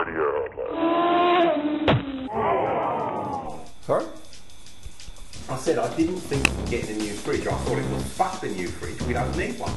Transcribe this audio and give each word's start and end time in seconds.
Afternoon, 0.00 0.22
Radio. 0.56 1.90
Sorry? 3.82 4.06
I 5.48 5.56
said 5.56 5.78
I 5.78 5.94
didn't 5.96 6.20
think 6.20 6.46
of 6.46 6.70
getting 6.70 6.96
a 6.96 6.98
new 6.98 7.12
fridge. 7.12 7.46
I 7.46 7.52
thought 7.52 7.78
it 7.78 7.90
was 7.90 8.02
fuck 8.04 8.40
the 8.40 8.48
new 8.48 8.68
fridge. 8.68 9.00
We 9.02 9.12
don't 9.14 9.36
need 9.36 9.58
one. 9.58 9.72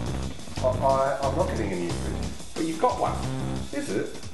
I, 0.63 0.67
I, 0.85 1.19
I'm 1.23 1.35
not 1.35 1.47
getting 1.47 1.73
a 1.73 1.75
new 1.75 1.89
fridge. 1.89 2.53
But 2.53 2.65
you've 2.65 2.79
got 2.81 2.99
one. 2.99 3.13
Is 3.73 3.89
it? 3.89 4.19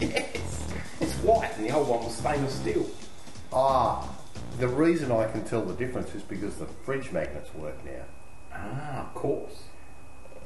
Yes. 0.00 0.66
It's 1.00 1.14
white 1.18 1.56
and 1.56 1.64
the 1.64 1.70
old 1.70 1.86
one 1.86 2.02
was 2.02 2.16
stainless 2.16 2.56
steel. 2.56 2.90
Ah, 3.52 4.08
the 4.58 4.66
reason 4.66 5.12
I 5.12 5.30
can 5.30 5.44
tell 5.44 5.62
the 5.62 5.74
difference 5.74 6.12
is 6.16 6.22
because 6.22 6.56
the 6.56 6.66
fridge 6.66 7.12
magnets 7.12 7.54
work 7.54 7.76
now. 7.84 8.02
Ah, 8.52 9.06
of 9.06 9.14
course. 9.14 9.62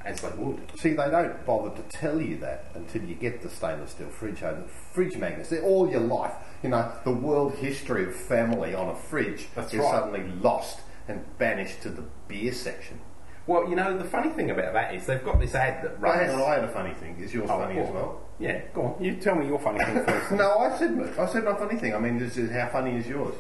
As 0.07 0.21
they 0.21 0.31
would. 0.37 0.61
See, 0.79 0.91
they 0.91 1.11
don't 1.11 1.45
bother 1.45 1.71
to 1.77 1.83
tell 1.89 2.21
you 2.21 2.37
that 2.39 2.67
until 2.75 3.03
you 3.03 3.15
get 3.17 3.43
the 3.43 3.49
stainless 3.51 3.91
steel 3.91 4.09
fridge 4.09 4.39
home. 4.41 4.63
The 4.63 4.69
fridge 4.69 5.17
magnets, 5.17 5.51
they're 5.51 5.63
all 5.63 5.91
your 5.91 6.01
life. 6.01 6.33
You 6.63 6.71
know, 6.71 6.93
the 7.05 7.11
world 7.11 7.55
history 7.55 8.05
of 8.05 8.15
family 8.15 8.75
on 8.75 8.89
a 8.89 8.95
fridge 8.95 9.49
That's 9.55 9.73
is 9.75 9.81
right. 9.81 9.91
suddenly 9.91 10.23
lost 10.41 10.81
and 11.09 11.25
banished 11.39 11.83
to 11.83 11.89
the 11.91 12.05
beer 12.29 12.53
section. 12.53 13.01
Well, 13.49 13.69
you 13.69 13.77
know, 13.77 13.97
the 13.97 14.05
funny 14.05 14.31
thing 14.31 14.51
about 14.51 14.73
that 14.75 14.95
is 14.95 15.07
they've 15.07 15.23
got 15.25 15.39
this 15.39 15.55
ad 15.55 15.85
that 15.85 15.93
I 15.99 16.01
runs. 16.01 16.33
had, 16.33 16.41
I 16.41 16.55
had 16.55 16.65
a 16.65 16.69
funny 16.69 16.95
thing. 16.95 17.17
Is 17.21 17.33
yours 17.35 17.49
Oh, 17.51 17.59
funny 17.59 17.79
as 17.79 17.91
well? 17.93 18.21
Yeah, 18.39 18.61
go 18.75 18.83
on. 18.83 19.03
You 19.05 19.15
tell 19.17 19.35
me 19.37 19.47
your 19.47 19.59
funny 19.61 19.85
thing 19.85 20.05
first. 20.05 20.31
No, 20.33 20.59
I 20.59 20.77
said 20.79 21.15
I 21.19 21.27
said 21.27 21.45
my 21.45 21.55
funny 21.55 21.77
thing. 21.79 21.95
I 21.95 21.99
mean, 21.99 22.19
this 22.19 22.37
is 22.37 22.51
how 22.51 22.69
funny 22.69 22.97
is 22.97 23.07
yours? 23.07 23.35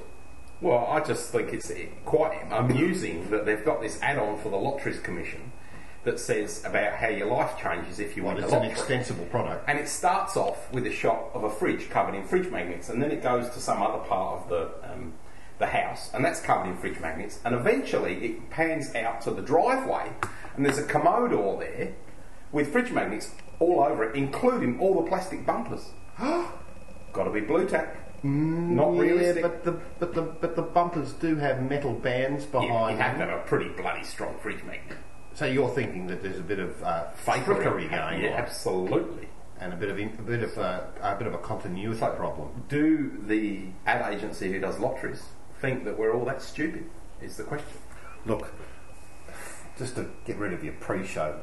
Well, 0.60 0.86
I 0.86 1.00
just 1.00 1.30
think 1.32 1.52
it's 1.52 1.70
quite 2.04 2.40
amusing 2.50 3.28
that 3.30 3.44
they've 3.44 3.64
got 3.64 3.82
this 3.82 4.00
add-on 4.00 4.38
for 4.38 4.48
the 4.48 4.56
Lotteries 4.56 5.00
Commission 5.00 5.52
that 6.06 6.20
says 6.20 6.64
about 6.64 6.94
how 6.94 7.08
your 7.08 7.26
life 7.26 7.58
changes 7.60 7.98
if 7.98 8.16
you 8.16 8.22
Well, 8.22 8.36
win 8.36 8.44
it's 8.44 8.52
an 8.52 8.62
extensible 8.62 9.26
product. 9.26 9.68
And 9.68 9.76
it 9.76 9.88
starts 9.88 10.36
off 10.36 10.72
with 10.72 10.86
a 10.86 10.92
shot 10.92 11.30
of 11.34 11.42
a 11.42 11.50
fridge 11.50 11.90
covered 11.90 12.14
in 12.14 12.24
fridge 12.24 12.48
magnets, 12.48 12.88
and 12.88 13.02
then 13.02 13.10
it 13.10 13.22
goes 13.24 13.50
to 13.50 13.60
some 13.60 13.82
other 13.82 13.98
part 14.04 14.40
of 14.40 14.48
the 14.48 14.90
um, 14.90 15.14
the 15.58 15.66
house, 15.66 16.10
and 16.14 16.24
that's 16.24 16.40
covered 16.40 16.68
in 16.68 16.76
fridge 16.76 17.00
magnets. 17.00 17.40
And 17.44 17.54
eventually, 17.54 18.24
it 18.24 18.50
pans 18.50 18.94
out 18.94 19.20
to 19.22 19.32
the 19.32 19.42
driveway, 19.42 20.12
and 20.56 20.64
there's 20.64 20.78
a 20.78 20.84
Commodore 20.84 21.58
there 21.58 21.94
with 22.52 22.70
fridge 22.70 22.92
magnets 22.92 23.32
all 23.58 23.82
over 23.82 24.04
it, 24.04 24.14
including 24.14 24.78
all 24.78 25.02
the 25.02 25.08
plastic 25.08 25.44
bumpers. 25.44 25.90
Got 26.18 27.24
to 27.24 27.30
be 27.30 27.40
blue 27.40 27.68
tack. 27.68 27.96
Not 28.22 28.94
yeah, 28.94 29.00
realistic. 29.00 29.42
but 29.42 29.64
the 29.64 29.72
but 29.98 30.14
the 30.14 30.22
but 30.22 30.56
the 30.56 30.62
bumpers 30.62 31.12
do 31.14 31.36
have 31.36 31.68
metal 31.68 31.94
bands 31.94 32.44
behind 32.44 32.96
you 32.96 33.02
have 33.02 33.18
to 33.18 33.26
have 33.26 33.38
a 33.40 33.42
pretty 33.42 33.70
bloody 33.70 34.04
strong 34.04 34.38
fridge 34.38 34.62
magnet. 34.62 34.98
So 35.36 35.44
you're 35.44 35.68
thinking 35.68 36.06
that 36.06 36.22
there's 36.22 36.38
a 36.38 36.42
bit 36.42 36.58
of 36.58 36.82
uh, 36.82 37.04
Fakery. 37.26 37.62
going 37.62 37.90
Yeah, 37.90 38.06
on, 38.06 38.14
absolutely. 38.38 39.28
and 39.60 39.70
a 39.74 39.76
bit 39.76 39.90
of 39.90 39.98
in, 39.98 40.08
a 40.18 40.22
bit 40.22 40.42
of 40.42 40.56
uh, 40.56 40.80
a 41.02 41.14
bit 41.14 41.26
of 41.26 41.34
a 41.34 41.38
continuity 41.38 41.98
problem. 42.16 42.64
Do 42.70 43.22
the 43.26 43.64
ad 43.84 44.14
agency 44.14 44.50
who 44.50 44.58
does 44.60 44.78
lotteries 44.78 45.22
think 45.60 45.84
that 45.84 45.98
we're 45.98 46.14
all 46.14 46.24
that 46.24 46.40
stupid? 46.40 46.86
Is 47.20 47.36
the 47.36 47.44
question. 47.44 47.68
Look, 48.24 48.50
just 49.78 49.96
to 49.96 50.08
get 50.24 50.38
rid 50.38 50.54
of 50.54 50.64
your 50.64 50.72
pre-show 50.74 51.38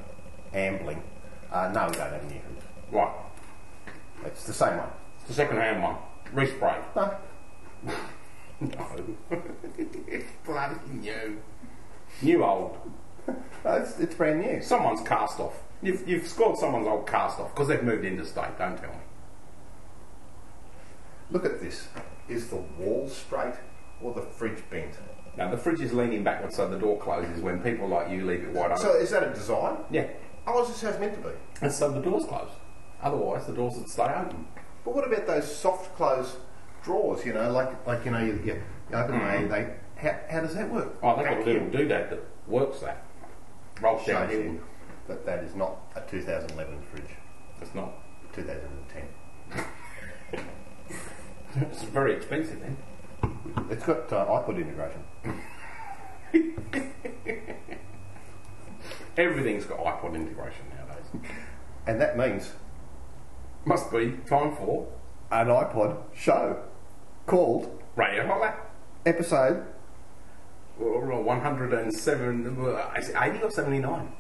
ambling, 0.56 1.04
uh, 1.52 1.72
no, 1.72 1.86
we 1.88 1.94
don't 1.96 2.12
have 2.14 2.24
any. 2.26 2.42
Right. 2.92 3.14
It's 4.26 4.44
the 4.46 4.54
same 4.54 4.78
one. 4.78 4.90
It's 5.20 5.28
the 5.28 5.34
second 5.36 5.58
hand 5.58 5.84
one. 5.84 5.98
Respray. 6.34 6.82
No, 6.96 7.16
No. 8.60 9.40
Bloody 10.46 10.76
new. 10.94 11.38
New 12.24 12.44
old. 12.44 12.78
it's, 13.66 14.00
it's 14.00 14.16
brand 14.16 14.42
new. 14.42 14.62
Someone's 14.62 15.02
cast 15.02 15.40
off. 15.40 15.62
You've, 15.82 16.08
you've 16.08 16.28
scored 16.28 16.58
someone's 16.58 16.88
old 16.88 17.08
cast 17.08 17.40
off 17.40 17.54
because 17.54 17.68
they've 17.68 17.84
moved 17.84 18.06
into 18.06 18.26
state, 18.26 18.58
don't 18.58 18.78
tell 18.78 18.90
me. 18.90 18.98
Look 21.32 21.46
at 21.46 21.62
this. 21.62 21.88
Is 22.30 22.50
the 22.50 22.58
wall 22.78 23.10
straight 23.10 23.56
or 24.02 24.14
the 24.14 24.22
fridge 24.22 24.64
bent? 24.70 24.98
Now, 25.36 25.50
the 25.50 25.58
fridge 25.58 25.82
is 25.82 25.94
leaning 25.94 26.24
backwards 26.24 26.56
so 26.56 26.70
the 26.70 26.78
door 26.78 27.00
closes 27.00 27.42
when 27.42 27.60
people 27.62 27.88
like 27.88 28.12
you 28.12 28.26
leave 28.26 28.44
it 28.44 28.52
wide 28.52 28.72
open. 28.72 28.78
So 28.78 28.96
is 28.96 29.10
that 29.12 29.24
a 29.24 29.34
design? 29.34 29.78
yeah. 29.90 30.08
Oh, 30.46 30.60
it's 30.60 30.70
just 30.70 30.84
how 30.84 30.90
it's 30.90 31.00
meant 31.00 31.14
to 31.16 31.22
be. 31.22 31.36
And 31.62 31.72
so 31.72 31.90
the 31.90 32.02
door's 32.02 32.26
closed. 32.26 32.52
Otherwise, 33.02 33.48
the 33.48 33.54
doors 33.54 33.76
would 33.76 33.90
stay 33.90 34.04
open. 34.04 34.46
But 34.84 34.94
what 34.94 35.08
about 35.08 35.26
those 35.26 35.54
soft 35.54 35.96
close 35.96 36.36
drawers? 36.84 37.26
You 37.26 37.34
know, 37.34 37.50
like 37.52 37.88
like 37.88 38.04
you 38.06 38.12
know, 38.12 38.20
you, 38.20 38.42
you 38.46 38.62
open 38.94 39.12
them, 39.12 39.22
mm-hmm. 39.22 39.50
they 39.50 39.74
how, 39.96 40.20
how 40.30 40.42
does 40.42 40.56
that 40.56 40.70
work? 40.70 40.96
Oh, 41.02 41.16
they've 41.16 41.26
got 41.26 41.38
a 41.38 41.46
little 41.46 41.68
doodad 41.68 42.10
that 42.10 42.20
works 42.48 42.82
that. 42.82 43.04
Down 43.82 44.00
Shows 44.06 44.30
hill. 44.30 44.42
you 44.42 44.64
that 45.08 45.26
that 45.26 45.44
is 45.44 45.56
not 45.56 45.78
a 45.96 46.02
2011 46.02 46.82
fridge. 46.92 47.04
It's 47.62 47.74
not. 47.76 47.92
2010. 48.34 49.04
It's 51.56 51.84
very 51.84 52.14
expensive 52.16 52.60
then. 52.62 52.78
It's 53.70 53.86
got 53.86 54.12
uh, 54.12 54.26
iPod 54.26 54.58
integration. 54.58 55.04
Everything's 59.18 59.66
got 59.66 59.80
iPod 59.80 60.16
integration 60.16 60.66
nowadays. 60.76 61.06
And 61.86 62.02
that 62.02 62.18
means 62.18 62.54
Must 63.66 63.92
be 63.92 64.14
time 64.26 64.56
for 64.56 64.88
an 65.32 65.48
iPod 65.48 65.98
show 66.16 66.58
called 67.28 67.80
Radio 67.96 68.26
Holla. 68.26 68.56
episode. 69.06 69.66
Or 70.80 71.22
107, 71.22 72.58
uh, 72.66 72.94
is 73.00 73.10
it 73.10 73.16
80 73.20 73.44
or 73.44 73.52
79? 73.52 74.12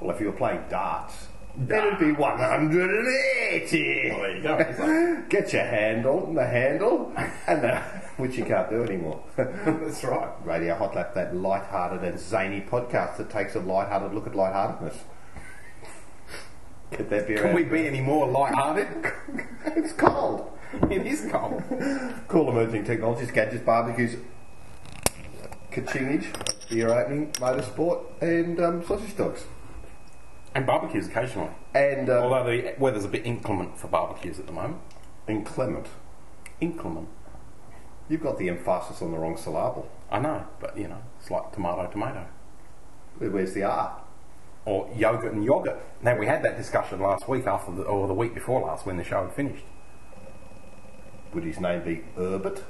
Well, 0.00 0.14
if 0.14 0.20
you 0.20 0.26
were 0.26 0.32
playing 0.32 0.64
darts, 0.68 1.28
then 1.56 1.86
it'd 1.86 1.98
be 1.98 2.12
180. 2.12 4.08
there 4.10 4.36
you 4.36 4.42
go. 4.42 4.56
Like- 4.56 5.28
Get 5.30 5.52
your 5.52 5.62
handle 5.64 6.32
the 6.34 6.44
handle, 6.46 7.12
and 7.46 7.62
the, 7.62 7.76
which 8.18 8.36
you 8.36 8.44
can't 8.44 8.68
do 8.68 8.82
anymore. 8.82 9.22
That's 9.36 10.02
right. 10.04 10.28
Radio 10.44 10.74
Hot 10.74 10.94
Lap, 10.94 11.14
that 11.14 11.34
light-hearted 11.36 12.02
and 12.04 12.18
zany 12.18 12.60
podcast 12.60 13.16
that 13.18 13.30
takes 13.30 13.54
a 13.54 13.60
light-hearted 13.60 14.12
look 14.12 14.26
at 14.26 14.34
light-heartedness. 14.34 14.98
Get 16.90 17.10
that 17.10 17.26
beer 17.26 17.38
Can 17.42 17.54
we 17.54 17.64
be 17.64 17.86
any 17.86 18.00
more 18.00 18.28
light-hearted? 18.28 18.88
It's 19.76 19.92
cold. 19.92 20.50
it 20.90 21.06
is 21.06 21.26
cold. 21.30 21.62
Cool 22.28 22.48
emerging 22.50 22.84
technologies, 22.84 23.30
gadgets, 23.30 23.64
barbecues, 23.64 24.16
kachingage, 25.76 26.26
beer 26.68 26.88
opening, 26.88 27.32
motorsport, 27.32 28.02
and 28.22 28.58
um, 28.60 28.84
sausage 28.84 29.16
dogs. 29.16 29.44
And 30.54 30.66
barbecues 30.66 31.06
occasionally. 31.08 31.50
And 31.74 32.08
um, 32.08 32.24
Although 32.24 32.44
the 32.44 32.74
weather's 32.78 33.04
a 33.04 33.08
bit 33.08 33.26
inclement 33.26 33.78
for 33.78 33.88
barbecues 33.88 34.38
at 34.38 34.46
the 34.46 34.52
moment. 34.52 34.78
inclement. 35.28 35.86
Inclement. 36.60 37.08
You've 38.08 38.22
got 38.22 38.38
the 38.38 38.48
emphasis 38.48 39.02
on 39.02 39.12
the 39.12 39.18
wrong 39.18 39.36
syllable. 39.36 39.90
I 40.10 40.18
know, 40.20 40.46
but 40.60 40.78
you 40.78 40.88
know, 40.88 41.02
it's 41.20 41.30
like 41.30 41.52
tomato, 41.52 41.90
tomato. 41.90 42.26
Where's 43.18 43.52
the 43.52 43.64
R? 43.64 44.00
Or 44.64 44.88
yogurt 44.96 45.32
and 45.32 45.44
yogurt. 45.44 45.78
Now, 46.02 46.16
we 46.18 46.26
had 46.26 46.42
that 46.44 46.56
discussion 46.56 47.00
last 47.00 47.28
week 47.28 47.46
after 47.46 47.72
the, 47.72 47.82
or 47.82 48.06
the 48.08 48.14
week 48.14 48.34
before 48.34 48.60
last 48.62 48.86
when 48.86 48.96
the 48.96 49.04
show 49.04 49.24
had 49.24 49.32
finished. 49.34 49.64
Would 51.34 51.44
his 51.44 51.60
name 51.60 51.82
be 51.84 52.02
Herbert? 52.16 52.62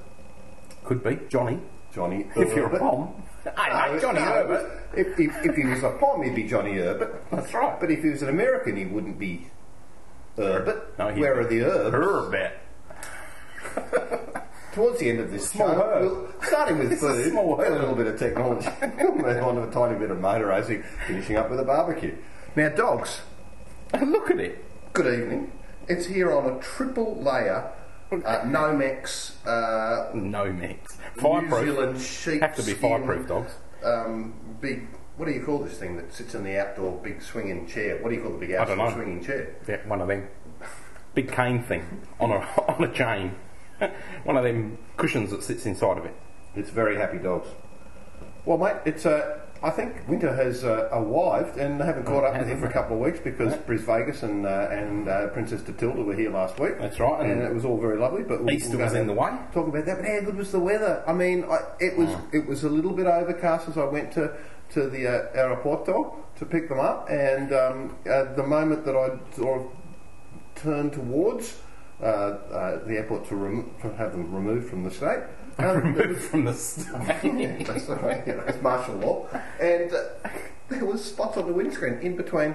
Could 0.85 1.05
be. 1.05 1.19
Johnny. 1.29 1.61
Johnny 1.97 2.27
If 2.37 2.55
you're 2.55 2.67
a 2.67 2.69
Herbert? 2.69 2.81
pom. 2.81 3.23
Hey, 3.43 3.93
No, 3.93 3.99
Johnny 3.99 4.21
Herbert. 4.21 4.83
If, 4.95 5.19
if, 5.19 5.47
if 5.47 5.57
he 5.57 5.65
was 5.65 5.83
a 5.83 5.91
pom, 5.99 6.23
he'd 6.23 6.35
be 6.35 6.45
Johnny 6.45 6.75
Herbert. 6.75 7.25
That's 7.33 7.53
right. 7.55 7.81
But 7.81 7.91
if 7.91 8.03
he 8.03 8.11
was 8.11 8.21
an 8.23 8.29
American, 8.29 8.77
he 8.77 8.85
wouldn't 8.85 9.19
be 9.19 9.47
Herbert. 10.37 10.99
No, 10.99 11.09
he'd 11.09 11.21
Where 11.21 11.41
are 11.41 11.45
the 11.47 11.63
herbs? 11.63 11.95
Herbert. 11.95 12.53
Towards 14.75 15.01
the 15.01 15.09
end 15.09 15.21
of 15.21 15.31
this 15.31 15.49
Small 15.49 15.69
show, 15.73 15.81
herb. 15.81 16.03
we'll- 16.03 16.29
starting 16.43 16.79
with 16.79 16.93
It's 16.93 17.03
a 17.03 17.09
food, 17.09 17.31
small 17.31 17.59
a 17.59 17.65
herb. 17.65 17.81
little 17.81 17.95
bit 17.95 18.07
of 18.09 18.19
technology, 18.19 18.69
we'll 18.99 19.15
move 19.15 19.43
on 19.43 19.55
to 19.55 19.63
a 19.63 19.71
tiny 19.71 19.99
bit 19.99 20.11
of 20.11 20.21
motor 20.21 20.47
racing, 20.49 20.83
finishing 21.07 21.37
up 21.37 21.49
with 21.51 21.61
a 21.61 21.65
barbecue. 21.65 22.15
Now, 22.57 22.69
dogs, 22.69 23.23
Look 23.99 24.31
at 24.31 24.39
it. 24.39 24.63
good 24.93 25.07
evening. 25.21 25.51
It's 25.89 26.05
here 26.05 26.31
on 26.33 26.45
a 26.47 26.59
triple 26.61 27.17
layer 27.23 27.73
uh, 28.13 28.41
Nomex 28.43 29.33
uh, 29.47 30.11
No 30.15 30.53
mix. 30.53 30.99
New 31.17 31.23
Fireproof. 31.23 31.65
Zealand 31.65 32.01
sheep 32.01 32.41
Have 32.41 32.57
to 32.57 32.63
be 32.63 32.75
fireproof 32.75 33.29
dogs. 33.29 33.53
Um, 33.85 34.35
big 34.61 34.89
what 35.17 35.27
do 35.27 35.33
you 35.33 35.43
call 35.43 35.59
this 35.61 35.79
thing 35.79 35.97
that 35.97 36.13
sits 36.13 36.35
in 36.35 36.45
the 36.45 36.59
outdoor 36.59 37.01
big 37.03 37.23
swinging 37.23 37.67
chair? 37.67 37.97
What 38.03 38.11
do 38.11 38.17
you 38.17 38.23
call 38.23 38.33
the 38.33 38.39
big 38.39 38.53
outdoor 38.53 38.93
swinging 38.93 39.25
chair? 39.25 39.57
Yeah, 39.67 39.79
one 39.87 40.03
of 40.03 40.09
them. 40.09 40.29
Big 41.15 41.33
cane 41.33 41.63
thing 41.63 42.03
on 42.21 42.31
a 42.31 42.37
on 42.69 42.85
a 42.85 42.93
chain. 42.93 43.35
one 44.25 44.37
of 44.37 44.45
them 44.45 44.79
cushions 44.97 45.31
that 45.31 45.43
sits 45.43 45.65
inside 45.65 45.99
of 45.99 46.05
it. 46.05 46.15
It's 46.55 46.71
very 46.71 46.97
happy 46.97 47.19
dogs. 47.19 47.49
Well, 48.45 48.59
mate, 48.59 48.77
it's 48.85 49.07
uh, 49.07 49.41
I 49.67 49.71
think 49.71 50.07
winter 50.07 50.33
has 50.33 50.63
uh, 50.63 50.89
arrived, 50.93 51.57
and 51.59 51.81
they 51.81 51.85
haven't 51.85 52.05
caught 52.05 52.23
up 52.23 52.39
with 52.39 52.47
him 52.49 52.61
for 52.61 52.67
a 52.67 52.73
couple 52.73 52.97
of 52.97 53.03
weeks 53.03 53.19
because 53.19 53.53
Bris 53.67 53.83
Vegas 53.83 54.23
and 54.23 54.47
uh, 54.47 54.69
and 54.71 55.09
uh, 55.09 55.27
Princess 55.29 55.61
Tatilda 55.63 56.05
were 56.05 56.15
here 56.15 56.31
last 56.31 56.61
week. 56.61 56.79
That's 56.79 57.01
right, 57.01 57.21
and, 57.23 57.33
and 57.33 57.43
it 57.43 57.53
was 57.53 57.65
all 57.65 57.77
very 57.77 57.99
lovely. 57.99 58.23
But 58.23 58.45
we'll- 58.45 58.55
Easter 58.55 58.77
we'll 58.77 58.87
was 58.87 58.95
in 58.95 59.09
the 59.09 59.13
way. 59.13 59.31
Talk 59.53 59.67
about 59.67 59.85
that, 59.87 59.97
but 59.97 60.05
how 60.07 60.21
good 60.21 60.37
was 60.37 60.53
the 60.53 60.61
weather? 60.61 61.03
I 61.05 61.13
mean, 61.13 61.45
I, 61.45 61.59
it 61.81 61.97
was 61.99 62.11
it 62.33 62.47
was 62.47 62.63
a 62.63 62.69
little 62.69 62.93
bit 62.93 63.07
overcast 63.07 63.69
as 63.69 63.77
I 63.77 63.85
went 63.85 64.13
to 64.13 64.37
to 64.75 64.89
the 64.89 65.09
uh, 65.09 65.37
aeroporto 65.37 66.15
to 66.39 66.47
pick 66.47 66.69
them 66.69 66.79
up, 66.79 67.09
and 67.11 67.53
um, 67.53 67.97
at 68.07 68.37
the 68.37 68.45
moment 68.45 68.85
that 68.85 68.95
I 68.95 69.19
sort 69.35 69.63
of 69.63 69.67
turned 70.55 70.93
towards 70.93 71.61
the 72.01 72.95
airport 72.97 73.27
to, 73.29 73.37
rem- 73.37 73.71
to 73.83 73.93
have 73.95 74.13
them 74.13 74.33
removed 74.35 74.69
from 74.69 74.85
the 74.85 74.91
state. 74.91 75.21
Um, 75.59 75.99
it 75.99 76.09
was- 76.11 76.27
From 76.29 76.45
the 76.45 76.53
start. 76.53 77.03
yeah, 77.25 77.57
that's, 77.63 77.89
right, 77.89 78.27
you 78.27 78.35
know, 78.35 78.45
it's 78.47 78.61
martial 78.61 78.95
law. 78.97 79.27
And 79.59 79.91
uh, 79.91 80.05
there 80.69 80.85
was 80.85 81.03
spots 81.03 81.39
on 81.39 81.47
the 81.47 81.53
windscreen 81.55 81.95
in 82.03 82.15
between. 82.15 82.55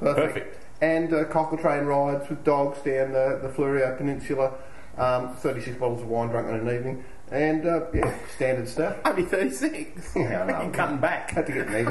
Perfect. 0.00 0.34
Perfect. 0.34 0.58
And 0.80 1.14
uh, 1.14 1.24
cockle 1.26 1.58
train 1.58 1.84
rides 1.84 2.28
with 2.28 2.42
dogs 2.42 2.78
down 2.78 3.12
the, 3.12 3.38
the 3.40 3.48
Fleurieu 3.50 3.96
Peninsula. 3.96 4.52
Um, 4.98 5.36
36 5.36 5.76
bottles 5.78 6.02
of 6.02 6.08
wine 6.08 6.30
drunk 6.30 6.48
in 6.48 6.54
an 6.68 6.74
evening. 6.74 7.04
And, 7.30 7.64
uh, 7.64 7.82
yeah, 7.94 8.12
standard 8.34 8.68
stuff. 8.68 8.96
Only 9.04 9.22
36. 9.22 10.16
Yeah, 10.16 10.42
I 10.42 10.46
know. 10.46 10.62
You're 10.62 10.72
cutting 10.72 10.98
back. 10.98 11.30
Had 11.30 11.46
to 11.46 11.52
get 11.52 11.68
me. 11.70 11.84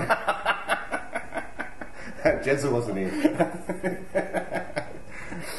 Jezza 2.44 2.69
wasn't 2.69 2.97
in. 2.97 4.65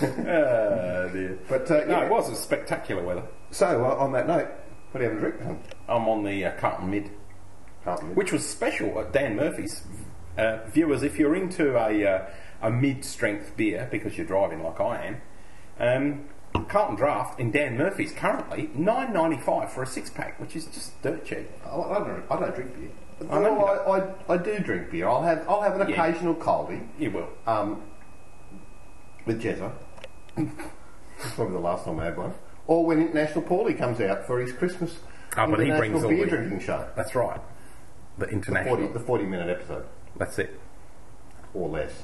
Oh 0.02 1.08
dear. 1.12 1.38
But, 1.48 1.70
uh, 1.70 1.84
No, 1.86 1.98
yeah. 2.00 2.04
it 2.06 2.10
was 2.10 2.30
a 2.30 2.36
spectacular 2.36 3.02
weather. 3.02 3.22
So, 3.50 3.84
uh, 3.84 3.96
on 3.96 4.12
that 4.12 4.26
note, 4.26 4.48
what 4.90 5.00
are 5.00 5.04
you 5.04 5.10
having 5.10 5.24
a 5.24 5.30
drink? 5.32 5.60
I'm 5.88 6.08
on 6.08 6.24
the 6.24 6.44
uh, 6.46 6.52
Carlton 6.58 6.90
Mid, 6.90 7.10
Carlton. 7.84 8.14
which 8.14 8.32
was 8.32 8.48
special 8.48 8.98
at 9.00 9.12
Dan 9.12 9.36
Murphy's. 9.36 9.82
Uh, 10.38 10.58
viewers, 10.68 11.02
if 11.02 11.18
you're 11.18 11.34
into 11.36 11.76
a, 11.76 12.06
uh, 12.06 12.26
a 12.62 12.70
mid-strength 12.70 13.54
beer 13.56 13.86
because 13.90 14.16
you're 14.16 14.26
driving 14.26 14.62
like 14.62 14.80
I 14.80 15.04
am, 15.78 16.24
um, 16.54 16.64
Carlton 16.68 16.96
Draft 16.96 17.38
in 17.40 17.50
Dan 17.50 17.76
Murphy's 17.76 18.12
currently 18.12 18.70
nine 18.74 19.12
ninety 19.12 19.38
five 19.38 19.72
for 19.72 19.82
a 19.82 19.86
six 19.86 20.08
pack, 20.10 20.38
which 20.40 20.54
is 20.56 20.66
just 20.66 21.00
dirt 21.02 21.24
cheap. 21.24 21.50
I 21.66 21.68
I 21.76 21.98
don't, 21.98 22.24
I 22.30 22.40
don't 22.40 22.54
drink 22.54 22.74
beer. 22.78 22.90
I 23.30 23.40
know 23.40 23.52
you 23.52 23.58
Well, 23.58 23.92
I, 24.28 24.32
I, 24.32 24.34
I 24.34 24.36
do 24.38 24.58
drink 24.58 24.90
beer. 24.90 25.08
I'll 25.08 25.22
have, 25.22 25.46
I'll 25.48 25.60
have 25.62 25.78
an 25.80 25.88
Yeah. 25.88 26.02
occasional 26.04 26.34
coldie. 26.34 26.86
You 26.98 27.10
will. 27.10 27.28
um, 27.46 27.82
with 29.26 29.42
Jezza. 29.42 29.72
Probably 31.34 31.52
the 31.54 31.58
last 31.60 31.84
time 31.84 31.98
I 32.00 32.04
had 32.06 32.16
one. 32.16 32.34
Or 32.66 32.84
when 32.86 33.00
International 33.00 33.42
Paulie 33.44 33.76
comes 33.76 34.00
out 34.00 34.26
for 34.26 34.40
his 34.40 34.52
Christmas 34.52 34.98
Oh, 35.36 35.46
but 35.50 35.60
he 35.60 35.70
brings 35.70 36.02
all 36.02 36.10
beer 36.10 36.24
the- 36.26 36.30
drinking 36.30 36.60
show. 36.60 36.86
That's 36.94 37.14
right. 37.14 37.40
The 38.18 38.26
The 38.26 38.32
international. 38.32 38.76
40, 38.76 38.92
the 38.92 39.00
40 39.00 39.24
minute 39.24 39.48
episode, 39.48 39.86
That's 40.16 40.38
it. 40.38 40.60
or 41.54 41.68
less. 41.70 42.02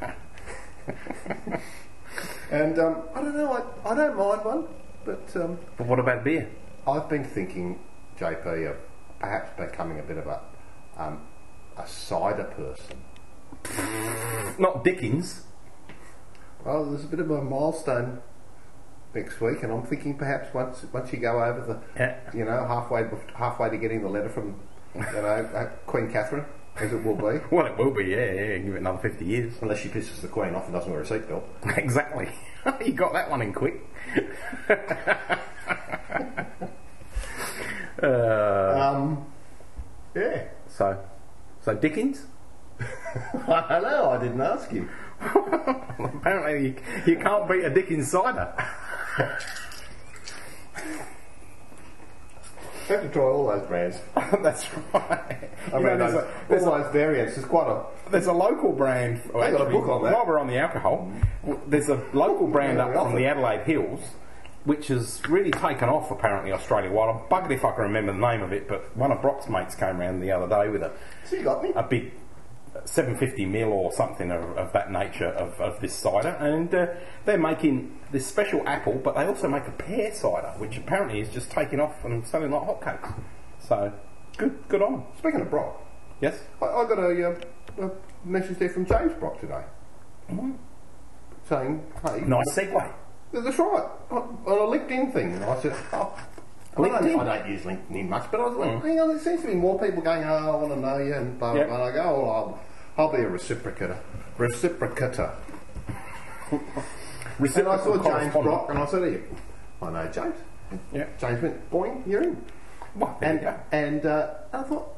and 2.50 2.78
um, 2.78 3.02
I 3.14 3.20
don't 3.20 3.36
know, 3.36 3.52
I, 3.52 3.90
I 3.90 3.94
don't 3.94 4.16
mind 4.16 4.44
one, 4.44 4.68
but 5.04 5.36
um, 5.36 5.58
But 5.76 5.86
what 5.86 5.98
about 5.98 6.24
beer? 6.24 6.48
I've 6.86 7.08
been 7.08 7.24
thinking, 7.24 7.80
JP, 8.18 8.70
of 8.70 8.76
perhaps 9.18 9.50
becoming 9.58 9.98
a 9.98 10.02
bit 10.02 10.16
of 10.18 10.26
a, 10.26 10.40
um, 10.96 11.20
a 11.76 11.86
cider 11.86 12.44
person. 12.44 12.96
Not 14.58 14.84
Dickens. 14.84 15.44
Well, 16.64 16.84
there's 16.84 17.04
a 17.04 17.08
bit 17.08 17.20
of 17.20 17.30
a 17.30 17.42
milestone 17.42 18.20
next 19.14 19.40
week, 19.40 19.62
and 19.62 19.72
I'm 19.72 19.82
thinking 19.84 20.16
perhaps 20.16 20.52
once 20.54 20.84
once 20.92 21.12
you 21.12 21.18
go 21.18 21.42
over 21.42 21.60
the, 21.60 22.00
Yeah. 22.00 22.16
you 22.34 22.44
know, 22.44 22.66
halfway 22.66 23.04
halfway 23.34 23.70
to 23.70 23.76
getting 23.78 24.02
the 24.02 24.08
letter 24.08 24.28
from, 24.28 24.56
you 24.94 25.00
know, 25.00 25.48
uh, 25.54 25.66
Queen 25.86 26.10
Catherine, 26.10 26.44
as 26.78 26.92
it 26.92 27.02
will 27.04 27.16
be, 27.16 27.40
Well, 27.50 27.66
it 27.66 27.76
will 27.76 27.92
be. 27.92 28.04
Yeah, 28.04 28.30
yeah. 28.32 28.58
Give 28.58 28.74
it 28.74 28.78
another 28.78 28.98
fifty 28.98 29.24
years. 29.24 29.54
unless 29.62 29.78
she 29.80 29.88
pisses 29.88 30.20
the 30.20 30.28
Queen 30.28 30.54
off 30.54 30.64
and 30.64 30.74
doesn't 30.74 30.90
wear 30.92 31.00
a 31.00 31.04
seatbelt. 31.04 31.42
exactly. 31.78 32.28
you 32.84 32.92
got 32.92 33.12
that 33.14 33.30
one 33.30 33.42
in 33.42 33.52
quick. 33.52 33.80
uh, 38.02 38.92
Um, 38.94 39.26
yeah. 40.14 40.44
so, 40.68 40.98
so 41.62 41.74
Dickens. 41.74 42.26
I 42.80 43.66
don't 43.68 43.82
know. 43.82 44.10
I 44.10 44.18
didn't 44.22 44.40
ask 44.40 44.70
him. 44.70 44.88
Apparently, 45.98 46.68
you, 46.68 46.74
you 47.06 47.18
can't 47.18 47.48
beat 47.48 47.64
a 47.64 47.70
Dickens 47.70 48.10
cider. 48.10 48.52
You 52.88 52.96
have 52.96 53.04
to 53.04 53.08
try 53.12 53.22
all 53.22 53.46
those 53.46 53.66
brands. 53.68 54.00
That's 54.42 54.66
right. 54.92 55.48
I 55.72 55.74
mean, 55.74 55.82
there's, 55.98 56.12
those, 56.12 56.14
a, 56.14 56.34
there's, 56.48 56.62
all 56.64 56.74
a, 56.74 56.82
those 56.82 56.92
variants. 56.92 57.34
There's 57.36 57.46
quite 57.46 57.68
a. 57.68 57.84
there's 58.10 58.26
a 58.26 58.32
local 58.32 58.72
brand. 58.72 59.20
well, 59.32 59.44
They 59.48 59.56
got 59.56 59.68
a 59.68 59.70
book 59.70 59.88
on 59.88 60.02
that. 60.04 60.12
While 60.14 60.26
we're 60.26 60.40
on 60.40 60.48
the 60.48 60.58
alcohol, 60.58 61.12
there's 61.68 61.88
a 61.88 62.02
local 62.12 62.48
brand 62.48 62.78
Yeah, 62.78 62.86
up 62.88 63.06
from 63.08 63.16
the 63.16 63.26
Adelaide 63.26 63.62
Hills, 63.64 64.00
which 64.64 64.88
has 64.88 65.20
really 65.28 65.52
taken 65.52 65.88
off 65.88 66.10
apparently 66.10 66.50
Australia 66.50 66.90
wide. 66.90 67.10
I'm 67.10 67.20
buggered 67.28 67.52
if 67.52 67.64
I 67.64 67.70
can 67.72 67.82
remember 67.82 68.12
the 68.12 68.18
name 68.18 68.42
of 68.42 68.52
it, 68.52 68.66
but 68.66 68.96
one 68.96 69.12
of 69.12 69.22
Brock's 69.22 69.48
mates 69.48 69.76
came 69.76 69.98
round 69.98 70.20
the 70.20 70.32
other 70.32 70.48
day 70.48 70.68
with 70.68 70.82
a 70.82 70.90
So 71.26 71.36
you 71.36 71.44
got 71.44 71.62
me. 71.62 71.70
a 71.76 71.84
big 71.84 72.10
750 72.84 73.46
mil 73.46 73.72
or 73.72 73.92
something 73.92 74.30
of, 74.30 74.42
of 74.56 74.72
that 74.72 74.90
nature 74.90 75.28
of, 75.28 75.60
of 75.60 75.80
this 75.80 75.94
cider, 75.94 76.30
and 76.40 76.74
uh, 76.74 76.86
they're 77.24 77.38
making 77.38 77.98
this 78.12 78.26
special 78.26 78.66
apple, 78.66 78.94
but 79.02 79.14
they 79.14 79.24
also 79.26 79.48
make 79.48 79.66
a 79.66 79.70
pear 79.72 80.12
cider, 80.14 80.52
which 80.58 80.76
apparently 80.76 81.20
is 81.20 81.28
just 81.28 81.50
taking 81.50 81.80
off 81.80 82.04
and 82.04 82.26
selling 82.26 82.50
like 82.50 82.62
hotcakes. 82.62 83.14
So, 83.58 83.92
good, 84.36 84.56
good 84.68 84.82
on. 84.82 85.04
Speaking 85.18 85.40
of 85.40 85.50
Brock, 85.50 85.80
Yes. 86.20 86.38
I, 86.60 86.66
I 86.66 86.84
got 86.86 86.98
a, 86.98 87.30
uh, 87.30 87.84
a 87.86 87.90
message 88.28 88.58
there 88.58 88.68
from 88.68 88.84
James 88.84 89.12
Brock 89.18 89.40
today, 89.40 89.64
saying, 91.48 91.82
"Hey, 92.04 92.20
Nice 92.26 92.54
segue. 92.54 92.92
That's 93.32 93.58
right. 93.58 93.88
On 94.10 94.38
a 94.46 94.50
LinkedIn 94.78 95.12
thing. 95.12 95.32
And 95.34 95.44
I 95.44 95.60
said, 95.60 95.72
oh, 95.92 96.18
I 96.76 96.82
don't, 96.82 97.20
I 97.20 97.38
don't 97.38 97.48
use 97.50 97.62
LinkedIn 97.62 98.08
much, 98.08 98.30
but 98.30 98.40
I 98.40 98.46
was 98.46 98.56
like, 98.56 98.82
hang 98.82 99.00
on, 99.00 99.08
there 99.08 99.18
seems 99.18 99.40
to 99.42 99.46
be 99.48 99.54
more 99.54 99.78
people 99.78 100.02
going, 100.02 100.24
oh, 100.24 100.34
I 100.34 100.56
want 100.56 100.74
to 100.74 100.80
know 100.80 100.98
you, 100.98 101.14
and 101.14 101.38
blah, 101.38 101.52
blah, 101.52 101.60
Yeah. 101.60 101.66
blah. 101.68 101.74
And 101.76 101.84
I 101.84 101.92
go, 101.94 102.02
oh, 102.02 102.58
I'll, 103.00 103.10
be 103.10 103.18
a 103.18 103.26
reciprocator. 103.26 103.98
Reciprocator. 104.38 105.34
And 107.40 107.68
I 107.68 107.76
saw 107.78 107.96
James. 107.96 108.32
Brock, 108.34 108.66
and 108.68 108.78
I 108.78 108.84
said, 108.84 108.98
to 108.98 109.10
you, 109.10 109.24
I 109.80 109.90
know 109.90 110.10
James. 110.12 110.34
Yeah. 110.92 111.06
James 111.18 111.40
went, 111.40 111.70
boing, 111.70 112.06
you're 112.06 112.22
in. 112.22 112.44
Well, 112.94 113.16
And, 113.22 113.40
you 113.40 113.54
and 113.72 114.04
uh, 114.04 114.34
I 114.52 114.62
thought, 114.62 114.94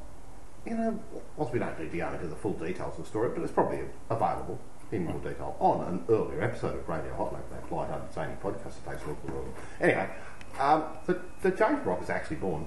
you 0.67 0.75
know, 0.75 0.99
whilst 1.37 1.53
we 1.53 1.61
don't 1.61 1.79
need 1.79 1.93
to 1.93 1.97
go 1.97 2.09
into 2.09 2.27
the 2.27 2.35
full 2.35 2.55
details 2.55 2.99
of 2.99 3.05
the 3.05 3.09
story, 3.09 3.31
but 3.33 3.45
it's 3.45 3.53
probably 3.53 3.83
available 4.11 4.59
in 4.91 5.05
more 5.05 5.21
detail 5.21 5.57
on 5.61 5.87
an 5.87 6.05
earlier 6.09 6.43
episode 6.43 6.81
of 6.81 6.89
Radio 6.89 7.15
Hot 7.15 7.33
Hotline, 7.33 7.51
that 7.51 7.73
light-hearted 7.73 8.13
zany 8.13 8.35
podcast 8.43 8.83
that 8.85 8.91
takes 8.91 9.05
a 9.05 9.09
look 9.09 9.19
at 9.19 9.27
the 9.27 9.33
world. 9.33 9.55
Anyway, 9.81 10.11
um, 10.59 10.85
the, 11.07 11.21
the 11.43 11.51
James 11.53 11.79
Brock 11.85 12.03
is 12.03 12.11
actually 12.11 12.37
born 12.37 12.67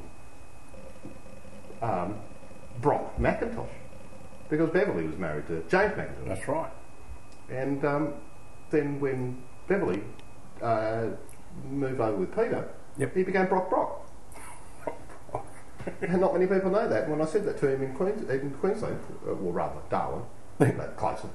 um, 1.82 2.15
Brock 2.80 3.18
McIntosh 3.18 3.68
because 4.50 4.70
Beverly 4.70 5.06
was 5.08 5.18
married 5.18 5.48
to 5.48 5.62
James 5.70 5.94
McIntosh. 5.94 6.28
That's 6.28 6.48
right. 6.48 6.72
And 7.50 7.84
um, 7.86 8.14
then 8.72 9.00
when 9.00 9.42
Beverly 9.68 10.02
uh, 10.62 11.08
moved 11.70 12.00
over 12.00 12.18
with 12.18 12.30
Peter, 12.32 12.68
Yep. 12.98 13.16
he 13.16 13.24
became 13.24 13.48
Brock 13.48 13.70
Brock. 13.70 14.02
and 16.02 16.20
not 16.22 16.34
many 16.34 16.48
people 16.48 16.72
know 16.72 16.88
that. 16.88 17.04
And 17.04 17.12
when 17.12 17.22
I 17.22 17.25
said 17.25 17.46
that 17.46 17.58
to 17.60 17.68
him 17.68 17.84
in, 17.84 17.94
Queens, 17.94 18.28
in 18.30 18.52
Queensland, 18.52 19.00
uh, 19.28 19.32
or 19.32 19.52
rather 19.54 19.75
Darwin, 19.90 20.24
but 20.58 20.96
closer, 20.98 21.30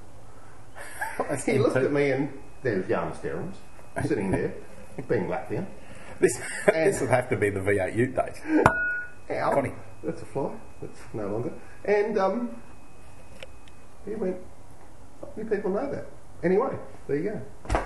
he 1.47 1.59
looked 1.59 1.77
at 1.77 1.93
me 1.93 2.11
and 2.13 2.33
there's 2.63 2.89
Jan 2.89 3.13
Sterens 3.13 3.55
sitting 4.07 4.31
there, 4.31 4.55
being 5.09 5.27
Latvian. 5.27 5.67
This, 6.19 6.41
this 6.67 7.01
would 7.01 7.11
have 7.11 7.29
to 7.31 7.37
be 7.37 7.51
the 7.51 7.61
V8 7.61 7.95
Ute 7.97 8.15
days. 8.17 8.41
Ow, 9.31 9.53
Connie. 9.55 9.73
that's 10.03 10.23
a 10.23 10.27
fly. 10.27 10.51
That's 10.81 10.99
no 11.13 11.29
longer. 11.29 11.53
And 11.85 12.19
um, 12.19 12.51
he 14.11 14.17
went, 14.17 14.37
not 15.23 15.37
many 15.37 15.49
people 15.49 15.71
know 15.71 15.91
that. 15.91 16.07
Anyway, 16.43 16.71
there 17.07 17.17
you 17.17 17.31
go. 17.31 17.41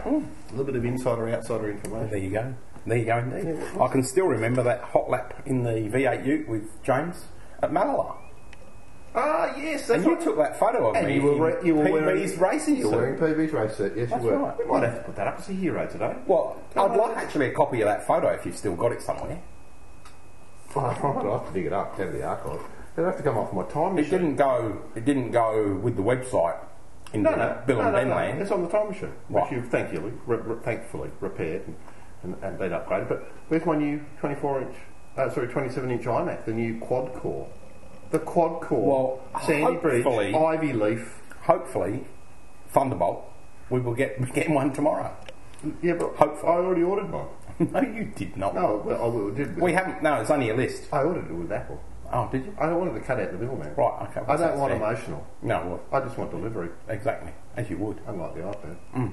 A 0.07 0.23
little 0.51 0.65
bit 0.65 0.77
of 0.77 0.85
insider 0.85 1.29
outsider 1.29 1.71
information. 1.71 2.11
There 2.11 2.19
you 2.19 2.31
go. 2.31 2.55
There 2.87 2.99
you 2.99 3.05
go 3.05 3.19
indeed. 3.19 3.63
I 3.81 3.89
can 3.89 4.03
still 4.05 4.27
remember 4.27 4.63
that 4.63 4.83
hot 4.83 5.09
lap 5.11 5.43
in 5.47 5.63
the 5.63 5.71
V8 5.71 6.25
Ute 6.27 6.49
with 6.49 6.83
James 6.83 7.25
at 7.63 7.71
Mallala. 7.71 8.17
Ah, 9.17 9.55
yes, 9.57 9.89
And 9.91 10.05
you 10.05 10.17
took 10.21 10.37
that 10.39 10.59
photo 10.59 10.91
of 10.91 10.97
And 10.97 11.07
me 11.07 11.15
you 11.15 11.23
were, 11.23 11.47
re- 11.53 11.65
you 11.67 11.75
were 11.77 11.85
PB's 11.85 11.93
wearing, 12.37 12.41
racing 12.41 12.77
you 12.77 12.91
were 12.91 12.97
wearing 12.97 13.17
PB's 13.19 13.53
race 13.53 13.77
suit. 13.77 13.93
Yes, 13.97 14.11
That's 14.11 14.25
you 14.25 14.31
were. 14.31 14.39
right. 14.39 14.59
We 14.59 14.65
might 14.67 14.83
have 14.83 14.99
to 14.99 15.05
put 15.05 15.17
that 15.17 15.29
up 15.29 15.39
as 15.39 15.49
a 15.49 15.53
hero 15.53 15.87
today. 15.87 16.17
Well, 16.27 16.61
I'd 16.77 16.97
like 16.97 17.17
actually 17.17 17.47
a 17.47 17.53
copy 17.53 17.81
of 17.81 17.87
that 17.87 18.07
photo 18.09 18.29
if 18.31 18.45
you've 18.45 18.57
still 18.57 18.75
got 18.77 18.93
it 18.93 19.03
somewhere. 19.03 19.41
Oh, 20.77 20.81
I'll 20.81 21.39
have 21.39 21.47
to 21.47 21.55
dig 21.55 21.67
it 21.67 21.73
up, 21.73 21.95
out 21.95 22.09
of 22.09 22.13
the 22.13 22.25
archive. 22.25 22.61
It'll 22.97 23.07
have 23.07 23.17
to 23.17 23.23
come 23.23 23.37
off 23.39 23.53
my 23.53 23.65
time 23.65 23.93
It 23.99 24.03
machine. 24.03 24.11
didn't 24.11 24.37
go. 24.37 24.79
It 24.95 25.05
didn't 25.05 25.31
go 25.33 25.75
with 25.83 25.97
the 25.97 26.03
website 26.03 26.59
into 27.13 27.31
No, 27.31 27.37
no, 27.37 27.59
Bill 27.67 27.77
no, 27.79 27.83
and 27.83 27.93
no, 27.93 27.99
Ben 27.99 28.09
no. 28.09 28.15
land. 28.15 28.43
It's 28.43 28.51
on 28.51 28.63
the 28.63 28.69
time 28.69 28.89
machine, 28.89 29.13
Right. 29.31 29.43
which 29.45 29.53
you've 29.53 29.69
thankfully, 29.69 30.13
re- 30.27 30.37
re- 30.37 30.57
thankfully 30.63 31.11
repaired 31.21 31.63
and, 31.67 31.77
and, 32.23 32.37
and 32.43 32.59
been 32.59 32.71
upgraded. 32.73 33.09
But 33.09 33.29
where's 33.49 33.65
my 33.67 33.77
new 33.77 34.01
24 34.21 34.63
inch, 34.63 34.77
uh, 35.17 35.29
sorry, 35.31 35.49
27 35.49 35.91
inch 35.91 36.05
iMac, 36.05 36.45
the 36.45 36.53
new 36.53 36.79
quad 36.79 37.13
core? 37.15 37.49
The 38.11 38.19
quad 38.21 38.61
core, 38.63 39.19
Well, 39.35 39.43
Sandy 39.45 39.77
Bridge, 39.79 40.05
hopefully- 40.05 40.35
Ivy 40.35 40.73
Leaf. 40.73 41.21
Hopefully, 41.43 42.05
Thunderbolt. 42.71 43.25
We 43.71 43.81
will 43.81 43.95
get 43.95 44.33
get 44.35 44.49
one 44.51 44.73
tomorrow. 44.73 45.11
Yeah, 45.83 45.95
but 45.95 46.15
Hopefully. 46.17 46.53
I 46.53 46.57
already 46.57 46.83
ordered 46.83 47.11
one. 47.11 47.27
no, 47.73 47.81
you 47.81 48.05
did 48.05 48.37
not. 48.37 48.55
No, 48.55 48.83
well, 48.85 49.31
I 49.33 49.37
did. 49.37 49.61
We 49.61 49.73
haven't. 49.73 50.03
No, 50.03 50.21
it's 50.21 50.31
only 50.31 50.51
a 50.51 50.55
list. 50.55 50.85
I 50.93 51.03
ordered 51.03 51.27
it 51.31 51.33
with 51.35 51.51
Apple. 51.53 51.81
Oh, 52.17 52.29
did 52.31 52.45
you? 52.47 52.55
I 52.61 52.73
wanted 52.73 52.95
to 52.95 53.01
cut 53.01 53.19
out 53.19 53.33
the 53.33 53.39
middleman. 53.39 53.75
Right. 53.75 54.09
Okay. 54.09 54.21
I 54.27 54.37
don't 54.37 54.59
want 54.59 54.71
fair. 54.73 54.77
emotional. 54.77 55.27
No. 55.43 55.81
I 55.93 56.01
just 56.01 56.17
want 56.17 56.31
delivery, 56.31 56.69
exactly. 56.89 57.33
As 57.57 57.69
you 57.69 57.77
would. 57.79 58.01
unlike 58.07 58.35
the 58.35 58.41
iPad. 58.43 59.13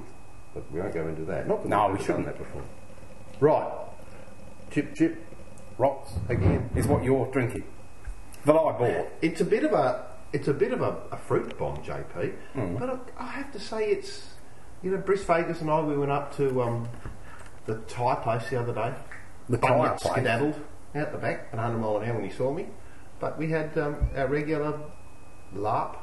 But 0.53 0.71
we 0.71 0.79
won't 0.79 0.93
go 0.93 1.07
into 1.07 1.25
that. 1.25 1.47
Not 1.47 1.63
that 1.63 1.69
No, 1.69 1.87
we've 1.87 1.93
we 1.93 1.97
done 1.97 2.05
shouldn't. 2.05 2.25
that 2.27 2.37
before. 2.37 2.63
Right. 3.39 3.71
Jip 4.69 4.93
Jip 4.93 5.17
Rocks 5.77 6.11
again. 6.29 6.69
is 6.75 6.85
what 6.87 7.03
you're 7.03 7.25
drinking. 7.31 7.63
That 8.45 8.55
I 8.55 8.71
bought. 8.77 9.07
It's 9.21 9.41
a 9.41 9.45
bit 9.45 9.63
of 9.63 9.73
a 9.73 10.05
it's 10.33 10.47
a 10.47 10.53
bit 10.53 10.71
of 10.71 10.81
a, 10.81 10.95
a 11.11 11.17
fruit 11.17 11.57
bomb, 11.57 11.77
JP. 11.77 12.33
Mm. 12.55 12.79
But 12.79 12.89
I, 12.89 12.97
I 13.17 13.27
have 13.27 13.51
to 13.53 13.59
say, 13.59 13.89
it's 13.89 14.33
you 14.83 14.91
know, 14.91 14.97
Brice 14.97 15.23
Vegas 15.23 15.59
and 15.61 15.69
I 15.71 15.81
we 15.81 15.97
went 15.97 16.11
up 16.11 16.35
to 16.37 16.61
um, 16.61 16.87
the 17.65 17.75
Thai 17.87 18.15
place 18.15 18.49
the 18.49 18.59
other 18.59 18.73
day. 18.73 18.93
The 19.49 19.57
Thai 19.57 19.89
place? 19.89 20.01
skedaddled 20.13 20.55
out 20.95 21.11
the 21.11 21.17
back 21.17 21.47
at 21.51 21.57
100 21.57 21.77
mile 21.79 21.97
an 21.97 22.09
hour 22.09 22.15
when 22.15 22.23
he 22.29 22.31
saw 22.35 22.51
me. 22.53 22.67
But 23.21 23.37
we 23.37 23.49
had 23.49 23.77
um, 23.77 23.95
our 24.17 24.27
regular 24.27 24.77
larp, 25.55 25.95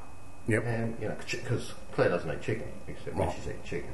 Yep. 0.47 0.65
and 0.65 0.97
you 1.03 1.09
know, 1.09 1.17
because 1.31 1.75
Claire 1.93 2.09
doesn't 2.09 2.31
eat 2.33 2.41
chicken 2.41 2.69
except 2.87 3.17
when 3.17 3.31
she's 3.33 3.49
eating 3.49 3.63
chicken. 3.65 3.91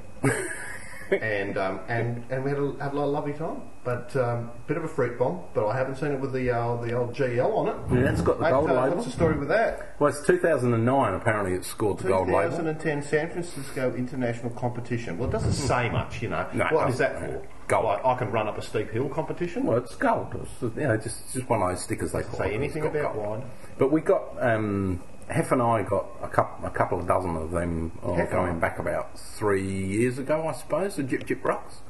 and 1.11 1.59
um, 1.59 1.81
and 1.88 2.23
and 2.31 2.45
we 2.45 2.50
had 2.50 2.59
a, 2.61 2.73
had 2.81 2.93
a 2.93 2.97
lot 2.97 3.04
of 3.07 3.11
lovely 3.11 3.33
time. 3.33 3.62
But 3.85 4.17
um, 4.17 4.50
bit 4.67 4.79
of 4.79 4.85
a 4.85 4.88
fruit 4.88 5.19
bomb. 5.19 5.43
But 5.53 5.67
I 5.69 5.76
haven't 5.76 5.97
seen 5.97 6.12
it 6.12 6.21
with 6.21 6.33
the 6.33 6.50
uh, 6.50 6.76
the 6.83 6.95
old 6.95 7.14
GL 7.14 7.45
on 7.45 7.69
it. 7.69 8.03
Yeah, 8.03 8.11
it's 8.11 8.23
got 8.23 8.38
the 8.38 8.45
Mate, 8.45 8.50
gold 8.50 8.71
uh, 8.71 8.83
label. 8.83 8.97
What's 8.97 9.07
the 9.07 9.12
story 9.12 9.38
with 9.38 9.49
that? 9.49 9.95
Well, 10.00 10.09
it's 10.11 10.26
2009. 10.26 11.14
Apparently, 11.14 11.53
it 11.53 11.64
scored 11.64 11.99
the 11.99 12.09
gold 12.09 12.29
label. 12.29 12.50
2010 12.50 13.03
San 13.03 13.31
Francisco 13.31 13.95
International 13.95 14.50
Competition. 14.50 15.19
Well, 15.19 15.29
it 15.29 15.33
doesn't 15.33 15.53
say 15.53 15.91
much, 15.91 16.23
you 16.23 16.31
know. 16.31 16.49
No, 16.55 16.64
what 16.71 16.88
is 16.88 16.99
that 16.99 17.19
for? 17.19 17.47
Gold. 17.69 17.85
Like, 17.85 18.05
I 18.05 18.14
can 18.17 18.31
run 18.31 18.49
up 18.49 18.57
a 18.57 18.62
steep 18.62 18.91
hill 18.91 19.09
competition. 19.11 19.64
Well, 19.64 19.79
it's 19.79 19.95
gold. 19.97 20.35
It's, 20.35 20.62
you 20.62 20.83
know, 20.83 20.97
just 20.97 21.33
just 21.35 21.49
one 21.49 21.62
of 21.62 21.69
those 21.69 21.83
stickers 21.83 22.12
they 22.12 22.23
call 22.23 22.38
say 22.38 22.53
it. 22.53 22.55
anything 22.55 22.87
about 22.87 23.14
gold. 23.14 23.26
wine. 23.26 23.43
But 23.76 23.93
we 23.93 24.00
got 24.00 24.23
um, 24.41 25.03
Hef 25.29 25.53
and 25.53 25.62
I 25.62 25.83
got 25.83 26.07
a 26.23 26.29
couple 26.29 26.67
a 26.67 26.71
couple 26.71 26.99
of 26.99 27.07
dozen 27.07 27.37
of 27.37 27.50
them 27.50 27.93
oh, 28.03 28.14
going 28.26 28.61
back 28.61 28.79
about 28.79 29.19
three 29.19 29.67
years 29.67 30.19
ago, 30.19 30.47
I 30.47 30.53
suppose. 30.53 30.97
The 30.97 31.03
Jip 31.03 31.26
Jip 31.26 31.45
Rocks, 31.45 31.81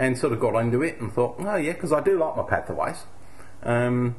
and 0.00 0.16
sort 0.18 0.32
of 0.32 0.40
got 0.40 0.56
into 0.58 0.82
it 0.82 0.98
and 1.00 1.12
thought, 1.12 1.36
oh 1.40 1.56
yeah, 1.56 1.72
because 1.74 1.92
I 1.92 2.00
do 2.00 2.18
like 2.18 2.34
my 2.36 2.42
Padthaways. 2.42 2.98
Um, 3.62 4.16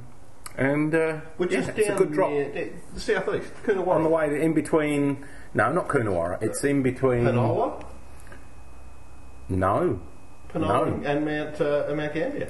and 0.56 0.94
uh, 0.94 1.22
Which 1.38 1.52
yeah, 1.52 1.60
is 1.60 1.68
it's 1.70 1.88
down 1.88 1.96
a 1.98 2.00
good 2.00 2.12
drop 2.14 2.30
near 2.30 2.52
the 2.52 2.72
the 2.94 3.00
southeast, 3.00 3.52
Coonawarra. 3.64 3.96
on 3.96 4.04
the 4.04 4.10
way 4.10 4.30
to, 4.30 4.36
in 4.40 4.54
between. 4.54 5.26
No, 5.54 5.72
not 5.74 5.88
Coonawarra. 5.88 6.42
It's 6.44 6.64
in 6.64 6.84
between. 6.84 7.24
Penola, 7.26 7.84
No, 9.50 10.00
Penola 10.54 11.02
No. 11.02 11.10
and 11.10 11.26
Mount, 11.26 11.60
uh, 11.62 11.86
and 11.88 11.98
Mount 11.98 12.14
Gambier. 12.14 12.48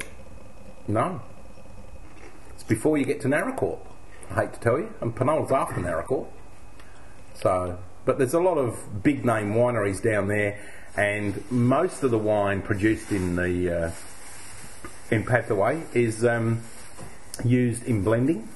No. 0.87 1.21
It's 2.53 2.63
before 2.63 2.97
you 2.97 3.05
get 3.05 3.21
to 3.21 3.27
Naracoorte. 3.27 3.79
I 4.29 4.33
hate 4.41 4.53
to 4.53 4.59
tell 4.59 4.77
you. 4.77 4.93
And 5.01 5.15
Penola's 5.15 5.51
after 5.51 5.79
Naracoorte. 5.81 6.27
So, 7.35 7.77
but 8.05 8.17
there's 8.17 8.33
a 8.33 8.39
lot 8.39 8.57
of 8.57 9.03
big 9.03 9.25
name 9.25 9.53
wineries 9.53 10.01
down 10.03 10.27
there, 10.27 10.59
and 10.95 11.49
most 11.51 12.03
of 12.03 12.11
the 12.11 12.17
wine 12.17 12.61
produced 12.61 13.11
in 13.11 13.35
the 13.35 13.85
uh, 13.85 13.91
in 15.09 15.23
Padthaway 15.23 15.83
is 15.95 16.25
um, 16.25 16.61
used 17.43 17.83
in 17.83 18.03
blending. 18.03 18.47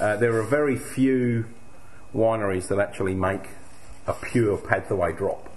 Uh, 0.00 0.16
there 0.16 0.34
are 0.38 0.42
very 0.42 0.76
few 0.76 1.46
wineries 2.14 2.68
that 2.68 2.78
actually 2.78 3.14
make 3.14 3.48
a 4.06 4.12
pure 4.12 4.58
Padthaway 4.58 5.16
drop. 5.16 5.48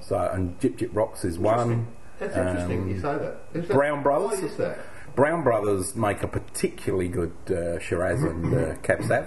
So, 0.00 0.16
and 0.16 0.58
Jip 0.60 0.76
Jip 0.76 0.90
Rocks 0.94 1.24
is 1.24 1.38
one. 1.38 1.86
That's 2.18 2.36
interesting. 2.36 2.82
Um, 2.82 2.88
you 2.88 2.96
say 2.96 3.18
that. 3.18 3.36
Is 3.54 3.68
that 3.68 3.74
Brown 3.74 4.02
Brothers? 4.02 4.40
Why 4.40 4.46
is 4.46 4.56
that? 4.56 4.78
Brown 5.14 5.42
Brothers 5.42 5.96
make 5.96 6.22
a 6.22 6.28
particularly 6.28 7.08
good 7.08 7.34
uh, 7.50 7.78
Shiraz 7.78 8.22
and 8.22 8.54
uh, 8.54 8.74
Cab 8.76 9.02
Sav 9.04 9.26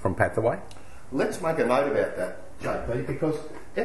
from 0.00 0.14
Padthaway. 0.14 0.60
Let's 1.12 1.40
make 1.40 1.58
a 1.58 1.66
note 1.66 1.90
about 1.90 2.16
that, 2.16 2.60
JP, 2.60 3.06
because 3.06 3.36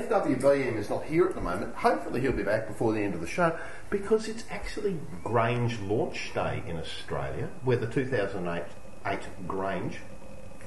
FWBM 0.03 0.75
is 0.77 0.89
not 0.89 1.05
here 1.05 1.25
at 1.25 1.35
the 1.35 1.41
moment. 1.41 1.73
Hopefully, 1.75 2.19
he'll 2.21 2.31
be 2.33 2.43
back 2.43 2.67
before 2.67 2.91
the 2.93 2.99
end 2.99 3.13
of 3.13 3.21
the 3.21 3.27
show 3.27 3.57
because 3.89 4.27
it's 4.27 4.43
actually 4.49 4.97
Grange 5.23 5.79
launch 5.79 6.31
day 6.33 6.61
in 6.67 6.77
Australia, 6.77 7.49
where 7.63 7.77
the 7.77 7.87
2008 7.87 8.63
eight 9.07 9.19
Grange 9.47 9.99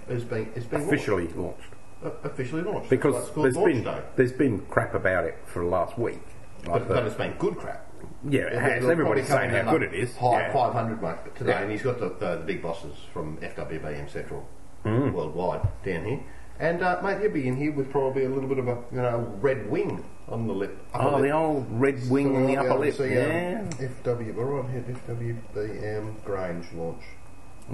has 0.08 0.24
been, 0.24 0.50
has 0.54 0.64
been 0.64 0.80
Officially 0.82 1.24
launched. 1.34 1.36
launched. 1.36 1.72
Uh, 2.04 2.10
officially 2.28 2.62
launched. 2.62 2.88
Because 2.88 3.30
there's 3.34 3.56
been, 3.56 3.82
day. 3.84 4.00
there's 4.16 4.32
been 4.32 4.60
crap 4.66 4.94
about 4.94 5.24
it 5.24 5.36
for 5.44 5.58
the 5.62 5.68
last 5.68 5.98
week. 5.98 6.20
Like 6.64 6.72
But, 6.72 6.88
the- 6.88 6.94
but 6.94 7.06
it's 7.06 7.16
been 7.16 7.32
good 7.38 7.56
crap. 7.56 7.84
yeah, 8.28 8.42
it 8.42 8.54
has. 8.62 8.88
Everybody's 8.88 9.26
saying 9.28 9.50
how 9.50 9.70
good 9.70 9.82
it 9.82 9.92
is. 9.92 10.16
High 10.16 10.40
Yeah. 10.46 10.52
500 10.52 11.02
mate 11.02 11.16
today, 11.36 11.50
Yeah. 11.50 11.60
and 11.62 11.70
he's 11.70 11.82
got 11.82 11.98
the, 11.98 12.08
the, 12.18 12.36
the 12.36 12.44
big 12.46 12.62
bosses 12.62 12.94
from 13.12 13.36
FWBM 13.38 14.08
Central 14.10 14.48
Mm. 14.84 15.12
worldwide 15.12 15.62
down 15.84 16.04
here. 16.04 16.20
And 16.60 16.82
uh, 16.82 17.00
mate, 17.02 17.20
he'll 17.20 17.30
be 17.30 17.46
in 17.46 17.56
here 17.56 17.72
with 17.72 17.90
probably 17.90 18.24
a 18.24 18.28
little 18.28 18.48
bit 18.48 18.58
of 18.58 18.66
a 18.68 18.78
you 18.90 19.00
know 19.00 19.32
red 19.40 19.70
wing 19.70 20.04
on 20.28 20.46
the 20.46 20.52
lip. 20.52 20.76
Oh, 20.94 21.12
lip. 21.16 21.22
the 21.22 21.30
old 21.30 21.66
red 21.70 22.10
wing 22.10 22.34
on 22.36 22.46
the 22.46 22.54
So 22.54 22.60
upper 22.60 22.78
lip. 22.78 22.94
see, 22.94 23.04
um, 23.04 23.10
Yeah. 23.10 23.64
FW, 24.04 24.34
we're 24.34 24.44
right 24.44 24.70
here, 24.70 24.84
FWBM 25.06 26.24
Grange 26.24 26.66
launch. 26.74 27.02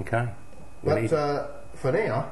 Okay. 0.01 0.27
But 0.83 1.11
uh, 1.11 1.47
for 1.73 1.91
now, 1.91 2.29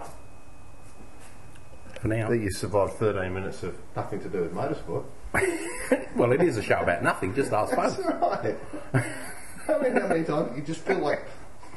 for 2.00 2.07
now. 2.07 2.29
that 2.29 2.38
you 2.38 2.51
survived 2.51 2.93
13 2.93 3.33
minutes 3.33 3.63
of 3.63 3.75
nothing 3.95 4.19
to 4.22 4.29
do 4.29 4.41
with 4.41 4.53
motorsport. 4.53 5.05
well, 6.15 6.31
it 6.33 6.41
is 6.41 6.57
a 6.57 6.62
show 6.62 6.79
about 6.81 7.01
nothing. 7.01 7.33
Just 7.33 7.51
ask 7.51 7.72
That's 7.75 7.98
right. 7.98 8.55
I 8.93 9.81
mean, 9.81 9.93
how 9.93 10.07
many 10.07 10.24
times 10.24 10.55
you 10.55 10.62
just 10.62 10.81
feel 10.81 11.00
like 11.00 11.25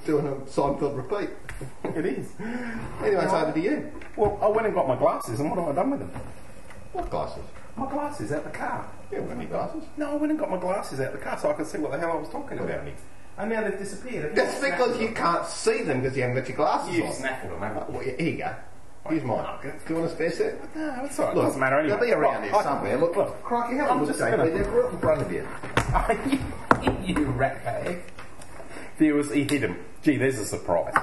doing 0.06 0.26
a 0.26 0.32
Seinfeld 0.46 0.96
repeat? 0.96 1.30
It 1.96 2.04
is. 2.04 2.28
Anyway, 3.02 3.25
it's 3.25 3.32
over 3.32 3.52
to 3.52 3.60
you. 3.60 3.90
Well, 4.16 4.38
I 4.42 4.48
went 4.48 4.66
and 4.66 4.75
got 4.75 4.86
my 4.86 4.96
glasses, 4.96 5.40
and 5.40 5.48
what 5.50 5.58
have 5.58 5.68
I 5.68 5.72
done 5.72 5.90
with 5.90 6.00
them? 6.00 6.10
What 6.92 7.08
glasses? 7.08 7.42
My 7.76 7.88
glasses 7.90 8.32
out 8.32 8.44
the 8.44 8.50
car. 8.50 8.86
You 9.10 9.18
haven't 9.18 9.30
got 9.34 9.40
any 9.40 9.50
glasses. 9.50 9.84
No, 9.96 10.10
I 10.10 10.14
went 10.16 10.30
and 10.32 10.38
got 10.38 10.50
my 10.50 10.58
glasses 10.58 11.00
out 11.00 11.12
the 11.12 11.18
car 11.18 11.38
so 11.38 11.50
I 11.50 11.54
could 11.54 11.66
see 11.66 11.78
what 11.78 11.92
the 11.92 11.98
hell 11.98 12.12
I 12.12 12.16
was 12.16 12.28
talking 12.28 12.58
about. 12.58 12.80
And 13.38 13.50
now 13.50 13.62
they've 13.62 13.78
disappeared. 13.78 14.25
Have 14.25 14.30
you 14.32 14.36
That's 14.36 14.60
because 14.60 15.00
you 15.00 15.12
can't 15.12 15.46
see 15.46 15.82
them 15.82 16.02
because 16.02 16.16
you 16.16 16.22
haven't 16.25 16.38
got 16.38 16.48
your 16.48 16.56
glasses 16.56 16.96
You 16.96 17.04
on. 17.04 17.12
snaffled 17.12 17.52
them, 17.52 17.60
haven't 17.60 17.90
Well, 17.90 18.02
here 18.02 18.20
you 18.20 18.36
go. 18.38 18.54
Here's 19.08 19.25
mine. 19.25 19.46
Oh, 19.46 19.58
Do 19.62 19.70
you 19.88 20.00
want 20.00 20.10
a 20.10 20.14
spare 20.14 20.30
set? 20.32 20.76
No, 20.76 21.04
it's 21.04 21.18
alright. 21.20 21.34
Look, 21.36 21.44
doesn't 21.44 21.60
matter 21.60 21.78
anyway. 21.78 21.96
They'll 21.96 22.06
be 22.06 22.12
around 22.12 22.42
here 22.42 22.52
somewhere. 22.62 22.96
Look, 22.98 23.16
look. 23.16 23.42
Crikey, 23.42 23.76
have 23.76 23.88
a 23.88 23.92
I'm 23.92 23.98
look, 24.00 24.08
just 24.08 24.18
They're 24.18 24.36
right 24.36 24.92
in 24.92 24.98
front 24.98 25.22
of 25.22 25.32
you. 25.32 25.46
you, 26.82 27.14
you 27.14 27.25
rat 27.26 27.64
bag. 27.64 28.02
Viewers, 28.99 29.31
he 29.33 29.43
hit 29.45 29.62
him. 29.62 29.76
Gee, 30.03 30.17
there's 30.17 30.38
a 30.38 30.45
surprise. 30.45 30.95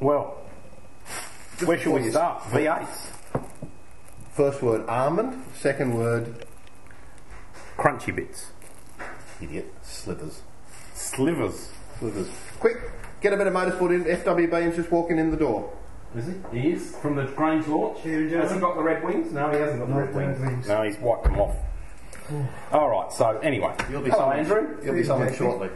Well, 0.00 0.42
where 1.64 1.78
shall 1.78 1.94
we 1.94 2.10
start? 2.10 2.42
V8s. 2.44 2.88
First 4.32 4.62
word 4.62 4.86
almond. 4.88 5.42
Second 5.54 5.94
word 5.96 6.46
Crunchy 7.76 8.14
bits. 8.14 8.50
idiot. 9.42 9.72
Slivers. 9.82 10.42
Slivers. 10.94 11.70
Slivers. 11.98 12.28
Quick, 12.58 12.76
get 13.20 13.32
a 13.32 13.36
bit 13.36 13.46
of 13.46 13.54
motorsport 13.54 13.94
in. 13.94 14.04
FWBM's 14.04 14.76
just 14.76 14.90
walking 14.90 15.18
in 15.18 15.30
the 15.30 15.36
door. 15.36 15.72
Is 16.16 16.26
he? 16.26 16.60
He 16.60 16.72
is. 16.72 16.96
From 16.96 17.16
the 17.16 17.24
Grange 17.24 17.66
launch. 17.68 18.00
Has 18.02 18.52
he 18.52 18.58
got 18.58 18.76
the 18.76 18.82
red 18.82 19.04
wings? 19.04 19.32
No, 19.32 19.50
he 19.50 19.58
hasn't 19.58 19.78
got 19.80 19.88
the 19.88 19.94
red 19.94 20.14
wings. 20.14 20.40
wings. 20.40 20.68
No, 20.68 20.82
he's 20.82 20.98
wiped 20.98 21.24
them 21.24 21.38
off. 21.38 21.56
Alright, 22.72 23.12
so 23.12 23.38
anyway. 23.38 23.74
You'll 23.90 24.02
be 24.02 24.10
Hello, 24.10 24.30
something- 24.32 24.38
Andrew. 24.40 24.84
You'll 24.84 24.94
be 24.94 25.04
something 25.04 25.34
shortly. 25.34 25.70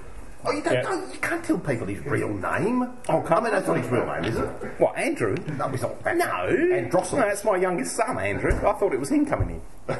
Oh, 0.46 0.52
you, 0.52 0.62
don't, 0.62 0.74
Yeah. 0.74 0.82
don't- 0.82 1.12
you 1.12 1.18
can't 1.20 1.42
tell 1.44 1.58
people 1.58 1.86
his 1.86 2.04
real 2.04 2.28
name. 2.28 2.82
Oh, 3.08 3.20
can't 3.22 3.32
I 3.32 3.40
mean, 3.40 3.52
that's 3.52 3.66
not 3.66 3.78
his 3.78 3.88
real 3.88 4.04
name, 4.06 4.24
is 4.24 4.36
it? 4.36 4.46
What, 4.78 4.96
Andrew? 4.98 5.34
No, 5.56 5.68
it's 5.70 5.82
not. 5.82 6.02
that. 6.04 6.16
No. 6.18 6.24
Androssalos. 6.26 7.12
No, 7.12 7.20
that's 7.20 7.44
my 7.44 7.56
youngest 7.56 7.96
son, 7.96 8.18
Andrew. 8.18 8.52
I 8.54 8.72
thought 8.74 8.92
it 8.92 9.00
was 9.00 9.08
him 9.10 9.24
coming 9.24 9.62
in. 9.88 9.96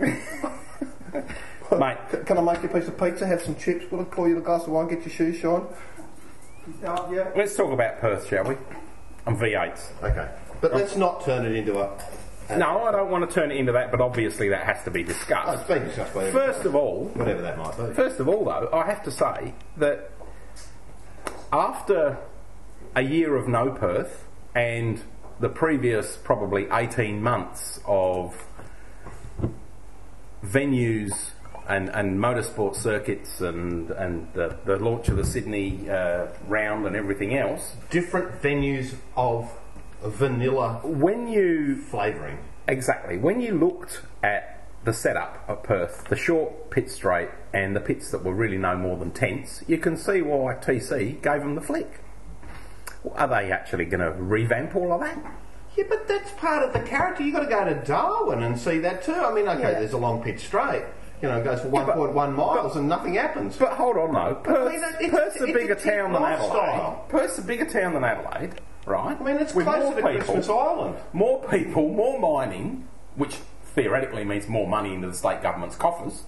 Mate, 1.78 1.98
Can 2.26 2.38
I 2.38 2.40
make 2.40 2.62
you 2.62 2.68
a 2.68 2.72
piece 2.72 2.86
of 2.88 2.98
pizza, 2.98 3.26
have 3.26 3.42
some 3.42 3.56
chips, 3.56 3.90
will 3.90 4.00
I 4.00 4.04
pour 4.04 4.28
you 4.28 4.38
a 4.38 4.40
glass 4.40 4.62
of 4.62 4.68
wine, 4.68 4.86
get 4.86 5.00
your 5.00 5.10
shoes 5.10 5.36
shine? 5.38 5.62
Oh, 6.84 7.12
yeah. 7.12 7.30
let's 7.36 7.56
talk 7.56 7.72
about 7.72 8.00
Perth, 8.00 8.28
shall 8.28 8.44
we? 8.44 8.56
And 9.26 9.36
V8s. 9.36 9.90
Okay. 10.02 10.28
But 10.60 10.72
let's 10.74 10.94
not 10.96 11.24
turn 11.24 11.44
it 11.46 11.52
into 11.56 11.78
a... 11.80 11.90
No, 12.50 12.84
I 12.84 12.92
don't 12.92 13.10
want 13.10 13.28
to 13.28 13.34
turn 13.34 13.50
it 13.50 13.56
into 13.56 13.72
that, 13.72 13.90
but 13.90 14.00
obviously 14.00 14.48
that 14.50 14.64
has 14.64 14.82
to 14.84 14.90
be 14.90 15.02
discussed. 15.02 15.60
it's 15.60 15.68
been 15.68 15.84
discussed 15.84 16.14
by 16.14 16.26
everyone. 16.26 16.52
First 16.52 16.66
of 16.66 16.74
all, 16.74 17.04
Whatever 17.14 17.42
that 17.42 17.56
might 17.58 17.76
be. 17.76 17.94
first 17.94 18.20
of 18.20 18.28
all, 18.28 18.44
though, 18.44 18.68
I 18.72 18.86
have 18.86 19.02
to 19.04 19.10
say 19.10 19.54
that 19.78 20.10
after 21.52 22.18
a 22.94 23.02
year 23.02 23.36
of 23.36 23.48
no 23.48 23.70
Perth 23.70 24.24
and 24.54 25.00
the 25.40 25.48
previous 25.48 26.16
probably 26.16 26.68
18 26.70 27.22
months 27.22 27.80
of 27.86 28.46
venues 30.44 31.30
and, 31.68 31.88
and 31.88 32.18
motorsport 32.18 32.76
circuits 32.76 33.40
and, 33.40 33.90
and 33.90 34.28
the, 34.34 34.56
the 34.64 34.76
launch 34.76 35.08
of 35.08 35.16
the 35.16 35.24
Sydney 35.24 35.88
uh, 35.88 36.26
round 36.46 36.86
and 36.86 36.94
everything 36.94 37.36
else, 37.36 37.74
Different 37.90 38.42
venues 38.42 38.94
of 39.16 39.50
vanilla 40.08 40.80
when 40.84 41.28
you 41.28 41.76
flavouring. 41.76 42.38
Exactly. 42.68 43.18
When 43.18 43.40
you 43.40 43.58
looked 43.58 44.02
at 44.22 44.66
the 44.84 44.92
setup 44.92 45.44
at 45.48 45.62
Perth, 45.64 46.04
the 46.08 46.16
short 46.16 46.70
pit 46.70 46.90
straight 46.90 47.28
and 47.52 47.74
the 47.74 47.80
pits 47.80 48.10
that 48.10 48.22
were 48.24 48.34
really 48.34 48.58
no 48.58 48.76
more 48.76 48.96
than 48.96 49.10
tents, 49.10 49.62
you 49.66 49.78
can 49.78 49.96
see 49.96 50.20
why 50.22 50.54
TC 50.54 51.20
gave 51.22 51.40
them 51.40 51.54
the 51.54 51.60
flick. 51.60 52.00
Are 53.14 53.28
they 53.28 53.50
actually 53.52 53.84
going 53.84 54.00
to 54.00 54.12
revamp 54.12 54.74
all 54.76 54.92
of 54.92 55.00
that? 55.00 55.18
Yeah, 55.76 55.84
but 55.88 56.06
that's 56.08 56.30
part 56.32 56.62
of 56.62 56.72
the 56.72 56.80
character. 56.80 57.22
You've 57.22 57.34
got 57.34 57.40
to 57.40 57.46
go 57.46 57.64
to 57.64 57.74
Darwin 57.86 58.42
and 58.42 58.58
see 58.58 58.78
that 58.78 59.02
too. 59.02 59.12
I 59.12 59.32
mean, 59.34 59.48
okay, 59.48 59.60
Yeah. 59.72 59.78
there's 59.80 59.92
a 59.92 59.98
long 59.98 60.22
pitch 60.22 60.46
straight. 60.46 60.84
You 61.20 61.28
know, 61.28 61.38
it 61.38 61.44
goes 61.44 61.60
for 61.60 61.68
Yeah, 61.68 61.84
but- 61.84 61.96
1.1 61.96 62.34
miles 62.34 62.76
and 62.76 62.88
nothing 62.88 63.14
happens. 63.14 63.56
But 63.56 63.72
hold 63.72 63.96
on, 63.96 64.12
though. 64.12 64.34
Perth's, 64.36 64.74
mean, 64.74 64.84
it's- 65.00 65.10
Perth's 65.10 65.40
a 65.40 65.46
bigger 65.46 65.74
town 65.74 66.12
than. 66.12 66.22
Adelaide. 66.22 66.96
Perth's 67.08 67.38
a 67.38 67.42
bigger 67.42 67.64
town 67.64 67.94
than 67.94 68.04
Adelaide, 68.04 68.60
right? 68.86 69.20
I 69.20 69.24
mean, 69.24 69.36
it's 69.36 69.54
With 69.54 69.66
closer 69.66 69.90
to 69.90 69.96
people, 69.96 70.10
Christmas 70.10 70.48
Island. 70.48 70.96
More 71.12 71.42
people, 71.48 71.88
more 71.88 72.18
mining, 72.18 72.88
which 73.16 73.36
theoretically 73.74 74.24
means 74.24 74.48
more 74.48 74.68
money 74.68 74.94
into 74.94 75.08
the 75.08 75.14
state 75.14 75.42
government's 75.42 75.76
coffers. 75.76 76.24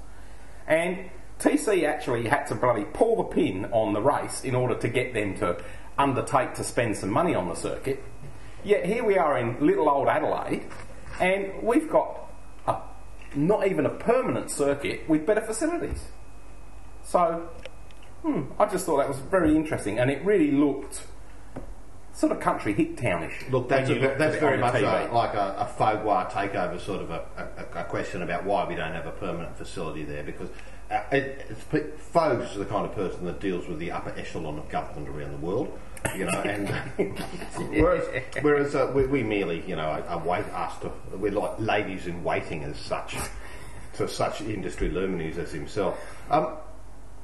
And 0.67 1.11
TC 1.39 1.85
actually 1.85 2.29
had 2.29 2.47
to 2.47 2.55
bloody 2.55 2.85
pull 2.85 3.17
the 3.17 3.25
pin 3.25 3.67
on 3.67 3.93
the 3.93 4.01
race 4.01 4.43
in 4.43 4.55
order 4.55 4.75
to 4.77 4.89
get 4.89 5.15
them 5.15 5.37
to 5.39 5.63
undertake 5.99 6.55
to 6.55 6.65
spend 6.65 6.97
some 6.97 7.11
money 7.11 7.35
on 7.35 7.49
the 7.49 7.55
circuit. 7.55 8.03
Yet 8.65 8.85
here 8.85 9.05
we 9.05 9.17
are 9.17 9.39
in 9.39 9.65
little 9.65 9.89
old 9.89 10.09
Adelaide, 10.09 10.67
and 11.21 11.63
we've 11.63 11.89
got 11.89 12.31
a, 12.67 12.81
not 13.35 13.67
even 13.67 13.87
a 13.87 13.91
permanent 13.91 14.51
circuit 14.51 15.09
with 15.09 15.25
better 15.25 15.41
facilities. 15.41 16.07
So, 17.05 17.49
hmm, 18.23 18.43
I 18.59 18.67
just 18.67 18.87
thought 18.87 18.97
that 18.99 19.09
was 19.09 19.19
very 19.19 19.55
interesting, 19.55 19.99
and 19.99 20.11
it 20.11 20.25
really 20.25 20.51
looked 20.51 21.07
sort 22.17 22.33
of 22.33 22.41
country 22.41 22.73
hick 22.73 22.97
townish. 22.97 23.45
Look, 23.51 23.69
that's, 23.69 23.91
a, 23.91 23.95
looked 23.95 24.19
that's 24.19 24.37
very 24.37 24.57
much 24.57 24.75
a, 24.77 25.13
like 25.13 25.35
a, 25.35 25.55
a 25.59 25.67
faux 25.67 26.03
voir 26.03 26.31
takeover, 26.31 26.81
sort 26.81 27.03
of 27.03 27.11
a, 27.11 27.25
a, 27.37 27.81
a 27.81 27.85
question 27.85 28.23
about 28.23 28.45
why 28.45 28.67
we 28.67 28.75
don't 28.75 28.93
have 28.93 29.07
a 29.07 29.13
permanent 29.13 29.57
facility 29.57 30.03
there. 30.03 30.23
Because 30.23 30.49
uh, 30.91 31.03
it, 31.13 31.47
it's, 31.51 31.63
Fogues 32.13 32.51
is 32.53 32.57
the 32.57 32.65
kind 32.65 32.87
of 32.87 32.95
person 32.95 33.27
that 33.27 33.39
deals 33.39 33.69
with 33.69 33.79
the 33.79 33.91
upper 33.91 34.15
echelon 34.19 34.59
of 34.59 34.69
government 34.71 35.09
around 35.09 35.33
the 35.33 35.47
world. 35.47 35.79
You 36.17 36.25
know, 36.25 36.41
and 36.41 36.69
whereas, 37.71 38.25
whereas 38.41 38.75
uh, 38.75 38.91
we, 38.95 39.07
we 39.07 39.23
merely, 39.23 39.63
you 39.67 39.77
know, 39.77 39.83
are, 39.83 40.03
are 40.03 40.27
wait 40.27 40.47
asked 40.53 40.83
to, 40.83 40.93
we're 41.13 41.33
like 41.33 41.59
ladies 41.59 42.07
in 42.07 42.25
waiting 42.25 42.65
as 42.65 42.79
such 42.79 43.17
to 43.95 44.09
such 44.09 44.41
industry 44.41 44.89
luminaries 44.89 45.37
as 45.37 45.53
himself. 45.53 45.99
Um, 46.31 46.57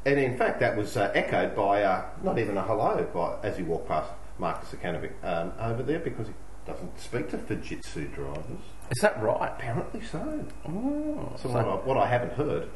and 0.04 0.18
in 0.18 0.36
fact, 0.36 0.60
that 0.60 0.76
was 0.76 0.96
uh, 0.96 1.12
echoed 1.14 1.54
by 1.54 1.84
uh, 1.84 2.04
not 2.24 2.38
even 2.38 2.56
a 2.56 2.62
hello 2.62 3.06
by, 3.14 3.48
as 3.48 3.56
he 3.56 3.62
walked 3.62 3.88
past 3.88 4.10
Marcus 4.38 4.70
Zukanovic 4.70 5.12
um, 5.22 5.52
over 5.60 5.82
there 5.82 5.98
because 5.98 6.28
he 6.28 6.34
doesn't 6.66 6.98
speak 7.00 7.30
to 7.30 7.38
Fujitsu 7.38 8.12
drivers. 8.14 8.44
Is 8.90 9.02
that 9.02 9.20
right? 9.22 9.50
Apparently 9.56 10.00
so. 10.02 10.44
Oh, 10.66 11.32
So 11.40 11.48
what 11.48 11.64
I, 11.64 11.74
what 11.86 11.96
I 11.96 12.06
haven't 12.06 12.32
heard. 12.34 12.68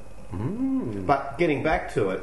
But 1.06 1.38
getting 1.38 1.62
back 1.62 1.92
to 1.94 2.10
it, 2.10 2.22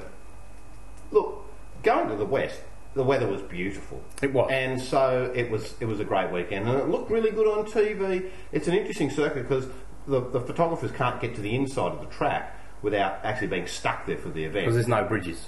look, 1.11 1.45
going 1.83 2.09
to 2.09 2.15
the 2.15 2.25
west, 2.25 2.59
the 2.95 3.03
weather 3.03 3.27
was 3.27 3.41
beautiful. 3.41 4.01
It 4.21 4.33
was. 4.33 4.49
and 4.51 4.79
so 4.81 5.31
it 5.33 5.49
was. 5.49 5.73
It 5.79 5.85
was 5.85 5.99
a 5.99 6.03
great 6.05 6.31
weekend, 6.31 6.67
and 6.67 6.77
it 6.79 6.89
looked 6.89 7.09
really 7.09 7.31
good 7.31 7.47
on 7.47 7.65
TV. 7.65 8.29
It's 8.51 8.67
an 8.67 8.73
interesting 8.75 9.09
circuit 9.09 9.43
because 9.47 9.67
the, 10.07 10.19
the 10.19 10.41
photographers 10.41 10.91
can't 10.91 11.19
get 11.21 11.33
to 11.35 11.41
the 11.41 11.55
inside 11.55 11.93
of 11.93 12.01
the 12.01 12.07
track 12.07 12.59
without 12.81 13.19
actually 13.23 13.47
being 13.47 13.65
stuck 13.67 14.05
there 14.05 14.17
for 14.17 14.29
the 14.29 14.43
event. 14.43 14.65
Because 14.65 14.75
there's 14.75 14.87
no 14.89 15.05
bridges 15.05 15.45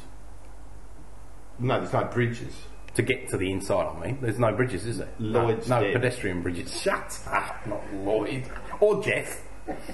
No, 1.59 1.79
there's 1.79 1.91
no 1.93 2.05
bridges. 2.05 2.55
To 2.95 3.01
get 3.01 3.29
to 3.29 3.37
the 3.37 3.51
inside. 3.51 3.87
I 3.87 4.05
mean, 4.05 4.17
there's 4.21 4.39
no 4.39 4.53
bridges, 4.53 4.85
is 4.85 4.97
there? 4.97 5.09
Lloyd's 5.19 5.69
no, 5.69 5.79
no 5.79 5.83
dead. 5.83 5.93
pedestrian 5.93 6.41
bridges. 6.41 6.81
Shut 6.81 7.19
up, 7.31 7.65
not 7.67 7.81
Lloyd 7.93 8.45
or 8.79 9.03
Jeff 9.03 9.41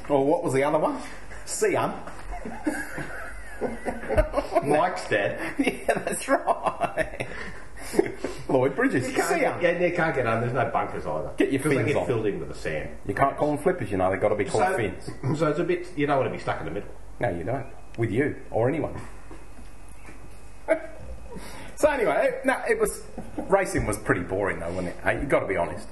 or 0.10 0.26
what 0.26 0.44
was 0.44 0.54
the 0.54 0.64
other 0.64 0.80
one? 0.80 0.98
Sion. 1.46 1.94
Mike's 4.64 5.08
dad. 5.08 5.40
yeah, 5.60 5.94
that's 5.94 6.28
right. 6.28 7.28
Lloyd 8.48 8.76
Bridges. 8.76 9.08
You 9.08 9.14
can't, 9.14 9.62
yeah, 9.62 9.78
they 9.78 9.92
can't 9.92 10.16
get 10.16 10.26
on. 10.26 10.42
There's 10.42 10.54
no 10.54 10.70
bunkers 10.72 11.06
either. 11.06 11.32
Get 11.38 11.52
your 11.52 11.60
because 11.60 11.72
they 11.72 11.84
fins 11.84 11.88
get 11.88 11.98
on. 11.98 12.08
filled 12.08 12.26
in 12.26 12.40
with 12.40 12.50
the 12.50 12.56
sand. 12.56 12.90
You 13.06 13.14
can't 13.14 13.38
call 13.38 13.50
them 13.50 13.58
flippers, 13.58 13.92
you 13.92 13.98
know. 13.98 14.10
They've 14.12 14.20
got 14.22 14.30
to 14.30 14.36
be 14.36 14.46
called 14.46 14.76
fins. 14.76 15.10
so 15.38 15.48
it's 15.48 15.60
a 15.60 15.64
bit. 15.64 15.88
You 15.96 16.08
don't 16.08 16.18
want 16.18 16.32
to 16.32 16.36
be 16.36 16.42
stuck 16.42 16.60
in 16.60 16.66
the 16.66 16.72
middle. 16.72 16.90
No, 17.20 17.30
you 17.30 17.44
don't. 17.44 17.66
With 17.98 18.12
you 18.12 18.36
or 18.50 18.70
anyone. 18.70 19.00
so 21.82 21.89
anyway, 21.89 22.28
it, 22.28 22.46
no, 22.46 22.62
it 22.70 22.80
was 22.80 23.04
racing 23.50 23.88
was 23.88 23.98
pretty 23.98 24.22
boring 24.22 24.60
though, 24.60 24.70
wasn't 24.70 24.89
it? 24.89 24.98
Hey, 25.04 25.20
you 25.20 25.26
got 25.26 25.39
to 25.39 25.48
be 25.48 25.58
honest. 25.58 25.88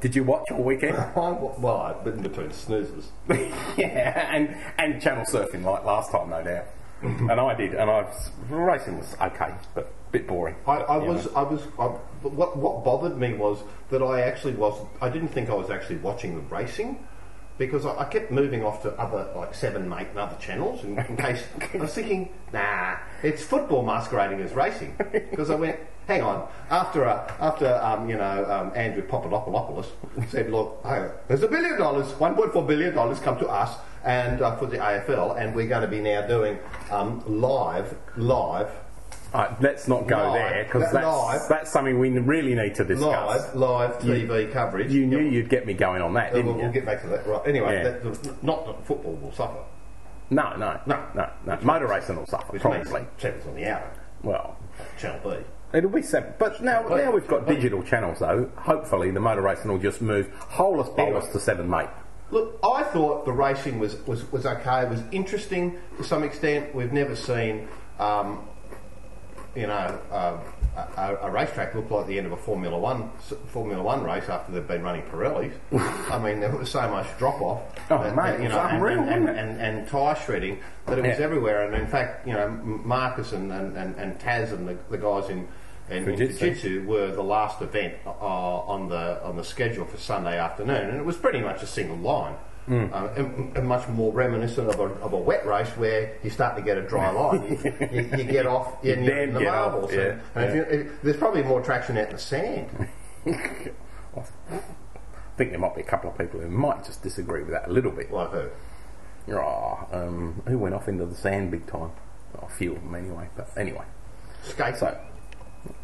Did 0.00 0.16
you 0.16 0.24
watch 0.24 0.44
all 0.50 0.64
weekend? 0.64 0.96
well, 1.16 1.80
I've 1.80 2.04
been 2.04 2.20
between 2.20 2.52
snoozes. 2.52 3.12
yeah, 3.76 4.34
and 4.34 4.56
and 4.76 5.00
channel 5.00 5.24
surfing 5.24 5.62
like 5.62 5.84
last 5.84 6.10
time, 6.10 6.30
no 6.30 6.42
doubt. 6.42 6.66
and 7.02 7.40
I 7.40 7.54
did, 7.54 7.74
and 7.74 7.88
I 7.88 8.02
was, 8.02 8.30
racing 8.50 8.98
was 8.98 9.14
okay, 9.20 9.54
but 9.72 9.84
a 9.84 10.10
bit 10.10 10.26
boring. 10.26 10.56
I, 10.66 10.78
I 10.78 10.96
was, 10.96 11.28
I 11.28 11.42
was, 11.42 11.62
I, 11.78 11.94
but 12.22 12.32
what 12.32 12.56
what 12.56 12.84
bothered 12.84 13.16
me 13.16 13.34
was 13.34 13.62
that 13.90 14.02
I 14.02 14.22
actually 14.22 14.54
was, 14.54 14.84
I 15.00 15.08
didn't 15.08 15.28
think 15.28 15.48
I 15.48 15.54
was 15.54 15.70
actually 15.70 15.98
watching 15.98 16.34
the 16.34 16.42
racing 16.54 17.06
because 17.58 17.84
I, 17.84 17.98
I 17.98 18.04
kept 18.04 18.30
moving 18.30 18.64
off 18.64 18.82
to 18.82 18.92
other 18.92 19.28
like 19.36 19.54
Seven 19.54 19.88
Mate 19.88 20.08
and 20.10 20.18
other 20.18 20.36
channels 20.40 20.84
in, 20.84 20.98
in 20.98 21.16
case 21.16 21.42
I 21.74 21.78
was 21.78 21.92
thinking, 21.92 22.32
nah, 22.52 22.96
it's 23.22 23.42
football 23.42 23.82
masquerading 23.82 24.40
as 24.40 24.52
racing 24.52 24.94
because 25.12 25.50
I 25.50 25.56
went, 25.56 25.78
hang 26.06 26.22
on, 26.22 26.48
after 26.70 27.04
uh, 27.04 27.30
after 27.40 27.74
um, 27.82 28.08
you 28.08 28.16
know 28.16 28.44
um, 28.50 28.72
Andrew 28.74 29.02
Papadopoulos 29.02 29.90
said, 30.28 30.50
look, 30.50 30.80
hey, 30.84 31.10
there's 31.26 31.42
a 31.42 31.48
billion 31.48 31.78
dollars, 31.78 32.06
1.4 32.12 32.66
billion 32.66 32.94
dollars 32.94 33.18
come 33.18 33.38
to 33.38 33.48
us 33.48 33.76
and 34.04 34.40
uh, 34.40 34.56
for 34.56 34.66
the 34.66 34.78
AFL, 34.78 35.38
and 35.38 35.54
we're 35.54 35.66
going 35.66 35.82
to 35.82 35.88
be 35.88 36.00
now 36.00 36.26
doing 36.26 36.58
um, 36.90 37.22
live 37.26 37.96
live. 38.16 38.70
Right, 39.34 39.60
let's 39.62 39.86
not 39.88 40.06
go 40.06 40.16
Live. 40.16 40.32
there 40.32 40.64
because 40.64 40.90
That- 40.92 41.02
that's, 41.02 41.48
that's 41.48 41.70
something 41.70 41.98
we 41.98 42.10
really 42.10 42.54
need 42.54 42.74
to 42.76 42.84
discuss. 42.84 43.54
live, 43.54 43.54
live 43.54 43.98
TV 43.98 44.50
coverage. 44.52 44.90
You 44.90 45.06
knew 45.06 45.20
you'd 45.20 45.50
get 45.50 45.66
me 45.66 45.74
going 45.74 46.00
on 46.00 46.14
that, 46.14 46.32
Uh, 46.32 46.36
didn't 46.36 46.46
we'll, 46.46 46.56
you? 46.56 46.62
we'll 46.62 46.72
get 46.72 46.86
back 46.86 47.02
to 47.02 47.08
that. 47.08 47.26
Right. 47.26 47.40
Anyway, 47.46 47.74
Yeah. 47.76 47.82
that, 47.84 48.02
the- 48.22 48.34
not 48.42 48.66
that 48.66 48.86
football 48.86 49.14
will 49.20 49.32
suffer. 49.32 49.58
No, 50.30 50.56
no, 50.56 50.78
No. 50.86 50.98
no, 51.14 51.26
no. 51.46 51.58
Motor 51.62 51.86
racing 51.86 52.16
will 52.16 52.26
suffer 52.26 52.52
Which 52.52 52.62
probably. 52.62 53.06
Sevens 53.18 53.46
on 53.46 53.54
the 53.54 53.66
hour. 53.70 53.82
Well, 54.22 54.56
Channel 54.98 55.20
B. 55.24 55.36
it'll 55.74 55.90
be 55.90 56.02
seven. 56.02 56.32
But 56.38 56.62
now, 56.62 56.82
now 56.88 57.10
we've 57.12 57.26
got 57.28 57.46
digital 57.46 57.82
channels 57.82 58.18
though. 58.20 58.50
Hopefully, 58.56 59.10
the 59.10 59.20
motor 59.20 59.42
racing 59.42 59.70
will 59.70 59.78
just 59.78 60.00
move 60.02 60.30
holus 60.38 60.88
bolus 60.90 60.98
Anyway. 61.24 61.32
to 61.32 61.38
seven, 61.40 61.68
mate. 61.70 61.88
Look, 62.30 62.58
I 62.62 62.82
thought 62.84 63.24
the 63.24 63.32
racing 63.32 63.78
was, 63.78 63.96
was, 64.06 64.30
was 64.30 64.44
okay. 64.44 64.82
It 64.82 64.90
was 64.90 65.02
interesting 65.12 65.78
to 65.96 66.04
some 66.04 66.22
extent. 66.24 66.74
We've 66.74 66.92
never 66.92 67.16
seen, 67.16 67.68
um, 67.98 68.40
you 69.54 69.66
know, 69.66 69.98
um, 70.10 70.40
a, 70.96 71.16
a, 71.22 71.30
racetrack 71.30 71.74
looked 71.74 71.90
like 71.90 72.06
the 72.06 72.18
end 72.18 72.26
of 72.26 72.32
a 72.32 72.36
Formula 72.36 72.78
One 72.78 73.10
Formula 73.48 73.82
One 73.82 74.04
race 74.04 74.28
after 74.28 74.52
they've 74.52 74.66
been 74.66 74.82
running 74.82 75.02
Pirellis. 75.02 75.52
I 76.10 76.18
mean, 76.18 76.40
there 76.40 76.54
was 76.54 76.70
so 76.70 76.88
much 76.88 77.06
drop 77.18 77.40
off. 77.40 77.62
Oh, 77.90 77.98
mate, 78.14 78.40
it 78.40 78.42
was 78.44 78.52
and, 78.52 78.76
unreal, 78.76 79.00
and, 79.00 79.28
and, 79.28 79.38
and, 79.38 79.60
and 79.60 79.88
tyre 79.88 80.16
shredding 80.16 80.60
that 80.86 80.98
it 80.98 81.02
was 81.02 81.18
Yeah. 81.18 81.24
everywhere. 81.24 81.66
And 81.66 81.74
in 81.74 81.88
fact, 81.88 82.26
you 82.26 82.34
know, 82.34 82.48
Marcus 82.48 83.32
and, 83.32 83.50
and, 83.50 83.76
and, 83.76 83.96
and 83.96 84.18
Taz 84.20 84.52
and 84.52 84.68
the, 84.68 84.76
the 84.90 84.98
guys 84.98 85.30
in 85.30 85.48
Fujitsu. 85.88 86.38
Fujitsu 86.38 86.86
were 86.86 87.10
the 87.10 87.22
last 87.22 87.62
event 87.62 87.94
uh, 88.06 88.10
on 88.10 88.88
the 88.88 89.22
on 89.24 89.36
the 89.36 89.44
schedule 89.44 89.86
for 89.86 89.96
Sunday 89.96 90.38
afternoon, 90.38 90.90
and 90.90 90.98
it 90.98 91.04
was 91.04 91.16
pretty 91.16 91.40
much 91.40 91.62
a 91.62 91.66
single 91.66 91.96
line. 91.96 92.34
Hmm. 92.68 92.92
Uh, 92.92 93.08
and, 93.16 93.56
and 93.56 93.66
much 93.66 93.88
more 93.88 94.12
reminiscent 94.12 94.68
of 94.68 94.78
a, 94.78 94.84
of 95.02 95.14
a 95.14 95.16
wet 95.16 95.46
race 95.46 95.70
where 95.78 96.18
you 96.22 96.28
start 96.28 96.54
to 96.56 96.62
get 96.62 96.76
a 96.76 96.82
dry 96.82 97.10
line. 97.10 97.42
You, 97.48 97.88
you, 97.90 98.16
you 98.18 98.24
get 98.24 98.46
off 98.54 98.84
in 98.84 99.06
the 99.06 99.38
get 99.40 99.48
off, 99.48 99.72
marbles. 99.72 99.92
yeah, 99.94 100.00
and, 100.00 100.20
and 100.34 100.44
if 100.44 100.54
you, 100.54 100.62
if, 100.80 101.02
there's 101.02 101.16
probably 101.16 101.42
more 101.42 101.62
traction 101.62 101.96
out 101.96 102.08
in 102.08 102.12
the 102.12 102.18
sand. 102.18 102.68
I 103.26 104.22
think 105.38 105.50
there 105.50 105.58
might 105.58 105.74
be 105.74 105.80
a 105.80 105.84
couple 105.84 106.10
of 106.10 106.18
people 106.18 106.40
who 106.40 106.50
might 106.50 106.84
just 106.84 107.02
disagree 107.02 107.40
with 107.40 107.52
that 107.52 107.68
a 107.68 107.72
little 107.72 107.90
bit. 107.90 108.12
Like 108.12 108.30
who? 108.30 108.50
Oh, 109.34 109.86
um, 109.90 110.42
who 110.46 110.58
went 110.58 110.74
off 110.74 110.88
into 110.88 111.06
the 111.06 111.14
sand 111.14 111.50
big 111.50 111.66
time? 111.66 111.90
Oh, 112.36 112.46
a 112.46 112.50
few 112.50 112.76
of 112.76 112.82
them 112.82 112.94
anyway. 112.94 113.28
But 113.34 113.48
anyway, 113.56 113.84
Skate. 114.42 114.76
so 114.76 114.94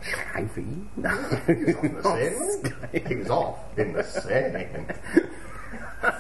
Shavy. 0.03 0.87
No. 0.97 1.11
in 1.49 1.95
the 1.95 2.03
sand. 2.03 3.07
He 3.09 3.15
was 3.17 3.31
off 3.31 3.59
in 3.79 3.93
the 3.95 4.03
sand. 4.03 4.95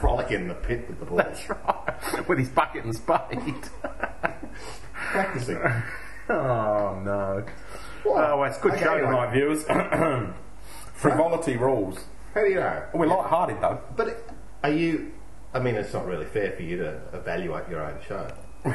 Frolic 0.04 0.30
in 0.32 0.48
the 0.48 0.54
pit 0.54 0.84
with 0.86 1.00
the 1.00 1.06
boys. 1.06 1.16
That's 1.24 1.48
right. 1.48 2.28
With 2.28 2.38
his 2.38 2.50
bucket 2.50 2.84
and 2.84 2.94
spade. 2.94 3.54
Practicing. 4.92 5.56
oh 6.28 7.00
no. 7.02 7.42
Oh, 8.04 8.12
well, 8.38 8.44
it's 8.44 8.58
a 8.58 8.60
good 8.60 8.72
Okay, 8.72 8.84
show 8.84 8.98
tonight, 8.98 9.32
viewers. 9.32 9.64
Frivolity 10.94 11.56
rules. 11.56 12.04
How 12.34 12.42
do 12.42 12.48
you 12.50 12.56
know? 12.56 12.82
Oh, 12.92 12.98
we're 12.98 13.06
light-hearted 13.06 13.62
though. 13.62 13.80
But 13.96 14.30
are 14.62 14.70
you? 14.70 15.10
I 15.54 15.60
mean, 15.60 15.74
it's 15.74 15.94
not 15.94 16.04
really 16.06 16.26
fair 16.26 16.52
for 16.52 16.62
you 16.62 16.76
to 16.78 17.00
evaluate 17.14 17.66
your 17.70 17.82
own 17.82 17.98
show. 18.06 18.30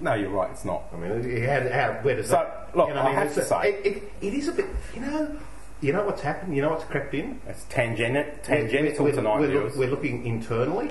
No, 0.00 0.14
you're 0.14 0.28
right. 0.30 0.50
It's 0.52 0.64
not. 0.66 0.84
I 0.92 0.96
mean, 0.96 1.42
how, 1.44 1.68
how, 1.70 1.92
where 2.02 2.14
does 2.14 2.26
So, 2.28 2.34
that? 2.36 2.76
look, 2.76 2.88
you 2.88 2.94
know, 2.94 3.00
I 3.02 3.10
have 3.14 3.26
it's 3.28 3.34
to 3.36 3.40
a- 3.42 3.44
say- 3.46 3.70
it, 3.72 3.86
it, 3.86 4.12
it 4.20 4.34
is 4.34 4.46
a 4.46 4.52
bit. 4.52 4.66
You 4.94 5.00
know, 5.00 5.36
you 5.80 5.92
know 5.92 6.04
what's 6.04 6.22
happened. 6.22 6.54
You 6.56 6.62
know 6.62 6.70
what's 6.70 6.84
crept 6.84 7.14
in. 7.14 7.40
It's 7.46 7.64
tangent, 7.64 8.42
tangential 8.42 9.04
we're, 9.04 9.12
tonight, 9.12 9.40
we're, 9.40 9.48
viewers. 9.48 9.76
we're 9.76 9.90
looking 9.90 10.26
internally, 10.26 10.90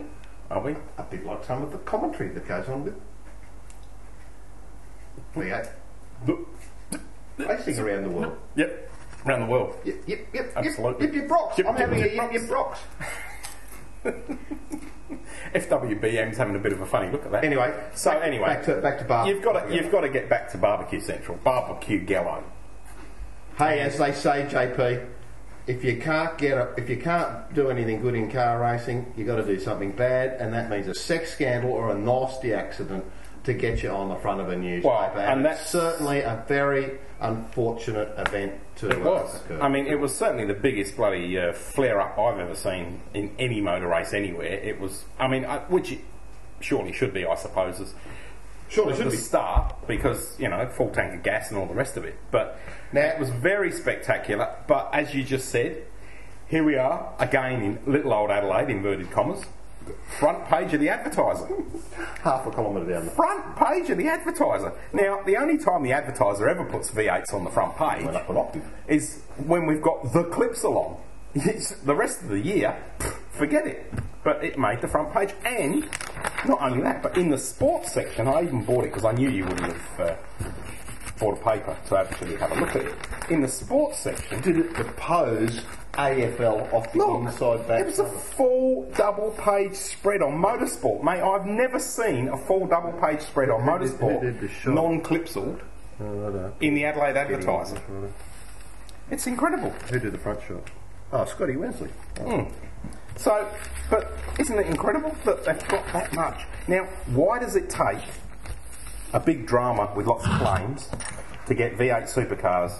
Are 0.49 0.61
we? 0.61 0.75
a 0.97 1.03
bit 1.03 1.25
like 1.25 1.43
some 1.43 1.61
of 1.63 1.71
the 1.71 1.77
commentary 1.79 2.29
that 2.29 2.47
goes 2.47 2.67
on 2.69 2.85
with. 2.85 2.95
V8 5.35 5.69
racing 7.37 7.79
around 7.79 8.03
the 8.03 8.09
world. 8.09 8.37
Yep. 8.55 8.89
Around 9.25 9.39
the 9.41 9.45
world. 9.47 9.75
Yep, 9.83 9.95
yep, 10.07 10.19
yep. 10.33 10.53
Absolutely. 10.55 11.05
Yep, 11.07 11.15
yep, 11.15 11.27
Brox. 11.27 11.57
Yep, 11.57 11.67
I'm 11.67 11.77
yep, 11.77 11.89
having 11.89 11.99
yep, 11.99 12.11
a 12.11 12.15
yep, 12.15 12.33
yep, 12.33 12.47
Brox. 12.47 12.79
FWBM's 15.53 16.37
having 16.37 16.55
a 16.55 16.59
bit 16.59 16.73
of 16.73 16.81
a 16.81 16.85
funny 16.85 17.11
look 17.11 17.25
at 17.25 17.31
that. 17.31 17.43
Anyway, 17.43 17.73
so 17.93 18.11
back- 18.11 18.23
anyway, 18.23 18.47
back 18.47 18.63
to- 18.65 18.81
back 18.81 18.97
to 18.99 19.05
bar- 19.05 19.27
You've 19.27 19.43
got 19.43 19.67
to 19.67 19.75
you've 19.75 19.91
got 19.91 20.01
to 20.01 20.09
get 20.09 20.29
back 20.29 20.51
to 20.51 20.57
barbecue 20.57 20.99
central, 21.01 21.37
barbecue 21.43 21.99
gallo. 22.03 22.43
Hey, 23.57 23.79
as 23.79 23.97
they 23.97 24.11
say, 24.11 24.45
JP, 24.49 25.05
if 25.65 25.83
you 25.83 25.97
can't 25.99 26.37
get 26.37 26.57
a, 26.57 26.73
if 26.77 26.89
you 26.89 26.97
can't 26.97 27.51
do 27.53 27.69
anything 27.69 28.01
good 28.01 28.13
in 28.15 28.29
car 28.31 28.59
racing, 28.61 29.11
you've 29.17 29.27
got 29.27 29.37
to 29.37 29.45
do 29.45 29.59
something 29.59 29.91
bad, 29.91 30.39
and 30.39 30.53
that 30.53 30.69
means 30.69 30.87
a 30.87 30.93
sex 30.93 31.33
scandal 31.33 31.71
or 31.71 31.89
a 31.89 31.95
nasty 31.97 32.53
accident 32.53 33.03
to 33.45 33.53
get 33.53 33.81
you 33.81 33.89
on 33.89 34.09
the 34.09 34.15
front 34.17 34.41
of 34.41 34.49
a 34.49 34.55
newspaper. 34.55 34.87
Well, 34.93 35.11
and 35.17 35.45
it's 35.45 35.71
that's- 35.71 35.71
certainly 35.71 36.19
a 36.21 36.43
very 36.47 36.99
unfortunate 37.19 38.13
event 38.17 38.53
to 38.75 38.89
It 38.89 39.01
was. 39.03 39.35
occur. 39.37 39.59
I 39.59 39.69
mean, 39.69 39.87
it 39.87 39.99
was 39.99 40.15
certainly 40.15 40.45
the 40.45 40.53
biggest 40.53 40.95
bloody 40.95 41.37
uh, 41.39 41.51
flare 41.53 41.99
up 41.99 42.19
I've 42.19 42.39
ever 42.39 42.53
seen 42.55 43.01
in 43.15 43.31
any 43.39 43.59
motor 43.59 43.87
race 43.87 44.13
anywhere. 44.13 44.45
It 44.53 44.79
was. 44.79 45.03
I 45.17 45.27
mean, 45.27 45.45
I, 45.45 45.59
which 45.61 45.91
it 45.93 45.99
surely 46.59 46.91
should 46.93 47.13
be, 47.13 47.25
I 47.25 47.33
suppose. 47.35 47.79
As, 47.79 47.95
Surely 48.69 48.93
at 48.93 48.97
should 48.99 49.11
be. 49.11 49.17
start 49.17 49.75
because 49.87 50.37
you 50.39 50.49
know 50.49 50.67
full 50.67 50.89
tank 50.89 51.13
of 51.13 51.23
gas 51.23 51.49
and 51.49 51.57
all 51.59 51.65
the 51.65 51.73
rest 51.73 51.97
of 51.97 52.03
it. 52.05 52.15
But 52.31 52.59
now 52.91 53.01
it 53.01 53.19
was 53.19 53.29
very 53.29 53.71
spectacular. 53.71 54.55
But 54.67 54.89
as 54.93 55.13
you 55.13 55.23
just 55.23 55.49
said, 55.49 55.83
here 56.47 56.63
we 56.63 56.75
are 56.75 57.13
again 57.19 57.61
in 57.61 57.79
little 57.91 58.13
old 58.13 58.29
Adelaide, 58.31 58.69
inverted 58.69 59.09
commas, 59.11 59.43
front 60.19 60.45
page 60.47 60.73
of 60.73 60.79
the 60.81 60.89
Advertiser. 60.89 61.47
half 62.23 62.45
a 62.45 62.51
kilometre 62.51 62.91
down 62.91 63.05
the 63.05 63.11
front 63.11 63.55
page 63.55 63.89
of 63.89 63.97
the 63.97 64.07
Advertiser. 64.07 64.73
Now, 64.93 65.21
the 65.23 65.37
only 65.37 65.57
time 65.57 65.83
the 65.83 65.93
Advertiser 65.93 66.47
ever 66.49 66.65
puts 66.65 66.91
V8s 66.91 67.33
on 67.33 67.43
the 67.45 67.49
front 67.51 67.75
page 67.77 68.03
Well, 68.03 68.13
that's 68.13 68.27
what 68.29 68.55
I- 68.55 68.61
is 68.93 69.21
when 69.45 69.65
we've 69.65 69.81
got 69.81 70.11
the 70.13 70.23
clips 70.25 70.63
along. 70.63 71.01
It's, 71.35 71.71
the 71.81 71.93
rest 71.95 72.21
of 72.23 72.29
the 72.29 72.39
year, 72.39 72.75
forget 73.31 73.67
it. 73.67 73.91
But 74.23 74.43
it 74.43 74.57
made 74.57 74.81
the 74.81 74.87
front 74.87 75.13
page, 75.13 75.33
and 75.45 75.87
not 76.47 76.59
only 76.61 76.81
that, 76.81 77.01
but 77.01 77.17
in 77.17 77.29
the 77.29 77.37
sports 77.37 77.93
section, 77.93 78.27
I 78.27 78.41
even 78.43 78.63
bought 78.63 78.83
it 78.83 78.91
because 78.91 79.05
I 79.05 79.13
knew 79.13 79.29
you 79.29 79.45
wouldn't 79.45 79.61
have 79.73 79.99
uh, 79.99 80.15
bought 81.19 81.39
a 81.39 81.43
paper 81.49 81.77
to 81.87 81.97
actually 81.97 82.35
have 82.37 82.51
a 82.51 82.55
look 82.59 82.75
at 82.75 82.85
it. 82.87 82.95
In 83.29 83.41
the 83.41 83.47
sports 83.47 83.99
section, 83.99 84.41
Did 84.41 84.57
it 84.57 84.75
depose 84.75 85.61
AFL 85.93 86.73
off 86.73 86.91
the 86.91 86.97
Look, 86.99 87.21
inside 87.21 87.67
back? 87.69 87.81
it 87.81 87.85
was 87.85 87.99
a 87.99 88.09
full 88.09 88.91
double 88.97 89.31
page 89.31 89.75
spread 89.75 90.21
on 90.21 90.33
motorsport, 90.33 91.01
mate. 91.03 91.21
I've 91.21 91.45
never 91.45 91.79
seen 91.79 92.27
a 92.27 92.37
full 92.37 92.67
double 92.67 92.93
page 92.99 93.21
spread 93.21 93.49
on 93.49 93.61
Who 93.63 93.79
did- 93.79 93.91
who 93.91 93.97
motorsport, 93.97 94.21
did 94.21 94.41
the 94.41 94.49
shot? 94.49 94.73
non 94.73 95.01
clipsal, 95.01 95.59
in 96.59 96.73
the 96.73 96.83
Adelaide 96.85 97.15
Advertiser. 97.15 97.79
It's 99.09 99.25
incredible. 99.25 99.69
Who 99.89 99.99
did 99.99 100.11
the 100.11 100.17
front 100.17 100.41
shot? 100.45 100.69
Oh, 101.11 101.25
Scotty 101.25 101.55
Wensley. 101.55 101.89
Hmm. 102.17 102.43
So, 103.15 103.49
but 103.89 104.11
isn't 104.39 104.57
it 104.57 104.67
incredible 104.67 105.15
that 105.25 105.45
they've 105.45 105.67
got 105.67 105.85
that 105.93 106.13
much? 106.13 106.45
Now, 106.67 106.85
why 107.07 107.39
does 107.39 107.55
it 107.55 107.69
take 107.69 108.03
a 109.13 109.19
big 109.19 109.47
drama 109.47 109.91
with 109.95 110.05
lots 110.05 110.25
of 110.25 110.31
claims 110.33 110.89
to 111.47 111.55
get 111.55 111.77
V8 111.77 112.03
supercars 112.13 112.73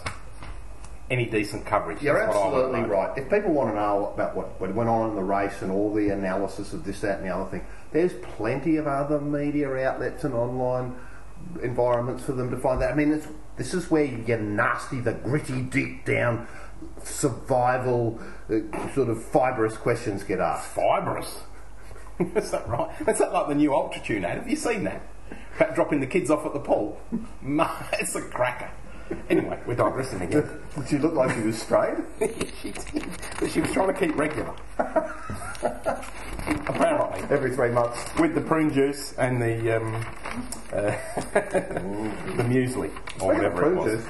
any 1.10 1.26
decent 1.26 1.66
coverage? 1.66 2.02
You're 2.02 2.20
That's 2.20 2.36
what 2.36 2.36
I 2.36 2.50
wanna 2.50 2.66
absolutely 2.66 2.90
right. 2.90 3.18
If 3.18 3.30
people 3.30 3.52
want 3.52 3.72
to 3.72 3.76
know 3.76 4.12
about 4.13 4.36
what, 4.36 4.60
what 4.60 4.74
went 4.76 4.90
on 4.90 5.10
in 5.10 5.16
the 5.16 5.24
race 5.24 5.62
and 5.62 5.72
all 5.72 5.94
the 5.94 6.10
analysis 6.10 6.74
of 6.74 6.84
this, 6.84 7.00
that, 7.02 7.20
and 7.20 7.28
the 7.28 7.34
other 7.34 7.50
thing, 7.50 7.66
there's 7.92 8.13
plenty 8.36 8.76
of 8.76 8.88
other 8.88 9.20
media 9.20 9.74
outlets 9.88 10.24
and 10.24 10.34
online 10.34 10.96
environments 11.62 12.24
for 12.24 12.34
them 12.34 12.50
to 12.52 12.58
find 12.58 12.82
that. 12.82 12.91
I 12.91 12.96
mean, 12.96 13.12
it's, 13.12 13.28
this 13.58 13.74
is 13.74 13.89
where 13.89 14.04
you 14.04 14.17
get 14.17 14.41
nasty, 14.41 15.00
the 15.00 15.13
gritty, 15.13 15.62
deep 15.62 16.06
down 16.06 16.48
survival, 17.04 18.20
uh, 18.50 18.93
sort 18.93 19.10
of 19.10 19.24
fibrous 19.24 19.76
questions 19.78 20.24
get 20.24 20.39
asked. 20.39 20.67
Fibrous. 20.70 21.41
Is 22.36 22.52
that 22.52 22.67
right? 22.67 22.89
Is 23.08 23.20
that 23.20 23.32
like 23.32 23.48
the 23.48 23.56
new 23.56 23.70
Ultratune 23.72 24.24
ad? 24.24 24.38
Have 24.39 24.50
you 24.50 24.56
seen 24.56 24.84
that? 24.86 25.02
About 25.56 25.76
dropping 25.76 26.00
the 26.00 26.08
kids 26.08 26.30
off 26.30 26.46
at 26.46 26.54
the 26.54 26.60
pool. 26.60 27.00
It's 27.93 28.15
a 28.15 28.22
cracker. 28.22 28.70
Anyway, 29.30 29.60
we're 29.65 29.76
digressing 29.76 30.22
again. 30.22 30.48
Did 30.76 30.88
she 30.89 30.98
look 30.98 31.13
like 31.13 31.36
she 31.36 31.41
was 31.41 31.62
strayed? 31.62 31.98
she 32.62 32.72
did, 32.72 33.06
but 33.39 33.52
she 33.52 33.62
was 33.62 33.72
trying 33.72 33.88
to 33.88 33.93
keep 33.93 34.15
regular. 34.17 34.54
Apparently, 36.67 37.21
Every 37.29 37.53
three 37.55 37.69
months. 37.69 37.99
with 38.19 38.36
the 38.36 38.41
prune 38.41 38.73
juice 38.73 39.13
and 39.17 39.41
the 39.41 39.77
um, 39.77 39.95
uh, 40.71 40.91
the 41.33 42.43
muesli 42.43 42.91
or 43.21 43.33
whatever 43.33 43.71
it 43.71 43.75
was. 43.75 44.03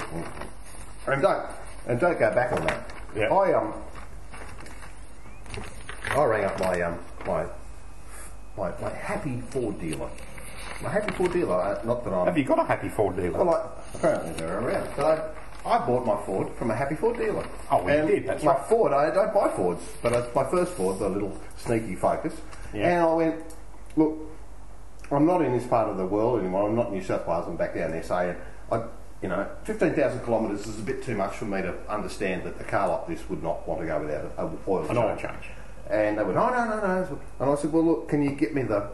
And 1.06 1.22
don't, 1.22 1.46
and 1.86 1.98
don't 1.98 2.18
go 2.18 2.34
back 2.34 2.52
on 2.52 2.66
that. 2.66 2.90
Yeah. 3.16 3.32
I 3.34 3.54
um, 3.54 3.74
I 6.10 6.24
rang 6.24 6.44
up 6.44 6.60
my 6.60 6.80
um, 6.82 6.98
my 7.26 7.46
my, 8.56 8.72
my 8.80 8.90
happy 8.94 9.40
Ford 9.50 9.80
dealer. 9.80 10.10
My 10.82 10.90
happy 10.90 11.12
Ford 11.14 11.32
dealer. 11.32 11.60
Uh, 11.60 11.82
not 11.84 12.04
that 12.04 12.12
I'm. 12.12 12.26
Have 12.26 12.38
you 12.38 12.44
got 12.44 12.58
a 12.58 12.64
happy 12.64 12.88
Ford 12.88 13.16
dealer? 13.16 13.44
Well, 13.44 13.50
I, 13.54 13.96
apparently 13.96 14.32
they're 14.32 14.60
around. 14.60 14.88
But 14.96 15.36
I, 15.68 15.86
bought 15.86 16.06
my 16.06 16.16
Ford 16.24 16.52
from 16.56 16.70
a 16.70 16.74
happy 16.74 16.94
Ford 16.94 17.16
dealer. 17.16 17.46
Oh, 17.70 17.82
well, 17.82 17.94
you 17.94 18.00
and 18.00 18.08
did, 18.08 18.26
that's 18.26 18.42
my 18.44 18.52
right. 18.54 18.66
Ford, 18.66 18.92
I 18.92 19.10
don't 19.10 19.32
buy 19.32 19.48
Fords, 19.48 19.82
but 20.02 20.12
it's 20.12 20.34
my 20.34 20.44
first 20.44 20.72
Ford, 20.72 20.98
the 20.98 21.08
little 21.08 21.38
sneaky 21.56 21.94
Focus. 21.94 22.34
Yeah. 22.74 22.88
And 22.88 23.00
I 23.02 23.12
went, 23.14 23.44
look, 23.96 24.18
I'm 25.10 25.26
not 25.26 25.42
in 25.42 25.52
this 25.52 25.66
part 25.66 25.88
of 25.88 25.96
the 25.96 26.06
world 26.06 26.40
anymore. 26.40 26.68
I'm 26.68 26.76
not 26.76 26.88
in 26.88 26.94
New 26.94 27.02
South 27.04 27.26
Wales. 27.26 27.46
I'm 27.48 27.56
back 27.56 27.74
down 27.74 27.90
there 27.92 28.02
saying, 28.02 28.36
I, 28.70 28.82
you 29.22 29.28
know, 29.28 29.48
15,000 29.64 30.24
kilometres 30.24 30.66
is 30.66 30.78
a 30.78 30.82
bit 30.82 31.02
too 31.02 31.16
much 31.16 31.36
for 31.36 31.44
me 31.46 31.62
to 31.62 31.74
understand 31.88 32.44
that 32.44 32.60
a 32.60 32.64
car 32.64 32.88
like 32.88 33.06
this 33.08 33.28
would 33.28 33.42
not 33.42 33.66
want 33.66 33.80
to 33.80 33.86
go 33.86 34.00
without 34.00 34.32
a, 34.36 34.44
a 34.44 34.50
oil 34.68 34.86
An 34.88 34.96
oil 34.98 35.16
change. 35.16 35.50
and 35.90 36.18
they 36.18 36.22
went, 36.22 36.36
oh, 36.36 36.48
no, 36.50 36.64
no, 36.64 36.80
no. 36.80 37.20
And 37.40 37.50
I 37.50 37.54
said, 37.56 37.72
well, 37.72 37.84
look, 37.84 38.08
can 38.08 38.22
you 38.22 38.32
get 38.32 38.54
me 38.54 38.62
the. 38.62 38.90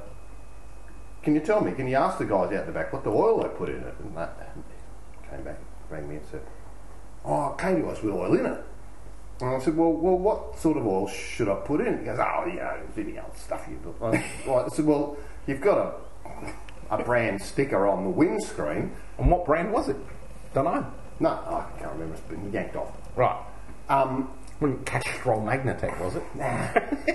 Can 1.22 1.34
you 1.34 1.40
tell 1.40 1.62
me, 1.62 1.72
can 1.72 1.88
you 1.88 1.96
ask 1.96 2.18
the 2.18 2.26
guys 2.26 2.52
out 2.52 2.66
the 2.66 2.72
back 2.72 2.92
what 2.92 3.02
the 3.02 3.10
oil 3.10 3.42
they 3.42 3.48
put 3.48 3.70
in 3.70 3.76
it? 3.82 3.94
And 4.00 4.14
that 4.16 4.54
came 5.30 5.42
back, 5.42 5.58
rang 5.88 6.06
me 6.08 6.16
and 6.16 6.26
said, 6.30 6.42
oh, 7.24 7.54
to 7.58 7.88
us 7.88 8.02
with 8.02 8.14
oil 8.14 8.34
in 8.34 8.46
it. 8.46 8.64
And 9.40 9.50
I 9.50 9.58
said, 9.58 9.76
well, 9.76 9.92
well, 9.92 10.16
what 10.16 10.58
sort 10.58 10.76
of 10.76 10.86
oil 10.86 11.08
should 11.08 11.48
I 11.48 11.56
put 11.56 11.80
in? 11.80 11.98
He 11.98 12.04
goes, 12.04 12.18
oh, 12.20 12.46
you 12.46 12.56
know, 12.56 12.76
any 12.96 13.18
old 13.18 13.36
stuff 13.36 13.66
you 13.68 13.76
put. 13.76 14.14
I 14.14 14.24
I 14.48 14.68
said, 14.68 14.84
well, 14.84 15.16
you've 15.46 15.60
got 15.60 16.00
a, 16.90 16.94
a 16.94 17.02
brand 17.02 17.42
sticker 17.42 17.86
on 17.88 18.04
the 18.04 18.10
windscreen. 18.10 18.92
And 19.18 19.30
what 19.30 19.44
brand 19.44 19.72
was 19.72 19.88
it? 19.88 19.96
Don't 20.52 20.64
know. 20.64 20.86
No, 21.20 21.30
I 21.30 21.66
can't 21.78 21.92
remember. 21.92 22.14
It's 22.14 22.22
been 22.22 22.52
yanked 22.52 22.76
off. 22.76 22.92
Right. 23.16 23.36
Um, 23.88 24.30
Wasn't 24.60 24.86
Castrol 24.86 25.40
Magnatec, 25.40 26.00
was 26.00 26.14
it? 26.14 26.22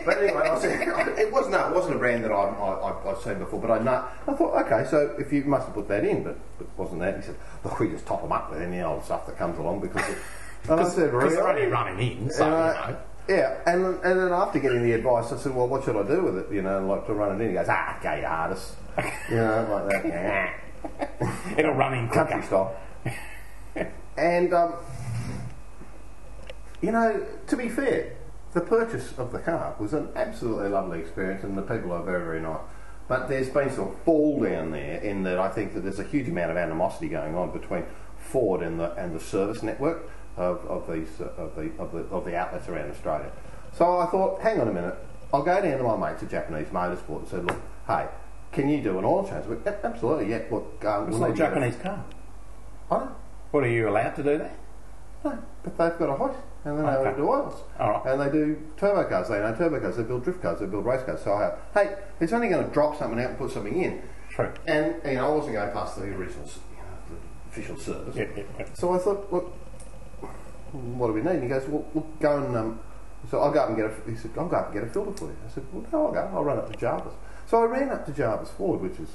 but 0.06 0.18
anyway, 0.18 0.50
I 0.50 0.60
said, 0.60 0.82
it 1.18 1.32
wasn't. 1.32 1.54
No, 1.54 1.70
it 1.70 1.76
wasn't 1.76 1.96
a 1.96 2.00
brand 2.00 2.24
that 2.26 2.32
I, 2.32 2.36
I, 2.36 2.92
I, 2.92 3.12
I've 3.12 3.20
seen 3.20 3.40
before. 3.40 3.60
But 3.62 3.72
I 3.72 3.80
know. 3.80 4.06
I 4.28 4.34
thought, 4.34 4.66
okay, 4.66 4.88
so 4.90 5.16
if 5.18 5.32
you 5.32 5.44
must 5.46 5.66
have 5.66 5.74
put 5.76 5.88
that 5.88 6.04
in, 6.04 6.24
but 6.24 6.38
it 6.60 6.68
wasn't 6.76 7.00
that. 7.00 7.16
He 7.18 7.24
said, 7.24 7.36
look, 7.64 7.80
we 7.80 7.90
just 7.90 8.06
top 8.06 8.22
them 8.22 8.32
up 8.32 8.52
with 8.52 8.62
any 8.62 8.82
old 8.82 9.04
stuff 9.06 9.26
that 9.26 9.38
comes 9.38 9.58
along 9.58 9.80
because. 9.80 10.08
It, 10.10 10.18
and 10.70 10.82
I 10.82 10.84
said, 10.84 11.12
Because 11.12 11.36
they're 11.36 11.44
really? 11.44 11.62
only 11.62 11.72
running 11.72 12.12
in, 12.24 12.30
so 12.30 12.44
And 12.46 12.88
you 12.88 12.94
know. 12.94 13.00
Yeah, 13.30 13.62
and 13.68 13.86
and 14.04 14.20
then 14.20 14.34
after 14.34 14.58
getting 14.60 14.82
the 14.82 14.94
advice, 14.94 15.32
I 15.32 15.38
said, 15.38 15.54
well, 15.54 15.68
what 15.68 15.84
should 15.84 15.96
I 15.96 16.02
do 16.02 16.24
with 16.24 16.38
it? 16.40 16.52
You 16.52 16.64
know, 16.64 16.86
like 16.88 17.06
to 17.06 17.14
run 17.14 17.40
it 17.40 17.44
in. 17.44 17.50
He 17.50 17.54
goes, 17.54 17.68
ah, 17.70 18.00
you 18.02 18.26
artist. 18.26 18.74
You 19.30 19.36
know, 19.36 19.86
like 19.88 20.04
that. 20.04 20.60
It'll 21.58 21.74
run 21.74 21.94
in 21.94 22.10
country 22.10 22.42
quicker. 22.42 22.48
style. 22.48 22.76
and 24.18 24.54
um, 24.54 24.74
you 26.82 26.92
know, 26.92 27.26
to 27.48 27.58
be 27.58 27.70
fair, 27.70 28.14
the 28.54 28.62
purchase 28.62 29.14
of 29.18 29.32
the 29.32 29.40
car 29.40 29.76
was 29.80 29.94
an 29.94 30.10
absolutely 30.16 30.70
lovely 30.70 31.00
experience, 31.00 31.44
and 31.44 31.58
the 31.58 31.62
people 31.62 31.92
are 31.92 32.04
very, 32.04 32.24
very 32.24 32.42
nice. 32.42 32.62
But 33.08 33.28
there's 33.28 33.50
been 33.50 33.72
some 33.72 33.96
fall 34.06 34.42
down 34.44 34.72
there 34.72 35.00
in 35.00 35.24
that 35.24 35.40
I 35.40 35.50
think 35.50 35.74
that 35.74 35.82
there's 35.82 36.00
a 36.00 36.04
huge 36.04 36.28
amount 36.28 36.52
of 36.52 36.58
animosity 36.58 37.10
going 37.10 37.36
on 37.36 37.52
between 37.52 37.84
Ford 38.18 38.62
and 38.62 38.80
the 38.80 38.94
and 38.94 39.16
the 39.16 39.20
service 39.20 39.64
network 39.64 40.10
of, 40.38 40.64
of 40.68 40.92
these 40.92 41.20
uh, 41.20 41.26
of 41.38 41.56
the 41.56 41.72
of 41.80 41.92
the 41.92 42.00
of 42.16 42.26
the 42.26 42.36
outlets 42.36 42.68
around 42.70 42.92
Australia. 42.92 43.32
So 43.74 43.98
I 44.00 44.06
thought, 44.08 44.42
hang 44.42 44.60
on 44.60 44.68
a 44.68 44.74
minute, 44.74 44.96
I'll 45.34 45.44
go 45.44 45.62
down 45.62 45.78
to 45.78 45.84
my 45.84 45.96
mates 46.12 46.24
at 46.24 46.30
Japanese 46.30 46.68
Motorsport 46.68 47.20
and 47.20 47.28
say, 47.28 47.38
look, 47.38 47.58
hey, 47.88 48.08
can 48.52 48.70
you 48.70 48.82
do 48.82 48.98
an 48.98 49.06
oil 49.06 49.28
change? 49.28 49.46
"Yeah, 49.66 49.74
Absolutely, 49.84 50.30
yeah. 50.30 50.42
Look, 50.50 50.84
um, 50.86 51.10
It's 51.10 51.18
not 51.18 51.28
a 51.28 51.30
need 51.30 51.38
to 51.38 51.44
get 51.44 51.54
Japanese 51.54 51.76
car. 51.78 52.04
I 52.92 52.98
know. 52.98 53.16
What 53.52 53.64
are 53.64 53.70
you 53.70 53.90
allowed 53.90 54.16
to 54.16 54.24
do 54.24 54.38
there? 54.38 54.56
No, 55.24 55.38
but 55.64 55.78
they've 55.78 56.00
got 56.00 56.10
a 56.10 56.14
hoist 56.16 56.40
and 56.66 56.78
then 56.78 56.86
Okay. 56.86 57.12
they 57.12 57.16
do 57.18 57.30
oils. 57.30 57.64
All 57.80 57.90
right. 57.92 58.06
And 58.06 58.22
they 58.22 58.30
do 58.30 58.58
turbo 58.78 59.04
cars. 59.10 59.30
They 59.30 59.40
know 59.40 59.56
turbo 59.56 59.80
cars. 59.80 59.98
They 59.98 60.04
build 60.04 60.24
drift 60.24 60.42
cars. 60.42 60.60
They 60.60 60.66
build 60.66 60.86
race 60.86 61.04
cars. 61.04 61.22
So 61.22 61.34
I 61.34 61.44
have, 61.44 61.60
hey, 61.74 61.96
it's 62.20 62.34
only 62.34 62.50
going 62.50 62.66
to 62.66 62.72
drop 62.74 62.98
something 62.98 63.20
out 63.20 63.30
and 63.30 63.38
put 63.38 63.52
something 63.52 63.82
in. 63.82 64.02
True. 64.30 64.52
And 64.68 64.96
you 65.06 65.14
know, 65.14 65.32
I 65.32 65.36
wasn't 65.36 65.54
going 65.56 65.72
past 65.72 65.96
the 65.98 66.04
original, 66.04 66.44
s- 66.46 66.60
you 66.72 66.78
know, 66.78 67.20
the 67.20 67.50
official 67.52 67.78
service. 67.78 68.16
Yeah, 68.16 68.26
yeah, 68.36 68.44
yeah. 68.60 68.66
So 68.74 68.94
I 68.94 68.98
thought, 69.00 69.32
look, 69.32 69.54
what 70.72 71.08
do 71.08 71.14
we 71.14 71.22
need? 71.22 71.30
And 71.32 71.44
he 71.44 71.50
goes, 71.50 71.68
well, 71.68 71.86
look, 71.94 72.20
go 72.20 72.38
and. 72.44 72.56
Um, 72.56 72.80
so 73.30 73.40
I'll 73.42 73.52
go 73.52 73.60
up 73.62 73.70
and 73.70 73.78
get 73.78 73.86
a. 73.88 74.10
He 74.10 74.16
said, 74.16 74.32
I'll 74.38 74.48
go 74.48 74.56
up 74.58 74.66
and 74.72 74.74
get 74.76 74.84
a 74.84 74.88
filter 74.92 75.12
for 75.12 75.26
you. 75.26 75.36
I 75.46 75.52
said, 75.52 75.66
well, 75.74 75.86
no, 75.92 76.06
I'll 76.08 76.14
go. 76.14 76.32
I'll 76.38 76.44
run 76.44 76.58
up 76.58 76.72
to 76.72 76.78
Jarvis. 76.78 77.14
So 77.48 77.62
I 77.62 77.66
ran 77.66 77.90
up 77.90 78.06
to 78.06 78.12
Jarvis 78.14 78.50
Ford, 78.52 78.80
which 78.82 79.00
is 79.00 79.10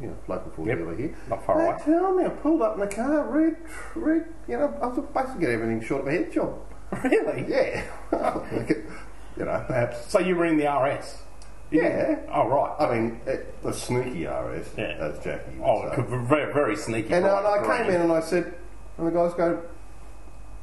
you 0.00 0.08
know 0.08 0.16
local 0.26 0.50
Ford 0.52 0.68
Yep, 0.68 0.78
dealer 0.78 0.96
here. 0.96 1.14
not 1.30 1.44
far 1.46 1.58
they 1.58 1.68
away. 1.68 1.78
tell 1.84 2.14
me 2.16 2.24
I 2.24 2.28
pulled 2.30 2.62
up 2.62 2.74
in 2.74 2.80
the 2.80 2.86
car, 2.88 3.24
red, 3.28 3.56
red. 3.94 4.24
You 4.48 4.56
know, 4.58 4.76
I 4.82 4.86
was 4.88 5.04
basically 5.14 5.40
get 5.42 5.50
everything 5.50 5.80
short 5.82 6.00
of 6.02 6.08
a 6.08 6.10
head 6.10 6.32
job. 6.32 6.58
Really? 7.02 7.44
Yeah. 7.48 7.84
you 9.36 9.44
know, 9.44 9.64
perhaps. 9.66 10.10
So 10.10 10.18
you 10.20 10.36
were 10.36 10.44
in 10.46 10.56
the 10.58 10.66
RS? 10.72 11.22
Yeah. 11.70 12.20
Oh, 12.32 12.46
right. 12.48 12.74
I 12.78 12.94
mean, 12.94 13.20
it, 13.26 13.60
the 13.62 13.72
sneaky 13.72 14.26
RS, 14.26 14.68
Yeah. 14.76 14.84
as 15.00 15.18
Jackie 15.24 15.58
would 15.58 15.66
Oh, 15.66 15.90
say. 15.96 16.02
very, 16.26 16.52
very 16.52 16.76
sneaky. 16.76 17.12
And, 17.14 17.24
uh, 17.24 17.38
and 17.38 17.46
I 17.46 17.78
came 17.82 17.90
in 17.92 18.00
and 18.00 18.12
I 18.12 18.20
said, 18.20 18.54
and 18.96 19.06
the 19.08 19.10
guys 19.10 19.34
go, 19.34 19.60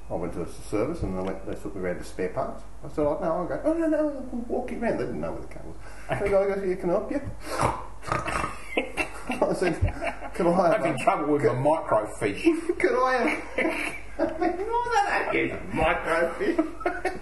I 0.10 0.14
went 0.16 0.34
to 0.34 0.40
the 0.46 0.52
service 0.70 1.02
and 1.04 1.18
I 1.18 1.22
went, 1.22 1.46
they 1.46 1.54
took 1.56 1.76
me 1.76 1.82
around 1.82 1.98
to 1.98 2.04
spare 2.06 2.30
parts. 2.30 2.64
I 2.84 2.88
said, 2.90 3.00
oh, 3.06 3.18
no, 3.22 3.28
I'll 3.32 3.46
go, 3.48 3.62
oh, 3.66 3.74
no, 3.74 3.88
no, 3.88 4.26
I'm 4.32 4.48
walking 4.48 4.82
around. 4.82 4.98
They 5.00 5.06
didn't 5.06 5.22
know 5.22 5.32
where 5.34 5.42
the 5.42 5.48
car 5.48 5.64
was. 5.66 5.76
And 6.10 6.22
the 6.22 6.30
guy 6.30 6.46
goes, 6.48 6.68
yeah, 6.68 6.76
can 6.76 6.90
I 6.90 6.94
help 6.94 7.12
you? 7.12 7.22
I 9.48 9.54
said, 9.54 9.80
can 10.34 10.48
I 10.48 10.50
I'm 10.52 10.72
have 10.72 10.86
in 10.86 10.96
a, 10.96 11.04
trouble 11.04 11.34
with 11.34 11.44
my 11.44 11.52
microfiche. 11.52 12.78
can 12.80 12.96
I 12.96 13.14
have, 13.58 13.96
microfiche? 15.74 16.68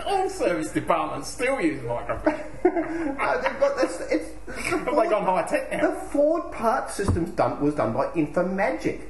All 0.05 0.29
service 0.29 0.71
departments 0.71 1.29
still 1.29 1.59
use 1.61 1.81
microfiche. 1.83 2.45
Uh, 3.19 3.41
they've 3.41 3.59
got 3.59 3.77
this, 3.77 4.01
it's, 4.11 4.29
the 4.45 4.51
Have 4.53 4.85
they 4.85 4.91
Ford, 4.91 5.09
gone 5.09 5.23
high 5.25 5.43
tech 5.47 5.71
now. 5.71 5.91
the? 5.91 5.95
Ford 6.09 6.51
part 6.51 6.89
systems 6.89 7.29
done, 7.31 7.59
was 7.61 7.73
done 7.75 7.93
by 7.93 8.07
Infomagic. 8.07 9.01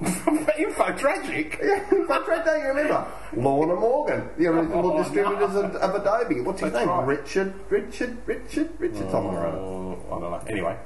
Info 0.00 0.92
tragic. 0.96 1.58
But 2.06 2.24
Fred, 2.24 2.44
don't 2.44 2.60
you 2.60 2.68
remember? 2.68 3.06
Lorna 3.36 3.74
Morgan, 3.74 4.28
the 4.38 4.46
original 4.46 4.92
Oh, 4.92 4.98
distributors 5.02 5.54
no. 5.54 5.60
of, 5.62 5.74
of 5.76 5.94
Adobe. 6.02 6.40
What's 6.40 6.60
his 6.60 6.72
That's 6.72 6.86
name? 6.86 6.94
right. 6.96 7.06
Richard, 7.06 7.54
Richard, 7.68 8.16
Richard, 8.26 8.70
Richard 8.78 9.10
something 9.10 9.34
or 9.34 9.46
other. 9.46 9.58
Oh, 9.58 9.98
I 10.06 10.10
don't 10.10 10.30
know. 10.30 10.42
Anyway, 10.46 10.76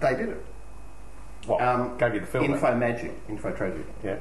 They 0.00 0.14
did 0.14 0.28
it. 0.28 0.46
what? 1.46 1.60
Um, 1.60 1.96
Gave 1.98 2.14
you 2.14 2.20
the 2.20 2.26
film. 2.26 2.44
Info 2.44 2.74
Magic, 2.76 3.12
Info 3.28 3.50
Tragic. 3.52 3.84
Yeah. 4.04 4.18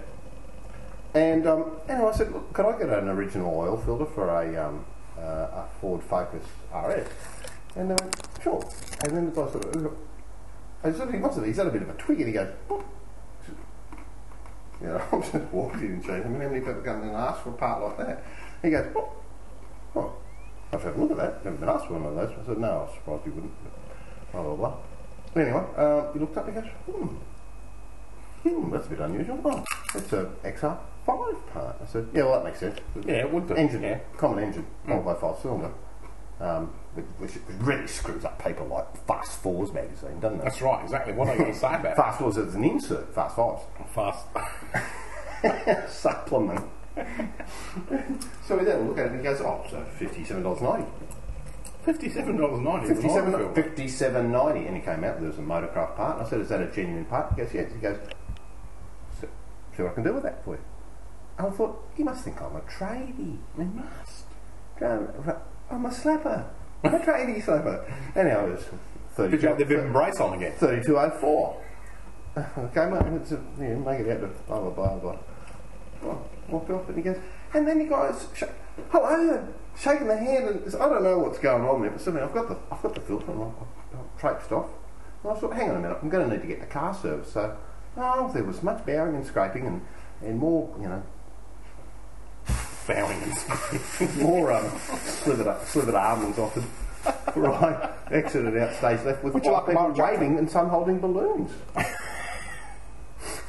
And 1.16 1.48
um, 1.48 1.78
anyway, 1.88 2.10
I 2.14 2.18
said, 2.18 2.32
Look, 2.34 2.52
could 2.52 2.66
I 2.66 2.78
get 2.78 2.90
an 2.90 3.08
original 3.08 3.58
oil 3.58 3.78
filter 3.78 4.06
for 4.06 4.28
a, 4.30 4.68
um, 4.68 4.86
uh, 5.18 5.22
a 5.22 5.68
Ford 5.80 6.04
Focus 6.04 6.44
RS? 6.74 7.08
And 7.78 7.90
they 7.90 7.96
went, 7.96 8.16
sure. 8.44 8.64
And 9.04 9.16
then 9.16 9.26
the 9.26 9.32
guy 9.32 9.52
sort 9.52 9.76
of, 9.76 9.98
I 10.84 10.92
said, 10.92 11.12
he 11.12 11.18
must 11.18 11.38
have, 11.38 11.46
he's 11.46 11.58
had 11.58 11.68
a 11.68 11.72
bit 11.72 11.82
of 11.82 11.90
a 11.90 11.94
twig, 11.94 12.20
and 12.20 12.28
he 12.28 12.34
goes, 12.34 12.54
"Boop." 12.70 12.84
you 14.82 14.88
know, 14.88 15.02
I 15.12 15.20
just 15.20 15.54
walked 15.54 15.76
in 15.78 15.86
and 15.86 16.04
changed. 16.04 16.26
I 16.26 16.30
mean, 16.30 16.42
how 16.42 16.50
many 16.50 16.60
people 16.60 16.82
come 16.82 17.02
and 17.04 17.12
ask 17.12 17.42
for 17.42 17.50
a 17.50 17.54
part 17.54 17.82
like 17.82 18.08
that? 18.08 18.24
He 18.62 18.70
goes, 18.70 18.86
oh, 18.96 19.14
oh 19.96 20.14
I've 20.74 20.84
had 20.84 20.96
a 20.96 20.98
look 20.98 21.12
at 21.12 21.18
that. 21.18 21.46
Never 21.46 21.58
been 21.58 21.70
asked 21.70 21.88
for 21.88 21.94
one 21.94 22.06
of 22.06 22.16
those. 22.16 22.38
I 22.38 22.46
said, 22.46 22.58
no, 22.58 22.68
I 22.68 22.76
was 22.84 22.94
surprised 22.94 23.26
you 23.26 23.32
wouldn't. 23.32 23.54
Blah, 24.32 24.44
blah, 24.44 24.56
blah. 24.56 24.78
Anyway, 25.36 25.66
um, 25.78 26.14
he 26.14 26.20
looked 26.20 26.38
up 26.38 26.48
and 26.48 26.56
he 26.56 26.62
goes, 26.62 26.72
hmm, 26.86 28.50
hmm, 28.50 28.72
that's 28.72 28.88
a 28.88 28.90
bit 28.90 29.00
unusual. 29.00 29.40
Oh, 29.46 29.64
it's 29.94 30.14
a 30.14 30.30
XR5 31.08 31.48
part. 31.54 31.76
I 31.82 31.86
said, 31.86 32.08
yeah, 32.14 32.24
well, 32.24 32.34
that 32.34 32.44
makes 32.46 32.60
sense. 32.60 32.80
Yeah, 33.06 33.14
it 33.16 33.32
would 33.32 33.48
do. 33.48 33.54
Engine, 33.56 33.84
Yeah. 33.84 34.00
common 34.18 34.44
engine, 34.44 34.66
Volvo 34.88 35.20
five 35.20 35.38
cylinder. 35.42 35.72
Um, 36.40 36.74
which, 36.96 37.06
which 37.20 37.32
really 37.60 37.88
screws 37.88 38.26
up 38.26 38.44
people 38.44 38.66
like 38.68 38.86
Fast 39.08 39.40
Fours 39.42 39.72
magazine, 39.72 40.20
doesn't 40.20 40.40
it? 40.40 40.44
That's 40.44 40.62
right. 40.62 40.84
Exactly. 40.84 41.14
What 41.14 41.30
are 41.30 41.34
you 41.34 41.40
going 41.40 41.54
to 41.54 41.58
say 41.60 41.68
about 41.68 41.86
it? 41.86 41.96
Fast 41.96 42.20
Fours 42.20 42.38
is 42.38 42.56
an 42.56 42.64
insert, 42.64 43.14
Fast 43.16 43.36
Fives. 43.38 43.62
Fast. 43.94 44.26
Supplement. 45.90 46.62
so 48.48 48.58
we 48.58 48.64
then 48.66 48.88
look 48.88 48.98
at 48.98 49.06
it 49.08 49.12
and 49.12 49.20
he 49.20 49.24
goes, 49.24 49.42
oh, 49.42 49.64
so 49.70 49.86
$57.90. 50.00 50.88
Fifty-seven 51.86 52.36
dollars 52.38 52.60
ninety. 52.62 52.88
57 52.88 53.54
57 53.54 54.32
90 54.32 54.66
and 54.66 54.76
he 54.76 54.82
came 54.82 55.04
out 55.04 55.20
there 55.20 55.28
was 55.30 55.38
a 55.38 55.42
motorcraft 55.42 55.96
part 55.96 56.18
and 56.18 56.26
I 56.26 56.30
said 56.30 56.40
is 56.42 56.50
that 56.50 56.60
a 56.60 56.72
genuine 56.72 57.06
part 57.06 57.32
he 57.36 57.44
goes 57.44 57.54
yes 57.54 57.72
he 57.72 57.78
goes 57.78 57.98
"So- 59.22 59.28
see 59.78 59.84
what 59.84 59.92
I 59.92 59.94
can 59.94 60.04
do 60.04 60.14
with 60.16 60.24
that 60.24 60.44
for 60.44 60.56
you 60.56 60.62
I 61.38 61.50
thought 61.50 61.84
he 61.96 62.04
must 62.04 62.24
think 62.24 62.42
I'm 62.42 62.56
a 62.56 62.62
tradie 62.62 63.38
They 63.58 63.66
must. 63.66 64.26
I'm 64.82 65.86
a 65.86 65.90
slapper. 65.90 66.46
I'm 66.84 66.96
a 66.96 67.00
tradie 67.00 67.44
slapper. 67.44 67.84
Anyhow 68.16 68.48
it 68.48 68.52
was 68.52 68.66
32, 69.16 69.32
Did 69.32 69.42
you 69.44 69.50
have 69.50 69.58
the 69.58 69.66
bib 69.66 69.92
brace 69.92 70.20
on 70.20 70.34
again? 70.34 70.54
3204 70.58 71.62
okay 72.38 72.90
mate 72.90 73.22
it's 73.22 73.32
a, 73.32 73.42
you 73.60 73.68
know, 73.70 73.80
make 73.80 74.02
it 74.02 74.12
out 74.12 74.20
to 74.22 74.28
blah 74.48 74.60
blah 74.60 74.70
blah 74.70 74.96
blah. 74.98 75.18
Well, 76.04 76.30
walked 76.50 76.70
off 76.70 76.88
and 76.90 76.98
he 76.98 77.04
goes 77.04 77.18
and 77.54 77.68
then 77.68 77.80
he 77.80 77.86
goes 77.86 78.28
sh- 78.36 78.44
hello 78.90 79.48
shaking 79.78 80.08
the 80.08 80.18
hand 80.18 80.50
and 80.50 80.76
I 80.76 80.90
don't 80.90 81.04
know 81.04 81.20
what's 81.20 81.40
going 81.40 81.64
on 81.64 81.82
there 81.82 81.92
but 81.92 82.02
suddenly 82.02 82.24
I've 82.26 82.34
got 82.34 82.50
the 82.50 82.58
I've 82.72 82.82
got 82.82 82.94
the 82.94 83.02
filter 83.02 83.32
and 83.32 83.44
I've, 83.44 84.00
I've 84.00 84.20
traipsed 84.20 84.52
off. 84.52 84.68
And 85.24 85.32
I 85.32 85.40
thought 85.40 85.54
hang 85.54 85.70
on 85.70 85.78
a 85.78 85.80
minute 85.80 85.98
I'm 86.02 86.10
going 86.10 86.30
to 86.30 86.36
need 86.36 86.42
to 86.42 86.48
get 86.48 86.60
the 86.60 86.66
car 86.66 86.94
serviced. 86.94 87.32
So 87.32 87.58
oh 87.98 88.32
there 88.34 88.44
was 88.44 88.62
much 88.62 88.86
bowing 88.86 89.16
and 89.16 89.26
scraping 89.26 89.66
and, 89.66 89.82
and 90.22 90.38
more 90.38 90.76
you 90.82 90.90
know 90.90 91.04
Bowing 92.88 93.22
and 93.24 93.36
screaming. 93.36 94.20
more 94.24 94.52
um, 94.52 94.70
slivered, 95.06 95.62
slivered 95.68 95.96
almonds 95.96 96.38
offered 96.38 96.64
right 97.36 97.92
exited 98.12 98.58
out 98.58 98.74
stage 98.76 99.04
left 99.06 99.24
with 99.24 99.34
Would 99.34 99.44
five 99.44 99.54
like 99.54 99.66
people 99.68 99.82
bar 99.82 99.92
of 99.92 99.98
chocolate? 99.98 100.20
waving 100.20 100.38
and 100.38 100.50
some 100.50 100.70
holding 100.70 101.00
balloons 101.00 101.52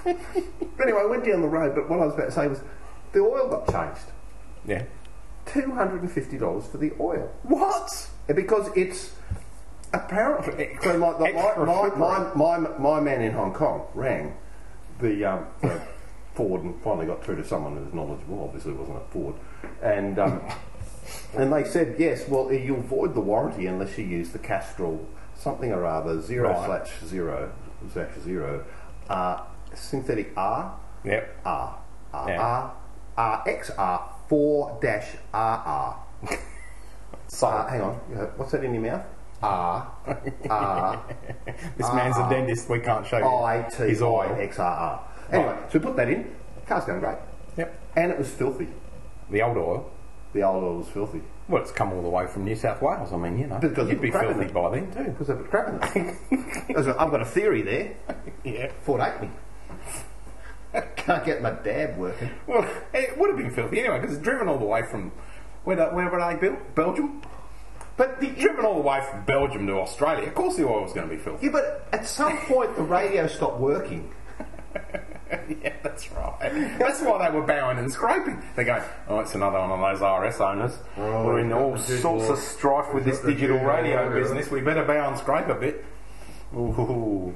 anyway 0.07 1.01
I 1.01 1.07
went 1.07 1.25
down 1.25 1.41
the 1.43 1.49
road 1.49 1.75
but 1.75 1.89
what 1.89 2.01
I 2.01 2.07
was 2.07 2.15
about 2.15 2.27
to 2.27 2.33
say 2.33 2.49
was 2.49 2.61
the 3.13 3.21
oil 3.21 3.49
got 3.49 3.67
changed 3.71 4.13
Yeah. 4.67 4.85
$250 5.47 6.71
for 6.71 6.79
the 6.79 6.93
oil. 6.99 7.31
What? 7.45 8.11
Because 8.27 8.69
it's 8.77 9.13
apparently. 9.93 10.77
So 10.83 10.99
my, 10.99 11.13
the, 11.13 11.33
my, 11.33 11.55
my, 11.65 11.95
my, 12.35 12.59
my, 12.59 12.79
my 12.79 13.01
man 13.01 13.23
in 13.23 13.33
Hong 13.33 13.53
Kong 13.55 13.87
rang 13.95 14.35
the, 15.01 15.25
um, 15.25 15.47
the 15.63 15.81
Ford 16.37 16.63
and 16.63 16.81
finally 16.83 17.07
got 17.07 17.25
through 17.25 17.37
to 17.37 17.45
someone 17.45 17.77
who 17.77 17.85
was 17.85 17.95
knowledgeable, 17.95 18.45
obviously 18.45 18.73
it 18.73 18.79
wasn't 18.79 18.99
at 18.99 19.11
Ford. 19.11 19.35
And, 19.83 20.19
um, 20.19 20.41
and 21.37 21.53
they 21.53 21.65
said, 21.65 21.97
yes, 21.99 22.29
well, 22.29 22.53
you'll 22.53 22.83
void 22.83 23.15
the 23.15 23.21
warranty 23.21 23.67
unless 23.67 23.97
you 23.99 24.05
use 24.05 24.31
the 24.31 24.39
Castrol 24.39 25.05
something 25.35 25.73
or 25.73 25.85
other, 25.87 26.21
zero 26.21 26.51
Right. 26.51 26.67
slash 26.67 26.91
zero, 27.07 27.53
slash 27.93 28.11
zero, 28.23 28.65
uh, 29.09 29.43
synthetic 29.75 30.33
R, 30.37 30.79
Yep. 31.05 31.37
R, 31.45 31.79
R, 32.13 32.29
Yeah. 32.31 32.41
R, 32.41 32.73
R, 33.17 33.45
XR, 33.47 34.03
4 34.29 34.79
dash 34.83 35.09
RR. 35.33 35.95
So 37.29 37.49
Uh, 37.49 37.67
hang 37.69 37.81
on, 37.81 37.95
what's 38.37 38.53
that 38.53 38.63
in 38.63 38.73
your 38.75 38.83
mouth? 38.85 39.05
R, 39.43 39.91
R, 40.51 41.05
this 41.77 41.93
man's 41.93 42.17
a 42.17 42.29
dentist. 42.31 42.69
We 42.71 42.79
can't 42.81 43.05
show 43.07 43.19
you 43.19 43.25
I, 43.27 43.63
T, 43.69 43.83
his 43.89 44.01
oil. 44.01 44.35
X, 44.39 44.59
R, 44.61 44.67
R. 44.67 45.09
Anyway, 45.33 45.57
so 45.71 45.79
we 45.79 45.85
put 45.85 45.97
that 45.97 46.09
in, 46.09 46.31
car's 46.67 46.85
going 46.85 47.01
great. 47.01 47.19
Yep. 47.57 47.81
And 47.97 48.11
it 48.13 48.19
was 48.19 48.31
filthy. 48.31 48.69
The 49.31 49.43
old 49.43 49.57
oil. 49.57 49.91
The 50.33 50.43
old 50.43 50.63
oil 50.63 50.77
was 50.79 50.89
filthy. 50.89 51.23
Well, 51.49 51.63
it's 51.63 51.71
come 51.73 51.93
all 51.93 52.03
the 52.03 52.09
way 52.09 52.27
from 52.27 52.45
New 52.45 52.57
South 52.57 52.83
Wales. 52.83 53.13
I 53.13 53.17
mean, 53.17 53.39
you 53.39 53.47
know, 53.47 53.59
Because 53.59 53.89
you'd 53.89 54.01
be 54.01 54.09
it's 54.09 54.17
crap 54.17 54.31
in 54.31 54.39
filthy 54.39 54.53
by 54.53 54.71
then 54.71 54.91
too. 54.93 55.11
Because 55.11 55.29
they 55.29 55.35
put 55.35 55.51
crap 55.51 55.97
in 55.97 56.19
it. 56.31 56.77
I've 56.77 57.11
got 57.11 57.21
a 57.23 57.25
theory 57.25 57.63
there. 57.63 57.95
Yeah. 58.45 58.71
Ford 58.83 59.01
Acme. 59.01 59.31
Can't 60.97 61.25
get 61.25 61.41
my 61.41 61.51
dab 61.53 61.97
working. 61.97 62.31
Well, 62.47 62.69
it 62.93 63.17
would 63.17 63.31
have 63.31 63.39
been 63.39 63.51
filthy 63.51 63.81
anyway 63.81 64.01
because 64.01 64.15
it's 64.17 64.23
driven 64.25 64.49
all 64.49 64.59
the 64.59 64.65
way 64.67 64.83
from 64.91 65.11
where, 65.65 65.77
the- 65.77 65.87
where 65.87 66.11
were 66.11 66.19
they 66.19 66.39
built? 66.39 66.75
Belgium. 66.75 67.23
But 67.97 68.21
the, 68.21 68.27
Driven 68.29 68.67
all 68.67 68.75
the 68.75 68.81
way 68.83 69.01
from 69.11 69.25
Belgium 69.25 69.67
to 69.69 69.73
Australia. 69.79 70.27
Of 70.29 70.35
course, 70.35 70.57
the 70.57 70.69
oil 70.69 70.83
was 70.83 70.93
going 70.93 71.09
to 71.09 71.15
be 71.17 71.21
filthy. 71.21 71.47
yeah, 71.47 71.53
but 71.53 71.87
at 71.93 72.07
some 72.07 72.37
point 72.41 72.77
the 72.77 72.83
radio 72.83 73.27
stopped 73.27 73.59
working. 73.59 74.13
yeah, 75.63 75.75
that's 75.83 76.11
right. 76.13 76.79
That's 76.79 77.01
why 77.01 77.29
they 77.29 77.37
were 77.37 77.45
bowing 77.45 77.79
and 77.79 77.91
scraping. 77.91 78.43
They 78.55 78.65
go, 78.65 78.83
oh, 79.09 79.21
it's 79.21 79.35
another 79.35 79.59
one 79.59 79.73
of 79.73 79.99
those 79.99 80.01
RS 80.01 80.41
owners. 80.41 80.79
we're 80.97 81.41
in 81.41 81.53
all 81.53 81.77
sorts 81.79 82.29
of 82.29 82.39
strife 82.39 82.95
with 82.95 83.05
this 83.05 83.21
digital 83.21 83.59
radio 83.59 84.13
business. 84.13 84.51
We 84.51 84.61
better 84.61 84.85
bow 84.85 85.09
and 85.09 85.19
scrape 85.19 85.49
a 85.49 85.55
bit. 85.55 85.85
Ooh. 86.55 87.35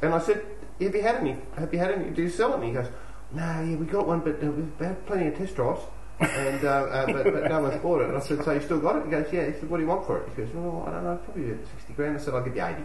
And 0.00 0.14
I 0.14 0.18
said, 0.18 0.44
have 0.80 0.94
you 0.94 1.02
had 1.02 1.16
any? 1.16 1.36
Have 1.56 1.72
you 1.72 1.78
had 1.78 1.92
any? 1.92 2.10
Do 2.10 2.22
you 2.22 2.30
sell 2.30 2.52
it? 2.52 2.56
And 2.56 2.64
he 2.64 2.72
goes, 2.72 2.88
no, 3.32 3.42
yeah, 3.42 3.76
we 3.76 3.86
got 3.86 4.06
one, 4.06 4.20
but 4.20 4.42
uh, 4.42 4.50
we've 4.50 4.78
had 4.78 5.04
plenty 5.06 5.28
of 5.28 5.36
test 5.36 5.56
drives. 5.56 5.80
and 6.20 6.64
uh, 6.64 6.68
uh, 6.68 7.06
but, 7.06 7.24
but 7.24 7.48
no 7.48 7.62
one's 7.62 7.82
bought 7.82 8.02
it. 8.02 8.08
And 8.08 8.16
I 8.16 8.20
said, 8.20 8.44
so 8.44 8.52
you 8.52 8.60
still 8.60 8.78
got 8.78 8.96
it? 8.96 9.04
He 9.06 9.10
goes, 9.10 9.26
yeah. 9.32 9.46
He 9.46 9.52
said, 9.52 9.68
what 9.68 9.78
do 9.78 9.82
you 9.82 9.88
want 9.88 10.06
for 10.06 10.18
it? 10.18 10.28
He 10.28 10.42
goes, 10.42 10.54
well, 10.54 10.84
I 10.86 10.92
don't 10.92 11.04
know, 11.04 11.16
probably 11.24 11.48
60 11.48 11.92
grand. 11.94 12.16
I 12.16 12.20
said, 12.20 12.34
I'll 12.34 12.44
give 12.44 12.54
you 12.54 12.64
80. 12.64 12.82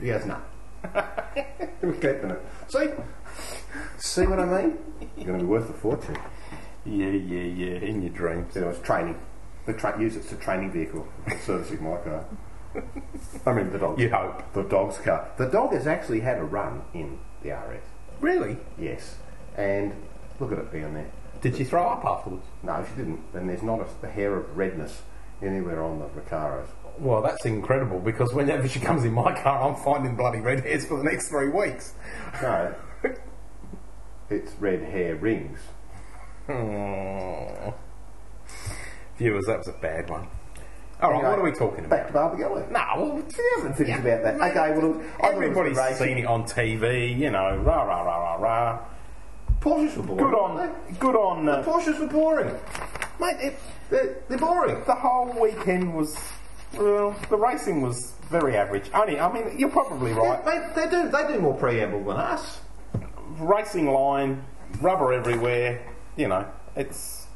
He 0.00 0.06
goes, 0.06 0.26
no. 0.26 0.40
We're 1.82 1.92
keeping 1.94 2.30
it. 2.30 2.42
See? 2.68 2.88
See 3.98 4.26
what 4.26 4.40
I 4.40 4.44
mean? 4.44 4.78
You're 5.16 5.26
going 5.26 5.38
to 5.38 5.44
be 5.44 5.50
worth 5.50 5.70
a 5.70 5.72
fortune. 5.72 6.16
Yeah, 6.84 7.08
yeah, 7.08 7.42
yeah. 7.42 7.78
In 7.80 8.02
your 8.02 8.12
dreams. 8.12 8.54
So 8.54 8.68
it's 8.68 8.80
training. 8.80 9.20
The 9.66 9.74
tra- 9.74 10.00
use 10.00 10.16
it 10.16 10.24
as 10.24 10.32
a 10.32 10.36
training 10.36 10.72
vehicle 10.72 11.06
for 11.24 11.38
servicing 11.38 11.84
my 11.84 11.96
car. 11.98 12.24
I 13.46 13.52
mean, 13.52 13.70
the 13.70 13.78
dog's 13.78 14.00
You 14.00 14.10
hope. 14.10 14.52
The 14.52 14.62
dog's 14.62 14.98
car. 14.98 15.30
The 15.36 15.46
dog 15.46 15.72
has 15.72 15.86
actually 15.86 16.20
had 16.20 16.38
a 16.38 16.44
run 16.44 16.82
in 16.94 17.18
the 17.42 17.50
RS. 17.50 17.82
Really? 18.20 18.56
Yes. 18.78 19.16
And 19.56 19.92
look 20.40 20.52
at 20.52 20.58
it 20.58 20.72
being 20.72 20.94
there. 20.94 21.10
Did 21.40 21.56
she 21.56 21.64
throw 21.64 21.86
up 21.86 22.04
afterwards? 22.04 22.44
No, 22.62 22.84
she 22.88 22.96
didn't. 22.96 23.20
And 23.34 23.48
there's 23.48 23.62
not 23.62 23.80
a, 23.80 24.06
a 24.06 24.10
hair 24.10 24.36
of 24.36 24.56
redness 24.56 25.02
anywhere 25.42 25.82
on 25.82 25.98
the 25.98 26.06
Recaros. 26.06 26.68
Well, 27.00 27.22
that's 27.22 27.44
incredible 27.46 28.00
because 28.00 28.32
whenever 28.34 28.68
she 28.68 28.80
comes 28.80 29.04
in 29.04 29.12
my 29.12 29.32
car, 29.40 29.62
I'm 29.68 29.76
finding 29.84 30.16
bloody 30.16 30.40
red 30.40 30.60
hairs 30.64 30.84
for 30.86 30.98
the 30.98 31.04
next 31.04 31.28
three 31.28 31.48
weeks. 31.48 31.94
No. 32.42 32.74
it's 34.30 34.52
red 34.58 34.82
hair 34.82 35.14
rings. 35.16 35.58
Oh. 36.48 37.74
Viewers, 39.18 39.44
that 39.46 39.58
was 39.58 39.68
a 39.68 39.72
bad 39.72 40.08
one. 40.10 40.28
All 41.00 41.12
right, 41.12 41.22
what 41.22 41.38
are 41.38 41.42
we 41.44 41.52
talking 41.52 41.84
about? 41.84 41.90
Back 41.90 42.10
about? 42.10 42.36
to 42.36 42.42
Barbagallo. 42.42 42.70
No, 42.72 42.80
well, 42.96 43.14
We 43.16 43.22
haven't 43.56 43.74
finished 43.76 44.00
about 44.00 44.22
that. 44.24 44.34
Okay, 44.50 44.72
well, 44.76 44.88
look, 44.88 44.96
I 44.96 45.02
thought 45.02 45.04
it 45.04 45.20
was 45.20 45.32
everybody's 45.34 45.76
racing. 45.76 46.06
seen 46.08 46.18
it 46.18 46.26
on 46.26 46.42
TV. 46.44 47.16
You 47.16 47.30
know, 47.30 47.56
rah 47.58 47.82
rah 47.84 48.02
rah 48.02 48.16
rah 48.16 48.34
rah. 48.36 48.78
Porsches 49.60 49.96
were 49.96 50.02
boring. 50.02 50.24
Good 50.24 50.32
weren't 50.32 50.60
on, 50.60 50.74
they? 50.88 50.98
good 50.98 51.14
on. 51.16 51.44
The 51.46 51.52
Uh, 51.52 51.64
Porsches 51.64 51.98
were 52.00 52.06
boring. 52.08 52.52
Mate, 53.20 53.36
it, 53.40 53.58
they're, 53.90 54.16
they're 54.28 54.38
boring. 54.38 54.82
the 54.86 54.94
whole 54.94 55.32
weekend 55.40 55.94
was. 55.94 56.16
Well, 56.76 57.16
the 57.30 57.36
racing 57.36 57.82
was 57.82 58.12
very 58.30 58.56
average. 58.56 58.90
Only, 58.92 59.18
I 59.18 59.32
mean, 59.32 59.58
you're 59.58 59.70
probably 59.70 60.12
right. 60.12 60.44
They, 60.44 60.82
they 60.84 60.90
do 60.90 61.08
they 61.10 61.26
do 61.32 61.40
more 61.40 61.54
preamble 61.54 62.04
than 62.04 62.16
us. 62.16 62.60
Racing 63.38 63.90
line, 63.90 64.44
rubber 64.80 65.12
everywhere. 65.12 65.80
You 66.16 66.28
know, 66.28 66.46
it's. 66.76 67.26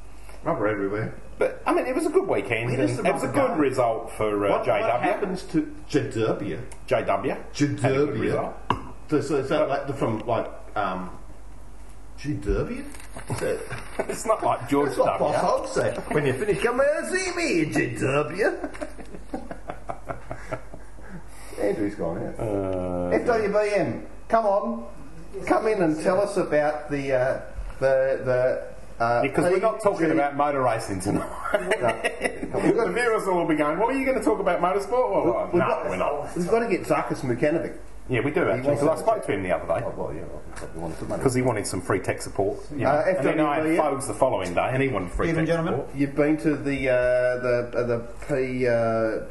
Rubber 0.45 0.67
everywhere. 0.67 1.15
But 1.39 1.63
I 1.67 1.73
mean, 1.73 1.87
it 1.87 1.95
was 1.95 2.05
a 2.07 2.11
good 2.11 2.29
weekend. 2.29 2.73
It 2.73 2.79
was 2.79 2.99
a 3.23 3.27
good 3.29 3.33
go? 3.35 3.57
result 3.57 4.11
for 4.13 4.47
uh, 4.47 4.51
What, 4.51 4.65
JW. 4.67 4.81
what 4.83 5.01
happens 5.01 5.43
to? 5.45 5.75
JW. 5.89 6.61
Had 7.81 7.93
a 7.93 7.97
good 8.07 8.19
result. 8.19 8.55
So, 9.09 9.21
so 9.21 9.37
is 9.37 9.49
that 9.49 9.69
like 9.69 9.87
the, 9.87 9.93
from 9.93 10.19
like 10.21 10.51
um, 10.77 11.11
Jaderbia? 12.23 12.85
It's 14.09 14.25
not 14.25 14.43
like 14.43 14.69
George 14.69 14.89
That's 14.91 14.99
what 14.99 15.19
Boss 15.19 15.35
W. 15.35 15.49
Hogg 15.49 15.69
said. 15.69 15.99
When 16.15 16.25
you 16.25 16.33
finish, 16.33 16.63
come 16.63 16.77
here 16.77 16.95
and 16.99 17.09
see 17.09 17.31
me, 17.37 17.67
Jaderbia. 17.67 18.71
Andrew's 21.61 21.95
gone 21.95 22.27
out. 22.27 22.39
Uh, 22.39 23.19
FWBM, 23.19 24.07
come 24.29 24.47
on, 24.47 24.87
come 25.47 25.67
in 25.67 25.83
and 25.83 26.01
tell 26.03 26.21
us 26.21 26.37
about 26.37 26.91
the 26.91 27.13
uh, 27.13 27.41
the 27.81 28.21
the. 28.25 28.73
Uh, 29.03 29.23
because 29.23 29.51
we're 29.51 29.59
not 29.59 29.83
talking 29.83 30.07
PG 30.07 30.13
about 30.13 30.37
motor 30.37 30.63
racing 30.63 31.01
tonight. 31.01 31.29
the 31.53 32.93
viewers 32.95 33.27
will 33.27 33.39
all 33.39 33.49
be 33.49 33.57
going, 33.57 33.79
"What 33.79 33.95
are 33.95 33.99
you 33.99 34.07
going 34.07 34.19
to 34.19 34.25
talk 34.25 34.41
about 34.41 34.61
motorsport?" 34.61 35.11
Well, 35.13 35.51
We've 35.53 35.61
no, 35.61 35.69
got, 35.69 35.89
we're 35.89 35.97
not. 35.97 36.37
We've 36.37 36.49
got 36.49 36.61
to 36.61 36.69
get 36.69 36.83
Zarkus 36.83 37.21
Mukanovic. 37.21 37.77
Yeah, 38.09 38.21
we 38.21 38.31
do 38.33 38.49
actually. 38.51 38.75
Because 38.75 38.89
I 38.89 38.97
spoke 38.97 39.25
to 39.27 39.33
him 39.33 39.43
the 39.43 39.53
other 39.53 39.67
day 39.67 39.87
Oh, 39.87 39.95
well, 39.97 40.13
yeah, 40.15 40.23
well, 40.23 40.43
you 40.75 40.81
wanted 40.81 40.99
some 40.99 41.09
money. 41.09 41.21
because 41.21 41.35
he 41.35 41.43
wanted 41.43 41.67
some 41.67 41.81
free 41.81 42.01
tech 42.01 42.21
support. 42.21 42.59
You 42.73 42.79
know. 42.79 42.91
Uh, 42.91 43.05
and 43.17 43.27
then 43.27 43.41
I 43.41 43.57
had 43.57 43.65
FWB, 43.65 43.77
Fogs 43.77 44.07
the 44.09 44.15
following 44.15 44.55
day, 44.55 44.71
and 44.73 44.83
he 44.83 44.89
wanted 44.89 45.13
free 45.13 45.29
Evening, 45.29 45.47
tech 45.47 45.55
gentlemen. 45.57 45.81
support. 45.81 45.97
You've 45.97 46.15
been 46.17 46.37
to 46.39 46.57
the 46.57 46.89
uh, 46.89 46.95
the 47.39 47.73
uh, 47.75 47.83
the 47.87 47.99
P, 48.29 48.67
uh, 48.67 48.73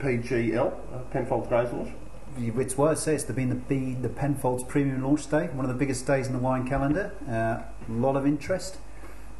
PGL 0.01 0.67
uh, 0.93 0.99
Penfolds 1.11 1.47
Grays 1.49 1.71
launch. 1.73 1.89
It's 2.37 2.77
what 2.77 2.93
it 2.93 2.97
says 2.97 3.25
to 3.25 3.33
be 3.33 3.43
the, 3.43 3.55
be 3.55 3.93
the 3.93 4.07
Penfolds 4.07 4.63
Premium 4.63 5.03
Launch 5.03 5.29
Day, 5.29 5.47
one 5.47 5.65
of 5.65 5.67
the 5.67 5.77
biggest 5.77 6.07
days 6.07 6.27
in 6.27 6.33
the 6.33 6.39
wine 6.39 6.65
calendar. 6.65 7.11
A 7.27 7.65
lot 7.91 8.15
of 8.15 8.25
interest, 8.25 8.77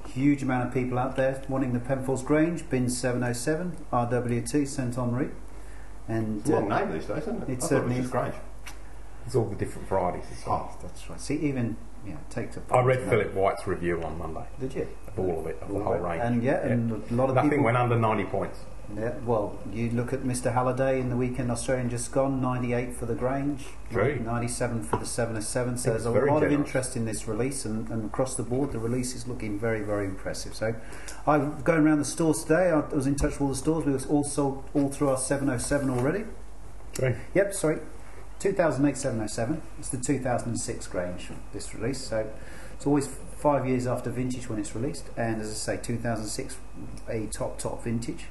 huge 0.09 0.43
amount 0.43 0.67
of 0.67 0.73
people 0.73 0.99
out 0.99 1.15
there 1.15 1.41
wanting 1.47 1.71
the 1.71 1.79
Penfolds 1.79 2.21
Grange, 2.21 2.69
Bin 2.69 2.89
707, 2.89 3.77
RWT, 3.93 4.67
Saint 4.67 4.95
Henri. 4.97 5.29
And 6.09 6.41
It's 6.41 6.49
a 6.49 6.53
long 6.59 6.69
uh, 6.69 6.79
name 6.79 6.91
these 6.91 7.05
days, 7.05 7.19
isn't 7.19 7.43
it? 7.43 7.49
it 7.49 7.63
I 7.63 7.65
certainly 7.65 7.95
it 7.95 7.99
was 7.99 8.07
is. 8.07 8.11
just 8.11 8.11
Grange. 8.11 8.35
It's 9.31 9.37
all 9.37 9.45
the 9.45 9.55
different 9.55 9.87
varieties. 9.87 10.25
oh, 10.45 10.69
that's 10.81 11.09
right. 11.09 11.17
See, 11.21 11.35
even 11.35 11.77
yeah, 12.05 12.17
take 12.29 12.51
to. 12.51 12.61
I 12.69 12.81
read 12.81 12.99
Philip 13.07 13.33
White's 13.33 13.65
review 13.65 14.03
on 14.03 14.17
Monday. 14.17 14.43
Did 14.59 14.73
you? 14.73 14.89
of 15.07 15.17
All 15.17 15.39
of 15.39 15.47
it, 15.47 15.57
of 15.61 15.69
the 15.73 15.79
whole 15.81 15.99
range. 15.99 16.21
And 16.21 16.43
yeah, 16.43 16.67
and 16.67 16.91
a 17.09 17.13
lot 17.13 17.29
of 17.29 17.35
nothing 17.35 17.51
people. 17.51 17.63
went 17.63 17.77
under 17.77 17.95
ninety 17.95 18.25
points. 18.25 18.59
Yeah, 18.93 19.13
well, 19.25 19.57
you 19.71 19.89
look 19.91 20.11
at 20.11 20.23
Mr. 20.23 20.51
Halliday 20.51 20.99
in 20.99 21.09
the 21.09 21.15
weekend 21.15 21.49
Australian 21.49 21.89
just 21.89 22.11
gone, 22.11 22.41
98 22.41 22.93
for 22.93 23.05
the 23.05 23.15
Grange, 23.15 23.63
True. 23.89 24.19
97 24.19 24.83
for 24.83 24.97
the 24.97 25.05
707. 25.05 25.77
So 25.77 25.93
It's 25.93 26.03
there's 26.03 26.05
a 26.05 26.29
lot 26.29 26.43
of 26.43 26.51
interest 26.51 26.97
in 26.97 27.05
this 27.05 27.25
release, 27.25 27.63
and, 27.63 27.87
and 27.89 28.03
across 28.03 28.35
the 28.35 28.43
board, 28.43 28.73
the 28.73 28.79
release 28.79 29.15
is 29.15 29.29
looking 29.29 29.57
very, 29.57 29.79
very 29.79 30.03
impressive. 30.07 30.53
So 30.55 30.75
I'm 31.25 31.61
going 31.61 31.85
around 31.85 31.99
the 31.99 32.03
stores 32.05 32.43
today. 32.43 32.69
I 32.69 32.79
was 32.93 33.07
in 33.07 33.15
touch 33.15 33.31
with 33.31 33.41
all 33.43 33.47
the 33.47 33.55
stores. 33.55 33.85
We 33.85 33.93
was 33.93 34.05
all 34.07 34.25
sold 34.25 34.65
all 34.73 34.89
through 34.89 35.11
our 35.11 35.17
707 35.17 35.89
already. 35.89 36.25
True. 36.91 37.15
Yep, 37.33 37.53
sorry. 37.53 37.79
2008-707, 38.41 39.61
it's 39.77 39.89
the 39.89 39.97
2006 39.97 40.87
Grange, 40.87 41.29
this 41.53 41.75
release, 41.75 42.01
so 42.01 42.27
it's 42.73 42.87
always 42.87 43.07
five 43.37 43.67
years 43.67 43.85
after 43.85 44.09
vintage 44.09 44.49
when 44.49 44.57
it's 44.57 44.75
released, 44.75 45.09
and 45.15 45.39
as 45.41 45.51
I 45.51 45.75
say, 45.75 45.81
2006, 45.81 46.57
a 47.07 47.27
top, 47.27 47.59
top 47.59 47.83
vintage. 47.83 48.25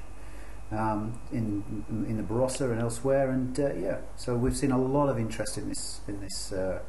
Um, 0.71 1.19
in 1.33 1.65
in 2.07 2.15
the 2.15 2.23
Barossa 2.23 2.71
and 2.71 2.79
elsewhere, 2.79 3.29
and 3.29 3.59
uh, 3.59 3.73
yeah, 3.73 3.97
so 4.15 4.37
we've 4.37 4.55
seen 4.55 4.71
a 4.71 4.81
lot 4.81 5.09
of 5.09 5.19
interest 5.19 5.57
in 5.57 5.67
this 5.67 5.99
in 6.07 6.21
this 6.21 6.53
uh, 6.53 6.79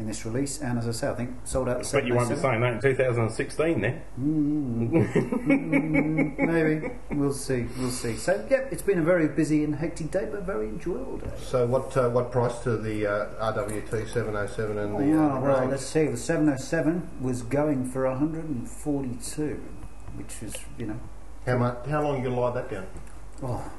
in 0.00 0.06
this 0.06 0.24
release. 0.24 0.60
And 0.60 0.78
as 0.78 0.88
I 0.88 0.92
say, 0.92 1.08
I 1.08 1.14
think 1.14 1.30
sold 1.44 1.68
out. 1.68 1.82
The 1.82 1.88
But 1.92 2.06
you 2.06 2.14
won't 2.14 2.30
be 2.30 2.36
707. 2.36 2.42
saying 2.42 2.60
that 2.62 2.84
in 2.84 2.96
2016 2.96 3.80
then. 3.80 4.02
Mm, 4.18 6.38
maybe 6.38 6.90
we'll 7.12 7.32
see. 7.32 7.66
We'll 7.78 7.90
see. 7.90 8.16
So 8.16 8.44
yeah, 8.50 8.64
it's 8.70 8.82
been 8.82 8.98
a 8.98 9.02
very 9.02 9.28
busy 9.28 9.62
and 9.62 9.76
hectic 9.76 10.10
day, 10.10 10.26
but 10.30 10.42
very 10.42 10.68
enjoyable 10.68 11.18
day. 11.18 11.30
So 11.38 11.66
what 11.66 11.96
uh, 11.96 12.08
what 12.10 12.32
price 12.32 12.58
to 12.60 12.76
the 12.76 13.06
uh, 13.06 13.52
RWT 13.52 14.08
707 14.08 14.78
and 14.78 14.98
the 14.98 15.18
Oh, 15.18 15.36
uh, 15.36 15.40
well, 15.40 15.66
let's 15.66 15.86
see. 15.86 16.06
The 16.06 16.16
707 16.16 17.08
was 17.20 17.42
going 17.42 17.84
for 17.90 18.08
142, 18.08 19.62
which 20.16 20.40
was, 20.42 20.54
you 20.78 20.86
know, 20.86 21.00
How 21.46 21.58
much? 21.58 21.86
How 21.86 22.02
long 22.02 22.14
are 22.14 22.18
you 22.18 22.24
going 22.24 22.34
to 22.34 22.40
lie 22.40 22.52
that 22.54 22.70
down? 22.70 22.86
oh 23.42 23.70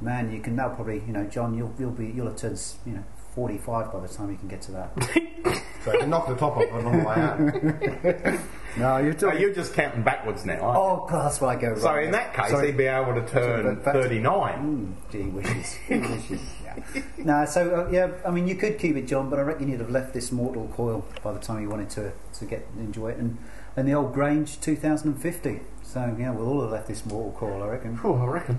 man, 0.00 0.32
you 0.32 0.40
can 0.40 0.56
now 0.56 0.68
probably, 0.70 1.02
you 1.06 1.12
know, 1.12 1.24
John, 1.24 1.54
you'll 1.56 1.74
you'll 1.78 1.90
be 1.90 2.06
you'll 2.06 2.26
have 2.28 2.36
turned, 2.36 2.60
you 2.86 2.92
know, 2.94 3.04
45 3.34 3.92
by 3.92 4.00
the 4.00 4.08
time 4.08 4.30
you 4.30 4.36
can 4.38 4.48
get 4.48 4.62
to 4.62 4.72
that. 4.72 4.92
So 5.84 5.94
you 5.94 6.06
knock 6.06 6.28
the 6.28 6.36
top 6.36 6.56
off 6.58 6.70
on 6.72 6.84
the 6.84 6.98
way 7.04 7.14
out. 7.14 8.40
no, 8.76 8.98
you're 8.98 9.18
So 9.18 9.32
you're 9.32 9.54
just 9.54 9.72
counting 9.72 10.02
backwards 10.02 10.44
now, 10.44 10.60
aren't 10.60 10.76
you? 10.76 10.82
Oh 10.82 11.06
God, 11.08 11.24
that's 11.24 11.42
I 11.42 11.56
go. 11.56 11.78
So 11.78 11.94
in 11.96 12.10
that 12.10 12.34
case, 12.34 12.50
Sorry. 12.50 12.66
he'd 12.66 12.76
be 12.76 12.84
able 12.84 13.14
to 13.14 13.26
turn 13.26 13.76
but 13.76 13.84
back 13.84 13.94
to- 13.94 14.02
39. 14.02 14.96
Mm, 15.08 15.10
gee 15.10 15.22
wishes, 15.30 15.78
wishes. 15.88 16.40
Yeah. 16.62 17.02
no, 17.18 17.44
so 17.46 17.86
uh, 17.86 17.90
yeah, 17.90 18.10
I 18.26 18.30
mean, 18.30 18.46
you 18.46 18.54
could 18.56 18.78
keep 18.78 18.96
it, 18.96 19.06
John, 19.06 19.30
but 19.30 19.38
I 19.38 19.42
reckon 19.42 19.68
you'd 19.68 19.80
have 19.80 19.90
left 19.90 20.12
this 20.12 20.30
mortal 20.30 20.68
coil 20.68 21.04
by 21.22 21.32
the 21.32 21.40
time 21.40 21.62
you 21.62 21.70
wanted 21.70 21.90
to 21.90 22.12
to 22.34 22.44
get 22.44 22.66
enjoy 22.78 23.12
it, 23.12 23.16
and 23.16 23.38
and 23.76 23.88
the 23.88 23.94
old 23.94 24.12
Grange 24.12 24.60
2050. 24.60 25.60
So 25.82 26.14
yeah, 26.18 26.30
we'll 26.30 26.46
all 26.46 26.60
have 26.62 26.70
left 26.70 26.88
this 26.88 27.04
mortal 27.06 27.32
coil, 27.32 27.62
I 27.62 27.66
reckon. 27.68 27.98
Oh, 28.04 28.16
I 28.16 28.26
reckon. 28.26 28.58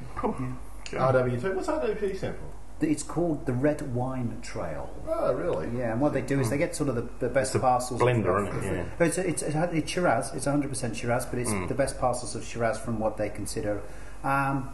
RWT. 0.88 1.56
What's 1.56 1.68
RWT 1.68 2.18
stand 2.18 2.36
for? 2.36 2.61
It's 2.84 3.04
called 3.04 3.46
the 3.46 3.54
Red 3.54 3.94
Wine 3.94 4.40
Trail. 4.42 4.90
Oh, 5.08 5.34
really? 5.34 5.78
Yeah, 5.78 5.92
and 5.92 6.02
what 6.02 6.14
they 6.14 6.22
do 6.22 6.40
is 6.40 6.50
they 6.50 6.58
get 6.58 6.76
sort 6.76 6.90
of 6.90 6.96
the, 6.96 7.08
the 7.20 7.30
best 7.30 7.60
parcels. 7.60 8.02
blender, 8.02 8.48
of, 8.48 8.58
isn't 8.58 8.76
it? 8.76 8.88
Yeah. 9.00 9.06
It's, 9.06 9.18
it's, 9.18 9.44
it's 9.44 9.92
Shiraz. 9.92 10.34
It's 10.34 10.46
100% 10.46 10.96
Shiraz, 10.96 11.26
but 11.26 11.40
it's 11.40 11.52
the 11.52 11.76
best 11.76 12.00
parcels 12.00 12.36
of 12.36 12.44
Shiraz 12.44 12.80
from 12.80 13.00
what 13.00 13.18
they 13.18 13.30
consider. 13.30 13.82
Um, 14.24 14.74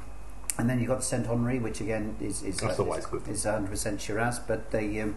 and 0.58 0.70
then 0.70 0.80
you've 0.80 0.88
got 0.88 1.04
Saint 1.04 1.28
Henri, 1.28 1.60
which 1.60 1.82
again 1.82 2.16
is 2.20 2.42
is, 2.44 2.58
That's 2.58 2.80
uh, 2.80 2.92
is, 2.94 3.06
good. 3.06 3.28
is 3.28 3.46
100% 3.46 4.00
Shiraz, 4.00 4.40
but 4.40 4.72
they 4.72 5.00
um, 5.02 5.16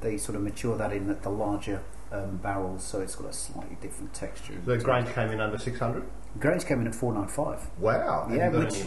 they 0.00 0.16
sort 0.16 0.36
of 0.36 0.42
mature 0.42 0.76
that 0.76 0.92
in 0.92 1.08
the, 1.08 1.14
the 1.14 1.30
larger 1.30 1.82
um, 2.12 2.36
barrels, 2.36 2.84
so 2.84 3.00
it's 3.00 3.16
got 3.16 3.30
a 3.30 3.32
slightly 3.32 3.76
different 3.80 4.14
texture. 4.14 4.54
The 4.64 4.78
Grange 4.78 5.08
came 5.12 5.30
in 5.30 5.40
under 5.40 5.58
600. 5.58 6.04
Grange 6.38 6.64
came 6.66 6.80
in 6.80 6.86
at 6.86 6.94
495. 6.94 7.70
Wow. 7.80 8.28
Yeah, 8.30 8.48
which-. 8.50 8.84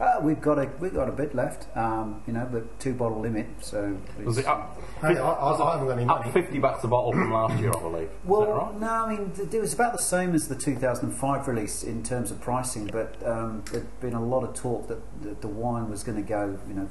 Uh, 0.00 0.18
we've 0.22 0.40
got 0.40 0.58
a 0.58 0.70
we've 0.80 0.94
got 0.94 1.10
a 1.10 1.12
bit 1.12 1.34
left, 1.34 1.66
um, 1.76 2.22
you 2.26 2.32
know, 2.32 2.48
but 2.50 2.80
two 2.80 2.94
bottle 2.94 3.20
limit. 3.20 3.46
So 3.60 3.98
Was 4.24 4.38
it 4.38 4.46
up, 4.46 4.80
Hey, 5.02 5.18
I, 5.18 5.30
I, 5.30 5.52
I 5.52 5.72
haven't 5.72 5.88
got 5.88 5.98
any 5.98 6.08
up 6.08 6.32
50 6.32 6.58
bucks 6.58 6.82
a 6.84 6.88
bottle 6.88 7.12
from 7.12 7.30
last 7.30 7.60
year, 7.60 7.70
I 7.76 7.80
believe? 7.80 8.08
Well, 8.24 8.40
Is 8.42 8.46
that 8.46 8.54
right? 8.54 8.80
no, 8.80 8.88
I 8.88 9.14
mean 9.14 9.32
it 9.52 9.60
was 9.60 9.74
about 9.74 9.92
the 9.92 10.02
same 10.02 10.34
as 10.34 10.48
the 10.48 10.54
2005 10.56 11.48
release 11.48 11.82
in 11.82 12.02
terms 12.02 12.30
of 12.30 12.40
pricing, 12.40 12.86
but 12.86 13.14
um, 13.26 13.62
there'd 13.70 14.00
been 14.00 14.14
a 14.14 14.24
lot 14.24 14.42
of 14.42 14.54
talk 14.54 14.88
that 14.88 15.22
the, 15.22 15.34
the 15.42 15.48
wine 15.48 15.90
was 15.90 16.02
going 16.02 16.16
to 16.16 16.26
go, 16.26 16.58
you 16.66 16.74
know, 16.74 16.88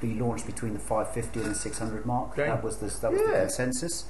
be 0.00 0.14
launched 0.14 0.46
between 0.46 0.72
the 0.72 0.78
550 0.80 1.40
and 1.40 1.50
the 1.50 1.54
600 1.54 2.06
mark. 2.06 2.32
Okay. 2.32 2.46
That 2.46 2.64
was 2.64 2.78
the 2.78 2.86
that 3.00 3.12
was 3.12 3.20
the 3.20 3.32
consensus. 3.32 4.06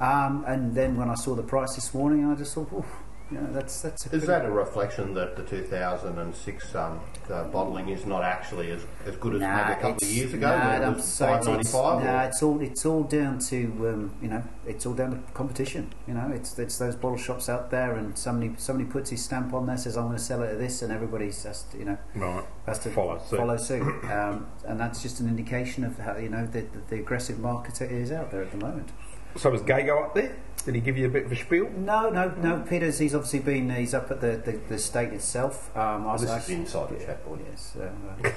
Um, 0.00 0.44
and 0.46 0.72
then 0.76 0.96
when 0.96 1.10
I 1.10 1.14
saw 1.14 1.34
the 1.34 1.42
price 1.42 1.74
this 1.74 1.92
morning, 1.92 2.24
I 2.24 2.36
just 2.36 2.54
thought, 2.54 2.72
Oof, 2.72 2.86
you 3.30 3.38
know, 3.38 3.46
that's 3.52 3.82
that's. 3.82 4.06
A 4.06 4.14
Is 4.16 4.26
that 4.26 4.44
a 4.46 4.50
reflection 4.50 5.14
that 5.14 5.36
the 5.36 5.42
2006 5.42 6.74
um, 6.74 7.00
the 7.26 7.44
bottling 7.52 7.88
is 7.90 8.06
not 8.06 8.22
actually 8.22 8.70
as, 8.70 8.82
as 9.06 9.16
good 9.16 9.34
as 9.34 9.40
maybe 9.40 9.72
a 9.72 9.76
couple 9.76 9.98
of 10.06 10.10
years 10.10 10.32
ago? 10.32 10.46
Nah, 10.48 10.76
it 10.76 10.82
I'm 10.82 11.00
sorry, 11.00 11.36
it's, 11.58 11.72
nah, 11.74 12.22
it's 12.24 12.42
all 12.42 12.60
it's 12.62 12.86
all 12.86 13.02
down 13.02 13.38
to 13.40 13.64
um, 13.88 14.12
you 14.22 14.28
know 14.28 14.42
it's 14.66 14.86
all 14.86 14.94
down 14.94 15.10
to 15.10 15.32
competition. 15.32 15.92
You 16.06 16.14
know, 16.14 16.30
it's 16.34 16.58
it's 16.58 16.78
those 16.78 16.96
bottle 16.96 17.18
shops 17.18 17.48
out 17.48 17.70
there, 17.70 17.96
and 17.96 18.16
somebody 18.16 18.54
somebody 18.56 18.88
puts 18.88 19.10
his 19.10 19.22
stamp 19.22 19.52
on 19.52 19.66
there, 19.66 19.76
says 19.76 19.96
I'm 19.96 20.06
going 20.06 20.16
to 20.16 20.22
sell 20.22 20.42
it 20.42 20.50
at 20.52 20.58
this, 20.58 20.80
and 20.82 20.90
everybody's 20.92 21.42
just 21.42 21.74
you 21.74 21.84
know 21.84 21.98
Right. 22.14 22.44
has 22.66 22.78
to 22.80 22.90
Follow 22.90 23.18
suit. 23.18 23.36
follow 23.36 23.56
suit. 23.56 23.82
um, 24.10 24.46
and 24.66 24.80
that's 24.80 25.02
just 25.02 25.20
an 25.20 25.28
indication 25.28 25.84
of 25.84 25.98
how 25.98 26.16
you 26.16 26.28
know 26.30 26.46
the, 26.46 26.62
the, 26.62 26.78
the 26.88 26.96
aggressive 26.96 27.38
market 27.38 27.80
it 27.82 27.92
is 27.92 28.10
out 28.10 28.30
there 28.30 28.42
at 28.42 28.50
the 28.50 28.56
moment. 28.58 28.88
So 29.36 29.50
was 29.50 29.60
Gago 29.62 30.04
up 30.06 30.14
there? 30.14 30.34
Did 30.64 30.74
he 30.74 30.80
give 30.80 30.98
you 30.98 31.06
a 31.06 31.08
bit 31.08 31.24
of 31.26 31.32
a 31.32 31.36
spiel? 31.36 31.70
No, 31.70 32.10
no, 32.10 32.28
no. 32.42 32.64
Peter's 32.68 32.98
he's 32.98 33.14
obviously 33.14 33.38
been 33.38 33.70
he's 33.70 33.94
up 33.94 34.10
at 34.10 34.20
the, 34.20 34.36
the, 34.44 34.60
the 34.68 34.78
state 34.78 35.12
itself. 35.12 35.74
Um, 35.76 36.06
I 36.06 36.12
was 36.12 36.20
This 36.22 36.30
is 36.30 36.36
actually- 36.36 36.54
inside 36.56 36.90
the 36.90 37.04
chat 37.04 37.24
board. 37.24 37.40
Yes, 37.50 37.76
uh, 37.80 38.28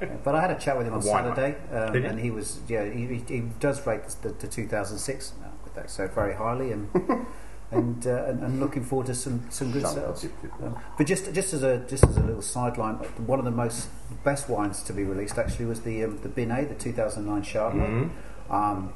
uh, 0.00 0.06
but 0.24 0.34
I 0.34 0.40
had 0.40 0.50
a 0.50 0.58
chat 0.58 0.76
with 0.76 0.86
him 0.86 0.94
on 0.94 1.00
Why? 1.00 1.22
Saturday, 1.22 1.56
um, 1.70 1.94
and 2.04 2.18
he 2.18 2.30
was 2.30 2.60
yeah 2.68 2.84
he, 2.84 3.06
he, 3.06 3.24
he 3.28 3.40
does 3.60 3.86
rate 3.86 4.02
the, 4.22 4.30
the 4.30 4.48
2006 4.48 5.32
uh, 5.44 5.48
with 5.62 5.74
that 5.74 5.90
so 5.90 6.08
very 6.08 6.34
highly 6.34 6.72
and. 6.72 6.88
And, 7.70 8.06
uh, 8.06 8.26
and 8.26 8.40
and 8.44 8.60
looking 8.60 8.84
forward 8.84 9.06
to 9.08 9.14
some, 9.16 9.46
some 9.50 9.72
good 9.72 9.82
Some- 9.82 9.94
sales. 9.94 10.24
Um, 10.62 10.76
but 10.96 11.08
just 11.08 11.32
just 11.32 11.52
as 11.54 11.64
a 11.64 11.78
just 11.78 12.04
as 12.04 12.16
a 12.18 12.20
little 12.20 12.42
sideline, 12.42 12.96
one 13.26 13.40
of 13.40 13.44
the 13.44 13.50
most 13.50 13.88
best 14.22 14.48
wines 14.48 14.80
to 14.84 14.92
be 14.92 15.02
released 15.02 15.38
actually 15.38 15.64
was 15.64 15.80
the 15.80 16.04
um, 16.04 16.18
the 16.22 16.28
Bin 16.28 16.52
A, 16.52 16.64
the 16.66 16.74
2009 16.76 17.42
Chardonnay. 17.42 18.10
Um, 18.48 18.92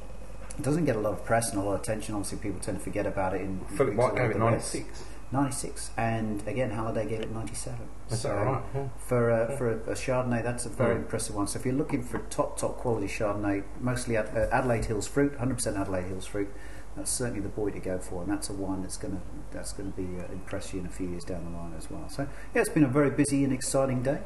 it 0.59 0.63
doesn't 0.63 0.85
get 0.85 0.97
a 0.97 1.01
lot 1.01 1.13
of 1.13 1.25
press 1.25 1.51
and 1.51 1.61
a 1.61 1.65
lot 1.65 1.75
of 1.75 1.81
attention. 1.81 2.15
Obviously, 2.15 2.39
people 2.39 2.61
tend 2.61 2.79
to 2.79 2.85
forget 2.85 3.07
about 3.07 3.35
it 3.35 3.43
in 3.43 3.61
Philip 3.77 3.95
White 3.95 4.17
gave 4.17 4.31
it 4.31 4.35
the 4.35 4.41
Reds. 4.41 4.75
96. 4.75 5.05
96, 5.31 5.91
and 5.99 6.43
again 6.49 6.71
Halliday 6.71 7.07
gave 7.07 7.21
it 7.21 7.31
97. 7.31 7.87
Is 8.11 8.21
So 8.21 8.35
right? 8.35 8.63
Yeah. 8.75 8.89
For 8.97 9.31
a, 9.31 9.57
for 9.59 9.71
a, 9.71 9.77
a 9.91 9.95
Chardonnay, 9.95 10.43
that's 10.43 10.65
a 10.65 10.71
very 10.71 10.97
impressive 10.97 11.35
one. 11.35 11.47
So 11.47 11.59
if 11.59 11.67
you're 11.67 11.75
looking 11.75 12.03
for 12.03 12.19
top 12.31 12.59
top 12.59 12.79
quality 12.79 13.07
Chardonnay, 13.07 13.63
mostly 13.81 14.17
Ad, 14.17 14.31
uh, 14.35 14.49
Adelaide 14.51 14.87
Hills 14.87 15.07
fruit, 15.07 15.39
100% 15.39 15.79
Adelaide 15.79 16.07
Hills 16.07 16.25
fruit, 16.25 16.49
that's 16.97 17.11
certainly 17.11 17.41
the 17.41 17.51
boy 17.51 17.71
to 17.71 17.79
go 17.79 17.99
for, 17.99 18.23
and 18.23 18.33
that's 18.33 18.49
a 18.49 18.55
wine 18.55 18.81
that's 18.81 18.97
going 18.97 19.17
to 19.17 19.21
that's 19.53 19.75
going 19.75 19.93
to 19.93 19.97
be 19.97 20.19
uh, 20.19 20.33
impress 20.33 20.73
you 20.73 20.81
in 20.81 20.87
a 20.87 20.91
few 20.91 21.09
years 21.09 21.25
down 21.25 21.45
the 21.45 21.59
line 21.59 21.75
as 21.77 21.91
well. 21.91 22.09
So 22.09 22.27
yeah, 22.55 22.63
it's 22.63 22.71
been 22.71 22.85
a 22.85 22.89
very 22.89 23.11
busy 23.11 23.45
and 23.45 23.53
exciting 23.53 24.03
day, 24.03 24.21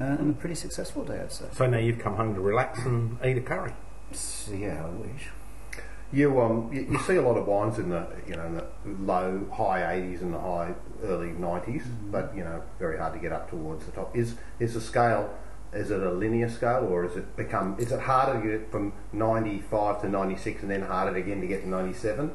uh, 0.00 0.04
and 0.04 0.30
a 0.30 0.34
pretty 0.38 0.54
successful 0.54 1.02
day, 1.02 1.18
I'd 1.18 1.32
say. 1.32 1.46
So 1.52 1.66
now 1.66 1.78
you've 1.78 1.98
come 1.98 2.16
home 2.16 2.34
to 2.34 2.42
relax 2.42 2.78
and 2.80 3.16
eat 3.24 3.38
a 3.38 3.40
curry. 3.40 3.72
So, 4.12 4.52
yeah, 4.52 4.84
I 4.84 4.90
wish. 4.90 5.30
You 6.12 6.40
um 6.40 6.70
you, 6.72 6.86
you 6.90 6.98
see 7.00 7.16
a 7.16 7.22
lot 7.22 7.38
of 7.38 7.46
wines 7.46 7.78
in 7.78 7.88
the 7.88 8.06
you 8.26 8.36
know 8.36 8.46
in 8.46 8.54
the 8.56 8.66
low 8.84 9.46
high 9.52 9.80
80s 9.80 10.20
and 10.20 10.34
the 10.34 10.38
high 10.38 10.74
early 11.02 11.28
90s, 11.28 11.84
but 12.10 12.36
you 12.36 12.44
know 12.44 12.62
very 12.78 12.98
hard 12.98 13.14
to 13.14 13.18
get 13.18 13.32
up 13.32 13.48
towards 13.48 13.86
the 13.86 13.92
top. 13.92 14.14
Is 14.16 14.36
is 14.60 14.74
the 14.74 14.80
scale 14.80 15.34
is 15.72 15.90
it 15.90 16.02
a 16.02 16.10
linear 16.12 16.50
scale 16.50 16.86
or 16.90 17.04
is 17.06 17.16
it 17.16 17.34
become 17.36 17.76
is 17.78 17.92
it 17.92 18.00
harder 18.00 18.40
to 18.40 18.58
get 18.58 18.70
from 18.70 18.92
95 19.12 20.02
to 20.02 20.08
96 20.08 20.62
and 20.62 20.70
then 20.70 20.82
harder 20.82 21.16
again 21.16 21.40
to 21.40 21.46
get 21.46 21.62
to 21.62 21.68
97? 21.68 22.30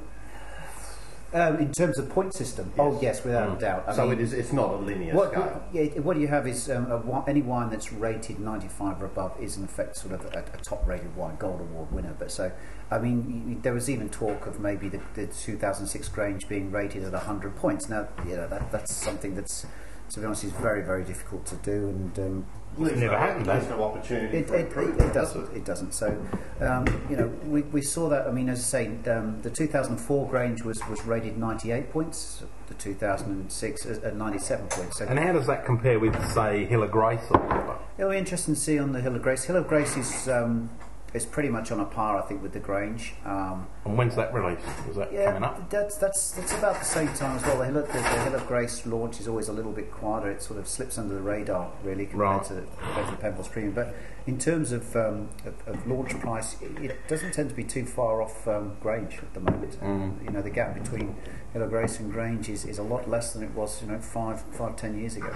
Um, 1.33 1.57
in 1.57 1.73
terms 1.73 1.97
of 1.99 2.09
point 2.09 2.33
system, 2.33 2.67
yes. 2.69 2.79
oh 2.79 2.99
yes, 3.01 3.23
without 3.25 3.49
mm. 3.49 3.57
a 3.57 3.59
doubt. 3.59 3.83
I 3.85 3.95
so 3.95 4.03
mean, 4.03 4.13
it 4.13 4.21
is, 4.21 4.31
it's 4.31 4.53
not 4.53 4.69
a 4.69 4.77
linear 4.77 5.13
what, 5.13 5.31
scale. 5.31 5.41
What, 5.43 5.67
yeah, 5.73 5.99
what 5.99 6.17
you 6.17 6.27
have 6.29 6.47
is 6.47 6.69
um, 6.69 6.89
a, 6.89 7.23
any 7.27 7.41
wine 7.41 7.69
that's 7.69 7.91
rated 7.91 8.39
95 8.39 9.01
or 9.01 9.05
above 9.07 9.37
is 9.37 9.57
in 9.57 9.65
effect 9.65 9.97
sort 9.97 10.13
of 10.13 10.23
a, 10.33 10.45
a 10.53 10.57
top-rated 10.63 11.17
wine, 11.17 11.35
gold 11.37 11.59
award 11.59 11.91
winner. 11.91 12.15
But 12.17 12.31
so, 12.31 12.49
I 12.89 12.99
mean, 12.99 13.59
there 13.61 13.73
was 13.73 13.89
even 13.89 14.07
talk 14.07 14.47
of 14.47 14.61
maybe 14.61 14.87
the, 14.87 15.01
the 15.15 15.27
2006 15.27 16.07
Grange 16.09 16.47
being 16.47 16.71
rated 16.71 17.03
at 17.03 17.11
100 17.11 17.57
points. 17.57 17.89
Now, 17.89 18.07
you 18.25 18.37
know, 18.37 18.47
that, 18.47 18.71
that's 18.71 18.95
something 18.95 19.35
that's 19.35 19.65
to 20.09 20.19
be 20.19 20.25
honest, 20.25 20.43
is 20.43 20.51
very, 20.53 20.81
very 20.81 21.03
difficult 21.03 21.45
to 21.47 21.55
do. 21.57 21.89
And 21.89 22.19
um, 22.19 22.45
There's 22.77 22.99
never 22.99 23.13
no, 23.13 23.17
happened, 23.17 23.45
There's 23.45 23.69
no 23.69 23.83
opportunity 23.83 24.37
it, 24.37 24.47
for 24.47 24.55
it, 24.55 24.71
it, 24.71 25.01
it 25.01 25.13
doesn't. 25.13 25.55
It 25.55 25.65
doesn't. 25.65 25.93
So, 25.93 26.17
um, 26.61 26.85
you 27.09 27.17
know, 27.17 27.27
we, 27.45 27.61
we 27.63 27.81
saw 27.81 28.09
that. 28.09 28.27
I 28.27 28.31
mean, 28.31 28.49
as 28.49 28.59
I 28.59 28.85
say, 28.85 29.11
um, 29.11 29.41
the 29.41 29.49
2004 29.49 30.29
Grange 30.29 30.63
was, 30.63 30.79
was 30.87 31.03
rated 31.05 31.37
98 31.37 31.91
points. 31.91 32.43
The 32.67 32.73
2006 32.75 33.85
is 33.85 33.99
at 33.99 34.15
97 34.15 34.67
points. 34.67 34.97
So 34.97 35.05
And 35.05 35.19
how 35.19 35.31
does 35.31 35.47
that 35.47 35.65
compare 35.65 35.99
with, 35.99 36.15
say, 36.33 36.65
Hill 36.65 36.83
of 36.83 36.91
Grace 36.91 37.21
or 37.31 37.39
whatever? 37.39 37.77
It'll 37.97 38.11
be 38.11 38.17
interesting 38.17 38.55
to 38.55 38.59
see 38.59 38.77
on 38.77 38.91
the 38.91 39.01
Hill 39.01 39.15
of 39.15 39.21
Grace. 39.21 39.45
Hill 39.45 39.55
of 39.55 39.67
Grace 39.67 39.95
is 39.97 40.27
um, 40.27 40.69
is 41.17 41.25
pretty 41.25 41.49
much 41.49 41.71
on 41.71 41.79
a 41.81 41.85
par, 41.85 42.17
I 42.17 42.21
think, 42.21 42.41
with 42.41 42.53
the 42.53 42.59
Grange. 42.59 43.13
Um, 43.25 43.67
And 43.83 43.97
when's 43.97 44.15
that 44.15 44.33
released? 44.33 44.65
Is 44.89 44.95
that 44.95 45.11
coming 45.11 45.43
up? 45.43 45.69
that's 45.69 45.97
that's 45.97 46.31
that's 46.31 46.53
about 46.53 46.79
the 46.79 46.85
same 46.85 47.09
time 47.09 47.35
as 47.35 47.43
well. 47.43 47.57
The 47.57 47.65
Hill, 47.65 47.77
of, 47.77 47.87
the, 47.87 47.93
the 47.93 47.99
Hill 48.23 48.35
of 48.35 48.47
Grace 48.47 48.85
launch 48.85 49.19
is 49.19 49.27
always 49.27 49.49
a 49.49 49.53
little 49.53 49.73
bit 49.73 49.91
quieter. 49.91 50.31
It 50.31 50.41
sort 50.41 50.59
of 50.59 50.67
slips 50.67 50.97
under 50.97 51.13
the 51.15 51.21
radar, 51.21 51.71
really, 51.83 52.05
compared 52.05 52.37
Right. 52.37 52.43
to 52.45 52.63
compared 52.79 53.05
to 53.07 53.11
the 53.11 53.17
Penfolds 53.17 53.49
Premium. 53.49 53.73
But 53.73 53.95
in 54.25 54.37
terms 54.37 54.71
of 54.71 54.95
um, 54.95 55.29
of, 55.45 55.55
of 55.67 55.87
launch 55.87 56.17
price, 56.19 56.55
it, 56.61 56.71
it 56.83 57.07
doesn't 57.07 57.33
tend 57.33 57.49
to 57.49 57.55
be 57.55 57.63
too 57.63 57.85
far 57.85 58.21
off 58.21 58.47
um, 58.47 58.77
Grange 58.81 59.17
at 59.19 59.33
the 59.33 59.39
moment. 59.41 59.77
Mm. 59.81 60.23
You 60.23 60.29
know, 60.31 60.41
the 60.41 60.49
gap 60.49 60.73
between 60.81 61.15
Hill 61.53 61.63
of 61.63 61.69
Grace 61.69 61.99
and 61.99 62.11
Grange 62.11 62.47
is, 62.49 62.65
is 62.65 62.77
a 62.77 62.83
lot 62.83 63.09
less 63.09 63.33
than 63.33 63.43
it 63.43 63.51
was, 63.51 63.81
you 63.81 63.87
know, 63.87 63.99
five 63.99 64.41
five 64.51 64.75
ten 64.75 64.97
years 64.99 65.15
ago. 65.15 65.33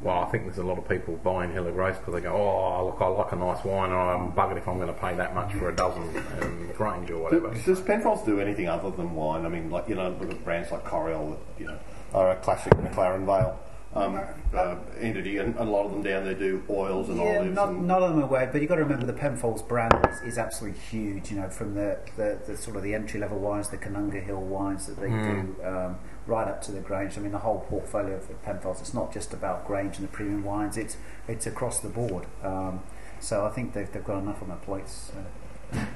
Well, 0.00 0.18
I 0.18 0.26
think 0.26 0.44
there's 0.44 0.58
a 0.58 0.64
lot 0.64 0.76
of 0.76 0.86
people 0.88 1.16
buying 1.16 1.52
Hill 1.52 1.66
of 1.66 1.74
Grace 1.74 1.96
because 1.96 2.14
they 2.14 2.20
go, 2.20 2.32
oh, 2.34 2.86
look, 2.86 3.00
I 3.00 3.06
like 3.06 3.32
a 3.32 3.36
nice 3.36 3.64
wine 3.64 3.90
and 3.90 3.98
I'm 3.98 4.32
buggered 4.32 4.58
if 4.58 4.68
I'm 4.68 4.76
going 4.76 4.92
to 4.92 5.00
pay 5.00 5.14
that 5.14 5.34
much 5.34 5.52
for 5.54 5.70
a 5.70 5.74
dozen 5.74 6.02
um, 6.42 6.70
Grange 6.76 7.10
or 7.10 7.18
whatever. 7.22 7.54
Does, 7.54 7.64
does 7.64 7.80
Penfolds 7.80 8.22
do 8.24 8.40
anything 8.40 8.68
other 8.68 8.90
than 8.90 9.14
wine? 9.14 9.46
I 9.46 9.48
mean, 9.48 9.70
like 9.70 9.88
you 9.88 9.94
know, 9.94 10.10
look 10.20 10.30
at 10.30 10.44
brands 10.44 10.70
like 10.72 10.84
Coriole, 10.84 11.30
that 11.38 11.60
you 11.60 11.66
know, 11.68 11.78
are 12.12 12.32
a 12.32 12.36
classic 12.36 12.72
McLaren 12.74 13.24
Vale 13.24 13.58
um, 13.94 14.20
uh, 14.52 14.76
entity, 15.00 15.38
and 15.38 15.56
a 15.56 15.64
lot 15.64 15.86
of 15.86 15.92
them 15.92 16.02
down 16.02 16.24
there 16.24 16.34
do 16.34 16.62
oils 16.68 17.08
and 17.08 17.18
Yeah, 17.18 17.38
olives. 17.38 17.54
not, 17.54 17.68
and, 17.68 17.86
not 17.86 18.02
on 18.02 18.20
the 18.20 18.26
way, 18.26 18.48
but 18.50 18.60
you've 18.60 18.68
got 18.68 18.76
to 18.76 18.82
remember 18.82 19.06
the 19.06 19.12
Penfolds 19.12 19.62
brand 19.62 19.94
is, 20.10 20.32
is 20.32 20.38
absolutely 20.38 20.78
huge. 20.80 21.30
You 21.30 21.38
know, 21.38 21.48
from 21.48 21.74
the, 21.74 21.98
the, 22.16 22.40
the 22.46 22.56
sort 22.56 22.76
of 22.76 22.82
the 22.82 22.92
entry 22.94 23.20
level 23.20 23.38
wines, 23.38 23.68
the 23.68 23.78
Koonunga 23.78 24.22
Hill 24.22 24.40
wines 24.40 24.86
that 24.86 25.00
they 25.00 25.08
do, 25.08 25.56
um, 25.64 25.98
right 26.26 26.48
up 26.48 26.62
to 26.62 26.72
the 26.72 26.80
Grange. 26.80 27.16
I 27.18 27.20
mean, 27.20 27.32
the 27.32 27.38
whole 27.38 27.60
portfolio 27.60 28.16
of 28.16 28.42
Penfolds. 28.42 28.80
It's 28.80 28.94
not 28.94 29.12
just 29.12 29.32
about 29.32 29.66
Grange 29.66 29.98
and 29.98 30.08
the 30.08 30.12
premium 30.12 30.44
wines. 30.44 30.76
It's 30.76 30.96
it's 31.28 31.46
across 31.46 31.80
the 31.80 31.88
board. 31.88 32.26
Um, 32.42 32.80
so 33.20 33.44
I 33.46 33.50
think 33.50 33.72
they've, 33.72 33.90
they've 33.90 34.04
got 34.04 34.18
enough 34.18 34.42
on 34.42 34.48
their 34.48 34.58
plates. 34.58 35.12
Uh, 35.16 35.22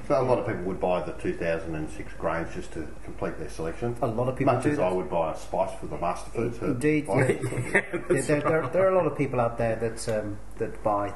but 0.07 0.21
a 0.21 0.23
lot 0.23 0.39
of 0.39 0.47
people 0.47 0.63
would 0.63 0.79
buy 0.79 1.01
the 1.03 1.13
2006 1.13 2.13
Grange 2.17 2.53
just 2.53 2.71
to 2.73 2.87
complete 3.03 3.37
their 3.37 3.49
selection. 3.49 3.95
a 4.01 4.07
lot 4.07 4.27
of 4.27 4.35
people 4.35 4.53
Much 4.53 4.63
do 4.63 4.71
as 4.71 4.77
that. 4.77 4.83
I 4.83 4.91
would 4.91 5.09
buy 5.09 5.31
a 5.31 5.37
spice 5.37 5.71
for 5.79 5.85
the 5.85 5.97
master 5.97 6.29
food. 6.31 6.57
Indeed, 6.61 7.07
buy. 7.07 7.27
yeah. 7.27 7.81
Yeah, 8.09 8.21
there, 8.21 8.41
there, 8.41 8.69
there 8.73 8.87
are 8.87 8.91
a 8.91 8.95
lot 8.95 9.05
of 9.05 9.17
people 9.17 9.39
out 9.39 9.57
there 9.57 9.75
that 9.75 10.09
um, 10.09 10.39
that 10.57 10.83
buy, 10.83 11.13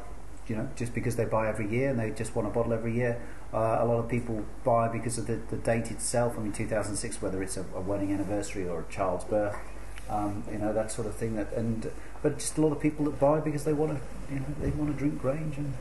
you 0.47 0.55
know, 0.55 0.69
just 0.75 0.93
because 0.93 1.15
they 1.15 1.25
buy 1.25 1.49
every 1.49 1.67
year 1.69 1.89
and 1.89 1.99
they 1.99 2.11
just 2.11 2.35
want 2.35 2.47
a 2.47 2.51
bottle 2.51 2.73
every 2.73 2.93
year. 2.93 3.19
Uh, 3.53 3.77
a 3.81 3.85
lot 3.85 3.99
of 3.99 4.09
people 4.09 4.43
buy 4.63 4.87
because 4.87 5.17
of 5.19 5.27
the, 5.27 5.35
the 5.49 5.57
date 5.57 5.91
itself. 5.91 6.33
I 6.37 6.41
mean, 6.41 6.51
2006, 6.51 7.21
whether 7.21 7.43
it's 7.43 7.55
a, 7.55 7.65
a 7.75 7.81
wedding 7.81 8.11
anniversary 8.11 8.67
or 8.67 8.81
a 8.81 8.91
child's 8.91 9.25
birth, 9.25 9.55
um, 10.09 10.43
you 10.51 10.57
know, 10.57 10.73
that 10.73 10.91
sort 10.91 11.05
of 11.07 11.15
thing. 11.15 11.35
That 11.35 11.53
and 11.53 11.91
but 12.23 12.39
just 12.39 12.57
a 12.57 12.61
lot 12.61 12.71
of 12.71 12.79
people 12.79 13.05
that 13.05 13.19
buy 13.19 13.39
because 13.39 13.63
they 13.63 13.73
want 13.73 13.91
to, 13.97 14.33
you 14.33 14.39
know, 14.39 14.45
they 14.59 14.69
want 14.71 14.91
to 14.91 14.97
drink 14.97 15.21
Grange 15.21 15.57
and 15.57 15.73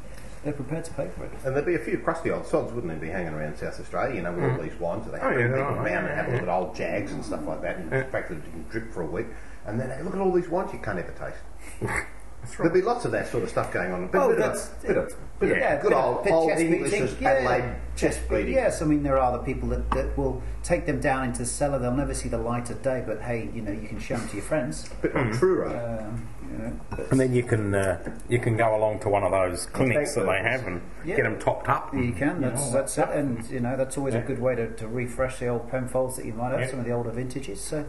they're 0.45 0.53
prepared 0.53 0.85
to 0.85 0.93
pay 0.93 1.09
for 1.17 1.25
it. 1.25 1.31
And 1.45 1.55
there'd 1.55 1.65
be 1.65 1.77
a 1.77 1.79
few 1.79 1.99
crusty 1.99 2.31
old 2.31 2.47
sods, 2.47 2.73
wouldn't 2.73 2.93
there, 2.93 3.01
be 3.01 3.09
hanging 3.09 3.33
around 3.33 3.57
South 3.57 3.79
Australia, 3.81 4.17
you 4.17 4.23
know, 4.23 4.33
with 4.33 4.45
all 4.45 4.59
these 4.63 4.79
wines 4.79 5.07
that 5.07 5.13
they 5.13 5.21
Oh, 5.21 5.31
yeah, 5.31 5.37
bring 5.37 5.53
there 5.53 5.65
people 5.65 5.83
around 5.83 6.05
and 6.07 6.15
have 6.15 6.29
a 6.29 6.33
look 6.33 6.43
at 6.43 6.49
old 6.49 6.75
jags 6.77 7.13
and 7.13 7.25
stuff 7.25 7.47
like 7.47 7.63
that, 7.63 7.77
and 7.77 7.91
the 7.91 8.05
fact 8.05 8.29
that 8.29 8.39
it 8.39 8.45
can 8.45 8.65
drip 8.69 8.93
for 8.93 9.03
a 9.03 9.07
week, 9.07 9.27
and 9.67 9.81
then 9.81 9.91
hey, 9.91 10.03
look 10.03 10.15
at 10.15 10.21
all 10.21 10.33
these 10.33 10.49
wines 10.49 10.73
you 10.73 10.81
can't 10.81 10.99
ever 10.99 11.13
taste. 11.13 12.03
There'd 12.59 12.73
be 12.73 12.83
lots 12.83 13.05
of 13.05 13.13
that 13.13 13.29
sort 13.29 13.45
of 13.45 13.51
stuff 13.51 13.73
going 13.73 13.93
on. 13.93 14.05
A 14.05 14.07
bit, 14.09 14.21
Oh, 14.21 14.29
bit 14.29 14.39
that's- 14.39 14.69
of, 14.71 14.83
bit 14.83 14.97
of, 14.97 15.15
bit 15.39 15.59
Yeah, 15.59 15.75
of 15.75 15.83
good 15.83 15.89
bit 15.91 15.97
old, 15.97 16.27
old 16.29 16.49
chest 16.51 16.61
English 16.63 16.91
beating, 16.91 17.17
yeah. 17.21 17.29
Adelaide 17.31 17.75
chest 17.97 18.21
beating. 18.29 18.53
Yes, 18.55 18.83
I 18.83 18.85
mean 18.85 19.03
there 19.03 19.19
are 19.19 19.33
the 19.33 19.39
people 19.45 19.69
that, 19.71 19.89
that 19.93 20.17
will 20.19 20.43
take 20.63 20.87
them 20.87 21.01
down 21.01 21.27
into 21.27 21.41
the 21.41 21.47
cellar. 21.47 21.79
They'll 21.79 21.93
never 21.95 22.15
see 22.15 22.29
the 22.29 22.39
light 22.39 22.69
of 22.71 22.83
day, 22.83 23.03
but 23.07 23.21
hey, 23.23 23.49
you 23.55 23.63
know 23.63 23.71
you 23.73 23.87
can 23.89 23.99
show 24.01 24.17
them 24.17 24.29
to 24.29 24.35
your 24.37 24.45
friends. 24.45 24.89
bit 25.03 25.15
of 25.15 25.39
Truro. 25.39 25.69
Um, 25.71 26.29
you 26.51 26.59
know, 26.59 26.73
And 27.11 27.19
then 27.21 27.33
you 27.33 27.43
can 27.45 27.75
uh, 27.75 28.19
you 28.29 28.39
can 28.41 28.57
go 28.57 28.77
along 28.77 28.99
to 29.01 29.09
one 29.09 29.23
of 29.23 29.31
those 29.31 29.67
clinics 29.67 30.15
that 30.17 30.27
they 30.27 30.39
have 30.43 30.67
and 30.67 30.83
Yeah. 31.05 31.17
get 31.17 31.23
them 31.23 31.39
topped 31.39 31.69
up. 31.69 31.95
you 31.95 32.13
can. 32.13 32.41
That's 32.41 32.67
know, 32.67 32.73
that's 32.73 32.99
it, 32.99 33.09
and 33.11 33.49
you 33.51 33.61
know 33.61 33.77
that's 33.77 33.97
always 33.97 34.15
a 34.15 34.21
good 34.21 34.41
way 34.41 34.55
to, 34.57 34.69
to 34.77 34.89
refresh 34.89 35.39
the 35.39 35.47
old 35.47 35.71
Penfolds 35.71 36.17
that 36.17 36.27
you 36.27 36.33
might 36.35 36.51
have, 36.51 36.61
Yeah. 36.61 36.71
some 36.71 36.81
of 36.81 36.85
the 36.85 36.93
older 36.93 37.11
vintages. 37.11 37.61
So. 37.61 37.85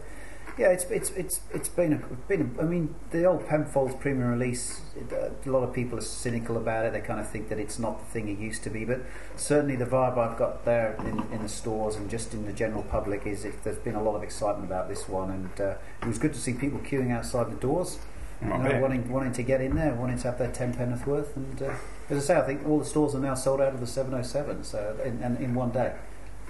Yeah, 0.56 0.68
it's 0.68 0.84
it's 0.84 1.10
it's 1.10 1.40
it's 1.52 1.68
been 1.68 1.94
a, 1.94 1.96
been. 2.28 2.54
A, 2.56 2.62
I 2.62 2.64
mean, 2.64 2.94
the 3.10 3.24
old 3.24 3.44
Penfolds 3.48 3.96
premium 3.96 4.30
release. 4.30 4.82
It, 4.94 5.10
a 5.12 5.50
lot 5.50 5.64
of 5.64 5.72
people 5.72 5.98
are 5.98 6.02
cynical 6.02 6.56
about 6.56 6.86
it. 6.86 6.92
They 6.92 7.00
kind 7.00 7.18
of 7.18 7.28
think 7.28 7.48
that 7.48 7.58
it's 7.58 7.80
not 7.80 7.98
the 7.98 8.04
thing 8.04 8.28
it 8.28 8.38
used 8.38 8.62
to 8.64 8.70
be. 8.70 8.84
But 8.84 9.00
certainly, 9.34 9.74
the 9.74 9.84
vibe 9.84 10.16
I've 10.16 10.38
got 10.38 10.64
there 10.64 10.94
in, 11.00 11.24
in 11.32 11.42
the 11.42 11.48
stores 11.48 11.96
and 11.96 12.08
just 12.08 12.34
in 12.34 12.46
the 12.46 12.52
general 12.52 12.84
public 12.84 13.26
is 13.26 13.44
if 13.44 13.64
there's 13.64 13.78
been 13.78 13.96
a 13.96 14.02
lot 14.02 14.14
of 14.14 14.22
excitement 14.22 14.70
about 14.70 14.88
this 14.88 15.08
one, 15.08 15.30
and 15.30 15.60
uh, 15.60 15.74
it 16.02 16.06
was 16.06 16.18
good 16.18 16.32
to 16.34 16.38
see 16.38 16.52
people 16.52 16.78
queuing 16.78 17.10
outside 17.10 17.50
the 17.50 17.56
doors, 17.56 17.98
you 18.40 18.46
know, 18.46 18.78
wanting 18.80 19.10
wanting 19.10 19.32
to 19.32 19.42
get 19.42 19.60
in 19.60 19.74
there, 19.74 19.92
wanting 19.94 20.18
to 20.18 20.24
have 20.24 20.38
their 20.38 20.52
ten 20.52 20.72
penneth 20.72 21.04
worth. 21.04 21.36
And 21.36 21.62
uh, 21.62 21.74
as 22.10 22.30
I 22.30 22.34
say, 22.34 22.38
I 22.38 22.42
think 22.42 22.64
all 22.64 22.78
the 22.78 22.84
stores 22.84 23.16
are 23.16 23.20
now 23.20 23.34
sold 23.34 23.60
out 23.60 23.74
of 23.74 23.80
the 23.80 23.88
707. 23.88 24.62
So 24.62 24.96
in, 25.04 25.20
and 25.20 25.40
in 25.40 25.54
one 25.54 25.72
day. 25.72 25.94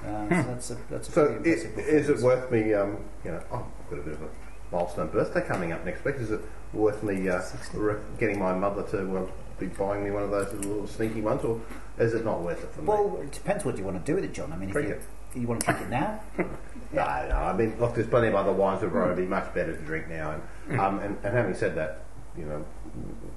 Um, 0.04 0.28
so 0.28 0.42
that's 0.42 0.70
a 0.70 0.76
that's 0.90 1.08
a 1.08 1.12
So, 1.12 1.26
pretty 1.26 1.50
i 1.50 1.54
impressive 1.54 1.78
is 1.78 2.08
it 2.08 2.18
worth 2.20 2.50
me? 2.50 2.74
Um, 2.74 2.98
you 3.24 3.30
know, 3.32 3.42
oh, 3.52 3.66
I've 3.84 3.90
got 3.90 3.98
a 3.98 4.02
bit 4.02 4.14
of 4.14 4.22
a 4.22 4.28
milestone 4.72 5.08
birthday 5.08 5.40
coming 5.46 5.72
up 5.72 5.84
next 5.84 6.04
week. 6.04 6.16
Is 6.16 6.30
it 6.30 6.40
worth 6.72 7.02
me 7.02 7.28
uh, 7.28 7.40
re- 7.74 8.00
getting 8.18 8.38
my 8.38 8.54
mother 8.54 8.82
to 8.90 9.18
uh, 9.18 9.26
be 9.58 9.66
buying 9.66 10.04
me 10.04 10.10
one 10.10 10.22
of 10.24 10.30
those 10.30 10.52
little 10.52 10.86
sneaky 10.86 11.20
ones, 11.20 11.44
or 11.44 11.60
is 11.98 12.14
it 12.14 12.24
not 12.24 12.40
worth 12.42 12.62
it 12.62 12.70
for 12.72 12.82
me? 12.82 12.88
Well, 12.88 13.20
it 13.22 13.32
depends 13.32 13.64
what 13.64 13.78
you 13.78 13.84
want 13.84 14.04
to 14.04 14.12
do 14.12 14.16
with 14.16 14.24
it, 14.24 14.32
John. 14.34 14.52
I 14.52 14.56
mean, 14.56 14.70
if 14.70 14.74
you, 14.76 15.00
you 15.40 15.46
want 15.46 15.60
to 15.60 15.66
drink 15.66 15.82
it 15.82 15.90
now, 15.90 16.20
No, 16.92 17.02
no. 17.28 17.36
I 17.36 17.52
mean, 17.56 17.76
look, 17.80 17.94
there's 17.94 18.06
plenty 18.06 18.28
of 18.28 18.34
other 18.36 18.52
wines 18.52 18.80
that 18.82 18.92
would 18.92 19.16
be 19.16 19.26
much 19.26 19.52
better 19.52 19.74
to 19.76 19.82
drink 19.82 20.08
now. 20.08 20.36
And, 20.68 20.80
um, 20.80 21.00
and, 21.00 21.16
and 21.24 21.34
having 21.36 21.54
said 21.54 21.74
that, 21.74 22.04
you 22.38 22.44
know, 22.44 22.64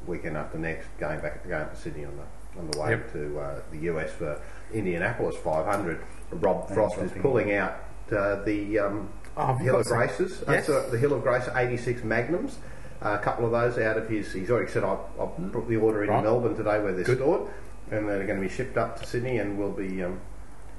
weekend 0.06 0.38
after 0.38 0.60
next, 0.60 0.88
going 1.00 1.20
back 1.22 1.48
going 1.48 1.68
to 1.68 1.76
Sydney 1.76 2.06
on 2.06 2.16
the 2.18 2.60
on 2.60 2.70
the 2.72 2.80
way 2.80 2.90
Yep. 2.92 3.14
to 3.14 3.40
uh, 3.40 3.62
the 3.72 3.78
US 3.92 4.12
for 4.12 4.40
Indianapolis 4.74 5.36
500, 5.38 6.00
Rob 6.32 6.68
Frost 6.70 6.98
is 7.00 7.12
pulling 7.22 7.54
out 7.54 7.76
uh, 8.12 8.44
the 8.44 8.80
um, 8.80 9.10
Oh, 9.36 9.46
have 9.48 9.60
Hill 9.60 9.80
of 9.80 9.86
some? 9.86 9.98
Graces. 9.98 10.42
Uh, 10.48 10.54
Yes. 10.54 10.66
so 10.66 10.90
the 10.90 10.98
Hill 10.98 11.14
of 11.14 11.22
Grace 11.24 11.48
86 11.56 12.04
Magnums. 12.04 12.58
Uh, 13.04 13.10
a 13.20 13.24
couple 13.24 13.46
of 13.46 13.52
those 13.52 13.78
out 13.78 13.96
of 13.98 14.10
his. 14.10 14.34
He's 14.34 14.50
already 14.50 14.72
said 14.72 14.84
I'll, 14.84 15.08
I'll 15.20 15.28
put 15.28 15.68
the 15.68 15.76
order 15.78 16.04
in 16.04 16.10
Right. 16.10 16.24
Melbourne 16.24 16.56
today 16.56 16.80
where 16.82 16.94
they're 16.94 17.04
Good. 17.04 17.18
stored, 17.20 17.48
and 17.92 18.10
they're 18.10 18.26
going 18.26 18.42
to 18.42 18.48
be 18.48 18.52
shipped 18.54 18.76
up 18.78 19.00
to 19.00 19.06
Sydney, 19.06 19.38
and 19.38 19.58
will 19.58 19.72
be 19.72 20.04
um, 20.04 20.20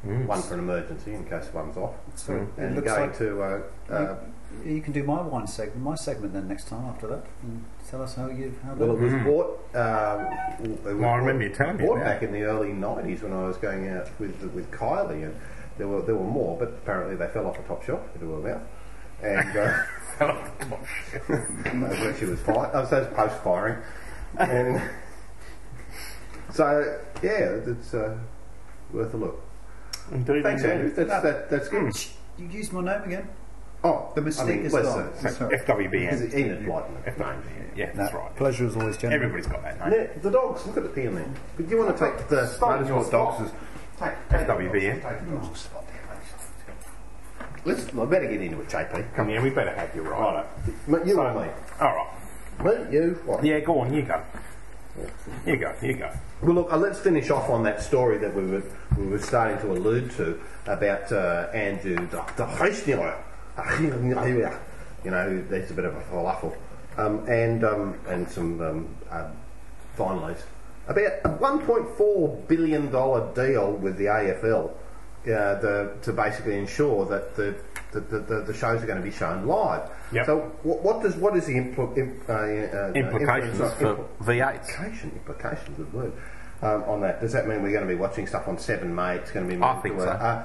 Mm. 0.07 0.27
one 0.27 0.41
for 0.43 0.55
an 0.55 0.61
emergency 0.61 1.13
in 1.13 1.25
case 1.25 1.49
one's 1.53 1.77
off. 1.77 1.93
so 2.15 2.37
it 2.37 2.49
And 2.57 2.77
looks 2.77 2.87
going 2.87 3.01
like 3.11 3.19
to 3.19 3.43
uh, 3.43 3.61
uh, 3.91 4.17
you, 4.65 4.75
you 4.75 4.81
can 4.81 4.93
do 4.93 5.03
my 5.03 5.21
wine 5.23 5.47
segment, 5.47 5.83
my 5.83 5.95
segment 5.95 6.33
then 6.33 6.49
next 6.49 6.69
time 6.69 6.85
after 6.87 7.07
that, 7.09 7.25
and 7.43 7.65
tell 7.89 8.03
us 8.03 8.15
how 8.15 8.29
you 8.29 8.55
how 8.63 8.75
Well, 8.75 8.93
it 8.93 9.01
was 9.01 9.13
bought. 9.23 9.75
Um, 9.75 10.27
it 10.63 10.85
was 10.85 10.97
Well, 10.97 11.11
I 11.11 11.17
remember 11.17 11.45
you 11.45 11.55
telling 11.55 11.77
me 11.77 11.87
bought 11.87 12.01
back 12.01 12.23
in 12.23 12.33
the 12.33 12.43
early 12.43 12.69
'90s 12.71 13.23
when 13.23 13.33
I 13.33 13.47
was 13.47 13.57
going 13.57 13.89
out 13.89 14.09
with 14.19 14.41
with 14.55 14.71
Kylie, 14.71 15.25
and 15.25 15.37
there 15.77 15.89
were 15.89 16.03
there 16.03 16.15
were 16.15 16.25
more, 16.25 16.57
but 16.59 16.69
apparently 16.69 17.17
they 17.17 17.29
fell 17.29 17.47
off 17.47 17.57
the 17.57 17.63
top 17.65 17.85
shelf 17.85 18.01
into 18.15 18.31
her 18.33 18.41
mouth, 18.41 18.63
and 19.23 19.57
uh, 19.57 19.83
that's 21.79 22.01
when 22.01 22.17
she 22.19 22.25
was 22.25 22.41
fired. 22.41 22.75
I 22.75 22.81
was 22.81 23.07
post 23.15 23.43
firing, 23.43 23.83
and 24.39 24.83
so 26.53 27.01
yeah, 27.23 27.61
it's 27.67 27.95
uh, 27.95 28.19
worth 28.93 29.15
a 29.15 29.17
look. 29.17 29.41
Indeed, 30.11 30.43
Thanks. 30.43 30.65
Andrew. 30.65 30.91
That's 30.95 31.23
that, 31.23 31.51
that's 31.51 31.69
good. 31.69 31.93
You 32.39 32.49
used 32.49 32.73
my 32.73 32.81
name 32.81 33.03
again. 33.03 33.29
Oh, 33.85 34.11
The 34.17 34.23
mistake 34.23 34.47
I 34.47 34.51
mean, 34.57 34.67
is 34.67 34.73
gone. 34.73 35.13
say- 35.17 35.29
Is 35.29 35.39
FWBN. 35.39 36.23
it 36.23 36.35
Enid 36.35 36.67
Blyton? 36.67 37.05
FWBN. 37.07 37.77
Yeah, 37.77 37.91
that's 37.95 38.13
right. 38.13 38.35
Pleasure 38.35 38.65
is 38.67 38.77
always, 38.77 38.97
gentlemen. 38.97 39.15
Everybody's 39.31 39.47
got 39.47 39.63
that 39.63 39.79
name. 39.91 40.01
Yeah, 40.01 40.21
the 40.21 40.31
dogs. 40.31 40.67
Look 40.67 40.77
at 40.79 40.95
the 40.95 41.01
Ian 41.01 41.15
there. 41.15 41.27
But 41.57 41.69
do 41.69 41.77
you 41.77 41.81
want 41.85 41.97
to 41.97 42.05
take 42.05 42.29
the 42.29 42.37
motorsport 42.61 43.11
dogs? 43.13 43.43
as- 43.43 43.53
the 44.31 44.37
FWBN. 44.37 45.01
dogs, 45.01 45.05
take 45.05 45.27
the 45.29 45.37
dogs. 45.37 45.69
Let's. 47.65 47.87
I 47.97 48.05
better 48.07 48.27
get 48.27 48.41
into 48.41 48.61
it, 48.61 48.69
JP. 48.69 49.15
Come 49.15 49.29
here, 49.29 49.43
we 49.43 49.51
better 49.51 49.75
have 49.75 49.95
you 49.95 50.03
right. 50.03 50.45
Mate, 50.87 51.07
You 51.07 51.21
or 51.21 51.33
me? 51.35 51.51
All 51.81 51.95
right. 51.95 52.09
Me, 52.65 52.93
you, 52.97 53.21
what? 53.27 53.45
Yeah, 53.45 53.61
go 53.61 53.81
on, 53.81 53.93
you 53.93 54.03
go. 54.03 54.21
You 55.47 55.57
go, 55.57 55.73
you 55.83 55.95
go. 55.95 56.11
Well, 56.43 56.55
look, 56.55 56.73
uh, 56.73 56.77
let's 56.77 56.99
finish 56.99 57.31
off 57.31 57.49
on 57.51 57.63
that 57.65 57.81
story 57.83 58.19
that 58.19 58.35
we 58.35 58.45
were 58.47 58.63
we 58.97 59.07
were 59.07 59.19
starting 59.21 59.59
to 59.59 59.71
allude 59.73 60.11
to 60.13 60.41
about 60.67 61.13
uh, 61.13 61.49
Andrew 61.53 61.97
Dr. 62.09 62.45
Heisniller. 62.45 63.15
You 65.05 65.13
know, 65.13 65.43
that's 65.49 65.71
a 65.71 65.75
bit 65.75 65.85
of 65.85 65.95
a 65.95 66.01
falafel, 66.03 66.57
um, 66.97 67.25
and 67.29 67.65
um, 67.65 67.99
and 68.09 68.29
some 68.29 68.61
um, 68.61 68.97
uh, 69.09 69.31
finalies 69.97 70.43
about 70.89 71.13
a 71.25 71.29
1.4 71.29 72.49
billion 72.49 72.91
dollar 72.91 73.33
deal 73.35 73.73
with 73.73 73.97
the 73.97 74.07
AFL 74.07 74.71
uh, 74.71 75.61
the, 75.61 75.97
to 76.03 76.13
basically 76.13 76.57
ensure 76.57 77.05
that 77.07 77.37
the 77.37 77.55
the, 77.93 78.01
the, 78.01 78.43
the, 78.47 78.53
shows 78.53 78.83
are 78.83 78.87
going 78.87 78.99
to 78.99 79.05
be 79.05 79.11
shown 79.11 79.47
live. 79.47 79.89
Yep. 80.13 80.27
So, 80.27 80.39
what, 80.63 80.83
what 80.83 81.03
does 81.03 81.17
what 81.17 81.35
is 81.37 81.47
the 81.47 81.55
impl- 81.55 81.97
imp, 81.97 82.29
uh, 82.29 82.33
uh, 82.33 82.93
Implications 82.93 83.53
influence 83.53 83.75
for 83.75 83.87
of- 83.87 84.19
V8s. 84.21 84.69
implication, 84.69 85.11
implication, 85.13 85.75
good 85.75 85.93
word, 85.95 86.13
um, 86.61 86.83
on 86.85 87.01
that. 87.01 87.23
Does 87.23 87.33
that 87.33 87.49
mean 87.49 87.63
we're 87.63 87.73
going 87.73 87.87
to 87.87 87.89
be 87.89 87.99
watching 87.99 88.27
stuff 88.27 88.47
on 88.47 88.59
Seven 88.59 88.95
Mate? 88.95 89.23
It's 89.23 89.31
going 89.31 89.49
to 89.49 89.57
be 89.57 89.63
I 89.63 89.75
think 89.81 89.97
to 89.97 90.03
so. 90.03 90.45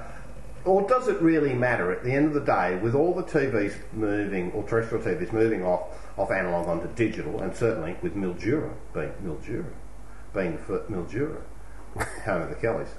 Or 0.65 0.87
does 0.87 1.07
it 1.09 1.21
really 1.21 1.53
matter 1.53 1.91
at 1.91 2.03
the 2.03 2.11
end 2.13 2.27
of 2.27 2.33
the 2.33 2.39
day, 2.41 2.77
with 2.77 2.95
all 2.95 3.13
the 3.13 3.23
TVs 3.23 3.75
moving, 3.91 4.51
or 4.53 4.63
terrestrial 4.63 5.03
TVs 5.03 5.33
moving 5.33 5.63
off 5.63 5.81
off 6.17 6.31
analog 6.31 6.67
onto 6.67 6.87
digital, 6.95 7.41
and 7.41 7.55
certainly 7.55 7.95
with 8.01 8.15
Mildura 8.15 8.71
being 8.93 9.11
Mildura 9.25 9.65
being 10.33 10.53
the 10.53 10.61
first, 10.63 10.89
Mildura, 10.91 11.41
home 12.25 12.43
of 12.43 12.49
the 12.49 12.55
Kellys, 12.55 12.89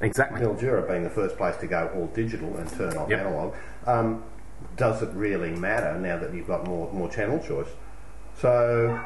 Exactly. 0.00 0.40
Mildura 0.40 0.86
being 0.88 1.04
the 1.04 1.10
first 1.10 1.36
place 1.36 1.56
to 1.58 1.66
go 1.66 1.90
all 1.94 2.06
digital 2.08 2.56
and 2.56 2.68
turn 2.70 2.96
off 2.96 3.08
Yep. 3.10 3.20
analog. 3.20 3.54
Um, 3.86 4.24
does 4.76 5.02
it 5.02 5.10
really 5.14 5.50
matter 5.50 5.98
now 5.98 6.18
that 6.18 6.34
you've 6.34 6.46
got 6.48 6.66
more 6.66 6.90
more 6.92 7.08
channel 7.10 7.38
choice? 7.38 7.68
So 8.38 8.98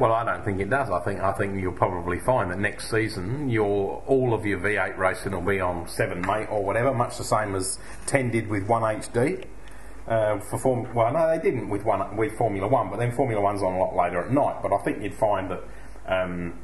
Well, 0.00 0.12
I 0.12 0.24
don't 0.24 0.44
think 0.44 0.60
it 0.60 0.70
does. 0.70 0.90
I 0.90 1.00
think 1.00 1.20
I 1.20 1.32
think 1.32 1.60
you'll 1.60 1.72
probably 1.72 2.20
find 2.20 2.50
that 2.52 2.58
next 2.58 2.88
season 2.88 3.50
your 3.50 4.02
all 4.06 4.32
of 4.32 4.46
your 4.46 4.60
V8 4.60 4.96
racing 4.96 5.32
will 5.32 5.40
be 5.40 5.60
on 5.60 5.88
seven 5.88 6.20
mate 6.20 6.46
or 6.50 6.62
whatever, 6.62 6.94
much 6.94 7.18
the 7.18 7.24
same 7.24 7.56
as 7.56 7.78
ten 8.06 8.30
did 8.30 8.48
with 8.48 8.68
one 8.68 8.82
HD. 8.82 9.44
Uh, 10.06 10.38
for 10.38 10.58
form, 10.58 10.94
well, 10.94 11.12
no, 11.12 11.28
they 11.28 11.42
didn't 11.42 11.68
with 11.68 11.84
one 11.84 12.16
with 12.16 12.32
Formula 12.38 12.66
One, 12.66 12.90
but 12.90 12.98
then 12.98 13.12
Formula 13.12 13.42
One's 13.42 13.62
on 13.62 13.74
a 13.74 13.78
lot 13.78 13.94
later 13.94 14.22
at 14.24 14.30
night. 14.30 14.62
But 14.62 14.72
I 14.72 14.78
think 14.78 15.02
you'd 15.02 15.14
find 15.14 15.50
that 15.50 15.62
um, 16.06 16.54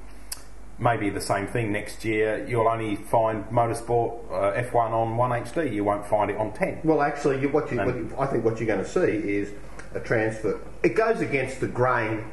maybe 0.79 1.11
the 1.11 1.21
same 1.21 1.49
thing 1.49 1.73
next 1.73 2.05
year. 2.05 2.47
You'll 2.49 2.69
only 2.69 2.95
find 2.97 3.45
motorsport 3.47 4.31
uh, 4.31 4.63
F1 4.63 4.93
on 4.93 5.17
one 5.17 5.31
HD. 5.31 5.73
You 5.73 5.83
won't 5.85 6.07
find 6.07 6.31
it 6.31 6.37
on 6.37 6.53
ten. 6.53 6.81
Well, 6.85 7.03
actually, 7.03 7.41
you, 7.41 7.49
what, 7.49 7.71
you, 7.71 7.79
what 7.79 7.95
you, 7.97 8.15
I 8.19 8.27
think 8.27 8.45
what 8.45 8.61
you're 8.61 8.69
going 8.69 8.85
to 8.85 8.89
see 8.89 9.01
is 9.11 9.53
a 9.93 10.01
transfer. 10.01 10.61
It 10.85 10.95
goes 10.95 11.21
against 11.21 11.61
the 11.61 11.69
grain 11.69 12.25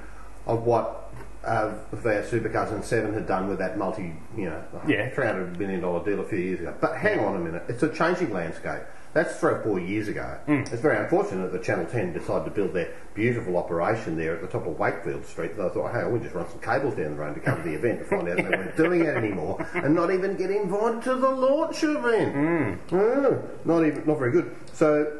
of 0.47 0.63
what 0.65 1.11
uh, 1.43 1.73
their 1.91 2.21
Supercars 2.23 2.71
and 2.71 2.83
Seven 2.83 3.13
had 3.13 3.27
done 3.27 3.47
with 3.49 3.57
that 3.59 3.77
multi, 3.77 4.13
you 4.37 4.45
know, 4.45 4.63
Yeah. 4.87 5.09
three 5.09 5.25
hundred 5.25 5.57
million 5.57 5.81
dollar 5.81 6.03
deal 6.05 6.19
a 6.21 6.25
few 6.25 6.37
years 6.39 6.59
ago. 6.59 6.73
But 6.79 6.97
hang 6.97 7.19
on 7.19 7.35
a 7.35 7.39
minute, 7.39 7.63
it's 7.67 7.81
a 7.83 7.89
changing 7.89 8.31
landscape. 8.31 8.81
That's 9.13 9.35
three 9.41 9.51
or 9.53 9.61
four 9.61 9.77
years 9.77 10.07
ago. 10.07 10.37
Mm. 10.47 10.71
It's 10.71 10.81
very 10.81 10.95
unfortunate 10.97 11.51
that 11.51 11.63
Channel 11.63 11.85
10 11.85 12.13
decided 12.13 12.45
to 12.45 12.51
build 12.51 12.73
their 12.73 12.93
beautiful 13.13 13.57
operation 13.57 14.15
there 14.15 14.33
at 14.35 14.41
the 14.41 14.47
top 14.47 14.65
of 14.65 14.79
Wakefield 14.79 15.25
Street. 15.25 15.57
They 15.57 15.67
thought, 15.67 15.91
hey, 15.91 16.05
we'll 16.09 16.21
just 16.21 16.33
run 16.33 16.49
some 16.49 16.61
cables 16.61 16.95
down 16.95 17.15
the 17.15 17.21
road 17.21 17.33
to 17.35 17.41
cover 17.41 17.61
the 17.61 17.73
event 17.75 17.99
to 17.99 18.05
find 18.05 18.29
out 18.29 18.37
they 18.37 18.43
weren't 18.43 18.77
doing 18.77 19.01
it 19.01 19.07
anymore 19.17 19.67
and 19.73 19.93
not 19.93 20.13
even 20.13 20.37
get 20.37 20.49
invited 20.49 21.01
to 21.03 21.15
the 21.15 21.29
launch 21.29 21.83
event. 21.83 22.79
Mm, 22.91 23.65
not 23.65 23.85
even, 23.85 24.03
not 24.05 24.17
very 24.17 24.31
good. 24.31 24.55
So, 24.71 25.11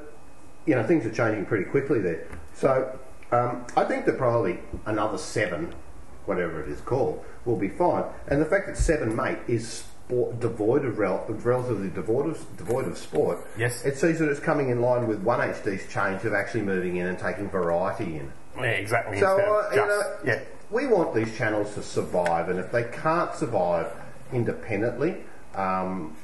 you 0.66 0.76
know, 0.76 0.84
things 0.88 1.06
are 1.06 1.12
changing 1.12 1.46
pretty 1.48 1.66
quickly 1.66 2.00
there. 2.00 2.26
So, 2.54 2.98
um, 3.32 3.66
I 3.76 3.86
think 3.86 4.06
that 4.06 4.18
probably 4.18 4.60
another 4.86 5.18
seven, 5.18 5.74
whatever 6.26 6.62
it 6.62 6.70
is 6.70 6.82
called, 6.82 7.24
will 7.46 7.56
be 7.58 7.70
fine. 7.70 8.04
And 8.28 8.42
the 8.42 8.46
fact 8.46 8.68
that 8.68 8.78
seven 8.78 9.16
mate 9.16 9.40
is 9.48 9.68
sport, 10.08 10.40
devoid 10.40 10.86
of 10.86 10.98
rel- 10.98 11.26
relatively 11.30 11.90
devoid 11.90 12.28
of, 12.28 12.58
devoid 12.58 12.88
of 12.88 12.98
sport, 12.98 13.40
Yes. 13.58 13.86
it 13.86 13.98
sees 13.98 14.20
that 14.20 14.30
it's 14.30 14.40
coming 14.40 14.70
in 14.70 14.82
line 14.82 15.08
with 15.08 15.22
one 15.22 15.40
HD's 15.40 15.88
change 15.92 16.24
of 16.26 16.34
actually 16.34 16.62
moving 16.64 16.98
in 16.98 17.08
and 17.08 17.18
taking 17.18 17.50
variety 17.50 18.18
in. 18.18 18.32
Yeah, 18.58 18.64
exactly. 18.66 19.20
So, 19.20 19.38
uh, 19.38 19.70
you 19.72 19.78
know, 19.78 20.02
yeah. 20.26 20.40
we 20.70 20.88
want 20.88 21.16
these 21.16 21.36
channels 21.38 21.74
to 21.76 21.82
survive, 21.82 22.50
and 22.50 22.60
if 22.60 22.72
they 22.72 22.84
can't 22.84 23.34
survive 23.34 23.88
independently, 24.34 25.18
um, 25.56 26.16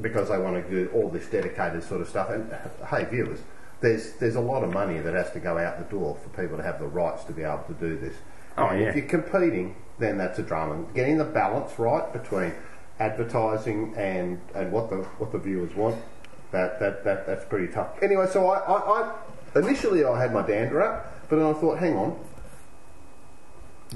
because 0.00 0.28
they 0.28 0.38
want 0.38 0.64
to 0.64 0.70
do 0.70 0.90
all 0.92 1.08
this 1.08 1.26
dedicated 1.26 1.82
sort 1.82 2.00
of 2.00 2.08
stuff, 2.08 2.30
and 2.30 2.52
uh, 2.52 2.86
hey, 2.86 3.04
viewers, 3.04 3.40
there's 3.84 4.12
there's 4.14 4.36
a 4.36 4.40
lot 4.40 4.64
of 4.64 4.72
money 4.72 4.98
that 4.98 5.14
has 5.14 5.30
to 5.32 5.40
go 5.40 5.58
out 5.58 5.78
the 5.78 5.84
door 5.84 6.16
for 6.16 6.28
people 6.42 6.56
to 6.56 6.62
have 6.62 6.80
the 6.80 6.86
rights 6.86 7.24
to 7.24 7.32
be 7.32 7.42
able 7.42 7.64
to 7.68 7.74
do 7.74 7.98
this. 7.98 8.16
Oh, 8.56 8.68
and 8.68 8.80
yeah. 8.80 8.88
If 8.88 8.96
you're 8.96 9.06
competing, 9.06 9.76
then 9.98 10.16
that's 10.18 10.38
a 10.38 10.42
drama. 10.42 10.84
Getting 10.94 11.18
the 11.18 11.24
balance 11.24 11.78
right 11.78 12.12
between 12.12 12.52
advertising 12.98 13.94
and, 13.96 14.40
and 14.54 14.72
what 14.72 14.90
the 14.90 14.96
what 15.18 15.32
the 15.32 15.38
viewers 15.38 15.74
want, 15.74 16.00
that, 16.52 16.80
that, 16.80 17.04
that 17.04 17.26
that's 17.26 17.44
pretty 17.44 17.72
tough. 17.72 17.90
Anyway, 18.02 18.26
so 18.30 18.48
I, 18.48 18.58
I, 18.60 19.02
I 19.02 19.58
initially 19.58 20.04
I 20.04 20.20
had 20.20 20.32
my 20.32 20.42
dander 20.42 20.82
up, 20.82 21.28
but 21.28 21.36
then 21.36 21.46
I 21.46 21.52
thought, 21.52 21.78
hang 21.78 21.96
on, 21.96 22.18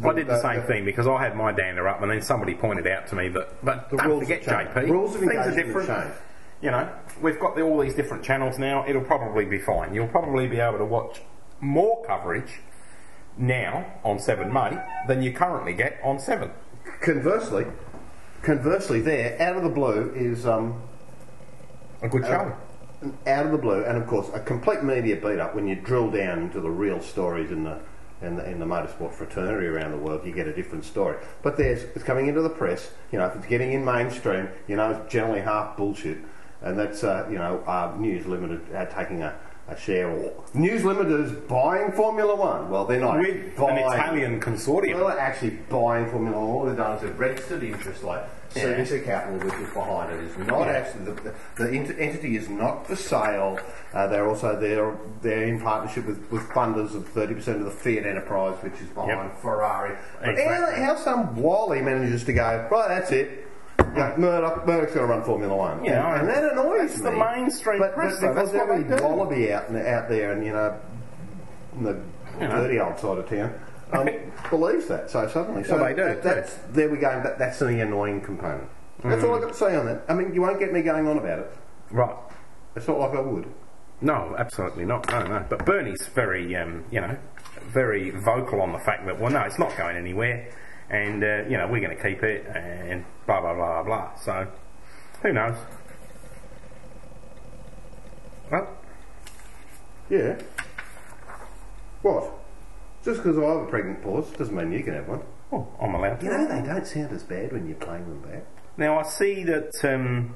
I 0.04 0.12
did 0.12 0.26
the 0.26 0.40
same 0.40 0.62
thing 0.62 0.84
because 0.84 1.06
I 1.06 1.22
had 1.22 1.36
my 1.36 1.52
dander 1.52 1.88
up, 1.88 2.02
and 2.02 2.10
then 2.10 2.22
somebody 2.22 2.54
pointed 2.54 2.86
out 2.86 3.06
to 3.08 3.16
me 3.16 3.28
that, 3.28 3.64
but 3.64 3.90
The 3.90 3.96
don't 3.96 4.08
rules 4.08 4.22
forget. 4.22 4.42
JP, 4.42 4.88
Rules 4.90 5.14
of 5.14 5.20
things 5.20 5.34
are 5.34 5.54
different. 5.54 6.14
You 6.60 6.70
know, 6.72 6.90
we've 7.22 7.38
got 7.38 7.54
the, 7.54 7.62
all 7.62 7.78
these 7.78 7.94
different 7.94 8.24
channels 8.24 8.58
now. 8.58 8.84
It'll 8.88 9.02
probably 9.02 9.44
be 9.44 9.58
fine. 9.58 9.94
You'll 9.94 10.08
probably 10.08 10.48
be 10.48 10.58
able 10.58 10.78
to 10.78 10.84
watch 10.84 11.20
more 11.60 12.04
coverage 12.04 12.60
now 13.36 13.86
on 14.04 14.18
Seven 14.18 14.52
Mate 14.52 14.78
than 15.06 15.22
you 15.22 15.32
currently 15.32 15.72
get 15.72 15.98
on 16.02 16.18
Seven. 16.18 16.50
Conversely, 17.00 17.66
conversely, 18.42 19.00
there 19.00 19.40
out 19.40 19.56
of 19.56 19.62
the 19.62 19.68
blue 19.68 20.12
is 20.16 20.46
um, 20.46 20.82
A 22.02 22.08
good 22.08 22.24
show. 22.24 22.56
out 23.26 23.46
of 23.46 23.52
the 23.52 23.58
blue, 23.58 23.84
and 23.84 23.96
of 23.96 24.06
course 24.08 24.28
a 24.34 24.40
complete 24.40 24.82
media 24.82 25.14
beat 25.14 25.38
up 25.38 25.54
when 25.54 25.68
you 25.68 25.76
drill 25.76 26.10
down 26.10 26.40
into 26.40 26.60
the 26.60 26.70
real 26.70 27.00
stories 27.00 27.50
in 27.52 27.62
the 27.64 27.78
in 28.20 28.34
the, 28.34 28.50
in 28.50 28.58
the 28.58 28.66
motorsport 28.66 29.12
fraternity 29.14 29.68
around 29.68 29.92
the 29.92 29.96
world. 29.96 30.26
You 30.26 30.32
get 30.32 30.48
a 30.48 30.52
different 30.52 30.84
story, 30.84 31.18
but 31.42 31.56
there's 31.56 31.84
it's 31.84 32.02
coming 32.02 32.26
into 32.26 32.42
the 32.42 32.50
press. 32.50 32.90
You 33.12 33.18
know, 33.18 33.26
if 33.26 33.36
it's 33.36 33.46
getting 33.46 33.72
in 33.72 33.84
mainstream, 33.84 34.48
you 34.66 34.74
know 34.74 34.90
it's 34.90 35.12
generally 35.12 35.40
half 35.40 35.76
bullshit. 35.76 36.18
And 36.62 36.78
that's 36.78 37.04
uh, 37.04 37.26
you 37.30 37.38
know 37.38 37.62
uh, 37.66 37.94
News 37.98 38.26
Limited 38.26 38.60
uh, 38.74 38.86
taking 38.86 39.22
a, 39.22 39.34
a 39.68 39.76
share 39.78 40.10
or 40.10 40.44
News 40.54 40.84
Limited 40.84 41.20
is 41.26 41.32
buying 41.32 41.92
Formula 41.92 42.34
One. 42.34 42.70
Well, 42.70 42.84
they're 42.84 43.00
not 43.00 43.18
With 43.18 43.28
an 43.36 43.52
buying, 43.56 43.78
Italian 43.78 44.40
consortium. 44.40 44.94
Well, 44.96 45.08
they're 45.08 45.18
actually 45.20 45.50
buying 45.70 46.10
Formula 46.10 46.36
One. 46.38 46.48
All 46.50 46.64
they've 46.66 46.76
done 46.76 46.96
is 46.96 47.02
they've 47.02 47.18
registered 47.18 47.62
interest 47.62 48.02
like 48.02 48.24
CVC 48.54 49.04
Capital, 49.04 49.38
which 49.46 49.54
is 49.60 49.74
behind 49.74 50.10
it. 50.10 50.24
is 50.24 50.38
not 50.48 50.68
actually 50.68 51.04
the, 51.04 51.12
the, 51.12 51.34
the 51.58 51.70
ent- 51.76 51.98
entity 52.00 52.34
is 52.34 52.48
not 52.48 52.86
for 52.86 52.96
sale. 52.96 53.58
Uh, 53.92 54.06
they're 54.06 54.26
also 54.26 54.58
they're 54.58 54.96
they're 55.20 55.44
in 55.44 55.60
partnership 55.60 56.06
with, 56.06 56.30
with 56.32 56.42
funders 56.48 56.94
of 56.94 57.06
thirty 57.08 57.34
percent 57.34 57.58
of 57.58 57.66
the 57.66 57.70
Fiat 57.70 58.06
enterprise, 58.06 58.56
which 58.62 58.72
is 58.80 58.88
behind 58.88 59.10
Yep. 59.10 59.40
Ferrari. 59.42 59.96
But 60.20 60.30
Exactly. 60.30 60.82
how, 60.82 60.94
how 60.94 60.96
some 60.96 61.36
wally 61.36 61.82
manages 61.82 62.24
to 62.24 62.32
go 62.32 62.66
right? 62.70 62.88
That's 62.88 63.12
it. 63.12 63.47
Yeah, 63.96 64.14
Murdoch, 64.16 64.66
Murdoch's 64.66 64.94
going 64.94 65.06
to 65.06 65.12
run 65.12 65.24
Formula 65.24 65.54
One, 65.54 65.84
Yeah, 65.84 66.20
and, 66.20 66.28
and 66.28 66.30
that 66.30 66.52
annoys 66.52 66.90
that's 66.90 66.98
me. 66.98 67.10
the 67.10 67.16
mainstream 67.16 67.78
but, 67.80 67.94
press, 67.94 68.20
but 68.20 68.34
because 68.34 68.54
every 68.54 68.84
wallaby 68.84 69.52
out 69.52 69.74
out 69.74 70.08
there, 70.08 70.32
and 70.32 70.44
you 70.44 70.52
know, 70.52 70.78
in 71.76 71.84
the 71.84 72.00
dirty 72.40 72.80
old 72.80 72.98
side 72.98 73.18
of 73.18 73.28
town. 73.28 73.54
Um, 73.92 74.08
believes 74.50 74.86
that 74.88 75.10
so 75.10 75.26
suddenly. 75.28 75.64
So 75.64 75.76
Well, 75.76 75.84
they 75.84 75.94
do, 75.94 76.04
that- 76.04 76.22
that's 76.22 76.54
there 76.70 76.90
we 76.90 76.98
go. 76.98 77.20
That, 77.22 77.38
that's 77.38 77.58
the 77.58 77.80
annoying 77.80 78.20
component. 78.20 78.68
That's 79.04 79.22
all 79.22 79.34
I've 79.36 79.42
got 79.42 79.52
to 79.52 79.58
say 79.58 79.76
on 79.76 79.86
that. 79.86 80.02
I 80.08 80.14
mean, 80.14 80.34
you 80.34 80.42
won't 80.42 80.58
get 80.58 80.72
me 80.72 80.82
going 80.82 81.06
on 81.06 81.18
about 81.18 81.38
it. 81.38 81.56
Right. 81.90 82.16
It's 82.74 82.88
not 82.88 82.98
like 82.98 83.12
I 83.14 83.20
would. 83.20 83.46
No, 84.00 84.34
absolutely 84.36 84.84
not. 84.84 85.08
No, 85.08 85.24
no. 85.26 85.46
But 85.48 85.64
Bernie's 85.64 86.06
very, 86.08 86.54
um, 86.56 86.84
you 86.90 87.00
know, 87.00 87.16
very 87.68 88.10
vocal 88.10 88.60
on 88.60 88.72
the 88.72 88.78
fact 88.78 89.06
that, 89.06 89.18
well, 89.18 89.30
no, 89.30 89.40
it's 89.42 89.58
not 89.58 89.76
going 89.76 89.96
anywhere, 89.96 90.48
and 90.90 91.22
uh, 91.22 91.44
you 91.48 91.56
know, 91.56 91.66
we're 91.66 91.80
going 91.80 91.96
to 91.96 92.02
keep 92.02 92.22
it, 92.22 92.46
and 92.46 93.04
blah 93.26 93.40
blah 93.40 93.54
blah 93.54 93.82
blah. 93.82 94.14
So, 94.16 94.46
who 95.22 95.32
knows? 95.32 95.56
Well, 98.50 98.68
Yeah. 100.08 100.38
What? 102.02 102.32
Just 103.04 103.22
because 103.22 103.38
I 103.38 103.42
have 103.42 103.62
a 103.62 103.66
pregnant 103.66 104.02
pause 104.02 104.30
doesn't 104.30 104.54
mean 104.54 104.72
you 104.72 104.82
can 104.82 104.94
have 104.94 105.08
one. 105.08 105.22
oh, 105.52 105.68
I'm 105.80 105.94
allowed 105.94 106.20
to. 106.20 106.26
You 106.26 106.32
know, 106.32 106.48
they 106.48 106.66
don't 106.66 106.86
sound 106.86 107.12
as 107.12 107.22
bad 107.22 107.52
when 107.52 107.66
you're 107.66 107.76
playing 107.76 108.04
them 108.04 108.20
back. 108.20 108.44
Now 108.76 108.98
I 108.98 109.02
see 109.02 109.44
that 109.44 109.72
um, 109.84 110.34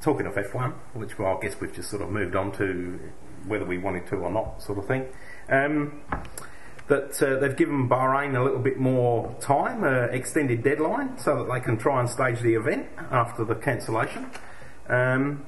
talking 0.00 0.26
of 0.26 0.34
F1, 0.34 0.72
which 0.94 1.18
well, 1.18 1.36
I 1.36 1.40
guess 1.40 1.60
we've 1.60 1.72
just 1.72 1.90
sort 1.90 2.02
of 2.02 2.10
moved 2.10 2.36
on 2.36 2.52
to 2.52 2.98
whether 3.46 3.64
we 3.64 3.78
wanted 3.78 4.06
to 4.08 4.16
or 4.16 4.30
not, 4.30 4.62
sort 4.62 4.78
of 4.78 4.86
thing. 4.86 5.06
Um, 5.48 6.00
that 6.88 7.22
uh, 7.22 7.38
they've 7.38 7.56
given 7.56 7.88
Bahrain 7.88 8.36
a 8.38 8.42
little 8.42 8.58
bit 8.58 8.78
more 8.78 9.34
time, 9.40 9.84
uh, 9.84 10.06
extended 10.12 10.62
deadline, 10.62 11.16
so 11.18 11.44
that 11.44 11.52
they 11.52 11.60
can 11.60 11.78
try 11.78 12.00
and 12.00 12.08
stage 12.08 12.40
the 12.40 12.54
event 12.54 12.86
after 13.10 13.44
the 13.44 13.54
cancellation. 13.54 14.30
Um, 14.88 15.46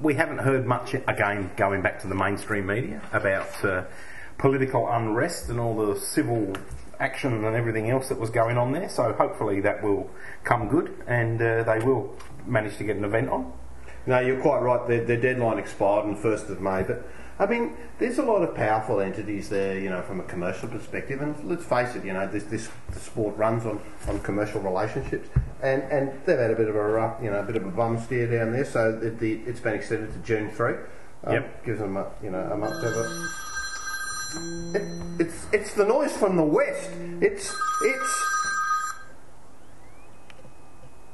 we 0.00 0.14
haven't 0.14 0.38
heard 0.38 0.66
much 0.66 0.94
again 0.94 1.50
going 1.56 1.82
back 1.82 2.00
to 2.00 2.06
the 2.06 2.14
mainstream 2.14 2.66
media 2.66 3.02
about 3.12 3.64
uh, 3.64 3.84
political 4.38 4.88
unrest 4.88 5.48
and 5.50 5.60
all 5.60 5.76
the 5.76 5.98
civil 5.98 6.52
action 7.00 7.44
and 7.44 7.56
everything 7.56 7.90
else 7.90 8.08
that 8.08 8.18
was 8.18 8.30
going 8.30 8.56
on 8.56 8.72
there. 8.72 8.88
So 8.88 9.12
hopefully 9.12 9.60
that 9.60 9.82
will 9.82 10.10
come 10.44 10.68
good 10.68 10.94
and 11.06 11.40
uh, 11.40 11.64
they 11.64 11.84
will 11.84 12.16
manage 12.46 12.76
to 12.78 12.84
get 12.84 12.96
an 12.96 13.04
event 13.04 13.28
on. 13.28 13.52
No, 14.06 14.20
you're 14.20 14.40
quite 14.40 14.60
right. 14.60 14.88
Their, 14.88 15.18
deadline 15.18 15.58
expired 15.58 16.06
on 16.06 16.14
the 16.14 16.20
1st 16.20 16.50
of 16.50 16.60
May. 16.60 16.82
But, 16.82 17.06
I 17.40 17.46
mean, 17.46 17.76
there's 18.00 18.18
a 18.18 18.22
lot 18.22 18.42
of 18.42 18.54
powerful 18.56 19.00
entities 19.00 19.48
there, 19.48 19.78
you 19.78 19.90
know, 19.90 20.02
from 20.02 20.18
a 20.18 20.24
commercial 20.24 20.68
perspective. 20.68 21.22
And 21.22 21.36
let's 21.48 21.64
face 21.64 21.94
it, 21.94 22.04
you 22.04 22.12
know, 22.12 22.26
this, 22.26 22.44
this 22.44 22.68
the 22.90 22.98
sport 22.98 23.36
runs 23.36 23.64
on, 23.64 23.80
on 24.08 24.18
commercial 24.20 24.60
relationships. 24.60 25.28
And, 25.62 25.82
and 25.84 26.12
they've 26.26 26.38
had 26.38 26.50
a 26.50 26.56
bit 26.56 26.68
of 26.68 26.74
a 26.74 26.82
rough, 26.82 27.22
you 27.22 27.30
know, 27.30 27.38
a 27.38 27.44
bit 27.44 27.54
of 27.54 27.64
a 27.64 27.70
bum 27.70 28.00
steer 28.00 28.26
down 28.26 28.52
there. 28.52 28.64
So 28.64 28.90
the, 28.90 29.10
the, 29.10 29.34
it's 29.46 29.60
been 29.60 29.74
extended 29.74 30.12
to 30.12 30.18
June 30.20 30.50
3. 30.50 30.74
Um, 31.24 31.34
Yep. 31.34 31.64
Gives 31.64 31.78
them, 31.78 31.96
a, 31.96 32.10
you 32.22 32.30
know, 32.30 32.40
a 32.40 32.56
month 32.56 32.82
a... 32.82 33.28
It, 34.74 35.26
it's, 35.26 35.46
it's 35.52 35.74
the 35.74 35.84
noise 35.84 36.16
from 36.16 36.36
the 36.36 36.44
west. 36.44 36.90
It's, 37.20 37.54
it's... 37.82 38.24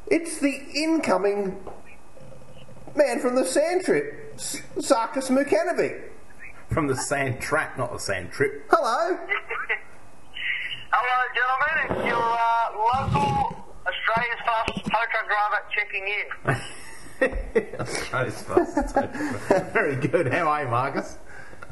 It's 0.07 0.39
the 0.39 0.65
incoming 0.75 1.63
man 2.95 3.21
from 3.21 3.35
the 3.35 3.45
sand 3.45 3.85
trip, 3.85 4.37
Sarkis 4.37 5.31
Mukanovic. 5.31 6.11
From 6.71 6.87
the 6.89 6.97
sand 6.97 7.41
trap, 7.41 7.79
not 7.79 7.93
the 7.93 7.99
sand 7.99 8.33
trip. 8.33 8.67
Hello. 8.71 9.19
Hello, 10.91 11.17
gentlemen. 11.35 11.77
It's 11.91 12.07
your 12.09 12.19
uh, 12.19 12.73
local 12.75 13.65
Australia's 13.87 14.43
fastest 14.45 14.85
tow 14.87 15.05
truck 15.11 15.27
driver 15.29 15.63
checking 15.75 16.05
in. 16.09 16.27
Australia's 17.81 18.43
fast 18.43 18.95
Very 19.73 19.97
good. 19.97 20.33
How 20.33 20.49
are 20.49 20.65
you, 20.65 20.69
Marcus? 20.69 21.19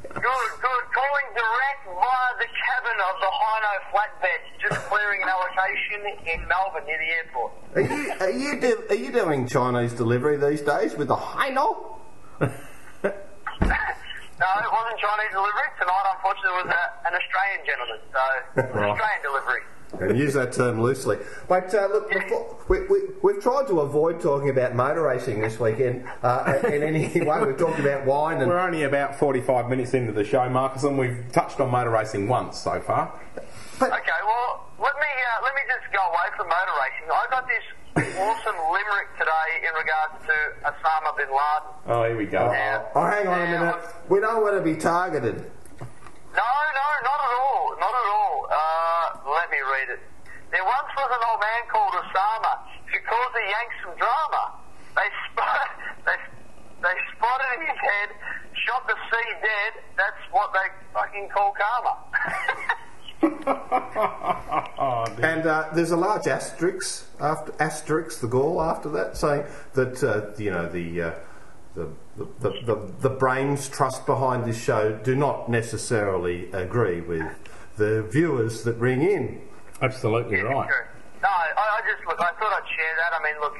Good, 0.02 0.20
good. 0.20 0.84
Calling 0.94 1.28
direct 1.34 1.86
via 1.86 2.28
the 2.38 2.46
cabin 2.46 2.98
of 3.08 3.16
the 3.20 3.30
Hino 3.32 3.72
flatbed, 3.90 4.40
just 4.60 4.80
clearing 4.88 5.22
an 5.22 5.28
allocation 5.28 6.00
in 6.26 6.46
Melbourne 6.48 6.84
near 6.86 6.98
the 6.98 7.10
airport. 7.10 7.52
Are 7.74 7.80
you 7.80 8.12
are 8.20 8.30
you 8.30 8.60
do, 8.60 8.82
are 8.90 8.94
you 8.94 9.10
doing 9.10 9.48
Chinese 9.48 9.94
delivery 9.94 10.36
these 10.36 10.60
days 10.60 10.94
with 10.96 11.08
the 11.08 11.16
Hino? 11.16 11.98
No, 14.42 14.50
it 14.58 14.72
wasn't 14.74 14.98
Chinese 14.98 15.30
delivery. 15.30 15.70
Tonight, 15.78 16.06
unfortunately, 16.18 16.50
it 16.50 16.66
was 16.66 16.74
a, 16.74 16.84
an 17.06 17.14
Australian 17.14 17.62
gentleman. 17.62 18.00
So, 18.10 18.22
it 18.58 18.74
Right. 18.74 18.90
Australian 18.90 19.22
delivery. 19.22 19.62
And 20.00 20.18
use 20.18 20.34
that 20.34 20.52
term 20.52 20.82
loosely. 20.82 21.18
But 21.46 21.72
uh, 21.72 21.86
look, 21.92 22.10
before, 22.10 22.58
we, 22.66 22.80
we, 22.88 22.98
we've 23.22 23.40
tried 23.42 23.68
to 23.68 23.80
avoid 23.80 24.20
talking 24.20 24.48
about 24.48 24.74
motor 24.74 25.02
racing 25.02 25.42
this 25.42 25.60
weekend 25.60 26.08
uh, 26.24 26.58
in 26.64 26.82
any 26.82 27.06
way. 27.20 27.44
We've 27.44 27.56
talked 27.58 27.78
about 27.78 28.04
wine 28.04 28.40
and 28.40 28.50
We're 28.50 28.58
only 28.58 28.82
about 28.82 29.14
45 29.14 29.68
minutes 29.68 29.94
into 29.94 30.10
the 30.10 30.24
show, 30.24 30.48
Marcus, 30.48 30.82
and 30.82 30.98
we've 30.98 31.22
touched 31.30 31.60
on 31.60 31.70
motor 31.70 31.90
racing 31.90 32.26
once 32.26 32.58
so 32.58 32.80
far. 32.80 33.14
Okay, 33.78 34.20
well, 34.26 34.66
let 34.80 34.94
me 34.98 35.12
uh, 35.22 35.44
let 35.44 35.54
me 35.54 35.62
just 35.70 35.92
go 35.92 36.00
away 36.02 36.26
from 36.36 36.48
motor 36.48 36.74
racing. 36.82 37.06
I 37.12 37.26
got 37.30 37.46
this 37.46 38.16
awesome 38.18 38.56
limerick 38.72 39.11
today 39.11 39.11
in 39.62 39.72
regards 39.78 40.18
to 40.26 40.34
Osama 40.66 41.14
bin 41.14 41.30
Laden. 41.30 41.70
Oh, 41.86 42.02
here 42.02 42.18
we 42.18 42.26
go. 42.26 42.50
Yeah. 42.50 42.82
Oh, 42.94 43.06
hang 43.06 43.26
on 43.26 43.40
a 43.42 43.46
minute. 43.46 43.78
We 44.10 44.18
don't 44.18 44.42
want 44.42 44.58
to 44.58 44.64
be 44.64 44.74
targeted. 44.74 45.38
No, 45.38 46.48
no, 46.50 46.86
not 47.06 47.20
at 47.22 47.34
all, 47.38 47.66
not 47.78 47.94
at 47.94 48.08
all. 48.10 48.38
Uh, 48.50 49.06
let 49.30 49.46
me 49.54 49.62
read 49.62 49.88
it. 49.94 50.02
There 50.50 50.64
once 50.66 50.90
was 50.98 51.10
an 51.14 51.22
old 51.30 51.40
man 51.40 51.62
called 51.70 51.94
Osama 51.94 52.52
who 52.90 52.98
caused 53.06 53.34
the 53.38 53.46
Yanks 53.46 53.76
some 53.86 53.96
drama. 53.96 54.42
They 54.98 55.08
spot, 55.30 55.70
they, 56.10 56.18
they 56.82 56.96
spotted 57.14 57.58
his 57.62 57.78
head, 57.78 58.08
shot 58.66 58.82
the 58.90 58.98
sea 58.98 59.30
dead. 59.46 59.72
That's 59.96 60.22
what 60.34 60.50
they 60.52 60.66
fucking 60.92 61.30
call 61.30 61.54
karma. 61.54 61.94
oh. 63.22 65.06
And 65.22 65.46
uh, 65.46 65.68
there's 65.74 65.90
a 65.90 65.96
large 65.96 66.26
asterisk 66.26 67.06
after 67.20 67.52
asterisk 67.60 68.20
the 68.20 68.26
goal 68.26 68.60
after 68.60 68.88
that, 68.90 69.16
saying 69.16 69.44
that 69.74 70.02
uh, 70.02 70.32
you 70.38 70.50
know 70.50 70.68
the, 70.68 71.02
uh, 71.02 71.12
the, 71.74 71.88
the, 72.16 72.26
the 72.64 72.92
the 73.00 73.10
brains 73.10 73.68
trust 73.68 74.06
behind 74.06 74.44
this 74.44 74.60
show 74.60 74.92
do 75.04 75.14
not 75.14 75.48
necessarily 75.48 76.50
agree 76.52 77.00
with 77.00 77.26
the 77.76 78.02
viewers 78.10 78.64
that 78.64 78.76
ring 78.76 79.02
in. 79.02 79.40
Absolutely 79.80 80.40
right. 80.40 80.68
True. 80.68 80.86
No, 81.22 81.28
I, 81.28 81.52
I 81.56 81.80
just 81.86 82.06
look. 82.06 82.20
I 82.20 82.32
thought 82.38 82.52
I'd 82.52 82.68
share 82.74 82.94
that. 82.98 83.12
I 83.14 83.22
mean, 83.22 83.40
look, 83.40 83.54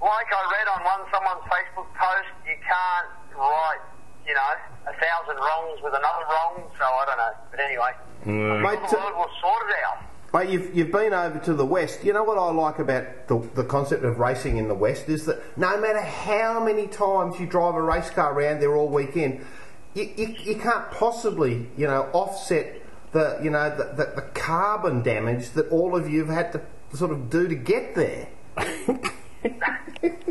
like 0.00 0.26
I 0.32 0.42
read 0.52 0.68
on 0.68 0.84
one 0.84 1.02
someone's 1.12 1.44
Facebook 1.50 1.90
post, 1.94 2.32
you 2.46 2.56
can't 2.62 3.08
write, 3.36 3.82
you 4.28 4.34
know, 4.34 4.52
a 4.86 4.92
thousand 4.92 5.36
wrongs 5.36 5.80
with 5.82 5.94
another 5.94 6.24
wrong. 6.30 6.62
So 6.78 6.84
I 6.84 7.04
don't 7.06 7.18
know. 7.18 7.32
But 7.50 7.60
anyway, 7.60 7.90
Mate, 8.24 8.90
the 8.90 8.96
world 8.96 9.16
will 9.16 9.30
sort 9.40 9.70
it 9.70 9.76
out. 9.86 10.04
Mate, 10.34 10.50
you've, 10.50 10.76
you've 10.76 10.92
been 10.92 11.14
over 11.14 11.38
to 11.38 11.54
the 11.54 11.64
West. 11.64 12.04
You 12.04 12.12
know 12.12 12.22
what 12.22 12.36
I 12.36 12.50
like 12.50 12.78
about 12.78 13.28
the, 13.28 13.38
the 13.54 13.64
concept 13.64 14.04
of 14.04 14.18
racing 14.18 14.58
in 14.58 14.68
the 14.68 14.74
West 14.74 15.08
is 15.08 15.24
that 15.24 15.56
no 15.56 15.80
matter 15.80 16.02
how 16.02 16.62
many 16.62 16.86
times 16.86 17.40
you 17.40 17.46
drive 17.46 17.74
a 17.74 17.82
race 17.82 18.10
car 18.10 18.34
around 18.34 18.60
there 18.60 18.76
all 18.76 18.88
weekend, 18.88 19.44
you, 19.94 20.12
you, 20.16 20.36
you 20.42 20.56
can't 20.56 20.90
possibly, 20.90 21.68
you 21.78 21.86
know, 21.86 22.10
offset 22.12 22.82
the, 23.12 23.40
you 23.42 23.48
know, 23.48 23.70
the, 23.70 23.84
the, 23.84 24.12
the 24.16 24.22
carbon 24.34 25.02
damage 25.02 25.50
that 25.50 25.70
all 25.70 25.96
of 25.96 26.10
you 26.10 26.26
have 26.26 26.34
had 26.34 26.52
to 26.52 26.96
sort 26.96 27.10
of 27.10 27.30
do 27.30 27.48
to 27.48 27.54
get 27.54 27.94
there. 27.94 28.28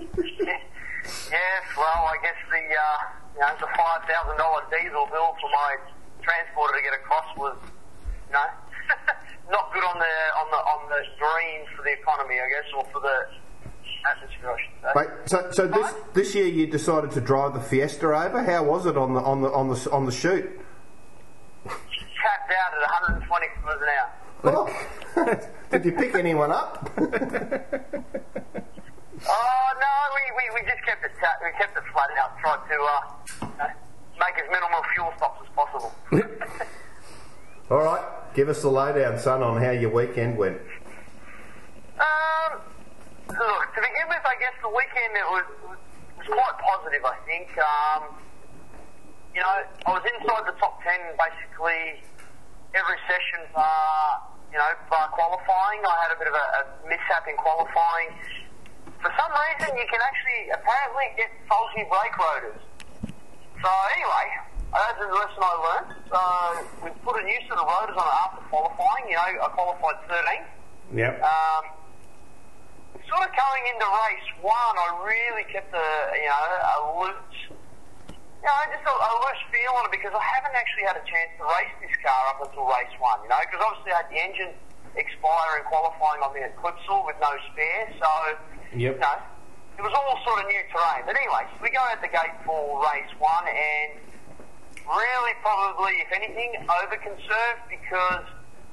Yes, 1.32 1.64
well, 1.78 2.08
I 2.08 2.18
guess 2.22 2.36
the 2.52 2.58
uh, 2.58 3.27
you 3.38 3.46
know 3.46 3.54
the 3.62 3.70
five 3.78 4.02
thousand 4.10 4.38
dollar 4.42 4.66
diesel 4.74 5.06
bill 5.14 5.38
for 5.38 5.50
my 5.54 5.78
transporter 6.26 6.74
to 6.74 6.82
get 6.82 6.94
across 6.98 7.30
was, 7.38 7.58
you 8.28 8.34
know, 8.34 8.50
not 9.52 9.72
good 9.74 9.84
on 9.84 10.00
the 10.00 10.14
on 10.42 10.48
the 10.50 10.58
on 10.58 10.90
the 10.90 11.02
green 11.22 11.62
for 11.76 11.84
the 11.84 11.94
economy, 11.94 12.42
I 12.42 12.50
guess, 12.50 12.66
or 12.74 12.84
for 12.92 13.00
the 13.00 13.30
atmosphere, 14.10 14.50
I 14.50 14.58
should 14.58 14.74
say. 14.82 15.14
So, 15.26 15.52
so 15.52 15.68
this, 15.68 15.94
this 16.14 16.36
year 16.36 16.48
you 16.48 16.66
decided 16.66 17.12
to 17.12 17.22
drive 17.22 17.54
the 17.54 17.60
Fiesta 17.60 18.08
over. 18.08 18.42
How 18.42 18.64
was 18.64 18.88
it 18.88 18.98
on 18.98 19.14
the 19.14 19.22
on 19.22 19.42
the 19.42 19.52
on 19.52 19.70
the 19.70 19.92
on 19.92 20.06
the 20.06 20.12
shoot? 20.12 20.50
Tapped 21.66 22.52
out 22.52 22.74
at 22.74 22.82
120 22.90 23.48
kilometres 23.62 23.82
an 23.84 23.90
hour. 23.94 24.12
Oh, 24.44 25.38
did 25.72 25.86
you 25.86 25.92
pick 25.92 26.16
anyone 26.16 26.52
up? 26.52 26.90
Oh 29.26 29.70
no, 29.82 29.94
we, 30.14 30.22
we, 30.38 30.62
we 30.62 30.62
just 30.70 30.84
kept 30.86 31.04
it 31.04 31.12
we 31.42 31.52
kept 31.58 31.76
it 31.76 31.84
flat 31.92 32.10
out. 32.22 32.38
Tried 32.38 32.62
to 32.70 32.78
uh, 32.78 33.68
make 34.20 34.38
as 34.38 34.46
minimal 34.52 34.84
fuel 34.94 35.12
stops 35.18 35.42
as 35.42 35.50
possible. 35.56 35.92
All 37.72 37.82
right, 37.82 38.06
give 38.36 38.48
us 38.48 38.62
the 38.62 38.70
lowdown, 38.70 39.18
son, 39.18 39.42
on 39.42 39.62
how 39.62 39.72
your 39.72 39.90
weekend 39.90 40.38
went. 40.38 40.62
Um, 41.98 42.62
look, 43.28 43.64
to 43.74 43.80
begin 43.82 44.08
with, 44.08 44.24
I 44.24 44.38
guess 44.40 44.56
the 44.62 44.70
weekend 44.70 45.18
it 45.18 45.28
was, 45.34 45.46
was 45.66 46.28
quite 46.28 46.58
positive. 46.62 47.04
I 47.04 47.18
think. 47.26 47.50
Um, 47.58 48.22
you 49.34 49.42
know, 49.42 49.54
I 49.86 49.90
was 49.94 50.06
inside 50.06 50.46
the 50.46 50.58
top 50.62 50.82
ten 50.82 50.98
basically 51.18 52.02
every 52.74 52.98
session. 53.10 53.50
Uh, 53.56 54.22
you 54.52 54.58
know, 54.58 54.72
bar 54.90 55.10
qualifying. 55.10 55.82
I 55.84 55.96
had 56.06 56.16
a 56.16 56.20
bit 56.20 56.28
of 56.30 56.34
a, 56.34 56.46
a 56.62 56.62
mishap 56.88 57.28
in 57.28 57.36
qualifying. 57.36 58.14
For 59.02 59.12
some 59.14 59.32
reason, 59.32 59.70
you 59.78 59.88
can 59.88 60.02
actually 60.02 60.42
apparently 60.54 61.08
get 61.16 61.30
faulty 61.48 61.84
brake 61.88 62.18
rotors. 62.18 62.62
So 63.62 63.70
anyway, 63.94 64.28
that's 64.74 65.00
a 65.02 65.10
lesson 65.10 65.42
I 65.42 65.56
learned. 65.66 65.92
So 66.10 66.20
we 66.84 66.90
put 67.02 67.18
a 67.20 67.24
new 67.26 67.40
set 67.48 67.58
of 67.58 67.68
rotors 67.68 67.98
on 67.98 68.06
it 68.06 68.18
after 68.24 68.42
qualifying. 68.50 69.06
You 69.10 69.18
know, 69.18 69.46
I 69.46 69.50
qualified 69.52 69.98
13th. 70.08 70.48
Yep. 70.96 71.14
Um, 71.20 71.64
sort 73.08 73.24
of 73.24 73.32
going 73.36 73.64
into 73.72 73.88
race 73.88 74.30
one, 74.44 74.76
I 74.76 74.88
really 75.04 75.46
kept 75.48 75.72
a 75.72 75.88
you 76.16 76.30
know 76.32 76.44
a 76.48 76.78
loose, 77.00 77.34
you 78.12 78.48
know, 78.48 78.58
just 78.72 78.84
a, 78.84 78.94
a 78.94 79.12
loose 79.24 79.44
feel 79.52 79.74
on 79.80 79.88
it 79.88 79.94
because 79.96 80.12
I 80.16 80.24
haven't 80.24 80.56
actually 80.56 80.86
had 80.88 81.00
a 81.00 81.06
chance 81.08 81.32
to 81.40 81.44
race 81.48 81.76
this 81.84 81.96
car 82.04 82.36
up 82.36 82.44
until 82.44 82.68
race 82.68 82.92
one. 83.00 83.20
You 83.24 83.32
know, 83.32 83.40
because 83.44 83.64
obviously 83.64 83.92
I 83.96 83.98
had 84.04 84.10
the 84.12 84.20
engine 84.20 84.52
expire 84.96 85.64
in 85.64 85.66
qualifying 85.68 86.20
on 86.24 86.32
the 86.36 86.44
at 86.44 86.56
Clipsal 86.60 87.06
with 87.08 87.16
no 87.20 87.32
spare, 87.52 87.86
so 88.00 88.10
Yep. 88.76 88.96
you 88.96 89.00
know 89.00 89.18
it 89.78 89.86
was 89.86 89.94
all 89.94 90.18
sort 90.26 90.42
of 90.42 90.50
new 90.50 90.64
terrain. 90.74 91.06
But 91.06 91.14
anyway, 91.14 91.46
we 91.62 91.70
go 91.70 91.78
out 91.86 92.02
the 92.02 92.10
gate 92.10 92.34
for 92.42 92.82
race 92.82 93.14
one 93.22 93.46
and 93.46 94.02
really 94.90 95.34
probably, 95.46 96.02
if 96.02 96.10
anything, 96.10 96.66
over 96.66 96.98
conserved 96.98 97.64
because 97.70 98.26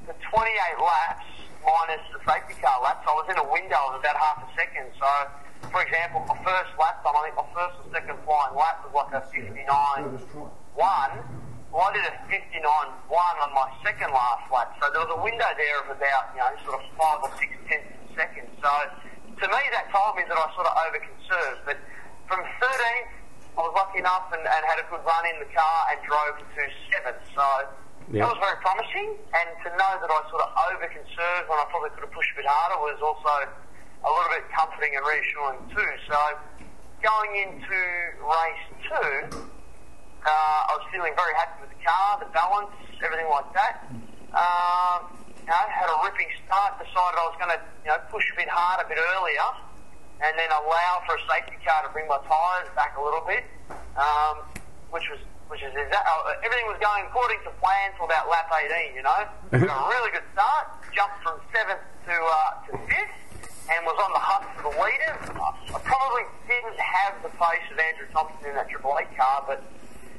the 0.08 0.16
28 0.32 0.80
laps 0.80 1.28
minus 1.60 2.00
the 2.08 2.20
safety 2.24 2.56
car 2.60 2.80
laps, 2.80 3.04
I 3.04 3.12
was 3.20 3.28
in 3.28 3.36
a 3.36 3.48
window 3.52 3.92
of 3.92 4.00
about 4.00 4.16
half 4.16 4.48
a 4.48 4.48
second. 4.56 4.88
So, 4.96 5.08
for 5.68 5.84
example, 5.84 6.24
my 6.24 6.40
first 6.40 6.72
lap 6.80 7.04
time, 7.04 7.20
I 7.20 7.28
think 7.28 7.36
my 7.36 7.48
first 7.52 7.84
or 7.84 7.86
second 7.92 8.16
flying 8.24 8.56
lap 8.56 8.80
was 8.88 8.92
like 8.96 9.12
a 9.12 9.22
59 9.28 9.60
one. 10.72 11.14
Well, 11.68 11.84
I 11.84 11.92
did 11.92 12.06
a 12.08 12.16
59 12.32 12.64
one 13.12 13.36
on 13.44 13.50
my 13.52 13.68
second 13.84 14.08
last 14.08 14.48
lap. 14.48 14.72
So 14.80 14.88
there 14.88 15.04
was 15.04 15.12
a 15.12 15.20
window 15.20 15.48
there 15.52 15.84
of 15.84 15.92
about, 15.92 16.32
you 16.32 16.40
know, 16.40 16.48
sort 16.64 16.80
of 16.80 16.84
five 16.96 17.20
or 17.28 17.30
six 17.36 17.52
tenths 17.68 17.92
of 17.92 18.08
a 18.08 18.12
second. 18.16 18.46
So 18.62 18.70
to 19.44 19.48
me, 19.52 19.62
that 19.76 19.92
told 19.92 20.16
me 20.16 20.24
that 20.24 20.32
I 20.40 20.46
sort 20.56 20.64
of 20.64 20.74
over 20.88 20.96
conserved. 21.04 21.60
But 21.68 21.76
from 22.32 22.40
13th, 22.64 23.12
I 23.54 23.60
was 23.60 23.76
lucky 23.76 24.00
enough 24.00 24.32
and, 24.32 24.40
and 24.40 24.60
had 24.64 24.80
a 24.80 24.86
good 24.88 25.04
run 25.04 25.24
in 25.28 25.36
the 25.44 25.50
car 25.52 25.78
and 25.92 26.00
drove 26.08 26.40
to 26.40 26.62
seventh. 26.88 27.20
So 27.36 27.44
Yeah. 28.08 28.24
that 28.24 28.28
was 28.32 28.40
very 28.40 28.56
promising. 28.64 29.20
And 29.36 29.48
to 29.62 29.68
know 29.76 29.92
that 30.00 30.08
I 30.08 30.18
sort 30.32 30.42
of 30.48 30.50
over 30.72 30.88
conserved 30.88 31.44
when 31.52 31.60
I 31.60 31.68
probably 31.68 31.92
could 31.92 32.08
have 32.08 32.14
pushed 32.16 32.32
a 32.32 32.36
bit 32.40 32.48
harder 32.48 32.80
was 32.80 32.98
also 33.04 33.44
a 33.44 34.08
little 34.08 34.32
bit 34.32 34.48
comforting 34.48 34.96
and 34.96 35.04
reassuring 35.04 35.60
too. 35.76 35.90
So 36.08 36.18
going 37.04 37.32
into 37.44 37.78
race 38.24 38.64
two, 38.88 39.44
uh, 40.24 40.30
I 40.32 40.72
was 40.72 40.88
feeling 40.88 41.12
very 41.20 41.36
happy 41.36 41.68
with 41.68 41.72
the 41.76 41.80
car, 41.84 42.16
the 42.16 42.32
balance, 42.32 42.72
everything 43.04 43.28
like 43.28 43.52
that. 43.52 43.84
Um, 44.32 45.23
you 45.44 45.52
know, 45.52 45.60
had 45.68 45.92
a 45.92 45.98
ripping 46.00 46.32
start. 46.48 46.80
Decided 46.80 47.20
I 47.20 47.24
was 47.28 47.36
going 47.36 47.52
to, 47.52 47.60
you 47.84 47.92
know, 47.92 48.00
push 48.08 48.24
a 48.32 48.34
bit 48.40 48.48
harder, 48.48 48.80
a 48.80 48.88
bit 48.88 48.96
earlier, 48.96 49.48
and 50.24 50.32
then 50.40 50.48
allow 50.48 51.04
for 51.04 51.20
a 51.20 51.22
safety 51.28 51.60
car 51.60 51.84
to 51.84 51.92
bring 51.92 52.08
my 52.08 52.16
tyres 52.24 52.72
back 52.72 52.96
a 52.96 53.02
little 53.04 53.20
bit, 53.28 53.44
um, 54.00 54.40
which 54.88 55.04
was 55.12 55.20
which 55.52 55.60
is 55.60 55.76
exact, 55.76 56.08
uh, 56.08 56.40
everything 56.40 56.64
was 56.64 56.80
going 56.80 57.04
according 57.04 57.36
to 57.44 57.52
plan 57.60 57.92
till 58.00 58.08
about 58.08 58.24
lap 58.32 58.48
18. 58.48 58.96
You 58.96 59.04
know, 59.04 59.20
got 59.68 59.84
a 59.84 59.88
really 59.92 60.16
good 60.16 60.24
start. 60.32 60.80
Jumped 60.96 61.20
from 61.20 61.36
seventh 61.52 61.84
to 62.08 62.16
uh, 62.16 62.64
to 62.64 62.72
fifth 62.88 63.24
and 63.68 63.80
was 63.84 63.96
on 64.00 64.10
the 64.16 64.24
hunt 64.24 64.48
for 64.56 64.72
the 64.72 64.74
leaders. 64.80 65.20
I 65.36 65.78
probably 65.84 66.24
didn't 66.48 66.80
have 66.80 67.20
the 67.20 67.32
pace 67.36 67.68
of 67.68 67.76
Andrew 67.76 68.08
Thompson 68.16 68.48
in 68.48 68.56
that 68.56 68.72
Triple 68.72 68.96
Eight 68.96 69.12
car, 69.16 69.44
but 69.44 69.60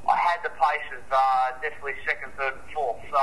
I 0.05 0.17
had 0.17 0.45
the 0.45 0.53
pace 0.53 0.89
of 0.93 1.01
uh, 1.09 1.57
definitely 1.61 1.97
second, 2.05 2.33
third, 2.37 2.53
and 2.53 2.67
fourth. 2.73 3.01
So, 3.09 3.21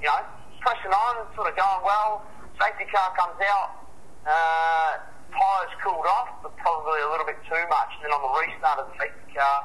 you 0.00 0.08
know, 0.08 0.24
pressing 0.66 0.90
on, 0.90 1.22
sort 1.38 1.46
of 1.46 1.54
going 1.54 1.82
well. 1.86 2.26
Safety 2.58 2.90
car 2.90 3.14
comes 3.14 3.38
out. 3.38 3.86
Uh, 4.26 4.98
tyres 5.30 5.74
cooled 5.78 6.02
off, 6.10 6.42
but 6.42 6.50
probably 6.58 6.98
a 7.06 7.10
little 7.14 7.22
bit 7.22 7.38
too 7.46 7.62
much. 7.70 7.94
And 8.02 8.10
then 8.10 8.12
on 8.18 8.22
the 8.26 8.32
restart 8.34 8.82
of 8.82 8.90
the 8.90 8.96
safety 8.98 9.38
car, 9.38 9.58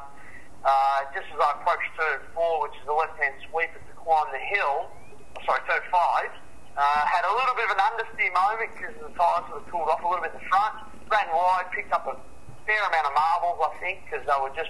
uh, 0.61 1.09
just 1.17 1.25
as 1.33 1.41
I 1.41 1.57
approached 1.57 1.89
turn 1.97 2.21
four, 2.37 2.69
which 2.69 2.77
is 2.77 2.85
the 2.85 2.93
left-hand 2.93 3.33
sweep 3.49 3.73
to 3.73 3.93
climb 3.97 4.29
the 4.29 4.43
hill, 4.53 4.93
oh, 4.93 5.41
sorry, 5.41 5.65
turn 5.65 5.81
five, 5.89 6.29
uh, 6.77 7.03
had 7.09 7.25
a 7.25 7.33
little 7.33 7.57
bit 7.57 7.65
of 7.65 7.73
an 7.73 7.81
understeer 7.81 8.29
moment 8.37 8.69
because 8.77 8.93
the 9.01 9.09
tyres 9.17 9.49
sort 9.49 9.57
of 9.57 9.65
cooled 9.73 9.89
off 9.89 10.05
a 10.05 10.07
little 10.07 10.21
bit 10.21 10.37
in 10.37 10.45
the 10.45 10.47
front. 10.53 10.85
Ran 11.09 11.25
wide, 11.33 11.65
picked 11.73 11.89
up 11.89 12.05
a 12.05 12.13
fair 12.69 12.81
amount 12.85 13.09
of 13.09 13.13
marbles, 13.17 13.57
I 13.65 13.71
think, 13.81 14.05
because 14.05 14.21
they 14.29 14.37
were 14.37 14.53
just 14.53 14.69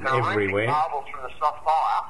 Everywhere. 0.00 0.72
marbles 0.72 1.04
from 1.12 1.20
the 1.28 1.32
soft 1.36 1.60
tyre. 1.60 2.04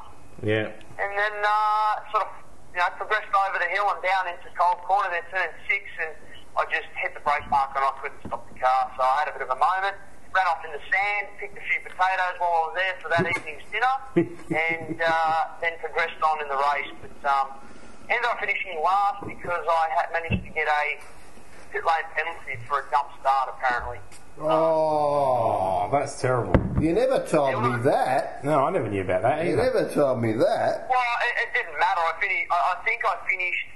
Yeah. 0.47 0.71
And 1.03 1.11
then 1.19 1.35
uh, 1.43 1.93
sort 2.15 2.23
of, 2.25 2.31
you 2.77 2.85
know, 2.85 2.93
progressed 3.01 3.33
over 3.33 3.57
the 3.57 3.73
hill 3.73 3.89
and 3.89 4.05
down 4.05 4.29
into 4.29 4.53
Cold 4.53 4.85
Corner, 4.85 5.09
then 5.09 5.25
turn 5.33 5.49
six, 5.65 5.89
and 5.97 6.13
I 6.61 6.69
just 6.69 6.93
hit 7.01 7.17
the 7.17 7.25
brake 7.25 7.49
mark 7.49 7.73
and 7.73 7.81
I 7.81 7.89
couldn't 8.05 8.21
stop 8.29 8.45
the 8.53 8.57
car. 8.61 8.93
So 8.93 9.01
I 9.01 9.25
had 9.25 9.33
a 9.33 9.35
bit 9.41 9.49
of 9.49 9.49
a 9.49 9.57
moment, 9.57 9.97
ran 10.29 10.45
off 10.45 10.61
in 10.61 10.77
the 10.77 10.85
sand, 10.93 11.33
picked 11.41 11.57
a 11.57 11.65
few 11.65 11.81
potatoes 11.81 12.37
while 12.37 12.53
I 12.53 12.61
was 12.69 12.75
there 12.77 12.97
for 13.01 13.09
that 13.17 13.25
evening's 13.25 13.65
dinner, 13.73 13.97
and 14.53 15.01
uh, 15.01 15.57
then 15.65 15.81
progressed 15.81 16.21
on 16.21 16.37
in 16.45 16.53
the 16.53 16.61
race. 16.61 16.93
But 17.01 17.17
um, 17.25 17.57
ended 18.13 18.29
up 18.29 18.45
finishing 18.45 18.77
last 18.85 19.25
because 19.25 19.65
I 19.65 19.89
had 19.97 20.13
managed 20.13 20.45
to 20.45 20.53
get 20.53 20.69
a 20.69 21.01
pit 21.73 21.81
lane 21.81 22.09
penalty 22.13 22.61
for 22.69 22.85
a 22.85 22.87
dump 22.93 23.09
start, 23.25 23.57
apparently. 23.57 24.05
Oh, 24.39 25.89
that's 25.93 26.21
terrible. 26.21 26.55
you 26.83 26.93
never 26.93 27.25
told 27.27 27.63
me 27.63 27.83
that. 27.85 28.45
No, 28.45 28.65
I 28.65 28.71
never 28.71 28.89
knew 28.89 29.01
about 29.03 29.23
that 29.23 29.45
You 29.45 29.53
either. 29.53 29.63
never 29.65 29.89
told 29.93 30.21
me 30.23 30.33
that. 30.33 30.87
Well, 30.89 31.15
it, 31.25 31.49
it 31.49 31.55
didn't 31.55 31.79
matter. 31.79 32.01
I 32.01 32.13
finished. 32.21 32.51
I, 32.51 32.75
I 32.75 32.85
think 32.85 33.01
I 33.05 33.17
finished 33.29 33.67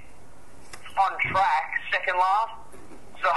on 0.97 1.11
track, 1.31 1.71
second 1.91 2.17
last. 2.17 2.53
So 3.23 3.29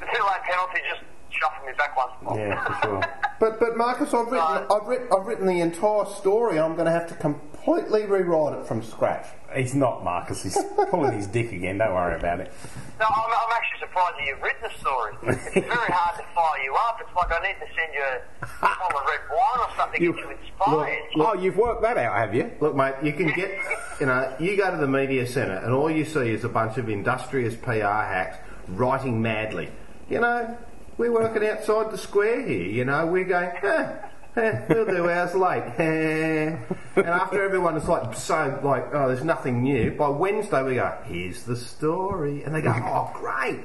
the 0.00 0.06
pit 0.06 0.20
lane 0.20 0.42
penalty 0.44 0.80
just 0.90 1.02
shuffled 1.38 1.66
me 1.66 1.72
back 1.76 1.96
one 1.96 2.08
spot. 2.20 2.36
Yeah, 2.38 2.64
for 2.64 2.86
sure. 2.86 3.02
But 3.42 3.58
but 3.58 3.76
Marcus, 3.76 4.14
I've 4.14 4.26
written 4.30 4.38
No. 4.68 4.76
I've 4.80 4.86
written 4.86 5.08
I've 5.12 5.26
written 5.26 5.46
the 5.46 5.60
entire 5.60 6.04
story. 6.06 6.60
I'm 6.60 6.74
going 6.74 6.86
to 6.86 6.92
have 6.92 7.08
to 7.08 7.14
completely 7.16 8.06
rewrite 8.06 8.56
it 8.60 8.66
from 8.68 8.84
scratch. 8.84 9.26
He's 9.52 9.74
not, 9.74 10.04
Marcus. 10.04 10.44
He's 10.44 10.56
pulling 10.90 11.10
his 11.12 11.26
dick 11.26 11.50
again. 11.50 11.78
Don't 11.78 11.92
worry 11.92 12.14
about 12.14 12.38
it. 12.38 12.52
No, 13.00 13.06
I'm, 13.06 13.30
I'm 13.32 13.51
that 13.94 14.26
you've 14.26 14.42
written 14.42 14.62
the 14.62 14.78
story. 14.80 15.14
It's 15.22 15.54
very 15.54 15.92
hard 15.92 16.16
to 16.18 16.24
fire 16.34 16.62
you 16.62 16.74
up. 16.74 16.98
It's 17.00 17.14
like 17.14 17.30
I 17.32 17.46
need 17.46 17.58
to 17.60 17.66
send 17.74 17.92
you 17.94 18.02
a 18.02 18.46
bottle 18.60 18.98
of 18.98 19.06
red 19.06 19.20
wine 19.30 19.68
or 19.68 19.76
something 19.76 20.00
to 20.00 20.06
inspire. 20.08 20.30
you 20.30 20.38
inspired. 20.38 21.02
Oh, 21.16 21.34
you've 21.34 21.56
worked 21.56 21.82
that 21.82 21.96
out, 21.98 22.16
have 22.16 22.34
you? 22.34 22.50
Look, 22.60 22.74
mate, 22.74 22.94
you 23.02 23.12
can 23.12 23.32
get, 23.32 23.50
you 24.00 24.06
know, 24.06 24.34
you 24.40 24.56
go 24.56 24.70
to 24.70 24.76
the 24.76 24.88
media 24.88 25.26
centre 25.26 25.56
and 25.56 25.72
all 25.72 25.90
you 25.90 26.04
see 26.04 26.30
is 26.30 26.44
a 26.44 26.48
bunch 26.48 26.78
of 26.78 26.88
industrious 26.88 27.54
PR 27.56 27.82
hacks 27.82 28.38
writing 28.68 29.20
madly. 29.20 29.68
You 30.08 30.20
know, 30.20 30.56
we're 30.98 31.12
working 31.12 31.46
outside 31.48 31.90
the 31.90 31.98
square 31.98 32.46
here, 32.46 32.66
you 32.66 32.84
know, 32.84 33.06
we're 33.06 33.24
going, 33.24 33.50
eh, 33.62 33.92
eh, 34.36 34.60
we'll 34.68 34.86
do 34.86 35.08
ours 35.08 35.34
late. 35.34 35.62
eh." 35.78 36.56
and 36.96 37.06
after 37.06 37.42
everyone 37.42 37.76
is 37.76 37.88
like, 37.88 38.14
so, 38.14 38.60
like, 38.62 38.94
oh, 38.94 39.08
there's 39.08 39.24
nothing 39.24 39.62
new, 39.62 39.90
by 39.92 40.08
Wednesday 40.08 40.62
we 40.62 40.74
go, 40.74 40.96
here's 41.04 41.44
the 41.44 41.56
story. 41.56 42.42
And 42.42 42.54
they 42.54 42.60
go, 42.60 42.72
oh, 42.72 43.10
great. 43.14 43.60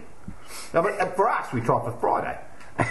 No, 0.73 0.81
but 0.81 0.99
uh, 0.99 1.05
for 1.11 1.29
us, 1.29 1.51
we 1.53 1.61
try 1.61 1.79
for 1.83 1.91
Friday. 1.99 2.37
I'm 2.79 2.85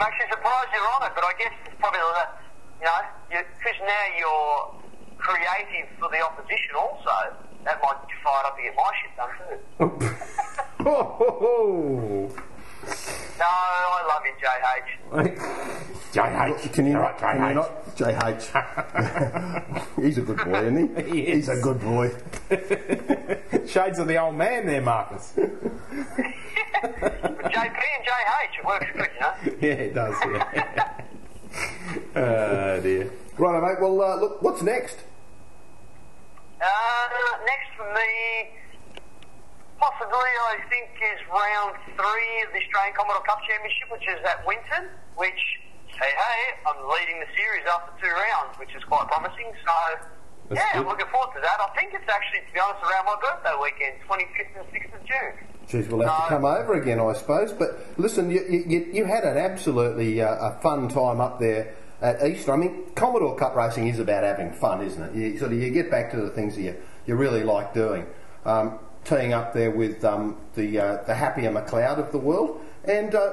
actually 0.00 0.28
surprised 0.30 0.68
you're 0.74 0.88
on 0.96 1.02
it, 1.06 1.12
but 1.14 1.24
I 1.24 1.32
guess 1.38 1.52
it's 1.66 1.76
probably 1.78 2.00
that, 2.14 2.40
you 2.80 2.86
know, 2.86 3.00
because 3.28 3.78
now 3.80 4.04
you're 4.18 4.74
creative 5.18 5.88
for 5.98 6.08
the 6.10 6.20
opposition 6.24 6.74
also. 6.78 7.10
That 7.64 7.80
might 7.82 8.00
get 8.02 8.10
you 8.10 8.16
fired 8.24 8.46
up 8.46 8.56
to 8.56 8.62
get 8.62 8.74
my 8.76 8.90
shit 9.00 9.16
done 9.16 9.30
too. 9.38 9.58
Oh, 10.84 11.04
ho, 11.04 11.28
ho. 11.38 12.28
No, 13.42 13.48
I 13.48 14.02
love 14.06 14.22
you, 14.24 14.34
JH. 14.40 15.36
JH. 16.12 16.72
Can 16.72 16.86
you 16.86 16.94
All 16.96 17.02
not? 17.02 17.20
right, 17.20 17.36
Can 17.36 17.40
you 17.40 17.42
JH. 17.42 17.54
not? 17.54 17.96
JH. 17.96 18.42
He's 20.02 20.18
a 20.18 20.22
good 20.22 20.36
boy, 20.38 20.64
isn't 20.66 20.96
he? 20.96 21.02
He 21.12 21.20
is. 21.22 21.46
He's 21.48 21.58
a 21.58 21.60
good 21.60 21.80
boy. 21.80 22.10
Shades 23.66 23.98
of 23.98 24.06
the 24.06 24.18
old 24.20 24.36
man 24.36 24.66
there, 24.66 24.80
Marcus. 24.80 25.32
But 25.34 25.50
JP 27.50 27.82
and 27.96 28.04
JH, 28.06 28.58
it 28.58 28.64
works 28.64 28.86
good, 28.94 29.10
you 29.14 29.20
know. 29.20 29.32
yeah, 29.60 29.72
it 29.74 29.94
does, 29.94 30.14
yeah. 30.32 31.00
oh, 32.16 32.80
dear. 32.80 33.10
Right, 33.38 33.60
mate. 33.62 33.80
Well, 33.80 34.00
uh, 34.02 34.16
look, 34.20 34.40
what's 34.42 34.62
next? 34.62 34.98
Uh, 36.60 37.08
next 37.44 37.70
for 37.76 37.92
me, 37.92 38.50
possibly, 39.82 40.30
I 40.46 40.62
think, 40.70 40.94
is 40.94 41.18
round 41.26 41.74
three 41.98 42.34
of 42.46 42.54
the 42.54 42.62
Australian 42.62 42.94
Commodore 42.94 43.26
Cup 43.26 43.42
Championship, 43.42 43.90
which 43.90 44.06
is 44.06 44.22
at 44.22 44.46
Winton, 44.46 44.86
which, 45.18 45.42
hey, 45.98 46.14
hey, 46.14 46.42
I'm 46.70 46.78
leading 46.86 47.18
the 47.18 47.26
series 47.34 47.66
after 47.66 47.90
two 47.98 48.14
rounds, 48.14 48.54
which 48.62 48.70
is 48.78 48.82
quite 48.86 49.10
promising. 49.10 49.50
So, 49.66 49.74
That's 50.54 50.62
yeah, 50.62 50.78
I'm 50.78 50.86
looking 50.86 51.10
forward 51.10 51.34
to 51.34 51.42
that. 51.42 51.58
I 51.58 51.66
think 51.74 51.98
it's 51.98 52.06
actually, 52.06 52.46
to 52.46 52.52
be 52.54 52.62
honest, 52.62 52.78
around 52.86 53.10
my 53.10 53.18
birthday 53.18 53.58
weekend, 53.58 53.98
25th 54.06 54.54
and 54.54 54.66
6th 54.70 54.94
of 54.94 55.02
June. 55.02 55.34
Geez, 55.66 55.90
we'll 55.90 56.06
have 56.06 56.30
to 56.30 56.38
come 56.38 56.46
over 56.46 56.78
again, 56.78 57.02
I 57.02 57.12
suppose. 57.18 57.50
But 57.50 57.98
listen, 57.98 58.30
you, 58.30 58.46
you, 58.46 58.86
you 58.92 59.04
had 59.04 59.26
an 59.26 59.34
absolutely 59.34 60.22
uh, 60.22 60.30
a 60.30 60.62
fun 60.62 60.88
time 60.94 61.18
up 61.18 61.40
there 61.40 61.74
at 62.00 62.22
Easter. 62.22 62.52
I 62.52 62.56
mean, 62.56 62.86
Commodore 62.94 63.34
Cup 63.34 63.56
racing 63.56 63.88
is 63.88 63.98
about 63.98 64.22
having 64.22 64.52
fun, 64.52 64.82
isn't 64.82 65.02
it? 65.02 65.14
You 65.14 65.38
sort 65.38 65.52
of 65.52 65.58
you 65.58 65.70
get 65.70 65.90
back 65.90 66.10
to 66.12 66.20
the 66.20 66.30
things 66.30 66.54
that 66.54 66.62
you, 66.62 66.76
you 67.06 67.16
really 67.16 67.42
like 67.42 67.74
doing. 67.74 68.06
Um, 68.44 68.78
teeing 69.04 69.32
up 69.32 69.52
there 69.52 69.70
with 69.70 70.04
um, 70.04 70.36
the 70.54 70.78
uh, 70.78 71.02
the 71.04 71.14
happier 71.14 71.50
McLeod 71.50 71.98
of 71.98 72.12
the 72.12 72.18
world, 72.18 72.60
and 72.84 73.14
uh, 73.14 73.32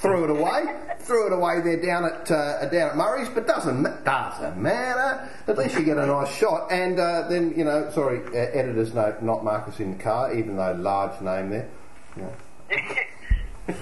threw 0.00 0.24
it 0.24 0.30
away, 0.30 0.64
threw 1.00 1.26
it 1.26 1.32
away 1.32 1.60
there 1.60 1.80
down 1.80 2.04
at 2.04 2.30
uh, 2.30 2.64
down 2.66 2.90
at 2.90 2.96
Murray's, 2.96 3.28
but 3.28 3.46
doesn't 3.46 3.82
doesn't 4.04 4.56
matter. 4.56 5.28
At 5.46 5.58
least 5.58 5.74
you 5.74 5.84
get 5.84 5.98
a 5.98 6.06
nice 6.06 6.34
shot, 6.34 6.70
and 6.72 6.98
uh, 6.98 7.28
then 7.28 7.54
you 7.56 7.64
know, 7.64 7.90
sorry, 7.90 8.20
editor's 8.36 8.94
note, 8.94 9.22
not 9.22 9.44
Marcus 9.44 9.80
in 9.80 9.96
the 9.96 10.02
car, 10.02 10.34
even 10.34 10.56
though 10.56 10.72
large 10.72 11.20
name 11.20 11.50
there. 11.50 11.68
Yeah. 12.16 12.24
yeah, 12.70 13.74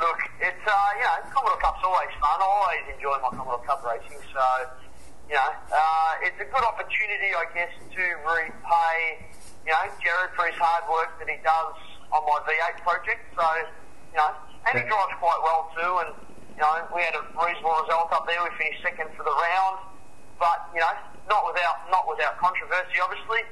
look, 0.00 0.18
it's 0.40 0.66
uh, 0.66 0.88
you 0.98 1.04
know, 1.04 1.30
Commodore 1.32 1.60
Cup's 1.60 1.80
always 1.84 2.10
fun. 2.20 2.40
I 2.40 2.44
always 2.44 2.94
enjoy 2.94 3.16
my 3.22 3.36
Commodore 3.36 3.64
Cup 3.64 3.84
racing, 3.84 4.18
so 4.32 4.44
you 5.28 5.34
know, 5.34 5.50
uh, 5.72 6.12
it's 6.22 6.36
a 6.40 6.44
good 6.44 6.64
opportunity, 6.64 7.32
I 7.32 7.46
guess, 7.54 7.72
to 7.94 8.02
repay 8.28 9.32
you 9.66 9.72
know 9.72 9.82
Jared 10.02 10.34
for 10.34 10.46
his 10.46 10.58
hard 10.58 10.84
work 10.90 11.18
that 11.18 11.28
he 11.28 11.38
does 11.42 11.76
on 12.10 12.20
my 12.26 12.38
V8 12.44 12.82
project. 12.82 13.22
So 13.34 13.44
you 14.12 14.18
know, 14.18 14.30
and 14.68 14.78
he 14.78 14.84
drives 14.86 15.14
quite 15.18 15.40
well 15.42 15.72
too, 15.74 15.92
and 16.06 16.10
you 16.56 16.62
know, 16.62 16.86
we 16.94 17.02
had 17.02 17.16
a 17.16 17.24
reasonable 17.32 17.74
result 17.82 18.12
up 18.12 18.26
there. 18.28 18.38
We 18.44 18.50
finished 18.60 18.82
second 18.84 19.08
for 19.16 19.24
the 19.24 19.32
round, 19.32 19.78
but 20.38 20.68
you 20.74 20.80
know, 20.80 20.92
not 21.28 21.46
without 21.48 21.88
not 21.90 22.04
without 22.08 22.38
controversy, 22.38 23.00
obviously. 23.02 23.42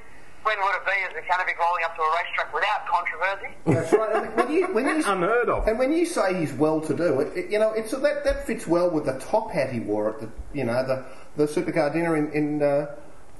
When 0.43 0.57
would 0.57 0.73
it 0.73 0.85
be 0.85 0.97
as 1.05 1.13
a 1.13 1.21
Canopy 1.27 1.53
rolling 1.59 1.83
up 1.83 1.95
to 1.95 2.01
a 2.01 2.15
racetrack 2.17 2.51
without 2.51 2.87
controversy? 2.87 3.53
That's 3.67 3.93
right. 3.93 4.35
When 4.35 4.51
you, 4.51 4.73
when 4.73 4.85
you, 4.87 5.03
Unheard 5.05 5.49
of. 5.49 5.67
And 5.67 5.77
when 5.77 5.93
you 5.93 6.03
say 6.03 6.33
he's 6.39 6.51
well 6.51 6.81
to 6.81 6.95
do, 6.95 7.19
it, 7.19 7.37
it, 7.37 7.51
you 7.51 7.59
know, 7.59 7.73
it's 7.73 7.91
that 7.91 8.23
that 8.23 8.47
fits 8.47 8.65
well 8.65 8.89
with 8.89 9.05
the 9.05 9.19
top 9.19 9.51
hat 9.51 9.71
he 9.71 9.79
wore 9.79 10.15
at 10.15 10.19
the 10.19 10.29
you 10.51 10.63
know 10.63 10.83
the 10.83 11.05
the 11.35 11.45
supercar 11.45 11.93
dinner 11.93 12.17
in 12.17 12.31
in, 12.31 12.63
uh, 12.63 12.87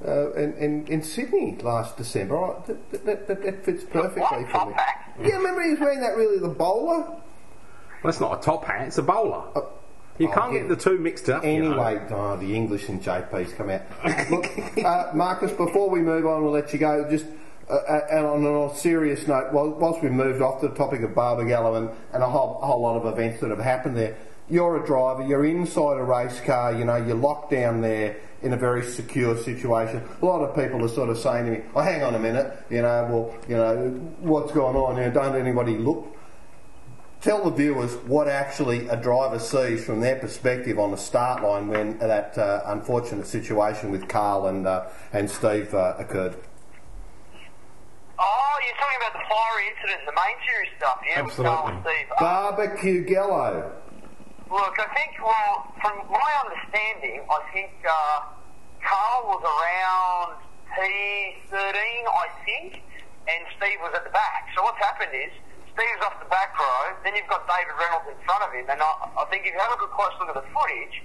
uh, 0.05 0.33
in, 0.33 0.53
in, 0.53 0.87
in 0.87 1.03
Sydney 1.03 1.57
last 1.61 1.97
December. 1.97 2.35
Right? 2.35 2.65
That, 2.65 3.05
that, 3.05 3.27
that, 3.27 3.43
that 3.43 3.65
fits 3.65 3.83
perfectly 3.83 4.45
for 4.51 4.65
me. 4.67 4.73
hat? 4.73 5.13
Yeah, 5.21 5.35
remember 5.35 5.63
he 5.63 5.71
was 5.71 5.79
wearing 5.79 6.01
that 6.01 6.15
really 6.15 6.39
the 6.39 6.47
bowler. 6.47 6.99
Well, 6.99 7.23
that's 8.03 8.19
not 8.19 8.39
a 8.39 8.41
top 8.41 8.65
hat, 8.65 8.87
it's 8.87 8.97
a 8.97 9.03
bowler. 9.03 9.43
you 10.17 10.27
oh, 10.27 10.31
can't 10.31 10.53
yeah. 10.53 10.59
get 10.59 10.69
the 10.69 10.75
two 10.75 10.97
mixed 10.97 11.29
up. 11.29 11.43
you 11.43 11.63
know. 11.63 11.83
Anyway, 11.83 12.07
oh, 12.11 12.37
the 12.37 12.55
English 12.55 12.89
and 12.89 13.01
JP's 13.01 13.53
come 13.53 13.69
out. 13.69 13.81
Look, 14.31 14.77
uh, 14.83 15.11
Marcus, 15.13 15.51
before 15.51 15.89
we 15.89 15.99
move 15.99 16.25
on, 16.25 16.43
we'll 16.43 16.53
let 16.53 16.73
you 16.73 16.79
go. 16.79 17.07
Just 17.09 17.25
uh, 17.71 17.75
uh, 17.75 18.07
and 18.11 18.25
on 18.25 18.39
a 18.39 18.41
more 18.41 18.75
serious 18.75 19.27
note, 19.27 19.53
whil- 19.53 19.75
whilst 19.75 20.01
we've 20.01 20.11
moved 20.11 20.41
off 20.41 20.59
the 20.59 20.69
topic 20.69 21.01
of 21.03 21.11
Barbagallo 21.11 21.77
and, 21.77 21.89
and 22.11 22.21
a 22.21 22.29
whole, 22.29 22.59
whole 22.61 22.81
lot 22.81 22.97
of 22.97 23.05
events 23.05 23.39
that 23.39 23.49
have 23.49 23.59
happened 23.59 23.95
there, 23.95 24.17
you're 24.51 24.83
a 24.83 24.85
driver, 24.85 25.25
you're 25.25 25.45
inside 25.45 25.97
a 25.97 26.03
race 26.03 26.39
car, 26.41 26.73
you 26.73 26.85
know, 26.85 26.97
you're 26.97 27.15
locked 27.15 27.51
down 27.51 27.81
there 27.81 28.17
in 28.43 28.53
a 28.53 28.57
very 28.57 28.83
secure 28.83 29.37
situation. 29.37 30.03
A 30.21 30.25
lot 30.25 30.41
of 30.41 30.53
people 30.55 30.83
are 30.83 30.89
sort 30.89 31.09
of 31.09 31.17
saying 31.17 31.45
to 31.45 31.51
me, 31.51 31.61
oh, 31.73 31.81
hang 31.81 32.03
on 32.03 32.15
a 32.15 32.19
minute, 32.19 32.57
you 32.69 32.81
know, 32.81 33.07
well, 33.09 33.35
you 33.47 33.55
know, 33.55 33.89
what's 34.19 34.51
going 34.51 34.75
on? 34.75 34.97
You 34.97 35.03
know, 35.03 35.11
don't 35.11 35.35
anybody 35.35 35.77
look 35.77 36.17
tell 37.21 37.43
the 37.43 37.51
viewers 37.51 37.93
what 38.07 38.27
actually 38.27 38.87
a 38.87 38.97
driver 38.97 39.39
sees 39.39 39.85
from 39.85 40.01
their 40.01 40.15
perspective 40.15 40.79
on 40.79 40.91
the 40.91 40.97
start 40.97 41.43
line 41.43 41.67
when 41.67 41.97
that 41.99 42.37
uh, 42.37 42.61
unfortunate 42.65 43.27
situation 43.27 43.91
with 43.91 44.07
Carl 44.07 44.47
and 44.47 44.67
uh, 44.67 44.87
and 45.13 45.29
Steve 45.29 45.73
uh, 45.73 45.95
occurred. 45.97 46.35
Oh, 48.19 48.55
you're 48.65 48.75
talking 48.77 48.97
about 48.97 49.13
the 49.13 49.27
fiery 49.29 49.67
incident, 49.69 50.01
the 50.05 50.13
main 50.13 50.35
series 50.47 50.69
stuff, 50.77 50.99
yeah? 51.07 51.21
with 51.21 51.35
Carl 51.35 51.67
and 51.67 51.83
Steve. 51.83 52.07
Barbecue 52.19 53.05
Gallo. 53.05 53.71
Look, 54.51 54.75
I 54.75 54.87
think, 54.91 55.15
well, 55.23 55.71
from 55.79 56.03
my 56.11 56.29
understanding, 56.43 57.23
I 57.23 57.39
think 57.55 57.71
uh, 57.87 58.27
Carl 58.83 59.31
was 59.31 59.43
around 59.47 60.43
P13, 60.75 61.71
I 61.71 62.27
think, 62.43 62.83
and 63.31 63.41
Steve 63.55 63.79
was 63.79 63.95
at 63.95 64.03
the 64.03 64.11
back. 64.11 64.51
So 64.51 64.67
what's 64.67 64.79
happened 64.83 65.15
is, 65.15 65.31
Steve's 65.71 66.03
off 66.03 66.19
the 66.19 66.27
back 66.27 66.51
row, 66.59 66.91
then 67.07 67.15
you've 67.15 67.31
got 67.31 67.47
David 67.47 67.71
Reynolds 67.79 68.11
in 68.11 68.19
front 68.27 68.43
of 68.43 68.51
him, 68.51 68.67
and 68.67 68.83
I, 68.83 68.91
I 69.15 69.23
think 69.31 69.47
if 69.47 69.55
you 69.55 69.61
have 69.63 69.71
a 69.71 69.79
good 69.79 69.95
close 69.95 70.11
look 70.19 70.35
at 70.35 70.35
the 70.35 70.47
footage, 70.51 70.99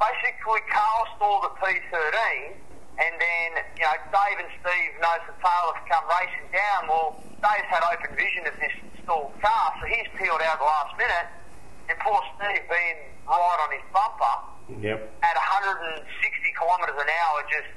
basically 0.00 0.64
Carl 0.72 1.04
stalled 1.20 1.44
at 1.44 1.54
P13, 1.60 2.56
and 3.04 3.12
then, 3.20 3.48
you 3.76 3.84
know, 3.84 3.96
Dave 4.08 4.40
and 4.40 4.48
Steve 4.64 4.92
noticed 4.96 5.28
the 5.28 5.36
tail 5.44 5.76
have 5.76 5.84
come 5.88 6.04
racing 6.08 6.48
down. 6.52 6.88
Well, 6.88 7.20
Dave's 7.44 7.68
had 7.68 7.84
open 7.84 8.16
vision 8.16 8.48
of 8.48 8.56
this 8.60 8.72
stalled 9.04 9.36
car, 9.44 9.76
so 9.76 9.84
he's 9.88 10.08
peeled 10.16 10.40
out 10.40 10.56
the 10.56 10.68
last 10.68 10.96
minute, 10.96 11.28
and 11.90 11.98
poor 11.98 12.22
Steve 12.38 12.62
being 12.70 12.98
right 13.26 13.60
on 13.66 13.70
his 13.74 13.82
bumper 13.90 14.36
Yep. 14.70 15.02
at 15.26 15.34
160 15.34 16.06
kilometres 16.54 16.94
an 16.94 17.10
hour, 17.10 17.42
just 17.50 17.70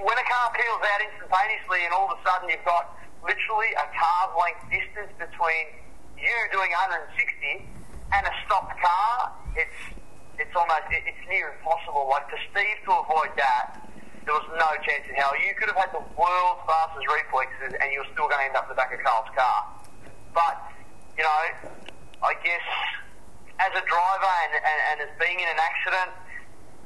when 0.00 0.16
a 0.16 0.26
car 0.26 0.46
peels 0.56 0.80
out 0.80 1.00
instantaneously, 1.04 1.84
and 1.84 1.92
all 1.92 2.08
of 2.08 2.16
a 2.16 2.20
sudden 2.24 2.48
you've 2.48 2.64
got 2.64 2.96
literally 3.20 3.70
a 3.76 3.86
car's 3.92 4.32
length 4.40 4.64
distance 4.72 5.12
between 5.20 5.64
you 6.16 6.32
doing 6.48 6.72
160 6.72 7.68
and 8.16 8.22
a 8.24 8.34
stopped 8.48 8.72
car, 8.80 9.36
it's 9.52 9.78
it's 10.40 10.56
almost 10.56 10.88
it, 10.88 11.04
it's 11.04 11.24
near 11.28 11.52
impossible. 11.60 12.08
Like 12.08 12.24
for 12.32 12.40
Steve 12.52 12.80
to 12.88 12.92
avoid 13.04 13.36
that, 13.36 13.84
there 14.24 14.32
was 14.32 14.48
no 14.56 14.68
chance 14.80 15.04
in 15.08 15.14
hell. 15.16 15.36
You 15.36 15.52
could 15.60 15.68
have 15.68 15.76
had 15.76 15.92
the 15.92 16.04
world's 16.16 16.64
fastest 16.64 17.04
reflexes, 17.12 17.76
and 17.76 17.86
you 17.92 18.00
were 18.00 18.10
still 18.16 18.32
going 18.32 18.40
to 18.40 18.48
end 18.48 18.56
up 18.56 18.64
in 18.64 18.72
the 18.72 18.80
back 18.80 18.96
of 18.96 19.00
Carl's 19.04 19.28
car. 19.36 19.60
But 20.32 20.56
you 21.20 21.24
know, 21.24 21.40
I 22.22 22.32
guess 22.44 22.66
as 23.60 23.72
a 23.72 23.84
driver 23.84 24.32
and, 24.48 24.52
and, 24.60 24.80
and 24.92 24.96
as 25.08 25.12
being 25.16 25.40
in 25.40 25.48
an 25.48 25.60
accident, 25.60 26.12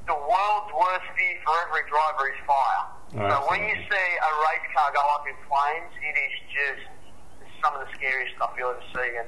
the 0.07 0.15
world's 0.15 0.71
worst 0.75 1.07
fear 1.19 1.35
for 1.43 1.55
every 1.69 1.87
driver 1.91 2.31
is 2.31 2.39
fire. 2.47 2.85
Oh, 3.11 3.27
so 3.27 3.37
when 3.51 3.63
you 3.67 3.75
see 3.75 4.09
a 4.23 4.31
race 4.47 4.67
car 4.71 4.95
go 4.95 5.03
up 5.19 5.27
in 5.27 5.35
flames, 5.51 5.91
it 5.99 6.15
is 6.15 6.35
just 6.55 6.83
some 7.59 7.75
of 7.75 7.83
the 7.83 7.91
scariest 7.99 8.39
stuff 8.39 8.55
you'll 8.55 8.71
ever 8.71 8.87
see. 8.95 9.11
And, 9.19 9.27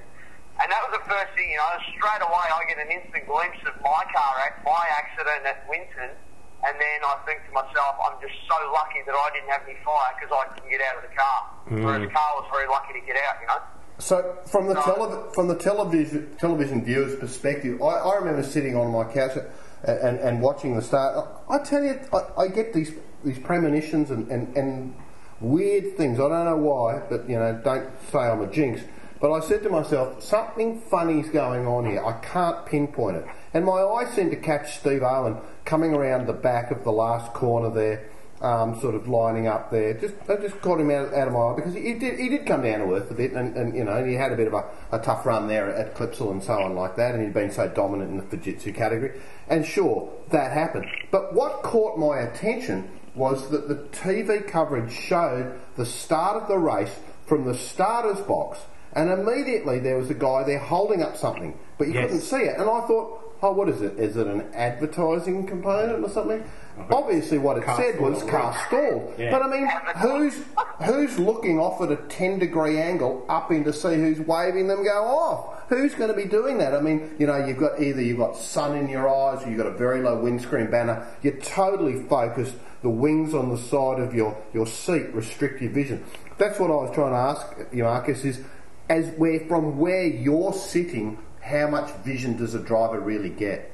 and 0.62 0.66
that 0.70 0.80
was 0.86 0.94
the 0.94 1.05
first 1.11 1.34
thing, 1.34 1.50
you 1.50 1.59
know, 1.59 1.74
straight 1.98 2.22
away 2.22 2.46
I 2.46 2.62
get 2.70 2.78
an 2.78 2.90
instant 2.94 3.26
glimpse 3.26 3.59
of 3.66 3.74
my 3.82 4.03
car, 4.14 4.32
ac- 4.46 4.62
my 4.62 4.84
accident 4.94 5.42
at 5.50 5.66
Winton, 5.66 6.14
and 6.62 6.74
then 6.78 6.98
I 7.03 7.18
think 7.26 7.42
to 7.50 7.53
myself, 7.53 7.98
I'm 7.98 8.22
just 8.22 8.38
so 8.46 8.55
lucky 8.70 9.03
that 9.03 9.18
I 9.18 9.26
didn't 9.34 9.50
have 9.50 9.66
any 9.66 9.74
fire 9.82 10.14
because 10.14 10.30
I 10.30 10.46
couldn't 10.55 10.70
get 10.70 10.78
out 10.86 11.03
of 11.03 11.05
the 11.11 11.14
car. 11.18 11.40
Mm. 11.66 11.82
Whereas 11.82 12.07
Carl 12.14 12.34
was 12.38 12.48
very 12.55 12.70
lucky 12.70 12.94
to 12.94 13.03
get 13.03 13.18
out, 13.18 13.42
you 13.42 13.50
know. 13.50 13.59
So 14.03 14.36
from 14.46 14.66
the 14.66 14.74
No. 14.74 15.30
from 15.32 15.46
the 15.46 15.55
television 15.55 16.34
television 16.38 16.84
viewer's 16.84 17.14
perspective, 17.16 17.80
I, 17.80 17.86
I 17.86 18.16
remember 18.16 18.42
sitting 18.42 18.76
on 18.76 18.90
my 18.90 19.05
couch 19.05 19.36
and, 19.84 19.98
and, 19.98 20.18
and 20.18 20.42
watching 20.42 20.74
the 20.74 20.82
start. 20.82 21.28
I 21.48 21.59
tell 21.59 21.84
you, 21.84 22.00
I, 22.12 22.42
I 22.42 22.48
get 22.48 22.72
these 22.72 22.92
these 23.24 23.38
premonitions 23.38 24.11
and, 24.11 24.28
and, 24.28 24.57
and 24.57 24.94
weird 25.40 25.96
things. 25.96 26.18
I 26.18 26.28
don't 26.28 26.44
know 26.44 26.57
why, 26.57 27.00
but 27.09 27.28
you 27.28 27.38
know, 27.38 27.61
don't 27.62 27.88
say 28.11 28.18
I'm 28.18 28.40
a 28.42 28.48
jinx. 28.48 28.80
But 29.20 29.30
I 29.32 29.38
said 29.38 29.62
to 29.62 29.70
myself, 29.70 30.20
something 30.20 30.80
funny's 30.90 31.28
going 31.28 31.64
on 31.64 31.86
here. 31.86 32.05
I 32.05 32.18
can't 32.24 32.66
pinpoint 32.66 33.18
it. 33.18 33.26
And 33.55 33.64
my 33.64 33.80
eye 33.80 34.11
seemed 34.12 34.32
to 34.32 34.36
catch 34.36 34.80
Steve 34.80 35.05
Owen 35.05 35.36
coming 35.64 35.94
around 35.94 36.26
the 36.26 36.32
back 36.32 36.72
of 36.72 36.82
the 36.82 36.90
last 36.90 37.32
corner 37.32 37.70
there 37.70 38.11
um, 38.43 38.78
sort 38.80 38.95
of 38.97 39.09
lining 39.09 39.47
up 39.47 39.70
there. 39.70 39.95
Just 39.95 40.14
I 40.28 40.36
just 40.36 40.61
caught 40.61 40.80
him 40.80 40.90
out, 40.90 41.14
out 41.14 41.28
of 41.28 41.32
my 41.34 41.38
eye 41.40 41.55
because 41.57 41.74
he 41.74 41.95
did 41.95 42.18
he 42.18 42.28
did 42.28 42.45
come 42.45 42.62
down 42.62 42.80
to 42.80 42.95
earth 42.95 43.11
a 43.11 43.14
bit, 43.14 43.32
and, 43.32 43.57
and 43.57 43.74
you 43.74 43.84
know 43.84 44.05
he 44.05 44.14
had 44.14 44.32
a 44.32 44.36
bit 44.36 44.49
of 44.49 44.55
a, 44.55 44.64
a 44.90 44.99
tough 44.99 45.24
run 45.24 45.47
there 45.49 45.72
at 45.74 45.95
Clipsal 45.95 46.30
and 46.32 46.43
so 46.43 46.55
on 46.55 46.74
like 46.74 46.97
that, 46.97 47.14
and 47.14 47.22
he'd 47.24 47.32
been 47.32 47.53
so 47.53 47.68
dominant 47.68 48.11
in 48.11 48.16
the 48.16 48.36
Fujitsu 48.36 48.74
category. 48.74 49.12
And 49.49 49.64
sure, 49.64 50.12
that 50.30 50.53
happened. 50.53 50.86
But 51.11 51.34
what 51.34 51.62
caught 51.62 51.99
my 51.99 52.18
attention 52.18 52.90
was 53.14 53.49
that 53.51 53.68
the 53.68 53.76
TV 53.97 54.47
coverage 54.47 54.93
showed 54.93 55.59
the 55.76 55.86
start 55.86 56.43
of 56.43 56.49
the 56.49 56.59
race 56.59 56.95
from 57.26 57.45
the 57.45 57.55
starter's 57.55 58.20
box, 58.26 58.59
and 58.95 59.11
immediately 59.11 59.78
there 59.78 59.97
was 59.97 60.11
a 60.11 60.14
guy 60.14 60.43
there 60.43 60.59
holding 60.59 61.03
up 61.03 61.16
something, 61.16 61.57
but 61.78 61.86
you 61.86 61.95
Yes. 61.95 62.07
couldn't 62.07 62.20
see 62.22 62.36
it. 62.38 62.59
And 62.59 62.68
I 62.68 62.80
thought. 62.86 63.20
Oh, 63.45 63.51
what 63.51 63.68
is 63.68 63.82
it? 63.82 63.99
Is 63.99 64.16
it 64.16 64.28
an 64.28 64.43
advertising 64.55 65.49
component 65.49 66.05
or 66.05 66.09
something? 66.09 66.45
Obviously, 66.90 67.38
what 67.38 67.59
it 67.59 67.64
said 67.76 68.01
was 68.01 68.22
car 68.22 68.57
stalled. 68.68 69.12
Yeah. 69.18 69.32
But 69.32 69.43
I 69.43 69.49
mean, 69.49 69.68
who's 69.97 70.40
who's 70.84 71.18
looking 71.18 71.59
off 71.59 71.82
at 71.82 71.90
a 71.90 71.97
ten 72.09 72.38
degree 72.38 72.78
angle 72.78 73.26
up 73.28 73.51
in 73.51 73.64
to 73.64 73.72
see 73.72 73.95
who's 73.97 74.20
waving 74.20 74.68
them 74.68 74.84
go 74.84 75.05
off? 75.05 75.68
Who's 75.68 75.95
going 75.95 76.09
to 76.09 76.16
be 76.16 76.26
doing 76.26 76.59
that? 76.59 76.72
I 76.72 76.80
mean, 76.80 77.14
you 77.18 77.26
know, 77.26 77.45
you've 77.45 77.59
got 77.59 77.82
either 77.82 78.01
you've 78.01 78.18
got 78.18 78.36
sun 78.36 78.76
in 78.76 78.88
your 78.88 79.09
eyes, 79.09 79.45
or 79.45 79.49
you've 79.49 79.59
got 79.59 79.66
a 79.66 79.76
very 79.76 80.03
low 80.03 80.20
windscreen 80.20 80.70
banner. 80.70 81.07
You're 81.22 81.36
totally 81.38 82.03
focused. 82.05 82.55
The 82.82 82.90
wings 82.90 83.32
on 83.32 83.49
the 83.49 83.59
side 83.59 84.01
of 84.01 84.12
your, 84.12 84.36
your 84.53 84.66
seat 84.66 85.14
restrict 85.14 85.62
your 85.62 85.70
vision. 85.70 86.05
that's 86.36 86.59
what 86.59 86.68
I 86.68 86.74
was 86.74 86.93
trying 86.93 87.12
to 87.12 87.16
ask 87.16 87.72
you, 87.72 87.84
Marcus. 87.84 88.24
Is 88.24 88.40
as 88.88 89.09
where 89.16 89.40
from 89.47 89.78
where 89.78 90.05
you're 90.05 90.53
sitting, 90.53 91.18
how 91.43 91.66
much 91.66 91.90
vision 92.07 92.38
does 92.38 92.55
a 92.55 92.62
driver 92.62 93.01
really 93.01 93.28
get? 93.28 93.70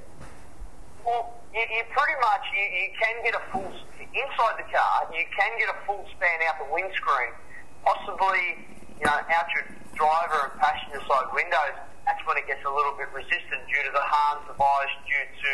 Well, 1.05 1.37
you, 1.53 1.61
you 1.61 1.85
pretty 1.93 2.17
much 2.25 2.45
you, 2.57 2.65
you 2.65 2.89
can 2.97 3.17
get 3.23 3.35
a 3.37 3.45
full 3.53 3.69
inside 4.01 4.57
the 4.57 4.69
car. 4.73 5.05
You 5.13 5.25
can 5.37 5.53
get 5.61 5.69
a 5.69 5.79
full 5.85 6.03
span 6.17 6.41
out 6.49 6.57
the 6.65 6.73
windscreen, 6.73 7.37
possibly 7.85 8.65
you 8.99 9.05
know 9.05 9.21
out 9.21 9.47
your 9.53 9.69
driver 9.95 10.49
and 10.49 10.57
passenger 10.59 11.05
side 11.05 11.29
windows. 11.37 11.77
That's 12.09 12.25
when 12.25 12.41
it 12.41 12.49
gets 12.49 12.65
a 12.65 12.73
little 12.73 12.97
bit 12.97 13.13
resistant 13.13 13.61
due 13.69 13.85
to 13.85 13.93
the 13.93 14.01
Hans 14.01 14.49
device, 14.49 14.95
due 15.05 15.29
to 15.45 15.53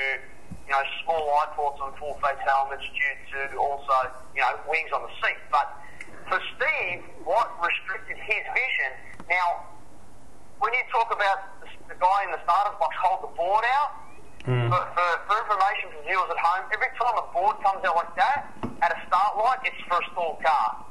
you 0.71 0.73
know 0.73 0.83
small 1.03 1.27
eye 1.43 1.51
ports 1.59 1.83
on 1.83 1.99
full 1.99 2.15
face 2.23 2.39
helmets, 2.47 2.87
due 2.95 3.15
to 3.35 3.59
also 3.59 4.15
you 4.39 4.41
know 4.41 4.55
wings 4.71 4.95
on 4.95 5.03
the 5.03 5.12
seat. 5.19 5.39
But 5.51 5.67
for 6.31 6.39
Steve, 6.55 7.03
what 7.27 7.51
restricted 7.59 8.23
his 8.23 8.47
vision? 8.55 8.91
Now, 9.27 9.67
when 10.62 10.73
you 10.73 10.85
talk 10.95 11.11
about 11.11 11.53
the, 11.89 11.97
guy 11.97 12.18
in 12.24 12.30
the 12.32 12.41
starter's 12.45 12.76
box 12.78 12.93
hold 13.01 13.22
the 13.28 13.32
board 13.37 13.64
out, 13.80 14.05
Hmm. 14.45 14.68
for, 14.68 14.76
for, 14.93 15.09
for 15.24 15.35
information 15.41 15.89
for 15.89 16.05
viewers 16.05 16.28
at 16.28 16.37
home, 16.37 16.68
every 16.68 16.93
time 17.01 17.16
a 17.16 17.24
board 17.32 17.57
comes 17.64 17.80
out 17.80 17.97
like 17.97 18.12
that 18.20 18.53
at 18.85 18.93
a 18.93 18.99
start 19.09 19.41
light, 19.41 19.64
it's 19.64 19.80
for 19.89 19.97
a 19.97 20.05
stalled 20.12 20.37
car. 20.45 20.85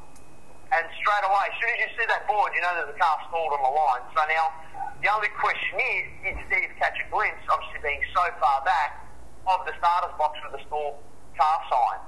And 0.74 0.82
straight 0.98 1.22
away, 1.22 1.54
as 1.54 1.56
soon 1.62 1.70
as 1.70 1.80
you 1.86 1.90
see 2.02 2.08
that 2.10 2.26
board, 2.26 2.50
you 2.58 2.66
know 2.66 2.74
there's 2.82 2.90
a 2.90 2.98
car 2.98 3.14
stalled 3.30 3.54
on 3.54 3.62
the 3.62 3.70
line. 3.70 4.02
So 4.18 4.26
now, 4.26 4.58
the 5.06 5.10
only 5.14 5.30
question 5.38 5.78
is, 5.78 6.04
did 6.26 6.36
Steve 6.50 6.74
catch 6.82 6.98
a 6.98 7.06
glimpse, 7.14 7.46
obviously 7.46 7.78
being 7.86 8.02
so 8.10 8.26
far 8.42 8.66
back, 8.66 9.06
of 9.46 9.62
the 9.70 9.74
starter's 9.78 10.18
box 10.18 10.34
with 10.42 10.58
the 10.58 10.64
stalled 10.66 10.98
car 11.38 11.58
sign? 11.70 12.02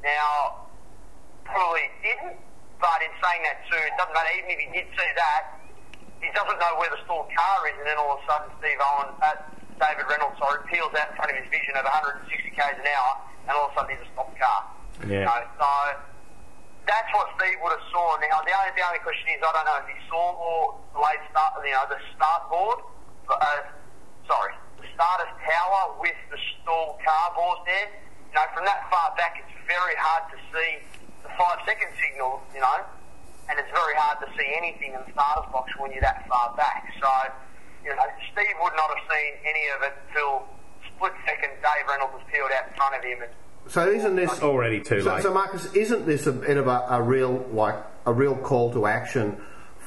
Now, 0.00 0.64
probably 1.44 1.92
didn't, 2.00 2.40
but 2.80 3.04
in 3.04 3.12
saying 3.20 3.44
that 3.44 3.68
too, 3.68 3.84
it 3.84 3.92
doesn't 4.00 4.16
matter, 4.16 4.32
even 4.32 4.48
if 4.48 4.60
he 4.64 4.68
did 4.80 4.88
see 4.96 5.12
that, 5.12 5.60
he 6.20 6.28
doesn't 6.32 6.58
know 6.58 6.72
where 6.80 6.90
the 6.90 7.00
stalled 7.04 7.28
car 7.32 7.58
is, 7.68 7.76
and 7.78 7.86
then 7.86 7.98
all 8.00 8.16
of 8.16 8.20
a 8.20 8.26
sudden 8.26 8.48
Steve 8.60 8.80
Owen, 8.80 9.10
uh, 9.20 9.36
David 9.76 10.08
Reynolds, 10.08 10.36
sorry, 10.40 10.64
peels 10.68 10.92
out 10.96 11.12
in 11.12 11.16
front 11.16 11.30
of 11.32 11.36
his 11.36 11.48
vision 11.52 11.76
at 11.76 11.84
160 11.84 12.32
k's 12.32 12.78
an 12.80 12.88
hour, 12.88 13.12
and 13.48 13.52
all 13.52 13.68
of 13.68 13.72
a 13.72 13.74
sudden 13.76 13.90
he's 13.92 14.04
a 14.04 14.10
stopped 14.16 14.36
car. 14.40 14.60
Yeah. 15.04 15.20
You 15.20 15.28
know, 15.28 15.40
so 15.60 15.68
that's 16.88 17.10
what 17.12 17.28
Steve 17.36 17.60
would 17.60 17.74
have 17.76 17.86
saw. 17.92 18.16
Now 18.24 18.40
the 18.40 18.54
only 18.56 18.72
the 18.72 18.84
only 18.88 19.02
question 19.04 19.28
is, 19.36 19.40
I 19.44 19.50
don't 19.52 19.66
know 19.68 19.78
if 19.84 19.88
he 19.92 19.98
saw 20.08 20.24
the 20.96 21.00
late 21.04 21.22
start, 21.28 21.52
you 21.60 21.76
know, 21.76 21.84
the 21.92 22.00
start 22.16 22.42
board, 22.48 22.78
but, 23.28 23.38
uh, 23.42 23.60
sorry, 24.24 24.56
the 24.80 24.88
starter's 24.96 25.34
tower 25.44 26.00
with 26.00 26.16
the 26.32 26.40
stalled 26.56 26.96
car 27.04 27.26
board 27.36 27.60
there. 27.68 27.92
You 28.32 28.34
know, 28.40 28.48
from 28.56 28.64
that 28.64 28.88
far 28.88 29.12
back, 29.20 29.36
it's 29.36 29.52
very 29.68 29.96
hard 30.00 30.32
to 30.32 30.36
see 30.48 30.80
the 31.20 31.30
five 31.36 31.60
second 31.68 31.92
signal. 32.00 32.40
You 32.56 32.64
know 32.64 32.80
and 33.48 33.58
it's 33.58 33.70
very 33.70 33.94
hard 33.96 34.18
to 34.20 34.28
see 34.36 34.48
anything 34.56 34.94
in 34.94 35.00
the 35.06 35.12
starter's 35.12 35.50
box 35.52 35.70
when 35.78 35.92
you're 35.92 36.02
that 36.02 36.26
far 36.28 36.54
back. 36.56 36.92
So, 37.00 37.08
you 37.84 37.90
know, 37.90 38.02
Steve 38.32 38.56
would 38.62 38.74
not 38.76 38.90
have 38.90 39.04
seen 39.06 39.32
any 39.46 39.64
of 39.76 39.82
it 39.82 39.94
till 40.12 40.46
split 40.94 41.12
second 41.24 41.50
Dave 41.62 41.86
Reynolds 41.88 42.14
was 42.14 42.22
peeled 42.32 42.50
out 42.52 42.68
in 42.68 42.74
front 42.76 42.94
of 42.96 43.02
him. 43.04 43.22
And 43.22 43.30
So 43.70 43.88
isn't 43.88 44.16
this 44.16 44.42
Already 44.42 44.80
too 44.80 45.02
so, 45.02 45.14
late. 45.14 45.22
so 45.22 45.32
Marcus? 45.32 45.72
Isn't 45.74 46.06
this 46.06 46.26
a 46.26 46.32
bit 46.32 46.56
of 46.56 46.66
a, 46.66 46.86
a 46.90 47.02
real 47.02 47.46
like 47.52 47.76
a 48.04 48.12
real 48.12 48.36
call 48.36 48.72
to 48.72 48.86
action 48.86 49.40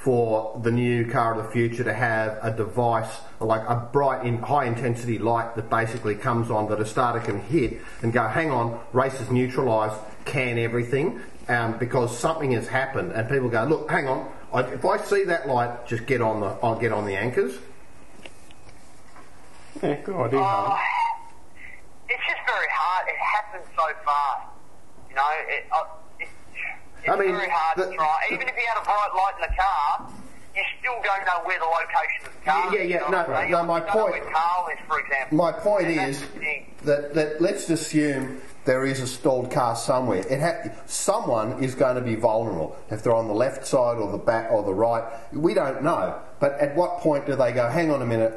for 0.03 0.57
the 0.63 0.71
new 0.71 1.09
car 1.11 1.37
of 1.37 1.45
the 1.45 1.51
future 1.51 1.83
to 1.83 1.93
have 1.93 2.39
a 2.41 2.55
device 2.55 3.19
like 3.41 3.61
a 3.67 3.75
bright, 3.91 4.25
in, 4.25 4.37
high 4.37 4.65
intensity 4.65 5.19
light 5.19 5.55
that 5.55 5.69
basically 5.69 6.15
comes 6.15 6.49
on 6.49 6.69
that 6.69 6.79
a 6.79 6.85
starter 6.85 7.19
can 7.19 7.41
hit 7.41 7.81
and 8.01 8.13
go, 8.13 8.25
hang 8.27 8.49
on, 8.49 8.79
race 8.93 9.19
is 9.19 9.29
neutralised, 9.29 9.95
can 10.23 10.57
everything. 10.57 11.21
Um, 11.49 11.77
because 11.79 12.15
something 12.17 12.51
has 12.51 12.67
happened, 12.67 13.11
and 13.11 13.27
people 13.27 13.49
go, 13.49 13.63
look, 13.63 13.89
hang 13.89 14.07
on. 14.07 14.31
I, 14.53 14.61
if 14.61 14.85
I 14.85 14.97
see 14.99 15.23
that 15.25 15.47
light, 15.47 15.87
just 15.87 16.05
get 16.05 16.21
on 16.21 16.41
the, 16.41 16.47
I'll 16.61 16.77
get 16.77 16.91
on 16.93 17.07
the 17.07 17.15
anchors. 17.15 17.57
yeah, 19.81 19.95
good 20.03 20.15
idea. 20.15 20.39
uh, 20.39 20.77
it's 22.07 22.21
just 22.27 22.39
very 22.45 22.67
hard. 22.71 23.07
It 23.07 23.17
happens 23.17 23.65
so 23.75 23.83
fast. 24.05 24.47
You 25.09 25.15
know, 25.15 25.25
it, 25.47 25.65
uh, 25.71 25.83
it, 26.19 26.27
it's 27.01 27.09
I 27.09 27.15
mean, 27.17 27.31
very 27.35 27.49
hard 27.49 27.77
the- 27.79 27.85
to 27.89 27.95
try. 27.95 28.19
Even 28.31 28.47
if 28.47 28.55
you 28.55 28.63
had 28.67 28.81
a 28.81 28.85
bright 28.85 29.09
light 29.15 29.33
in 29.41 29.49
the 29.49 29.55
car, 29.59 30.11
you 30.55 30.63
still 30.79 31.01
don't 31.03 31.25
know 31.25 31.41
where 31.45 31.57
the 31.59 31.65
location 31.65 32.27
of 32.27 32.33
the 32.33 32.45
car 32.45 32.75
Yeah, 32.75 32.81
is. 32.81 32.89
yeah, 32.91 32.95
you 32.95 32.99
know 33.01 33.09
no, 33.09 33.17
what 33.17 33.27
no, 33.29 33.33
my 33.33 33.45
You 33.45 33.51
don't 33.51 33.67
know 33.67 33.83
point- 34.03 34.11
where 34.23 34.33
Carl 34.33 34.67
is, 34.71 34.79
for 34.87 34.99
example. 34.99 35.37
My 35.37 35.51
point 35.51 35.87
And 35.87 36.09
is 36.11 36.19
that's 36.19 36.31
the 36.33 36.39
thing. 36.39 36.75
that, 36.83 37.13
that 37.15 37.41
let's 37.41 37.69
assume 37.71 38.41
there 38.65 38.85
is 38.85 38.99
a 38.99 39.07
stalled 39.07 39.51
car 39.51 39.75
somewhere. 39.75 40.25
It 40.29 40.41
ha- 40.41 40.71
someone 40.85 41.63
is 41.63 41.75
going 41.75 41.95
to 41.95 42.01
be 42.01 42.15
vulnerable 42.15 42.77
if 42.89 43.03
they're 43.03 43.15
on 43.15 43.27
the 43.27 43.33
left 43.33 43.65
side 43.65 43.97
or 43.97 44.11
the 44.11 44.17
back 44.17 44.51
or 44.51 44.63
the 44.63 44.73
right. 44.73 45.03
We 45.33 45.53
don't 45.53 45.83
know. 45.83 46.19
But 46.39 46.53
at 46.59 46.75
what 46.75 46.99
point 46.99 47.25
do 47.25 47.35
they 47.35 47.51
go? 47.51 47.69
Hang 47.69 47.91
on 47.91 48.01
a 48.01 48.05
minute. 48.05 48.33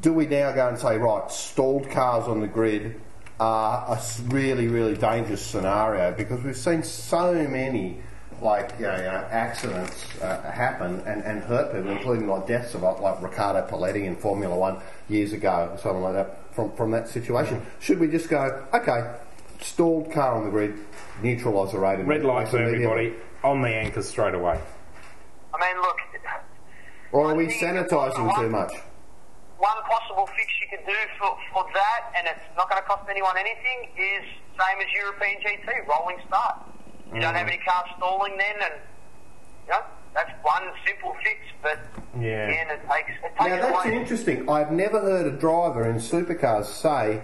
Do 0.00 0.12
we 0.12 0.26
now 0.26 0.52
go 0.52 0.68
and 0.68 0.78
say 0.78 0.96
right? 0.96 1.30
Stalled 1.30 1.90
cars 1.90 2.26
on 2.26 2.40
the 2.40 2.48
grid 2.48 3.00
are 3.40 3.96
a 3.96 4.00
really, 4.28 4.68
really 4.68 4.96
dangerous 4.96 5.44
scenario 5.44 6.12
because 6.12 6.42
we've 6.42 6.56
seen 6.56 6.82
so 6.82 7.34
many. 7.48 8.00
Like 8.42 8.74
you 8.78 8.86
know, 8.86 8.96
know, 8.96 9.26
accidents 9.30 10.04
uh, 10.20 10.50
happen 10.50 11.00
and, 11.06 11.22
and 11.22 11.40
hurt 11.44 11.72
people, 11.72 11.92
including 11.92 12.26
like 12.26 12.48
deaths 12.48 12.74
of 12.74 12.82
like, 12.82 13.22
Ricardo 13.22 13.66
Paletti 13.66 14.04
in 14.04 14.16
Formula 14.16 14.54
One 14.54 14.78
years 15.08 15.32
ago, 15.32 15.78
something 15.80 16.02
like 16.02 16.14
that. 16.14 16.52
From 16.52 16.72
from 16.72 16.90
that 16.90 17.08
situation, 17.08 17.64
should 17.78 18.00
we 18.00 18.08
just 18.08 18.28
go? 18.28 18.66
Okay, 18.74 19.08
stalled 19.60 20.12
car 20.12 20.34
on 20.34 20.44
the 20.44 20.50
grid, 20.50 20.74
neutralise 21.22 21.72
the 21.72 21.78
rate. 21.78 22.00
Red 22.04 22.24
light 22.24 22.48
for 22.48 22.58
everybody 22.58 23.14
on 23.42 23.62
the 23.62 23.68
anchors 23.68 24.08
straight 24.08 24.34
away. 24.34 24.60
I 25.52 25.60
mean, 25.60 25.82
look, 25.82 25.96
Or 27.12 27.30
are 27.30 27.34
we 27.34 27.46
sanitising 27.46 28.34
too 28.36 28.48
much? 28.50 28.72
one 29.58 29.82
possible 29.84 30.26
fix 30.36 30.48
you 30.60 30.76
could 30.76 30.84
do 30.86 30.96
for, 31.18 31.38
for 31.52 31.64
that, 31.72 32.12
and 32.18 32.26
it's 32.26 32.44
not 32.56 32.68
going 32.68 32.82
to 32.82 32.86
cost 32.86 33.08
anyone 33.08 33.34
anything, 33.38 33.88
is 33.96 34.24
same 34.58 34.78
as 34.78 34.92
European 34.92 35.40
GT, 35.40 35.86
rolling 35.88 36.18
start. 36.26 36.56
You 37.14 37.20
don't 37.20 37.34
have 37.34 37.46
mm. 37.46 37.54
any 37.54 37.62
cars 37.64 37.88
stalling 37.96 38.36
then, 38.36 38.56
and 38.60 38.74
you 39.66 39.72
know, 39.72 39.80
that's 40.12 40.30
one 40.42 40.64
simple 40.86 41.16
fix, 41.22 41.38
but 41.62 41.78
Yeah. 42.20 42.48
again, 42.48 42.66
it 42.70 42.80
takes, 42.90 43.10
it 43.10 43.32
takes 43.38 43.40
Now 43.40 43.56
that's 43.56 43.86
away. 43.86 43.96
interesting. 43.96 44.50
I've 44.50 44.70
never 44.72 45.00
heard 45.00 45.26
a 45.26 45.36
driver 45.36 45.88
in 45.88 45.96
supercars 45.96 46.66
say, 46.66 47.22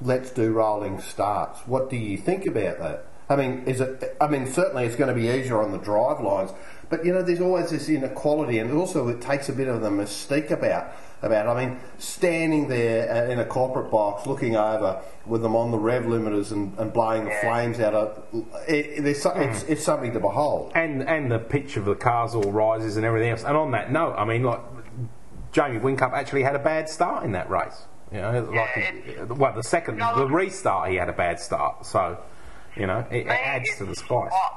"Let's 0.00 0.30
do 0.30 0.52
rolling 0.52 1.00
starts." 1.00 1.60
What 1.66 1.90
do 1.90 1.96
you 1.96 2.16
think 2.16 2.46
about 2.46 2.78
that? 2.78 3.06
I 3.28 3.36
mean, 3.36 3.62
is 3.66 3.80
it? 3.80 4.16
I 4.20 4.26
mean, 4.26 4.46
certainly 4.46 4.84
it's 4.86 4.96
going 4.96 5.08
to 5.08 5.14
be 5.14 5.28
easier 5.28 5.62
on 5.62 5.70
the 5.70 5.78
drive 5.78 6.20
lines, 6.20 6.50
but 6.88 7.04
you 7.04 7.12
know, 7.14 7.22
there's 7.22 7.40
always 7.40 7.70
this 7.70 7.88
inequality, 7.88 8.58
and 8.58 8.72
also 8.72 9.06
it 9.08 9.20
takes 9.20 9.48
a 9.48 9.52
bit 9.52 9.68
of 9.68 9.80
the 9.82 9.90
mystique 9.90 10.50
about 10.50 10.92
about. 11.22 11.46
I 11.46 11.64
mean, 11.64 11.78
standing 11.98 12.66
there 12.66 13.08
uh, 13.08 13.30
in 13.30 13.38
a 13.38 13.44
corporate 13.44 13.90
box, 13.92 14.26
looking 14.26 14.56
over 14.56 15.00
with 15.26 15.42
them 15.42 15.54
on 15.54 15.70
the 15.70 15.78
rev 15.78 16.04
limiters 16.04 16.50
and, 16.50 16.76
and 16.76 16.92
blowing 16.92 17.24
the 17.26 17.30
flames 17.40 17.78
out 17.78 17.94
of 17.94 18.24
it, 18.66 18.74
it, 18.98 19.02
there's, 19.04 19.22
so- 19.22 19.30
it's, 19.36 19.62
it's 19.64 19.84
something 19.84 20.12
to 20.12 20.18
behold. 20.18 20.72
and 20.74 21.02
and 21.08 21.30
the 21.30 21.38
pitch 21.38 21.76
of 21.76 21.84
the 21.84 21.94
cars 21.94 22.34
all 22.34 22.50
rises 22.50 22.96
and 22.96 23.06
everything 23.06 23.30
else. 23.30 23.44
And 23.44 23.56
on 23.56 23.70
that 23.70 23.92
note, 23.92 24.14
I 24.18 24.24
mean, 24.24 24.42
like 24.42 24.60
Jamie 25.52 25.78
Whincup 25.78 26.12
actually 26.14 26.42
had 26.42 26.56
a 26.56 26.60
bad 26.60 26.88
start 26.88 27.24
in 27.24 27.30
that 27.32 27.48
race. 27.48 27.84
You 28.12 28.20
know, 28.20 28.50
like 28.52 28.76
it- 28.76 29.28
well, 29.28 29.52
the 29.52 29.62
second, 29.62 29.98
No, 29.98 30.16
the 30.18 30.26
restart, 30.26 30.90
he 30.90 30.96
had 30.96 31.08
a 31.08 31.12
bad 31.12 31.38
start. 31.38 31.86
So, 31.86 32.18
you 32.74 32.86
know, 32.86 33.06
it, 33.10 33.26
it 33.26 33.28
adds 33.30 33.76
to 33.78 33.84
the 33.86 33.94
spice. 33.94 34.32
I, 34.32 34.50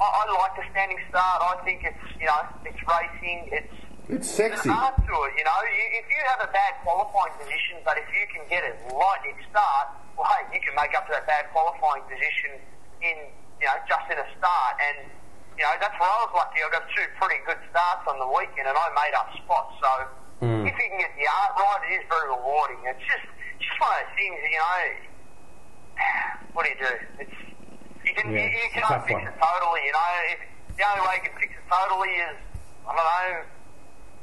I, 0.00 0.04
I 0.04 0.22
like 0.40 0.56
the 0.56 0.64
standing 0.72 0.96
start. 1.10 1.42
I 1.44 1.60
think 1.64 1.84
it's 1.84 2.00
you 2.18 2.24
know 2.24 2.40
it's 2.64 2.80
racing. 2.88 3.48
It's 3.52 3.74
It's 4.08 4.28
sexy. 4.30 4.70
art 4.72 4.96
to 4.96 5.12
it. 5.28 5.32
You 5.36 5.44
know, 5.44 5.58
you, 5.60 5.84
if 6.00 6.06
you 6.08 6.20
have 6.32 6.40
a 6.48 6.50
bad 6.52 6.80
qualifying 6.80 7.36
position, 7.36 7.84
but 7.84 7.98
if 8.00 8.08
you 8.16 8.24
can 8.32 8.48
get 8.48 8.64
a 8.64 8.72
lightning 8.96 9.36
start, 9.52 9.92
well, 10.16 10.24
hey, 10.32 10.56
you 10.56 10.60
can 10.64 10.72
make 10.72 10.96
up 10.96 11.04
for 11.04 11.12
that 11.12 11.26
bad 11.28 11.52
qualifying 11.52 12.00
position 12.08 12.56
in 13.04 13.16
you 13.60 13.66
know 13.68 13.76
just 13.84 14.08
in 14.08 14.16
a 14.16 14.28
start. 14.40 14.72
And 14.80 15.04
you 15.60 15.68
know 15.68 15.76
that's 15.84 15.92
where 16.00 16.08
I 16.08 16.16
was 16.24 16.32
lucky. 16.32 16.64
I 16.64 16.68
got 16.72 16.88
two 16.96 17.04
pretty 17.20 17.44
good 17.44 17.60
starts 17.68 18.08
on 18.08 18.16
the 18.16 18.28
weekend, 18.32 18.72
and 18.72 18.76
I 18.76 18.88
made 18.96 19.12
up 19.12 19.28
spots. 19.36 19.76
So 19.84 19.92
Hmm. 20.40 20.64
if 20.64 20.72
you 20.72 20.88
can 20.88 20.98
get 20.98 21.12
the 21.20 21.28
art 21.28 21.52
right, 21.60 21.80
it 21.92 22.00
is 22.00 22.04
very 22.08 22.32
rewarding. 22.32 22.80
It's 22.88 23.04
just 23.04 23.28
it's 23.28 23.64
just 23.68 23.76
one 23.76 23.92
of 23.92 24.00
those 24.00 24.16
things. 24.16 24.36
You 24.40 24.60
know, 24.60 24.80
what 26.56 26.64
do 26.64 26.68
you 26.72 26.80
do? 26.80 26.92
It's 27.20 27.38
you 28.08 28.12
can 28.16 28.32
yeah, 28.32 28.48
you, 28.48 28.56
you 28.56 28.80
can't 28.80 29.04
fix 29.04 29.20
one. 29.20 29.28
it 29.28 29.36
totally. 29.36 29.82
You 29.84 29.92
know, 29.92 30.08
if, 30.32 30.40
the 30.80 30.84
only 30.88 31.02
way 31.04 31.14
you 31.20 31.24
can 31.28 31.36
fix 31.36 31.52
it 31.52 31.64
totally 31.68 32.12
is 32.24 32.36
I 32.88 32.96
don't 32.96 33.04
know. 33.04 33.44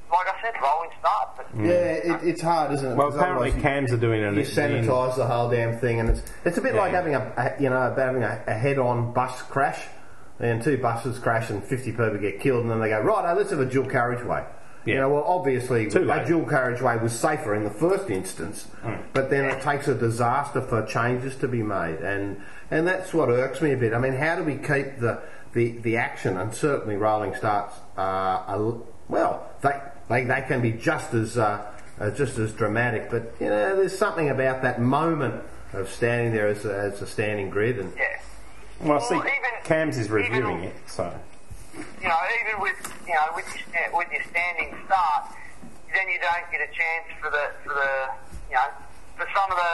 Like 0.09 0.27
I 0.27 0.41
said, 0.41 0.55
rolling 0.63 0.89
start. 0.99 1.29
But 1.37 1.45
hmm. 1.47 1.65
Yeah, 1.65 2.17
it, 2.17 2.23
it's 2.23 2.41
hard, 2.41 2.73
isn't 2.73 2.93
it? 2.93 2.95
Well, 2.95 3.07
Because 3.07 3.19
apparently 3.19 3.49
otherwise 3.49 3.55
you- 3.57 3.61
cams 3.61 3.91
are 3.91 3.97
doing 3.97 4.21
it. 4.23 4.33
You 4.33 4.41
sanitise 4.41 5.17
the 5.17 5.27
whole 5.27 5.49
damn 5.49 5.77
thing, 5.77 5.99
and 5.99 6.09
it's 6.09 6.23
it's 6.45 6.57
a 6.57 6.61
bit 6.61 6.75
like 6.75 6.93
having 6.93 7.13
a, 7.13 7.21
a 7.37 7.61
you 7.61 7.69
know 7.69 7.93
having 7.95 8.23
a, 8.23 8.41
a 8.47 8.53
head-on 8.53 9.13
bus 9.13 9.41
crash, 9.43 9.85
and 10.39 10.63
two 10.63 10.77
buses 10.79 11.19
crash 11.19 11.49
and 11.49 11.63
fifty 11.63 11.91
people 11.91 12.17
get 12.17 12.39
killed, 12.39 12.61
and 12.61 12.71
then 12.71 12.79
they 12.79 12.89
go 12.89 13.01
right, 13.01 13.37
let's 13.37 13.51
have 13.51 13.59
a 13.59 13.65
dual 13.65 13.85
carriageway. 13.85 14.45
You 14.87 14.93
Yeah. 14.93 14.99
know, 15.01 15.09
well, 15.09 15.23
obviously 15.27 15.87
a 15.87 16.25
dual 16.25 16.45
carriageway 16.45 16.97
was 17.01 17.11
safer 17.17 17.53
in 17.53 17.63
the 17.65 17.69
first 17.69 18.09
instance, 18.09 18.67
but 19.13 19.29
then 19.29 19.45
it 19.45 19.61
takes 19.61 19.87
a 19.87 19.93
disaster 19.95 20.61
for 20.61 20.85
changes 20.85 21.35
to 21.37 21.47
be 21.47 21.61
made, 21.61 21.99
and 21.99 22.41
and 22.71 22.87
that's 22.87 23.13
what 23.13 23.29
irks 23.29 23.61
me 23.61 23.73
a 23.73 23.77
bit. 23.77 23.93
I 23.93 23.99
mean, 23.99 24.13
how 24.13 24.35
do 24.37 24.43
we 24.43 24.55
keep 24.55 24.99
the 24.99 25.19
the, 25.53 25.77
the 25.79 25.97
action 25.97 26.37
and 26.37 26.53
certainly 26.53 26.95
rolling 26.97 27.33
starts 27.35 27.75
are, 27.97 28.43
are 28.47 28.75
well, 29.09 29.49
they, 29.61 29.79
they, 30.09 30.23
they 30.25 30.41
can 30.47 30.61
be 30.61 30.71
just 30.71 31.13
as 31.13 31.37
uh, 31.37 31.65
uh, 31.99 32.09
just 32.11 32.37
as 32.37 32.53
dramatic. 32.53 33.09
But 33.09 33.33
you 33.39 33.47
know, 33.49 33.75
there's 33.75 33.97
something 33.97 34.29
about 34.29 34.61
that 34.61 34.79
moment 34.81 35.43
of 35.73 35.89
standing 35.89 36.31
there 36.33 36.47
as 36.47 36.63
a, 36.65 36.73
as 36.77 37.01
a 37.01 37.07
standing 37.07 37.49
grid 37.49 37.79
and 37.79 37.91
Yeah. 37.97 38.05
Well, 38.81 38.99
I 38.99 39.01
see 39.01 39.15
Well, 39.15 39.23
even- 39.25 39.63
Cams 39.63 39.97
is 39.97 40.09
reviewing 40.09 40.59
even- 40.59 40.63
it, 40.69 40.75
so. 40.85 41.11
You 42.01 42.07
know, 42.07 42.21
even 42.43 42.61
with 42.61 42.79
you 43.07 43.13
know 43.13 43.27
with 43.35 43.47
your, 43.53 43.87
with 43.93 44.09
your 44.11 44.23
standing 44.29 44.73
start, 44.85 45.33
then 45.93 46.05
you 46.09 46.19
don't 46.19 46.47
get 46.51 46.61
a 46.61 46.71
chance 46.73 47.07
for 47.21 47.29
the 47.29 47.45
for 47.63 47.73
the 47.73 47.91
you 48.49 48.55
know 48.55 48.69
for 49.17 49.25
some 49.33 49.49
of 49.49 49.57
the 49.57 49.73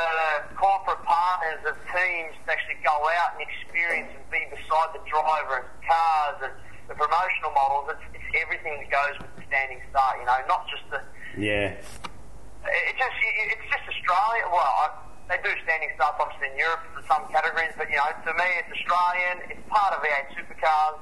corporate 0.56 1.04
partners 1.04 1.60
of 1.68 1.76
teams 1.91 2.32
to 2.43 2.47
actually 2.47 2.80
go 2.80 2.95
out 3.20 3.36
and 3.36 3.43
experience 3.43 4.08
and 4.16 4.24
be 4.32 4.39
beside 4.47 4.95
the 4.95 5.04
driver 5.04 5.68
and 5.68 5.68
cars 5.84 6.38
and 6.47 6.54
the 6.88 6.95
promotional 6.95 7.51
models. 7.51 7.91
It's, 7.91 8.24
it's 8.24 8.30
everything 8.39 8.80
that 8.80 8.88
goes 8.88 9.16
with 9.20 9.32
the 9.36 9.43
standing 9.51 9.84
start. 9.91 10.20
You 10.24 10.26
know, 10.28 10.39
not 10.47 10.64
just 10.72 10.86
the 10.88 10.99
Yeah. 11.36 11.76
it 11.76 12.95
just 12.95 13.18
it's 13.51 13.68
just 13.68 13.84
Australia. 13.84 14.47
Well, 14.47 14.64
I, 14.64 14.88
they 15.28 15.39
do 15.43 15.51
standing 15.64 15.91
starts 15.95 16.20
obviously 16.20 16.51
in 16.51 16.60
Europe 16.60 16.84
for 16.95 17.04
some 17.08 17.24
categories, 17.32 17.72
but 17.76 17.88
you 17.91 17.95
know, 17.99 18.12
to 18.12 18.32
me, 18.36 18.47
it's 18.64 18.72
Australian. 18.76 19.36
It's 19.51 19.64
part 19.72 19.95
of 19.95 20.04
V8 20.04 20.39
supercars. 20.39 20.99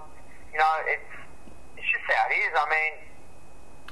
You 0.54 0.60
know, 0.60 0.74
it's 0.88 1.10
it's 1.78 1.88
just 1.92 2.06
how 2.08 2.30
it 2.30 2.36
is. 2.36 2.52
I 2.56 2.70
mean, 2.70 2.94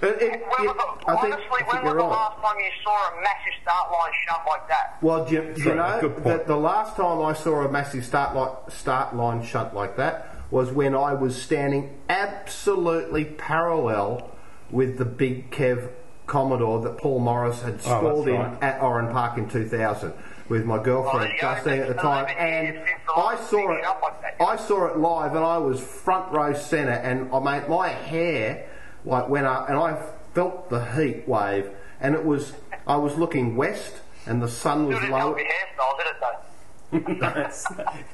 It- 0.02 0.22
it- 0.22 0.48
when 0.48 0.68
it- 0.68 0.76
was 0.76 0.78
the, 0.78 1.12
I 1.12 1.22
think, 1.22 1.34
honestly, 1.36 1.46
I 1.52 1.58
think 1.58 1.74
when 1.74 1.84
was 1.84 1.92
you're 1.92 1.94
the 1.94 2.08
right. 2.08 2.10
last 2.12 2.42
time 2.42 2.60
you 2.60 2.72
saw 2.84 3.08
a 3.10 3.22
massive 3.22 3.54
start 3.62 3.92
line 3.92 4.12
shunt 4.28 4.42
like 4.48 4.68
that? 4.70 4.98
Well, 5.02 5.26
do 5.26 5.34
you, 5.36 5.54
do 5.54 5.62
you 5.64 5.76
know 5.76 5.98
good 6.02 6.14
point. 6.14 6.26
that 6.26 6.48
the 6.48 6.56
last 6.58 6.96
time 6.96 7.22
I 7.22 7.34
saw 7.34 7.62
a 7.66 7.70
massive 7.70 8.06
start 8.06 8.36
line, 8.36 8.56
start 8.70 9.16
line 9.16 9.44
shunt 9.44 9.74
like 9.74 9.96
that 9.98 10.28
was 10.52 10.72
when 10.72 10.96
I 10.96 11.14
was 11.14 11.40
standing 11.42 11.98
absolutely 12.10 13.26
parallel 13.26 14.30
with 14.72 14.98
the 14.98 15.06
big 15.06 15.52
Kev 15.52 15.90
Commodore 16.28 16.80
that 16.82 16.98
Paul 16.98 17.20
Morris 17.20 17.62
had 17.62 17.74
Oh, 17.74 17.78
that's 17.78 17.84
stalled 17.86 18.28
in 18.28 18.36
right. 18.40 18.64
at 18.64 18.82
Oran 18.82 19.12
Park 19.12 19.38
in 19.38 19.50
2000 19.50 20.14
with 20.50 20.66
my 20.66 20.78
Oh, 20.78 20.84
girlfriend 20.84 21.22
there 21.28 21.34
you. 21.36 21.40
Justine 21.42 21.80
at 21.82 21.88
the 21.88 21.94
time, 21.94 22.26
and 22.38 22.68
years 22.76 22.88
since 22.88 23.02
the 23.08 23.14
I 23.22 23.36
saw 23.38 23.72
it. 23.72 23.84
shot 23.84 24.02
like 24.02 24.22
that. 24.22 24.36
I 24.42 24.56
saw 24.58 24.86
it 24.88 24.98
live, 24.98 25.36
and 25.36 25.46
I 25.46 25.58
was 25.60 25.80
front 25.80 26.32
row 26.32 26.54
centre, 26.54 26.92
and 26.92 27.30
oh, 27.32 27.40
I 27.46 27.60
made 27.60 27.70
my 27.70 27.88
hair 27.90 28.68
like 29.06 29.30
went 29.30 29.46
up, 29.48 29.70
and 29.70 29.78
I 29.78 30.02
felt 30.34 30.70
the 30.70 30.84
heat 30.94 31.28
wave, 31.28 31.70
and 32.02 32.16
it 32.16 32.24
was 32.26 32.54
I 32.88 32.96
was 32.98 33.16
looking 33.18 33.56
west, 33.56 33.94
and 34.26 34.42
the 34.42 34.48
sun 34.48 34.88
was 34.88 34.98
low. 35.10 35.38
your 35.38 35.48
hairstyle, 35.48 35.98
did 35.98 36.08
it 36.08 36.18
though? 36.22 36.36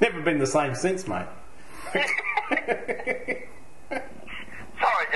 never 0.00 0.20
been 0.22 0.38
the 0.38 0.46
same 0.46 0.74
since, 0.74 1.06
mate. 1.08 1.26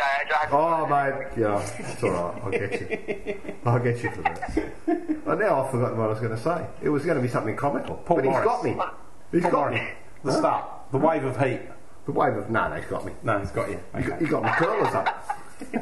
Sorry, 0.00 0.12
I 0.12 0.38
had 0.38 0.48
to- 0.48 0.56
Oh, 0.56 0.86
mate, 0.86 1.28
yeah, 1.36 1.70
it's 1.78 2.02
all 2.02 2.10
right. 2.10 2.42
I'll 2.44 2.50
get 2.50 2.80
you. 2.80 3.40
I'll 3.66 3.78
get 3.78 4.02
you 4.02 4.10
for 4.10 4.22
that. 4.22 5.24
But 5.24 5.38
now 5.38 5.62
I've 5.64 5.70
forgotten 5.70 5.98
what 5.98 6.06
I 6.06 6.08
was 6.08 6.18
going 6.20 6.34
to 6.34 6.42
say. 6.42 6.66
It 6.82 6.88
was 6.88 7.04
going 7.04 7.16
to 7.16 7.22
be 7.22 7.28
something 7.28 7.56
comical. 7.56 7.96
Paul 7.96 8.16
but 8.16 8.24
he's 8.24 8.30
Morris. 8.32 8.46
got 8.46 8.64
me. 8.64 8.76
Ah, 8.78 8.94
he's 9.30 9.42
Paul 9.42 9.50
got 9.50 9.60
Morris. 9.70 9.80
me. 9.80 9.88
The 10.24 10.32
start. 10.32 10.64
The 10.92 10.98
wave 10.98 11.24
of 11.24 11.36
heat. 11.40 11.60
The 12.06 12.12
wave 12.12 12.36
of 12.36 12.50
no, 12.50 12.68
no, 12.68 12.76
he's 12.76 12.86
got 12.86 13.04
me. 13.04 13.12
No, 13.22 13.38
he's 13.38 13.50
got 13.50 13.68
you. 13.70 13.80
He 13.96 14.02
got, 14.02 14.12
Okay. 14.16 14.24
he 14.24 14.30
got 14.30 14.42
my 14.42 14.52
curlers 14.56 14.94
up. 14.94 15.38
No, 15.72 15.78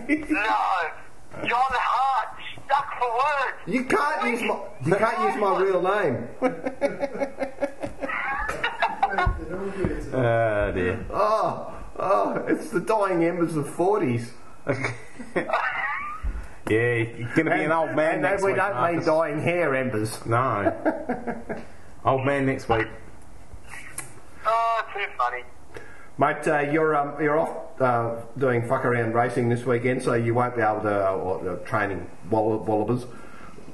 John 1.46 1.72
Hart 1.72 2.28
stuck 2.66 2.98
for 2.98 3.10
words. 3.14 3.56
You 3.66 3.84
can't 3.84 4.24
use 4.26 4.42
my 4.42 4.58
you 4.84 4.94
can't 4.96 5.20
use 5.32 5.40
my 5.40 5.60
real 5.62 5.82
name. 5.82 6.28
Oh, 10.10 10.72
dear. 10.72 11.04
Oh, 11.12 11.72
oh, 11.99 12.44
it's 12.49 12.70
the 12.70 12.80
dying 12.80 13.24
embers 13.24 13.57
of 13.57 13.68
forties. 13.68 14.32
Yeah, 16.70 16.96
you're 16.96 17.28
going 17.34 17.46
to 17.46 17.55
be 17.57 17.64
an 17.64 17.72
old 17.72 17.96
man 17.96 18.14
and 18.14 18.22
next 18.22 18.42
we 18.42 18.53
week. 18.53 18.57
don't 18.61 18.92
mean 18.96 19.03
dying 19.03 19.40
hair 19.40 19.74
embers. 19.74 20.24
No. 20.26 20.70
old 22.05 22.26
man 22.26 22.44
next 22.44 22.68
week. 22.68 22.86
Oh, 24.44 24.82
too 24.92 25.07
funny. 25.16 25.44
Mate, 26.18 26.46
uh, 26.46 26.59
you're 26.70 26.94
um, 26.94 27.14
you're 27.22 27.38
off 27.38 27.80
uh, 27.80 28.16
doing 28.36 28.68
fuck 28.68 28.84
around 28.84 29.14
racing 29.14 29.49
this 29.49 29.64
weekend, 29.64 30.03
so 30.03 30.12
you 30.12 30.34
won't 30.34 30.57
be 30.57 30.62
able 30.62 30.80
to 30.82 31.09
uh, 31.09 31.12
or, 31.14 31.49
uh, 31.49 31.57
training 31.66 32.07
wall- 32.30 32.59
wallopers. 32.59 33.07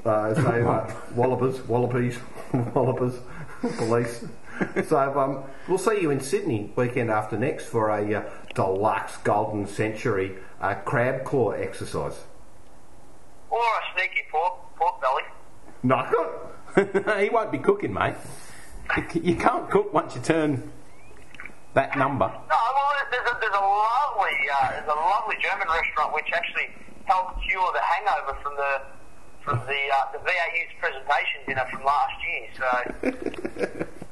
Uh, 0.04 0.32
so 0.34 0.68
uh, 0.68 0.94
wallopers, 1.16 1.60
wallabies, 1.66 2.18
wallopers, 2.52 3.18
police. 3.76 4.24
So 4.88 4.98
um, 5.18 5.44
we'll 5.68 5.78
see 5.78 6.00
you 6.00 6.10
in 6.10 6.20
Sydney 6.20 6.72
weekend 6.76 7.10
after 7.10 7.38
next 7.38 7.66
for 7.66 7.90
a 7.90 8.14
uh, 8.14 8.30
deluxe 8.54 9.16
golden 9.18 9.66
century 9.66 10.36
uh, 10.60 10.74
crab 10.74 11.24
claw 11.24 11.50
exercise. 11.50 12.24
Or 13.50 13.60
a 13.60 13.94
sneaky 13.94 14.22
pork, 14.30 14.54
pork 14.76 15.00
belly. 15.00 15.22
It. 16.76 17.20
he 17.22 17.30
won't 17.30 17.52
be 17.52 17.58
cooking, 17.58 17.92
mate. 17.92 18.14
You 19.14 19.36
can't 19.36 19.70
cook 19.70 19.92
once 19.92 20.14
you 20.14 20.20
turn 20.20 20.70
that 21.74 21.96
number. 21.96 22.26
No, 22.26 22.56
well, 22.74 22.92
there's 23.10 23.26
a, 23.26 23.36
there's 23.40 23.54
a 23.54 23.60
lovely, 23.60 24.36
uh, 24.60 24.70
there's 24.70 24.88
a 24.88 25.00
lovely 25.00 25.36
German 25.42 25.68
restaurant 25.68 26.14
which 26.14 26.30
actually 26.32 26.68
helped 27.04 27.42
cure 27.48 27.70
the 27.72 27.80
hangover 27.80 28.38
from 28.42 28.54
the 28.56 28.82
from 29.44 29.58
the 29.66 29.80
uh, 29.92 30.12
the 30.12 30.18
VAU's 30.18 30.72
presentation 30.80 31.40
dinner 31.46 31.66
from 31.70 31.84
last 31.84 32.14
year. 32.24 32.48
So, 32.56 33.86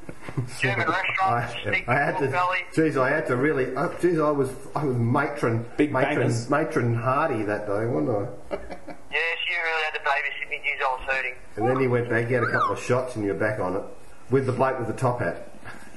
German 0.61 0.89
restaurant, 0.89 1.21
I, 1.21 1.85
I 1.89 1.95
had 1.95 2.19
to. 2.19 2.29
belly. 2.29 2.59
Geez, 2.75 2.97
I 2.97 3.11
had 3.11 3.27
to 3.27 3.37
really. 3.37 3.75
Oh, 3.77 3.95
geez, 4.01 4.19
I 4.19 4.31
was 4.31 4.51
I 4.75 4.85
was 4.85 4.97
matron, 4.97 5.67
Big 5.77 5.93
matron, 5.93 6.17
bangers. 6.21 6.49
matron 6.51 6.95
Hardy 6.95 7.43
that 7.45 7.67
day, 7.67 7.87
wasn't 7.87 8.29
I? 8.51 8.57
Yes, 9.13 9.39
you 9.47 9.57
really 9.63 9.83
had 9.85 9.93
to 9.93 10.01
babysit 10.01 10.49
me. 10.51 10.57
Geez, 10.65 10.81
I 10.81 10.85
was 10.91 11.01
hurting. 11.07 11.35
And 11.57 11.69
then 11.69 11.81
you 11.81 11.91
went 11.91 12.09
back, 12.09 12.31
you 12.31 12.35
had 12.37 12.45
a 12.45 12.51
couple 12.51 12.73
of 12.73 12.81
shots, 12.81 13.15
and 13.17 13.25
you're 13.27 13.35
back 13.35 13.61
on 13.61 13.77
it 13.77 13.83
with 14.31 14.47
the 14.47 14.53
bloke 14.53 14.79
with 14.79 14.89
the 14.89 14.95
top 14.95 15.21
hat. 15.21 15.49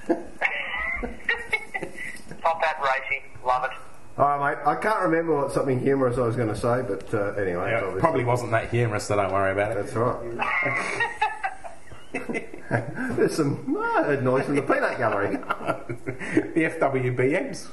Top 2.42 2.62
hat 2.64 2.78
racing, 2.82 3.24
love 3.46 3.64
it. 3.64 3.72
All 4.18 4.38
right, 4.38 4.56
mate. 4.58 4.68
I 4.68 4.76
can't 4.76 5.02
remember 5.02 5.36
what 5.36 5.52
something 5.52 5.80
humorous 5.80 6.18
I 6.18 6.22
was 6.22 6.36
going 6.36 6.48
to 6.50 6.56
say, 6.56 6.82
but 6.88 7.14
uh, 7.14 7.34
anyway, 7.42 7.72
Yeah, 7.72 7.90
it's 7.92 8.00
probably 8.00 8.24
wasn't 8.24 8.52
that 8.52 8.70
humorous, 8.70 9.06
so 9.06 9.16
don't 9.16 9.32
worry 9.34 9.52
about 9.52 9.72
it. 9.72 9.76
That's 9.86 9.94
right. 9.94 10.18
There's 13.16 13.36
some 13.36 13.78
I 13.80 14.16
noise 14.22 14.46
from 14.46 14.56
the 14.56 14.62
peanut 14.62 14.98
gallery. 14.98 15.30
the 15.38 16.62
FWBMs. 16.80 17.68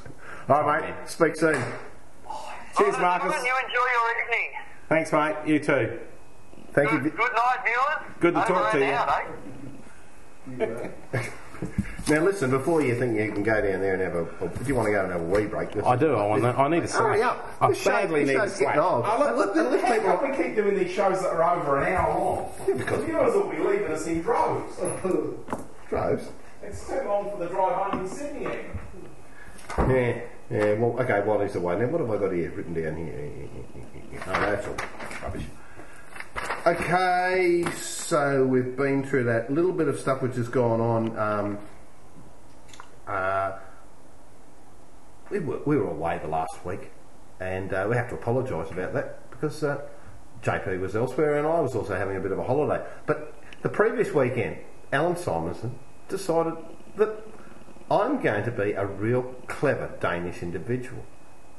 All 0.48 0.62
right, 0.62 0.82
mate. 0.82 0.94
Speak 1.08 1.36
soon. 1.36 1.54
Cheers, 2.76 2.94
Alright, 2.96 3.22
Marcus. 3.22 3.44
You 3.44 3.52
enjoy 3.64 3.88
your 3.92 4.22
evening. 4.24 4.50
Thanks, 4.88 5.12
mate. 5.12 5.36
You 5.46 5.58
too. 5.58 6.00
Thank 6.72 6.90
Good, 6.90 7.04
you. 7.04 7.10
good 7.10 7.32
night, 7.32 7.58
viewers. 7.64 8.14
Good 8.20 8.34
to 8.34 8.40
Over 8.44 8.48
talk 8.54 8.72
to 8.72 8.78
you. 8.78 8.84
out, 8.86 9.24
eh? 11.14 11.28
Now 12.08 12.20
listen, 12.24 12.50
before 12.50 12.82
you 12.82 12.98
think 12.98 13.16
you 13.16 13.30
can 13.32 13.44
go 13.44 13.60
down 13.60 13.80
there 13.80 13.92
and 13.94 14.02
have 14.02 14.14
a, 14.16 14.20
or 14.40 14.50
if 14.60 14.66
you 14.66 14.74
want 14.74 14.86
to 14.86 14.92
go 14.92 15.02
and 15.04 15.12
have 15.12 15.20
a 15.20 15.24
wee 15.24 15.46
break, 15.46 15.70
this 15.70 15.84
I 15.84 15.94
do. 15.94 16.14
I 16.14 16.26
want. 16.26 16.44
I 16.44 16.68
need 16.68 16.82
a 16.82 16.88
slack. 16.88 17.02
Hurry 17.02 17.22
up. 17.22 17.48
I 17.60 17.68
This 17.68 17.78
show- 17.78 17.90
badly 17.90 18.24
this 18.24 18.28
need 18.28 18.34
a 18.36 18.40
show's 18.40 18.58
getting 18.58 18.74
slack. 18.74 18.76
old. 18.78 19.04
Oh, 19.06 19.18
look, 19.18 19.28
And 19.28 19.36
look, 19.38 19.54
let- 19.56 19.70
look, 19.72 19.82
let 19.82 19.92
people- 19.94 20.10
how 20.10 20.16
come 20.16 20.30
we 20.30 20.36
keep 20.36 20.56
doing 20.56 20.78
these 20.78 20.90
shows 20.90 21.20
that 21.22 21.30
are 21.30 21.56
over 21.58 21.78
an 21.78 21.92
hour 21.92 22.18
long? 22.18 22.50
because- 22.76 23.04
viewers 23.04 23.34
will 23.34 23.48
be 23.50 23.58
leaving 23.58 23.92
us 23.92 24.06
in 24.08 24.20
droves. 24.22 24.76
Droves. 25.88 26.28
it's 26.62 26.88
too 26.88 27.00
long 27.06 27.30
for 27.30 27.36
the 27.38 27.46
drive 27.46 27.72
home 27.92 28.00
in 28.00 28.08
Sydney. 28.08 28.42
Yeah, 29.78 30.20
yeah. 30.50 30.72
Well, 30.74 31.00
okay. 31.00 31.20
While 31.24 31.40
he's 31.40 31.54
away, 31.54 31.78
now 31.78 31.86
what 31.86 32.00
have 32.00 32.10
I 32.10 32.16
got 32.18 32.32
here 32.32 32.50
written 32.50 32.74
down 32.74 32.96
here? 32.96 33.48
Oh, 34.26 34.32
that's 34.32 34.66
all 34.66 34.76
rubbish. 35.22 35.44
Okay, 36.66 37.64
so 37.74 38.44
we've 38.44 38.76
been 38.76 39.04
through 39.04 39.24
that 39.24 39.52
little 39.52 39.72
bit 39.72 39.86
of 39.88 39.98
stuff 40.00 40.20
which 40.22 40.34
has 40.36 40.48
gone 40.48 40.80
on. 40.80 41.18
Um, 41.18 41.58
uh, 43.06 43.58
we 45.30 45.38
were 45.38 45.60
we 45.64 45.76
were 45.76 45.90
away 45.90 46.18
the 46.22 46.28
last 46.28 46.64
week, 46.64 46.90
and 47.40 47.72
uh, 47.72 47.86
we 47.88 47.96
have 47.96 48.08
to 48.10 48.14
apologise 48.14 48.70
about 48.70 48.92
that 48.94 49.30
because 49.30 49.64
uh, 49.64 49.80
JP 50.42 50.80
was 50.80 50.96
elsewhere 50.96 51.38
and 51.38 51.46
I 51.46 51.60
was 51.60 51.74
also 51.74 51.96
having 51.96 52.16
a 52.16 52.20
bit 52.20 52.32
of 52.32 52.38
a 52.38 52.44
holiday. 52.44 52.84
But 53.06 53.34
the 53.62 53.68
previous 53.68 54.12
weekend, 54.12 54.58
Alan 54.92 55.14
Simonsen 55.14 55.72
decided 56.08 56.54
that 56.96 57.24
I'm 57.90 58.20
going 58.20 58.44
to 58.44 58.50
be 58.50 58.72
a 58.72 58.86
real 58.86 59.22
clever 59.46 59.92
Danish 60.00 60.42
individual 60.42 61.04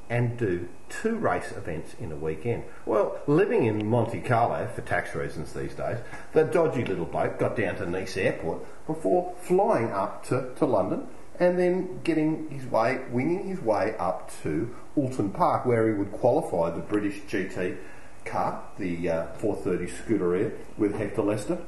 and 0.09 0.37
do 0.37 0.67
two 0.89 1.15
race 1.15 1.51
events 1.53 1.95
in 1.99 2.11
a 2.11 2.15
weekend. 2.15 2.65
Well, 2.85 3.19
living 3.25 3.65
in 3.65 3.87
Monte 3.87 4.19
Carlo 4.21 4.67
for 4.75 4.81
tax 4.81 5.15
reasons 5.15 5.53
these 5.53 5.73
days, 5.73 5.97
the 6.33 6.43
dodgy 6.43 6.83
little 6.83 7.05
bloke 7.05 7.39
got 7.39 7.55
down 7.55 7.77
to 7.77 7.89
Nice 7.89 8.17
Airport 8.17 8.65
before 8.85 9.33
flying 9.39 9.91
up 9.91 10.25
to, 10.25 10.53
to 10.55 10.65
London 10.65 11.07
and 11.39 11.57
then 11.57 11.99
getting 12.03 12.49
his 12.49 12.65
way, 12.65 13.01
winging 13.11 13.47
his 13.47 13.59
way 13.59 13.95
up 13.97 14.31
to 14.43 14.73
Oulton 14.95 15.33
Park 15.33 15.65
where 15.65 15.87
he 15.87 15.93
would 15.93 16.11
qualify 16.11 16.69
the 16.69 16.81
British 16.81 17.21
GT 17.21 17.77
car, 18.25 18.63
the 18.77 19.09
uh, 19.09 19.25
430 19.33 19.91
Scuderia 19.91 20.51
with 20.77 20.95
Hector 20.95 21.21
Lester 21.21 21.59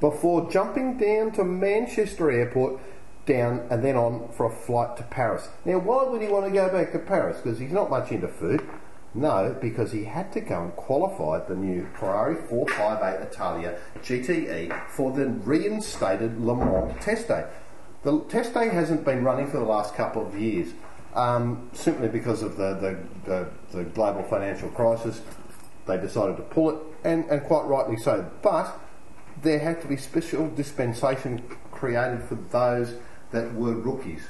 before 0.00 0.50
jumping 0.50 0.96
down 0.96 1.32
to 1.32 1.44
Manchester 1.44 2.30
Airport 2.30 2.80
down 3.26 3.66
and 3.70 3.82
then 3.84 3.96
on 3.96 4.28
for 4.32 4.46
a 4.46 4.50
flight 4.50 4.96
to 4.96 5.02
Paris. 5.04 5.48
Now, 5.64 5.78
why 5.78 6.04
would 6.04 6.22
he 6.22 6.28
want 6.28 6.46
to 6.46 6.52
go 6.52 6.70
back 6.70 6.92
to 6.92 6.98
Paris? 6.98 7.40
Because 7.42 7.58
he's 7.58 7.72
not 7.72 7.90
much 7.90 8.10
into 8.10 8.28
food. 8.28 8.66
No, 9.14 9.56
because 9.60 9.92
he 9.92 10.04
had 10.04 10.32
to 10.32 10.40
go 10.40 10.62
and 10.62 10.76
qualify 10.76 11.44
the 11.46 11.56
new 11.56 11.88
Ferrari 11.98 12.36
458 12.36 13.26
Italia 13.26 13.78
GTE 14.02 14.88
for 14.88 15.12
the 15.12 15.26
reinstated 15.26 16.40
Le 16.40 16.54
Mans 16.54 16.94
test 17.04 17.28
day. 17.28 17.46
The 18.02 18.20
test 18.28 18.54
day 18.54 18.68
hasn't 18.68 19.04
been 19.04 19.24
running 19.24 19.48
for 19.48 19.58
the 19.58 19.64
last 19.64 19.94
couple 19.94 20.24
of 20.24 20.38
years, 20.38 20.72
um, 21.14 21.68
simply 21.72 22.08
because 22.08 22.42
of 22.42 22.56
the, 22.56 22.74
the, 22.74 22.98
the, 23.24 23.48
the 23.76 23.84
global 23.84 24.22
financial 24.22 24.68
crisis. 24.68 25.20
They 25.86 25.96
decided 25.96 26.36
to 26.36 26.42
pull 26.42 26.70
it, 26.70 26.76
and, 27.02 27.24
and 27.24 27.42
quite 27.42 27.64
rightly 27.64 27.96
so. 27.96 28.30
But 28.42 28.78
there 29.42 29.58
had 29.58 29.80
to 29.82 29.88
be 29.88 29.96
special 29.96 30.48
dispensation 30.48 31.42
created 31.72 32.22
for 32.22 32.36
those 32.36 32.94
that 33.32 33.54
were 33.54 33.74
rookies 33.74 34.28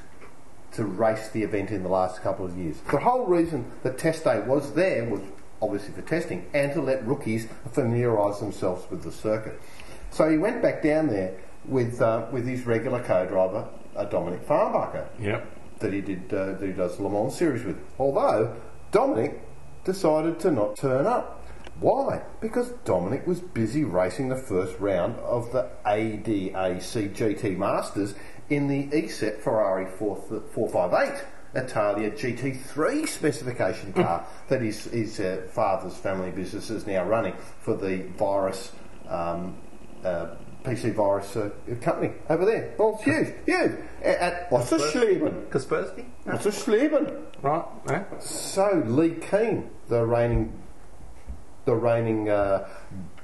to 0.72 0.84
race 0.84 1.28
the 1.28 1.42
event 1.42 1.70
in 1.70 1.82
the 1.82 1.88
last 1.88 2.22
couple 2.22 2.46
of 2.46 2.56
years. 2.56 2.78
The 2.90 2.98
whole 2.98 3.26
reason 3.26 3.70
the 3.82 3.92
test 3.92 4.24
day 4.24 4.40
was 4.40 4.74
there 4.74 5.04
was 5.04 5.20
obviously 5.60 5.92
for 5.92 6.02
testing 6.02 6.46
and 6.54 6.72
to 6.72 6.80
let 6.80 7.06
rookies 7.06 7.48
familiarise 7.72 8.40
themselves 8.40 8.88
with 8.90 9.02
the 9.02 9.12
circuit. 9.12 9.60
So 10.10 10.30
he 10.30 10.38
went 10.38 10.62
back 10.62 10.82
down 10.82 11.08
there 11.08 11.34
with 11.66 12.00
uh, 12.00 12.26
with 12.32 12.46
his 12.46 12.64
regular 12.66 13.02
co-driver, 13.02 13.68
uh, 13.96 14.04
Dominik 14.06 14.44
Farnbacher, 14.44 15.06
Yep. 15.20 15.46
that 15.80 15.92
he 15.92 16.00
did 16.00 16.32
uh, 16.32 16.52
that 16.52 16.62
he 16.66 16.72
does 16.72 16.98
Le 17.00 17.10
Mans 17.10 17.34
series 17.36 17.64
with. 17.64 17.78
Although 17.98 18.54
Dominik 18.92 19.38
decided 19.84 20.38
to 20.40 20.50
not 20.50 20.76
turn 20.76 21.06
up. 21.06 21.34
Why? 21.80 22.22
Because 22.40 22.70
Dominik 22.84 23.24
was 23.26 23.40
busy 23.40 23.84
racing 23.84 24.28
the 24.28 24.36
first 24.36 24.78
round 24.80 25.14
of 25.20 25.52
the 25.52 25.68
ADAC 25.86 27.14
GT 27.14 27.56
Masters 27.56 28.14
in 28.50 28.66
the 28.66 28.88
ESET 28.88 29.40
Ferrari 29.40 29.86
4, 29.86 30.16
458 30.52 31.24
Italia 31.54 32.10
GT3 32.10 33.06
specification 33.06 33.92
car 33.92 34.26
that 34.48 34.60
his, 34.60 34.84
his 34.84 35.20
uh, 35.20 35.46
father's 35.52 35.96
family 35.96 36.30
business 36.30 36.68
is 36.70 36.86
now 36.86 37.04
running 37.04 37.34
for 37.60 37.74
the 37.74 38.02
virus 38.18 38.72
um, 39.08 39.56
uh, 40.04 40.28
PC 40.64 40.92
virus 40.94 41.36
uh, 41.36 41.50
company 41.80 42.12
over 42.28 42.44
there. 42.44 42.74
Well, 42.78 42.94
it's 42.96 43.04
huge, 43.04 43.34
huge. 43.46 43.72
At, 44.02 44.18
at 44.18 44.52
what's 44.52 44.72
a 44.72 44.78
Schleben? 44.78 45.48
Kaspersky? 45.48 46.04
What's 46.24 46.46
a 46.46 46.50
Schleben? 46.50 47.22
Right. 47.42 47.64
Yeah. 47.88 48.04
So 48.18 48.82
Leh 48.86 49.14
Keen, 49.20 49.70
the 49.88 50.04
reigning, 50.04 50.60
the 51.64 51.74
reigning 51.74 52.28
uh, 52.28 52.68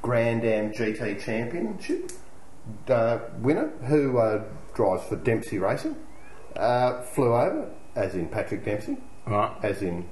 Grand 0.03 0.45
Am 0.45 0.73
GT 0.73 1.21
Championship 1.25 2.13
uh, 2.89 3.19
winner, 3.41 3.69
who 3.87 4.19
uh, 4.19 4.45
drives 4.75 5.05
for 5.09 5.17
Dempsey 5.17 5.59
Racing, 5.59 5.97
uh, 6.57 7.03
flew 7.03 7.35
over, 7.35 7.71
as 7.97 8.15
in 8.15 8.29
Patrick 8.29 8.65
Dempsey, 8.65 8.97
Right. 9.27 9.53
as 9.63 9.83
in 9.83 10.09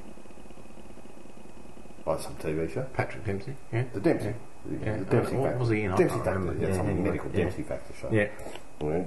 like 2.04 2.20
some 2.20 2.34
TV 2.36 2.68
show, 2.72 2.82
Patrick 2.94 3.24
Dempsey. 3.24 3.56
Yeah. 3.72 3.84
the 3.92 4.00
Dempsey. 4.00 4.34
Yeah. 4.70 4.96
the 4.98 5.04
Dempsey 5.04 5.34
What 5.36 5.44
Factor. 5.48 5.58
was 5.58 5.68
he 5.70 5.82
in? 5.82 5.92
I 5.92 5.96
Dempsey 5.96 6.12
can't 6.14 6.24
Factor. 6.24 6.38
remember. 6.40 6.62
Yeah, 6.62 6.68
Yeah, 6.68 6.76
some 6.76 6.86
anyway, 6.88 7.02
medical 7.04 7.30
yeah. 7.30 7.36
Dempsey 7.36 7.62
Factor 7.62 7.94
show. 8.00 8.08
Yeah. 8.12 8.28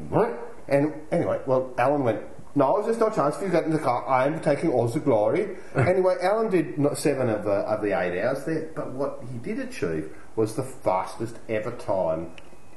Right. 0.10 0.34
And 0.68 0.94
anyway, 1.12 1.40
well, 1.46 1.74
Alan 1.78 2.04
went, 2.04 2.22
no, 2.56 2.82
there's 2.82 2.98
no 3.00 3.10
chance 3.10 3.36
for 3.36 3.42
you 3.46 3.52
to 3.52 3.56
get 3.58 3.66
in 3.66 3.72
the 3.72 3.80
car. 3.80 4.08
I 4.08 4.26
am 4.26 4.40
taking 4.42 4.72
all 4.72 4.88
the 4.88 5.00
glory. 5.00 5.58
anyway, 5.76 6.16
Alan 6.22 6.50
did 6.50 6.78
not 6.78 6.98
seven 6.98 7.30
of 7.30 7.44
the, 7.44 7.52
of 7.52 7.82
the 7.82 7.98
eight 8.00 8.20
hours 8.22 8.44
there, 8.46 8.70
but 8.76 8.92
what 8.94 9.22
he 9.32 9.38
did 9.38 9.60
achieve 9.60 10.10
was 10.36 10.56
the 10.56 10.64
fastest 10.64 11.38
ever 11.50 11.72
time 11.72 12.32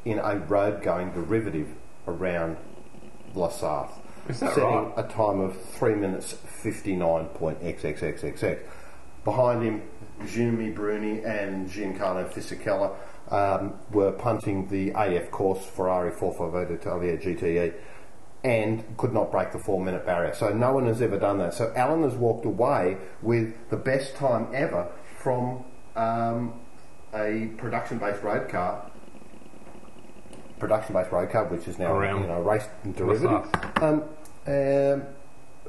in 0.05 0.19
a 0.19 0.37
road 0.37 0.83
going 0.83 1.11
derivative 1.13 1.69
around 2.07 2.57
La 3.35 3.49
Sarthe. 3.49 3.91
Is 4.29 4.41
that 4.41 4.55
setting 4.55 4.69
right? 4.69 4.93
a 4.97 5.03
time 5.05 5.41
of 5.41 5.57
3 5.73 5.95
minutes 5.95 6.35
59.xxxxx. 6.63 8.59
Behind 9.25 9.63
him, 9.63 9.83
Jimmy 10.27 10.70
Bruni 10.70 11.23
and 11.23 11.69
Giancarlo 11.69 12.32
Fisichella 12.32 12.95
um, 13.31 13.74
were 13.90 14.12
punting 14.12 14.69
the 14.69 14.90
AF 14.90 15.31
Corse 15.31 15.65
Ferrari 15.65 16.11
458 16.11 16.81
Italia 16.81 17.16
GTE 17.16 17.74
and 18.45 18.97
could 18.97 19.12
not 19.12 19.31
break 19.31 19.53
the 19.53 19.59
four 19.59 19.81
minute 19.81 20.07
barrier. 20.07 20.35
So 20.35 20.51
no 20.51 20.73
one 20.73 20.86
has 20.86 21.03
ever 21.03 21.19
done 21.19 21.39
that. 21.39 21.55
So 21.55 21.73
Alan 21.74 22.03
has 22.03 22.15
walked 22.15 22.47
away 22.47 22.97
with 23.23 23.55
the 23.70 23.77
best 23.77 24.15
time 24.15 24.49
ever 24.55 24.89
from 25.19 25.65
um, 25.97 26.61
a 27.12 27.51
production 27.57 27.99
based 27.99 28.23
road 28.23 28.49
car. 28.49 28.90
Production 30.59 30.95
based 30.95 31.11
road 31.11 31.31
car, 31.31 31.45
which 31.47 31.66
is 31.69 31.78
now 31.78 31.93
Around 31.93 32.23
you 32.23 32.28
know, 32.28 32.40
race 32.40 32.66
derivative 32.97 33.49
um, 33.82 34.03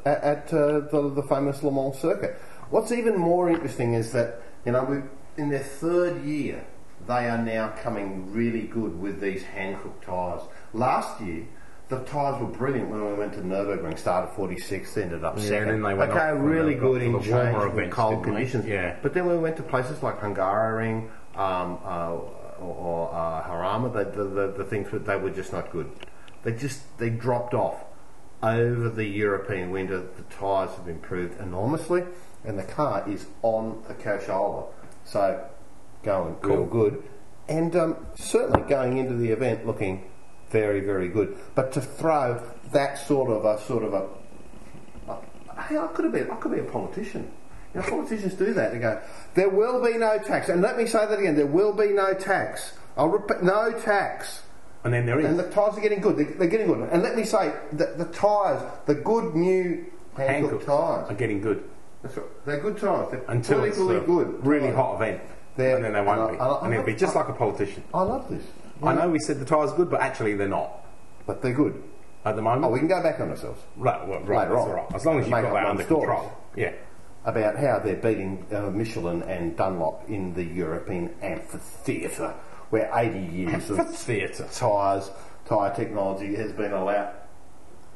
at, 0.05 0.23
at 0.23 0.53
uh, 0.53 0.80
the, 0.80 1.11
the 1.15 1.23
famous 1.23 1.63
Le 1.63 1.71
Mans 1.71 1.97
circuit. 1.97 2.39
What's 2.69 2.91
even 2.91 3.17
more 3.17 3.49
interesting 3.49 3.93
is 3.93 4.11
that 4.11 4.41
you 4.65 4.71
know 4.71 4.83
we 4.83 4.97
in 5.41 5.49
their 5.49 5.63
third 5.63 6.23
year 6.23 6.65
they 7.07 7.27
are 7.29 7.37
now 7.37 7.69
coming 7.81 8.31
really 8.31 8.61
good 8.61 8.99
with 8.99 9.19
these 9.19 9.43
Hankook 9.43 10.01
tyres. 10.01 10.41
Last 10.73 11.21
year. 11.21 11.47
The 11.87 12.03
tyres 12.03 12.39
were 12.39 12.45
brilliant 12.45 12.87
when 12.91 13.03
we 13.03 13.13
went 13.15 13.33
to 13.33 13.39
Nürburgring. 13.39 13.97
Started 13.97 14.31
46th, 14.35 14.95
ended 14.95 15.23
up 15.23 15.37
Yeah, 15.37 15.43
second. 15.43 15.57
and 15.57 15.71
then 15.71 15.81
they 15.81 15.97
went 15.97 16.11
okay, 16.11 16.31
really 16.39 16.75
good 16.75 17.01
in 17.01 17.13
the 17.13 17.17
warmer 17.17 17.61
change 17.63 17.73
events, 17.73 17.95
cold 17.95 18.23
conditions. 18.23 18.65
Yeah. 18.67 18.95
But 19.01 19.15
then 19.15 19.25
we 19.25 19.35
went 19.39 19.57
to 19.57 19.63
places 19.63 20.03
like 20.03 20.19
Hungaroring 20.21 21.09
um, 21.35 21.79
uh, 21.83 22.11
or, 22.59 22.61
or 22.61 23.11
uh, 23.11 23.41
Jarama. 23.41 23.91
The, 23.91 24.03
the, 24.05 24.23
the, 24.29 24.51
the 24.59 24.63
things 24.65 24.91
that 24.91 25.07
they 25.07 25.15
were 25.17 25.31
just 25.31 25.51
not 25.51 25.71
good. 25.71 25.89
They 26.43 26.51
just 26.51 26.95
they 26.99 27.09
dropped 27.09 27.55
off 27.55 27.83
over 28.43 28.89
the 28.89 29.05
European 29.05 29.71
winter. 29.71 29.97
The 30.15 30.23
tyres 30.29 30.69
have 30.77 30.87
improved 30.87 31.41
enormously, 31.41 32.03
and 32.44 32.57
the 32.57 32.64
car 32.64 33.07
is 33.07 33.28
on 33.41 33.84
the 33.88 33.94
Cochola. 33.95 34.68
So 35.06 35.45
going 36.03 36.38
real 36.41 36.66
good, 36.66 37.03
and 37.48 37.76
um, 37.76 38.06
certainly 38.16 38.68
going 38.70 38.98
into 38.98 39.16
the 39.16 39.30
event 39.32 39.66
looking 39.66 40.10
very 40.49 40.80
very 40.80 41.10
good. 41.10 41.38
But 41.56 41.72
to 41.74 41.82
throw 41.82 42.41
that 42.72 42.98
sort 42.98 43.30
of 43.30 43.45
a 43.45 43.61
sort 43.61 43.84
of 43.84 43.94
a 43.94 44.07
Hey, 45.68 45.78
I 45.78 45.88
could 45.88 46.06
have 46.06 46.14
been. 46.14 46.32
I 46.32 46.36
could 46.36 46.52
be 46.52 46.60
a 46.60 46.64
politician. 46.64 47.30
You 47.74 47.82
know, 47.82 47.88
politicians 47.88 48.34
do 48.34 48.53
that. 48.53 48.72
They 48.72 48.80
go, 48.80 48.99
"There 49.36 49.49
will 49.49 49.84
be 49.84 49.98
no 49.98 50.18
tax," 50.18 50.49
and 50.49 50.61
let 50.61 50.78
me 50.78 50.86
say 50.86 51.06
that 51.06 51.20
again: 51.20 51.36
there 51.36 51.45
will 51.45 51.74
be 51.74 51.90
no 51.90 52.14
tax. 52.14 52.74
I'll 52.98 53.10
repeat, 53.10 53.44
no 53.44 53.72
tax. 53.72 54.44
And 54.84 54.94
then 54.94 55.06
there 55.06 55.20
is. 55.20 55.26
And 55.26 55.38
the 55.38 55.49
tyres 55.49 55.78
are 55.78 55.82
getting 55.82 55.99
good. 55.99 56.18
They're, 56.18 56.34
they're 56.34 56.48
getting 56.48 56.68
good. 56.68 56.90
And 56.90 57.03
let 57.03 57.16
me 57.16 57.26
say, 57.26 57.53
the, 57.74 57.94
the 57.98 58.06
tyres, 58.06 58.61
the 58.86 58.95
good 58.95 59.36
new 59.36 59.86
Hankook 60.16 60.66
tyres, 60.66 61.10
are 61.10 61.16
getting 61.16 61.41
good 61.41 61.64
that's 62.01 62.15
right. 62.17 62.45
They're 62.45 62.59
good 62.61 62.77
tyres. 62.77 63.11
They're 63.11 63.23
until 63.27 63.63
it's 63.63 63.77
politically 63.77 63.97
a 63.97 64.23
good. 64.26 64.45
really 64.45 64.71
hot 64.71 64.95
event. 64.95 65.21
They're- 65.57 65.76
and 65.76 65.84
then 65.85 65.93
they 65.93 66.01
won't 66.01 66.19
and 66.19 66.27
I- 66.27 66.31
be. 66.31 66.38
and 66.38 66.41
I- 66.43 66.65
and 66.65 66.73
it'll 66.73 66.85
be 66.85 66.95
just 66.95 67.15
like 67.15 67.27
a 67.30 67.34
politician. 67.34 67.84
I 67.93 68.01
love 68.03 68.30
this. 68.30 68.43
I 68.81 68.93
know 68.95 69.09
we 69.09 69.19
said 69.19 69.39
the 69.39 69.45
tyres 69.45 69.71
are 69.73 69.76
good, 69.76 69.89
but 69.89 69.99
actually 69.99 70.34
they're 70.35 70.47
not 70.47 70.85
but 71.27 71.41
they're 71.41 71.53
good. 71.53 71.84
at 72.26 72.35
the 72.35 72.41
moment. 72.41 72.65
Oh, 72.65 72.69
we 72.69 72.80
can 72.80 72.88
go 72.88 73.01
back 73.03 73.19
on 73.19 73.30
ourselves 73.30 73.61
right, 73.77 74.05
well, 74.07 74.19
right, 74.21 74.39
Later 74.49 74.53
that's 74.55 74.61
on. 74.63 74.69
all 74.69 74.76
right. 74.76 74.95
As 74.95 75.05
long 75.05 75.19
as 75.19 75.26
you've 75.26 75.31
Make 75.31 75.43
got 75.43 75.49
up 75.49 75.53
that 75.63 75.65
under 75.69 75.84
stories. 75.84 76.07
control. 76.09 76.31
Yeah. 76.55 76.71
about 77.26 77.57
how 77.57 77.80
they're 77.80 77.95
beating 77.97 78.45
uh, 78.53 78.61
Michelin 78.71 79.21
and 79.23 79.55
Dunlop 79.57 80.09
in 80.09 80.34
the 80.34 80.43
European 80.43 81.13
amphitheatre, 81.21 82.34
where 82.69 82.89
80 82.93 83.19
years 83.19 83.69
of 83.69 83.89
Theatre. 83.95 84.47
tyres, 84.53 85.11
tyre 85.45 85.73
technology 85.76 86.35
has 86.35 86.51
been 86.53 86.71
allowed. 86.71 87.13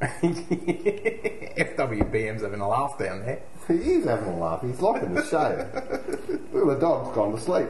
FWBM's 1.56 2.42
having 2.42 2.60
a 2.60 2.68
laugh 2.68 2.98
down 2.98 3.20
there. 3.20 3.40
He 3.68 3.74
is 3.74 4.04
having 4.04 4.28
a 4.28 4.38
laugh. 4.38 4.62
He's 4.62 4.80
liking 4.80 5.14
the 5.14 5.24
show. 5.24 5.68
the 6.52 6.74
dog's 6.80 7.14
gone 7.14 7.32
to 7.32 7.40
sleep. 7.40 7.68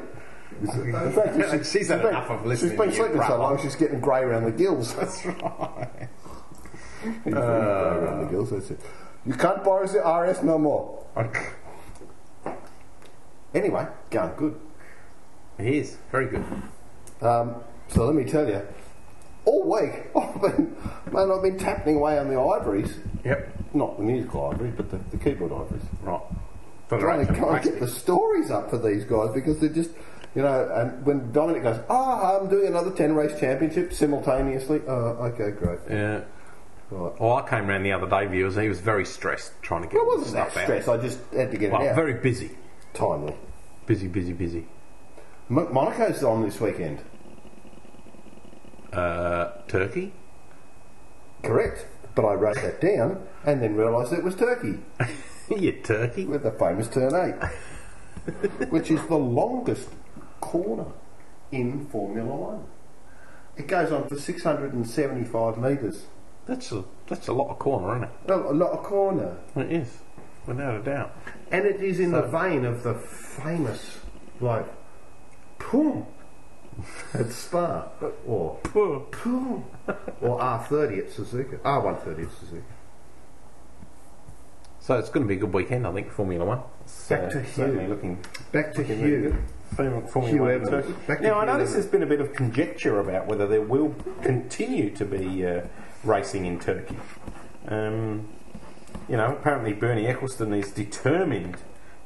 In 0.60 1.12
fact, 1.12 1.66
She's 1.72 1.88
had 1.88 2.04
enough 2.04 2.30
of 2.30 2.46
listening 2.46 2.72
She's 2.72 2.78
been 2.78 2.92
sleeping 2.92 3.22
so 3.26 3.38
long, 3.38 3.60
she's 3.60 3.76
getting 3.76 4.00
grey 4.00 4.22
around 4.22 4.44
the 4.44 4.52
gills. 4.52 4.94
That's 4.96 5.24
right. 5.26 6.08
He's 7.02 7.34
grey 7.34 7.42
around 7.42 8.24
the 8.24 8.30
gills. 8.30 8.50
That's 8.50 8.70
it. 8.70 8.80
You 9.26 9.34
can't 9.34 9.64
borrow 9.64 9.86
the 9.86 10.00
RS 10.00 10.42
no 10.42 10.58
more. 10.58 11.04
Anyway, 13.54 13.86
going 14.10 14.34
good. 14.36 14.60
He 15.58 15.78
is 15.78 15.96
very 16.10 16.26
good. 16.26 16.44
Um, 17.22 17.56
so 17.88 18.04
let 18.04 18.14
me 18.14 18.24
tell 18.24 18.48
you, 18.48 18.60
all 19.44 19.62
week 19.70 20.04
I've 20.16 20.40
been, 20.40 20.76
man, 21.12 21.30
I've 21.30 21.42
been 21.42 21.58
tapping 21.58 21.96
away 21.96 22.18
on 22.18 22.28
the 22.28 22.38
ivories. 22.40 22.98
Yep. 23.24 23.50
Not 23.74 23.96
the 23.98 24.04
musical 24.04 24.50
ivories, 24.50 24.74
but 24.76 24.90
the, 24.90 24.98
the 25.10 25.16
keyboard 25.22 25.52
ivories. 25.52 25.82
Right. 26.02 26.20
For 26.88 26.96
the 26.98 27.02
Trying 27.02 27.26
to 27.26 27.32
actual 27.32 27.46
try 27.46 27.56
and 27.56 27.64
get 27.64 27.80
the 27.80 27.88
stories 27.88 28.50
up 28.50 28.70
for 28.70 28.78
these 28.78 29.04
guys 29.04 29.30
because 29.34 29.58
they're 29.58 29.68
just, 29.70 29.90
you 30.34 30.42
know, 30.42 30.70
and 30.74 31.04
when 31.06 31.32
Dominik 31.32 31.62
goes, 31.62 31.80
oh, 31.88 32.40
I'm 32.40 32.48
doing 32.48 32.66
another 32.68 32.90
10 32.90 33.14
race 33.14 33.38
championship 33.40 33.92
simultaneously. 33.92 34.82
Oh, 34.86 34.92
okay, 35.32 35.50
great. 35.50 35.78
Yeah. 35.88 36.22
Right. 36.90 37.18
Well, 37.20 37.36
I 37.38 37.48
came 37.48 37.66
round 37.66 37.84
the 37.84 37.92
other 37.92 38.06
day, 38.08 38.26
viewers. 38.26 38.56
He 38.56 38.68
was 38.68 38.80
very 38.80 39.06
stressed 39.06 39.52
trying 39.62 39.82
to 39.82 39.88
get 39.88 39.94
Well, 39.94 40.04
it 40.04 40.18
wasn't 40.18 40.28
stuff 40.30 40.54
that 40.54 40.88
out. 40.88 40.98
I 41.00 41.02
just 41.02 41.18
had 41.32 41.50
to 41.50 41.56
get 41.56 41.72
Well, 41.72 41.82
it 41.82 41.88
out. 41.88 41.96
very 41.96 42.14
busy. 42.14 42.50
timely. 42.92 43.34
Busy, 43.86 44.06
busy, 44.06 44.32
busy. 44.34 44.66
Mo- 45.48 45.68
Monaco's 45.72 46.22
on 46.22 46.42
this 46.42 46.60
weekend. 46.60 47.00
Uh, 48.94 49.52
Turkey? 49.68 50.12
Correct. 51.42 51.86
But 52.14 52.24
I 52.26 52.34
wrote 52.34 52.56
that 52.56 52.80
down 52.80 53.26
and 53.44 53.60
then 53.60 53.74
realised 53.74 54.12
it 54.12 54.22
was 54.22 54.36
Turkey 54.36 54.78
you 55.50 55.72
turkey. 55.72 56.24
with 56.26 56.42
the 56.44 56.52
famous 56.52 56.88
turn 56.88 57.12
eight, 57.14 57.34
which 58.70 58.90
is 58.90 59.04
the 59.08 59.16
longest 59.16 59.88
corner 60.40 60.86
in 61.50 61.86
Formula 61.86 62.34
One. 62.34 62.64
It 63.56 63.66
goes 63.66 63.90
on 63.92 64.08
for 64.08 64.16
675 64.16 65.58
metres. 65.58 66.06
That's 66.46 66.70
a 66.72 66.84
that's 67.08 67.26
a 67.28 67.32
lot 67.32 67.50
of 67.50 67.58
corner, 67.58 67.96
isn't 67.96 68.10
Well, 68.26 68.50
a 68.50 68.52
lot 68.54 68.70
of 68.72 68.84
corner. 68.84 69.36
it? 69.56 69.60
It 69.62 69.72
is, 69.72 69.98
without 70.46 70.76
a 70.80 70.82
doubt. 70.82 71.16
And 71.50 71.64
it 71.66 71.80
is 71.80 71.98
in 72.00 72.12
the 72.12 72.22
vein 72.22 72.64
of 72.64 72.82
the 72.84 72.94
famous, 72.94 73.98
like, 74.40 74.66
Pum 75.58 76.06
at 77.14 77.30
Spa, 77.30 77.88
or 78.26 78.56
Pum, 78.64 79.64
or 80.20 80.38
R30 80.40 80.98
at 80.98 81.10
Suzuka, 81.10 81.58
R130 81.60 82.22
at 82.24 82.28
Suzuka. 82.30 82.62
So 84.80 84.98
it's 84.98 85.08
going 85.08 85.24
to 85.24 85.28
be 85.28 85.36
a 85.36 85.38
good 85.38 85.52
weekend, 85.54 85.86
I 85.86 85.92
think, 85.92 86.10
Formula 86.10 86.44
One. 86.44 86.60
It's, 86.84 87.08
Back 87.08 87.30
to 87.30 87.46
certainly 87.46 87.84
Hugh. 87.84 87.88
looking 87.88 88.18
Back 88.52 88.72
to 88.74 88.80
looking 88.82 89.00
really 89.00 89.22
Hugh. 89.22 89.30
good. 89.30 89.44
Formula, 89.76 90.06
Formula 90.08 90.34
Hugh 90.36 90.42
One 90.42 90.50
Evans. 90.50 90.96
Back 91.06 91.18
to 91.18 91.24
Now, 91.24 91.38
I 91.38 91.44
Hugh 91.44 91.52
notice 91.52 91.70
Evans. 91.70 91.72
there's 91.72 91.86
been 91.86 92.02
a 92.02 92.06
bit 92.06 92.20
of 92.20 92.34
conjecture 92.34 93.00
about 93.00 93.26
whether 93.26 93.46
there 93.46 93.62
will 93.62 93.94
continue 94.22 94.90
to 94.90 95.04
be 95.06 95.46
uh, 95.46 95.62
racing 96.04 96.44
in 96.44 96.60
Turkey. 96.60 96.96
Um, 97.68 98.28
you 99.08 99.16
know, 99.16 99.32
apparently 99.32 99.72
Bernie 99.72 100.04
Ecclestone 100.04 100.54
is 100.58 100.70
determined 100.70 101.56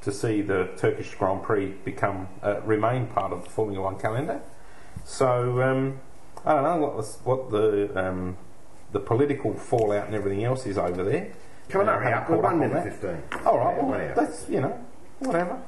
to 0.02 0.12
see 0.12 0.40
the 0.40 0.68
Turkish 0.76 1.12
Grand 1.16 1.42
Prix 1.42 1.74
become 1.84 2.28
uh, 2.44 2.60
remain 2.60 3.08
part 3.08 3.32
of 3.32 3.42
the 3.42 3.50
Formula 3.50 3.82
One 3.82 3.98
calendar. 3.98 4.40
So 5.08 5.62
um, 5.62 6.00
I 6.44 6.52
don't 6.54 6.62
know 6.64 6.76
what 6.86 6.96
the 6.98 7.02
what 7.24 7.50
the 7.50 8.06
um, 8.08 8.36
the 8.92 9.00
political 9.00 9.54
fallout 9.54 10.04
and 10.06 10.14
everything 10.14 10.44
else 10.44 10.66
is 10.66 10.76
over 10.76 11.02
there. 11.02 11.32
Coming 11.70 11.88
Uh, 11.88 11.92
up, 11.92 12.30
up 12.30 12.30
one 12.30 12.44
on 12.44 12.58
minute 12.60 12.84
that. 13.00 13.18
15. 13.30 13.46
All 13.46 13.58
right, 13.58 13.76
Yeah, 13.76 13.84
well, 13.84 14.14
that's 14.14 14.48
you 14.50 14.60
know 14.60 14.78
whatever. 15.20 15.60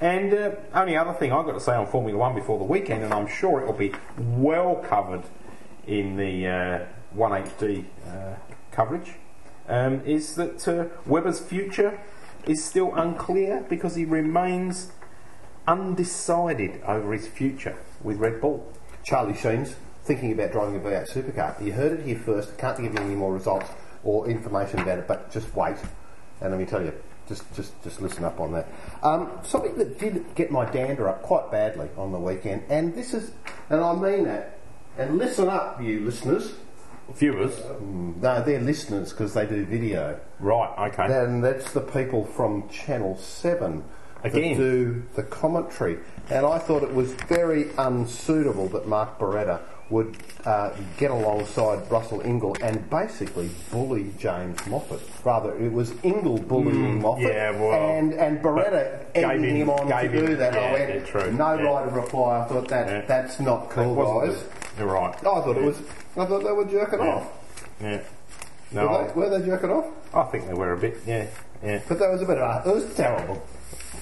And 0.00 0.34
uh, 0.34 0.50
only 0.74 0.96
other 0.96 1.12
thing 1.12 1.32
I've 1.32 1.46
got 1.46 1.52
to 1.52 1.60
say 1.60 1.74
on 1.74 1.86
Formula 1.86 2.18
One 2.18 2.34
before 2.34 2.58
the 2.58 2.64
weekend, 2.64 3.04
and 3.04 3.14
I'm 3.14 3.28
sure 3.28 3.60
it 3.60 3.66
will 3.66 3.72
be 3.72 3.92
well 4.18 4.74
covered 4.76 5.22
in 5.86 6.16
the 6.16 6.46
uh, 6.48 6.86
1HD 7.16 7.84
uh, 8.08 8.34
coverage, 8.72 9.12
um, 9.68 10.00
is 10.04 10.34
that 10.34 10.66
uh, 10.68 10.86
Webber's 11.06 11.38
future 11.40 12.00
is 12.46 12.64
still 12.64 12.92
unclear 12.96 13.64
because 13.68 13.94
he 13.94 14.04
remains 14.04 14.90
undecided 15.68 16.80
over 16.86 17.12
his 17.12 17.26
future 17.28 17.76
with 18.02 18.18
Red 18.18 18.40
Bull. 18.40 18.72
Charlie 19.08 19.34
Sheen's 19.34 19.74
thinking 20.04 20.32
about 20.32 20.52
driving 20.52 20.76
a 20.76 20.80
V8 20.80 21.10
supercar. 21.10 21.64
You 21.64 21.72
heard 21.72 21.98
it 21.98 22.04
here 22.04 22.18
first. 22.18 22.58
Can't 22.58 22.78
give 22.78 22.92
you 22.92 23.00
any 23.00 23.14
more 23.14 23.32
results 23.32 23.70
or 24.04 24.28
information 24.28 24.80
about 24.80 24.98
it, 24.98 25.08
but 25.08 25.30
just 25.30 25.54
wait. 25.56 25.76
And 26.42 26.50
let 26.50 26.60
me 26.60 26.66
tell 26.66 26.84
you, 26.84 26.92
just 27.26 27.50
just 27.54 27.72
just 27.82 28.02
listen 28.02 28.24
up 28.24 28.38
on 28.38 28.52
that. 28.52 28.68
Um, 29.02 29.30
something 29.44 29.78
that 29.78 29.98
did 29.98 30.34
get 30.34 30.50
my 30.50 30.66
dander 30.70 31.08
up 31.08 31.22
quite 31.22 31.50
badly 31.50 31.88
on 31.96 32.12
the 32.12 32.18
weekend, 32.18 32.64
and 32.68 32.94
this 32.94 33.14
is, 33.14 33.32
and 33.70 33.80
I 33.80 33.94
mean 33.94 34.24
that. 34.24 34.58
And 34.98 35.16
listen 35.16 35.48
up, 35.48 35.80
you 35.80 36.00
listeners. 36.00 36.52
Viewers, 37.14 37.58
No, 37.80 38.42
they're 38.42 38.60
listeners 38.60 39.12
because 39.14 39.32
they 39.32 39.46
do 39.46 39.64
video. 39.64 40.20
right? 40.38 40.90
Okay. 40.92 41.04
And 41.04 41.42
that's 41.42 41.72
the 41.72 41.80
people 41.80 42.26
from 42.26 42.68
Channel 42.68 43.16
7 43.16 43.82
Again. 44.24 44.56
that 44.56 44.62
do 44.62 45.02
the 45.14 45.22
commentary. 45.22 45.98
And 46.30 46.44
I 46.44 46.58
thought 46.58 46.82
it 46.82 46.92
was 46.92 47.12
very 47.12 47.70
unsuitable 47.78 48.68
that 48.68 48.86
Mark 48.88 49.18
Beretta 49.18 49.60
would 49.90 50.18
uh, 50.44 50.70
get 50.98 51.10
alongside 51.10 51.90
Russell 51.90 52.20
Ingall 52.20 52.60
and 52.60 52.90
basically 52.90 53.48
bully 53.70 54.12
James 54.18 54.58
Moffat. 54.66 55.00
Rather, 55.24 55.56
it 55.58 55.72
was 55.72 55.92
Ingall 56.04 56.46
bullying 56.46 57.00
Moffat 57.00 57.24
Mm, 57.24 57.28
yeah, 57.32 57.50
well, 57.58 57.72
and, 57.96 58.12
and 58.12 58.38
Beretta 58.42 59.06
egging 59.14 59.56
him- 59.56 59.70
on 59.70 59.86
to 59.86 60.08
do 60.08 60.26
him- 60.26 60.38
that. 60.38 60.52
yeah, 60.52 60.60
I 60.60 60.72
went, 60.74 60.94
yeah, 60.94 61.04
true, 61.06 61.32
no 61.32 61.54
yeah. 61.54 61.62
right 61.62 61.86
of 61.86 61.94
reply. 61.94 62.40
I 62.40 62.44
thought 62.48 62.68
that 62.68 63.08
that's 63.08 63.40
not 63.40 63.70
cool, 63.70 63.94
guys. 64.26 64.44
You're 64.76 64.88
right. 64.88 65.14
I 65.16 65.20
thought 65.22 65.56
it 65.56 65.62
was. 65.64 65.78
I 66.18 66.26
thought 66.26 66.44
they 66.44 66.52
were 66.52 66.64
jerking 66.66 67.00
off. 67.00 67.32
Yeah. 67.80 68.02
No, 68.72 68.86
Were 68.88 69.06
they, 69.06 69.12
were 69.14 69.38
they 69.38 69.46
jerking 69.46 69.70
off? 69.70 69.86
I 70.14 70.24
think 70.24 70.46
they 70.48 70.54
were 70.54 70.74
a 70.74 70.76
bit. 70.78 70.98
Yeah. 71.06 71.26
Yeah. 71.64 71.80
But 71.88 71.98
that 72.00 72.10
was 72.10 72.20
a 72.20 72.26
bit 72.26 72.36
of 72.36 72.66
a, 72.66 72.68
it 72.68 72.74
was 72.74 72.94
terrible. 72.94 73.42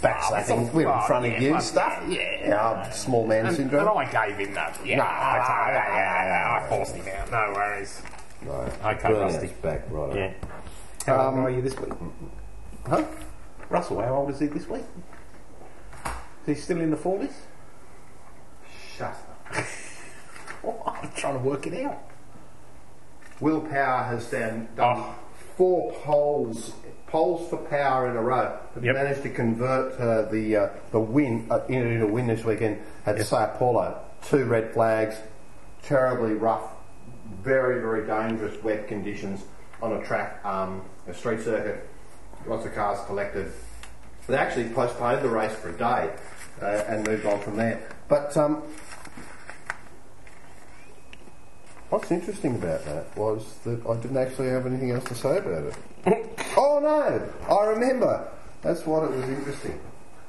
Backslapping, 0.03 0.73
we're 0.73 0.93
in 0.93 1.03
front 1.07 1.27
of 1.27 1.41
you, 1.43 1.61
stuff. 1.61 2.03
Yeah, 2.09 2.91
small 2.91 3.27
man 3.27 3.47
And, 3.47 3.57
syndrome. 3.57 3.89
and 3.89 3.99
I 4.09 4.27
gave 4.29 4.37
him 4.39 4.55
that. 4.55 4.79
Yeah, 4.85 4.99
No, 4.99 5.05
I, 5.05 5.07
I, 5.39 5.73
yeah, 5.73 5.95
yeah, 5.97 6.61
I 6.65 6.69
forced 6.69 6.95
him 6.95 7.07
out. 7.17 7.31
No 7.31 7.53
worries. 7.55 8.03
Right. 8.45 8.73
Okay, 8.97 9.09
Brilliant. 9.09 9.33
Rusty. 9.43 9.55
back, 9.63 9.83
right. 9.91 10.15
Yeah. 10.17 10.33
How 11.07 11.29
Um, 11.29 11.39
old 11.39 11.47
are 11.47 11.51
you 11.51 11.63
this 11.63 11.77
week? 11.79 11.93
Huh? 12.87 13.05
Russell, 13.71 14.01
how 14.03 14.15
old 14.15 14.31
is 14.31 14.39
he 14.41 14.47
this 14.47 14.69
week? 14.69 14.85
Is 16.05 16.13
he 16.47 16.55
still 16.55 16.81
in 16.81 16.91
the 16.91 16.97
40s? 16.97 17.33
Shut 18.97 19.09
up. 19.53 19.65
I'm 21.03 21.11
trying 21.17 21.35
to 21.35 21.41
work 21.41 21.67
it 21.67 21.85
out. 21.85 21.99
Will 23.41 23.61
Power 23.61 24.03
has 24.05 24.31
done, 24.31 24.69
done 24.77 24.97
Oh. 24.99 25.15
four 25.57 25.93
poles, 25.93 26.73
poles 27.07 27.49
for 27.49 27.57
power 27.57 28.09
in 28.11 28.17
a 28.17 28.23
row. 28.23 28.59
Have 28.75 28.85
Yep. 28.85 28.95
managed 28.95 29.23
to 29.23 29.31
convert 29.31 29.99
uh, 30.01 30.23
the 30.31 30.57
uh, 30.57 30.69
the 30.93 31.01
win 31.01 31.47
uh, 31.51 31.61
into 31.69 32.05
a 32.05 32.07
win 32.07 32.27
this 32.27 32.45
weekend 32.45 32.79
at 33.07 33.21
Sao 33.25 33.47
Paulo. 33.59 33.99
Two 34.29 34.45
red 34.45 34.73
flags, 34.73 35.17
terribly 35.83 36.35
rough, 36.35 36.71
very 37.43 37.81
very 37.81 38.07
dangerous 38.07 38.63
wet 38.63 38.89
conditions 38.89 39.45
on 39.83 39.93
a 39.93 40.05
track, 40.05 40.45
um, 40.45 40.83
a 41.07 41.15
street 41.15 41.41
circuit. 41.43 41.89
Lots 42.47 42.65
of 42.67 42.75
cars 42.75 42.99
collected. 43.07 43.53
They 44.27 44.37
actually 44.37 44.69
postponed 44.71 45.23
the 45.25 45.29
race 45.29 45.55
for 45.55 45.69
a 45.71 45.73
day 45.79 46.11
uh, 46.61 46.67
and 46.89 47.07
moved 47.07 47.27
on 47.27 47.41
from 47.41 47.57
there. 47.57 47.81
But 48.09 48.37
um, 48.37 48.63
What's 51.89 52.11
interesting 52.11 52.57
about 52.57 52.85
that 52.85 53.17
was 53.17 53.59
that 53.65 53.87
I 53.87 53.97
didn't 53.97 54.17
actually 54.17 54.49
have 54.49 54.67
anything 54.67 54.91
else 54.91 55.05
to 55.05 55.15
say 55.15 55.39
about 55.39 55.65
it. 55.65 55.77
oh 56.57 56.81
no, 56.83 57.55
I 57.55 57.67
remember. 57.67 58.29
That's 58.63 58.85
what 58.85 59.05
it 59.05 59.11
was 59.11 59.29
interesting. 59.29 59.79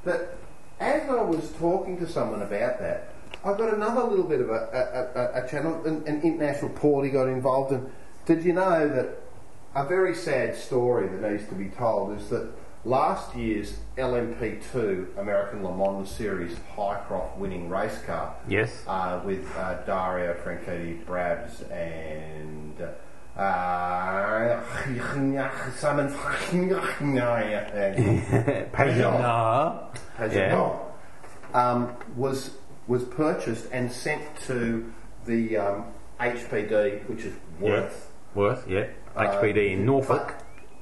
That 0.04 0.36
as 0.78 1.08
I 1.08 1.22
was 1.22 1.50
talking 1.58 1.98
to 1.98 2.08
someone 2.08 2.42
about 2.42 2.78
that, 2.78 3.08
I 3.44 3.56
got 3.56 3.74
another 3.74 4.04
little 4.04 4.24
bit 4.24 4.40
of 4.40 4.50
a, 4.50 4.52
a, 5.34 5.40
a, 5.40 5.44
a 5.44 5.48
channel, 5.48 5.84
an, 5.84 6.04
an 6.06 6.22
international 6.22 6.70
party 6.70 7.10
got 7.10 7.26
involved 7.26 7.72
in. 7.72 7.90
Did 8.26 8.44
you 8.44 8.52
know 8.52 8.88
that 8.88 9.20
a 9.74 9.84
very 9.84 10.14
sad 10.14 10.56
story 10.56 11.08
that 11.08 11.30
needs 11.30 11.48
to 11.48 11.54
be 11.54 11.70
told 11.70 12.16
is 12.18 12.28
that 12.30 12.48
last 12.88 13.36
year's 13.36 13.80
LMP2 13.98 15.18
American 15.18 15.62
Le 15.62 15.76
Mans 15.76 16.10
Series 16.10 16.56
Highcroft 16.74 17.36
winning 17.36 17.68
race 17.68 18.00
car 18.06 18.34
Yes. 18.48 18.82
uh, 18.86 19.20
with 19.24 19.44
uh, 19.56 19.74
Dario 19.84 20.32
Franchitti, 20.42 21.04
Brabs, 21.04 21.60
and 21.70 22.80
uh, 23.36 24.62
Simon. 25.76 26.08
Pagenaud, 30.16 30.80
um, 31.52 31.94
was 32.16 32.56
was 32.86 33.04
purchased 33.04 33.66
and 33.70 33.92
sent 33.92 34.22
to 34.46 34.90
the 35.26 35.58
um, 35.58 35.84
HPD, 36.18 37.06
which 37.06 37.24
is 37.24 37.34
Wirth, 37.60 38.10
Wirth, 38.34 38.64
yeah. 38.66 38.86
uh, 39.14 39.26
HPD 39.42 39.72
in 39.72 39.84
Norfolk. 39.84 40.34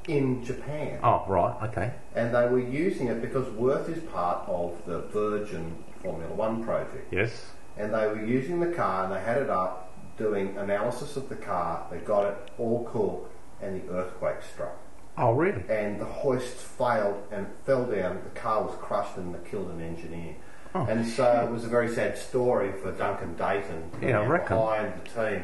In 0.08 0.44
Japan. 0.44 1.00
Oh, 1.02 1.24
right, 1.26 1.56
okay. 1.70 1.92
And 2.14 2.34
they 2.34 2.46
were 2.46 2.60
using 2.60 3.08
it 3.08 3.20
because 3.20 3.48
Wirth 3.50 3.88
is 3.88 4.02
part 4.12 4.48
of 4.48 4.72
the 4.86 5.00
Virgin 5.00 5.76
Formula 6.02 6.32
One 6.32 6.62
project. 6.64 7.12
Yes. 7.12 7.46
and 7.76 7.92
they 7.92 8.06
were 8.06 8.24
using 8.24 8.60
the 8.60 8.68
car 8.74 9.04
and 9.04 9.12
they 9.14 9.20
had 9.20 9.36
it 9.36 9.50
up 9.50 9.92
doing 10.16 10.56
analysis 10.56 11.16
of 11.16 11.28
the 11.28 11.34
car. 11.36 11.86
They 11.90 11.98
got 11.98 12.24
it 12.26 12.36
all 12.58 12.84
cool, 12.90 13.28
and 13.60 13.82
the 13.82 13.92
earthquake 13.92 14.36
struck, 14.54 14.76
Oh, 15.18 15.32
really? 15.32 15.62
and 15.68 16.00
the 16.00 16.04
hoists 16.06 16.62
failed 16.62 17.22
and 17.32 17.46
fell 17.66 17.84
down. 17.84 18.20
The 18.22 18.40
car 18.40 18.62
was 18.62 18.74
crushed 18.80 19.16
and 19.16 19.34
they 19.34 19.50
killed 19.50 19.70
an 19.70 19.80
engineer. 19.82 20.36
Oh, 20.74 20.86
and 20.86 21.06
so 21.06 21.44
it 21.46 21.50
was 21.52 21.64
a 21.64 21.68
very 21.68 21.88
sad 21.88 22.16
story 22.16 22.70
for 22.82 22.92
Duncan 22.92 23.34
Dayton, 23.36 23.90
Yeah, 24.00 24.18
I 24.18 24.22
man 24.22 24.30
reckon. 24.30 24.56
behind 24.56 24.92
the 25.04 25.08
team, 25.30 25.42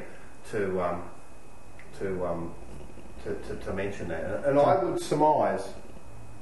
to 0.52 0.80
um, 0.82 1.02
to, 1.98 2.26
um, 2.26 2.54
to, 3.24 3.34
to 3.34 3.56
to 3.64 3.72
mention 3.72 4.08
that. 4.08 4.44
And 4.44 4.58
I 4.58 4.82
would 4.82 5.00
surmise. 5.00 5.64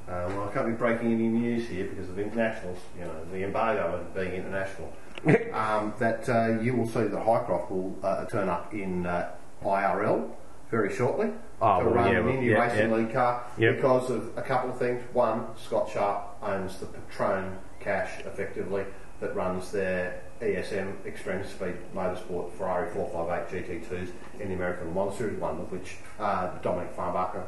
Um, 0.09 0.37
well, 0.37 0.49
I 0.49 0.53
can't 0.53 0.67
be 0.67 0.73
breaking 0.73 1.13
any 1.13 1.29
news 1.29 1.69
here 1.69 1.87
because 1.87 2.09
of 2.09 2.19
internationals, 2.19 2.79
you 2.99 3.05
know, 3.05 3.15
the 3.33 3.45
embargo 3.45 3.97
of 4.01 4.15
being 4.15 4.33
international. 4.33 4.93
um, 5.53 5.95
that 6.01 6.29
uh, 6.29 6.61
you 6.61 6.75
will 6.75 6.87
see 6.87 7.05
that 7.05 7.25
Highcroft 7.25 7.71
will 7.71 7.97
uh, 8.03 8.25
turn 8.25 8.49
up 8.49 8.73
in 8.75 9.07
uh, 9.07 9.31
IRL 9.63 10.31
very 10.71 10.93
shortly 10.95 11.31
Oh, 11.61 11.81
to 11.81 11.85
well, 11.87 11.95
run 11.95 12.13
yeah, 12.13 12.19
an 12.21 12.29
Indy 12.29 12.47
yeah, 12.47 12.59
Racing 12.67 12.91
yeah. 12.91 12.97
League 12.97 13.13
car 13.13 13.45
Yep. 13.59 13.77
because 13.77 14.11
of 14.11 14.37
a 14.39 14.43
couple 14.43 14.71
of 14.71 14.79
things. 14.79 15.03
One, 15.13 15.45
Scott 15.57 15.91
Sharp 15.93 16.37
owns 16.43 16.79
the 16.79 16.87
Patron 16.87 17.59
cash 17.81 18.21
effectively. 18.25 18.85
that 19.21 19.37
runs 19.37 19.71
their 19.71 20.23
ESM 20.41 21.05
Extreme 21.05 21.47
Speed 21.47 21.75
Motorsport 21.95 22.53
Ferrari 22.53 22.91
458 22.95 23.83
GT2s 23.83 24.11
in 24.41 24.49
the 24.49 24.55
American 24.55 25.13
Series, 25.13 25.39
one 25.39 25.61
of 25.61 25.71
which 25.71 25.97
uh, 26.19 26.51
Dominik 26.63 26.95
Farnbacher 26.95 27.45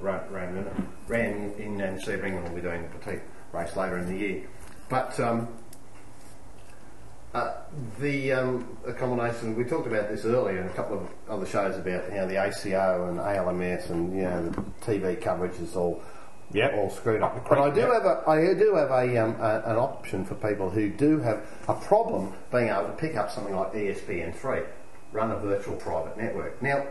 ran, 0.00 0.20
ran, 0.30 0.56
in, 0.56 0.88
ran 1.06 1.52
in 1.58 1.80
and 1.80 2.02
Sebring 2.02 2.36
and 2.36 2.48
will 2.48 2.54
be 2.54 2.60
doing 2.60 2.84
a 2.84 2.98
petite 2.98 3.22
race 3.52 3.76
later 3.76 3.98
in 3.98 4.06
the 4.06 4.16
year. 4.16 4.42
But 4.88 5.18
um, 5.20 5.48
uh, 7.34 7.54
the 8.00 8.32
um, 8.32 8.76
combination, 8.98 9.56
we 9.56 9.64
talked 9.64 9.86
about 9.86 10.10
this 10.10 10.24
earlier 10.24 10.60
in 10.60 10.66
a 10.66 10.72
couple 10.72 10.98
of 10.98 11.08
other 11.30 11.46
shows 11.46 11.78
about 11.78 12.08
you 12.10 12.16
know 12.16 12.26
the 12.26 12.44
ACO 12.44 13.08
and 13.08 13.18
ALMS 13.18 13.88
and 13.90 14.14
you 14.14 14.22
know 14.22 14.48
the 14.48 14.62
TV 14.84 15.18
coverage 15.20 15.58
is 15.60 15.74
all 15.74 16.02
Yep. 16.52 16.74
all 16.74 16.90
screwed 16.90 17.22
up. 17.22 17.48
But 17.48 17.58
I 17.58 17.70
do 17.70 17.80
yep. 17.80 17.92
have 17.92 18.04
a 18.04 18.22
I 18.28 18.54
do 18.54 18.74
have 18.74 18.90
a, 18.90 19.16
um, 19.18 19.36
a 19.40 19.62
an 19.66 19.76
option 19.76 20.24
for 20.24 20.34
people 20.34 20.70
who 20.70 20.90
do 20.90 21.18
have 21.20 21.42
a 21.68 21.74
problem 21.74 22.32
being 22.50 22.68
able 22.68 22.86
to 22.86 22.92
pick 22.96 23.16
up 23.16 23.30
something 23.30 23.54
like 23.54 23.74
E 23.74 23.88
ESPN3, 23.94 24.66
run 25.12 25.30
a 25.30 25.38
virtual 25.38 25.76
private 25.76 26.16
network. 26.16 26.60
Now, 26.62 26.86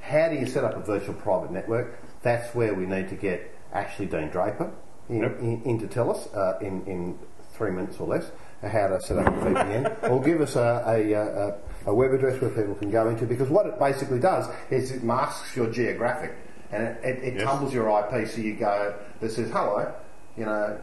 how 0.00 0.28
do 0.28 0.36
you 0.36 0.46
set 0.46 0.64
up 0.64 0.76
a 0.76 0.80
virtual 0.80 1.14
private 1.14 1.50
network? 1.50 1.98
That's 2.22 2.54
where 2.54 2.74
we 2.74 2.86
need 2.86 3.08
to 3.10 3.16
get 3.16 3.54
Ashley 3.72 4.06
Dean 4.06 4.28
Draper 4.28 4.72
in, 5.08 5.20
Yep. 5.22 5.40
in, 5.40 5.62
in 5.64 5.78
to 5.80 5.86
tell 5.86 6.10
us 6.10 6.32
uh, 6.34 6.58
in 6.60 6.84
in 6.86 7.18
three 7.54 7.70
minutes 7.70 7.98
or 8.00 8.08
less 8.08 8.30
how 8.62 8.86
to 8.86 9.00
set 9.02 9.18
up 9.18 9.26
a 9.26 9.30
VPN, 9.30 10.08
or 10.10 10.22
give 10.22 10.40
us 10.40 10.54
a, 10.54 10.84
a, 10.86 11.12
a, 11.12 11.90
a 11.90 11.94
web 11.94 12.12
address 12.12 12.40
where 12.40 12.50
people 12.50 12.76
can 12.76 12.90
go 12.92 13.08
into. 13.08 13.26
Because 13.26 13.48
what 13.48 13.66
it 13.66 13.76
basically 13.78 14.20
does 14.20 14.46
is 14.70 14.92
it 14.92 15.02
masks 15.02 15.56
your 15.56 15.68
geographic 15.68 16.32
and 16.72 16.82
it, 16.84 17.00
it, 17.04 17.24
it 17.24 17.34
Yes. 17.34 17.44
tumbles 17.44 17.72
your 17.74 17.88
IP. 18.00 18.26
So 18.28 18.40
you 18.40 18.54
go 18.54 18.94
that 19.20 19.30
says 19.30 19.50
hello, 19.50 19.92
you 20.36 20.44
know. 20.44 20.78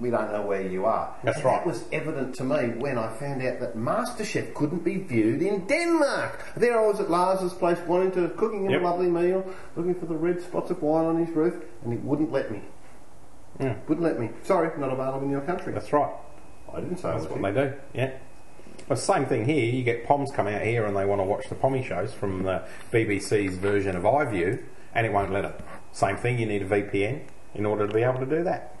We 0.00 0.10
don't 0.10 0.30
know 0.30 0.42
where 0.42 0.62
you 0.62 0.86
are. 0.86 1.12
That's 1.24 1.38
and 1.38 1.44
right. 1.46 1.56
That 1.58 1.66
was 1.66 1.82
evident 1.90 2.36
to 2.36 2.44
me 2.44 2.68
when 2.78 2.96
I 2.96 3.12
found 3.16 3.42
out 3.42 3.58
that 3.58 3.76
MasterChef 3.76 4.54
couldn't 4.54 4.84
be 4.84 4.98
viewed 4.98 5.42
in 5.42 5.66
Denmark. 5.66 6.38
There 6.56 6.78
I 6.80 6.86
was 6.86 7.00
at 7.00 7.10
Lars's 7.10 7.52
place 7.52 7.78
wanting 7.84 8.12
to 8.12 8.28
cooking 8.36 8.64
him 8.66 8.70
Yep. 8.70 8.80
a 8.80 8.84
lovely 8.84 9.08
meal, 9.10 9.44
looking 9.74 9.96
for 9.96 10.06
the 10.06 10.14
red 10.14 10.40
spots 10.40 10.70
of 10.70 10.80
wine 10.82 11.04
on 11.06 11.24
his 11.26 11.34
roof, 11.34 11.54
and 11.82 11.92
it 11.92 12.00
wouldn't 12.04 12.30
let 12.30 12.52
me. 12.52 12.62
Yeah. 13.58 13.74
Wouldn't 13.88 14.04
let 14.06 14.20
me. 14.20 14.30
Sorry, 14.44 14.70
not 14.78 14.92
available 14.92 15.22
in 15.24 15.30
your 15.30 15.40
country. 15.40 15.72
That's 15.72 15.92
right. 15.92 16.12
I 16.72 16.80
didn't 16.80 16.98
say 16.98 17.10
That's 17.10 17.24
what 17.24 17.40
was 17.40 17.54
they 17.54 17.60
do. 17.64 17.72
Yeah. 17.92 18.12
Well, 18.88 18.96
same 18.96 19.26
thing 19.26 19.44
here. 19.44 19.64
You 19.64 19.82
get 19.82 20.06
Poms 20.06 20.30
come 20.34 20.46
out 20.46 20.62
here 20.62 20.86
and 20.86 20.96
they 20.96 21.04
want 21.04 21.20
to 21.20 21.24
watch 21.24 21.48
the 21.48 21.54
Pommy 21.54 21.84
shows 21.84 22.14
from 22.14 22.42
the 22.42 22.62
BBC's 22.90 23.56
version 23.56 23.96
of 23.96 24.04
iView, 24.04 24.62
and 24.94 25.06
it 25.06 25.12
won't 25.12 25.30
let 25.30 25.42
them. 25.42 25.52
Same 25.92 26.16
thing. 26.16 26.38
You 26.38 26.46
need 26.46 26.62
a 26.62 26.66
VPN 26.68 27.20
in 27.54 27.66
order 27.66 27.86
to 27.86 27.92
be 27.92 28.02
able 28.02 28.20
to 28.20 28.26
do 28.26 28.42
that. 28.44 28.74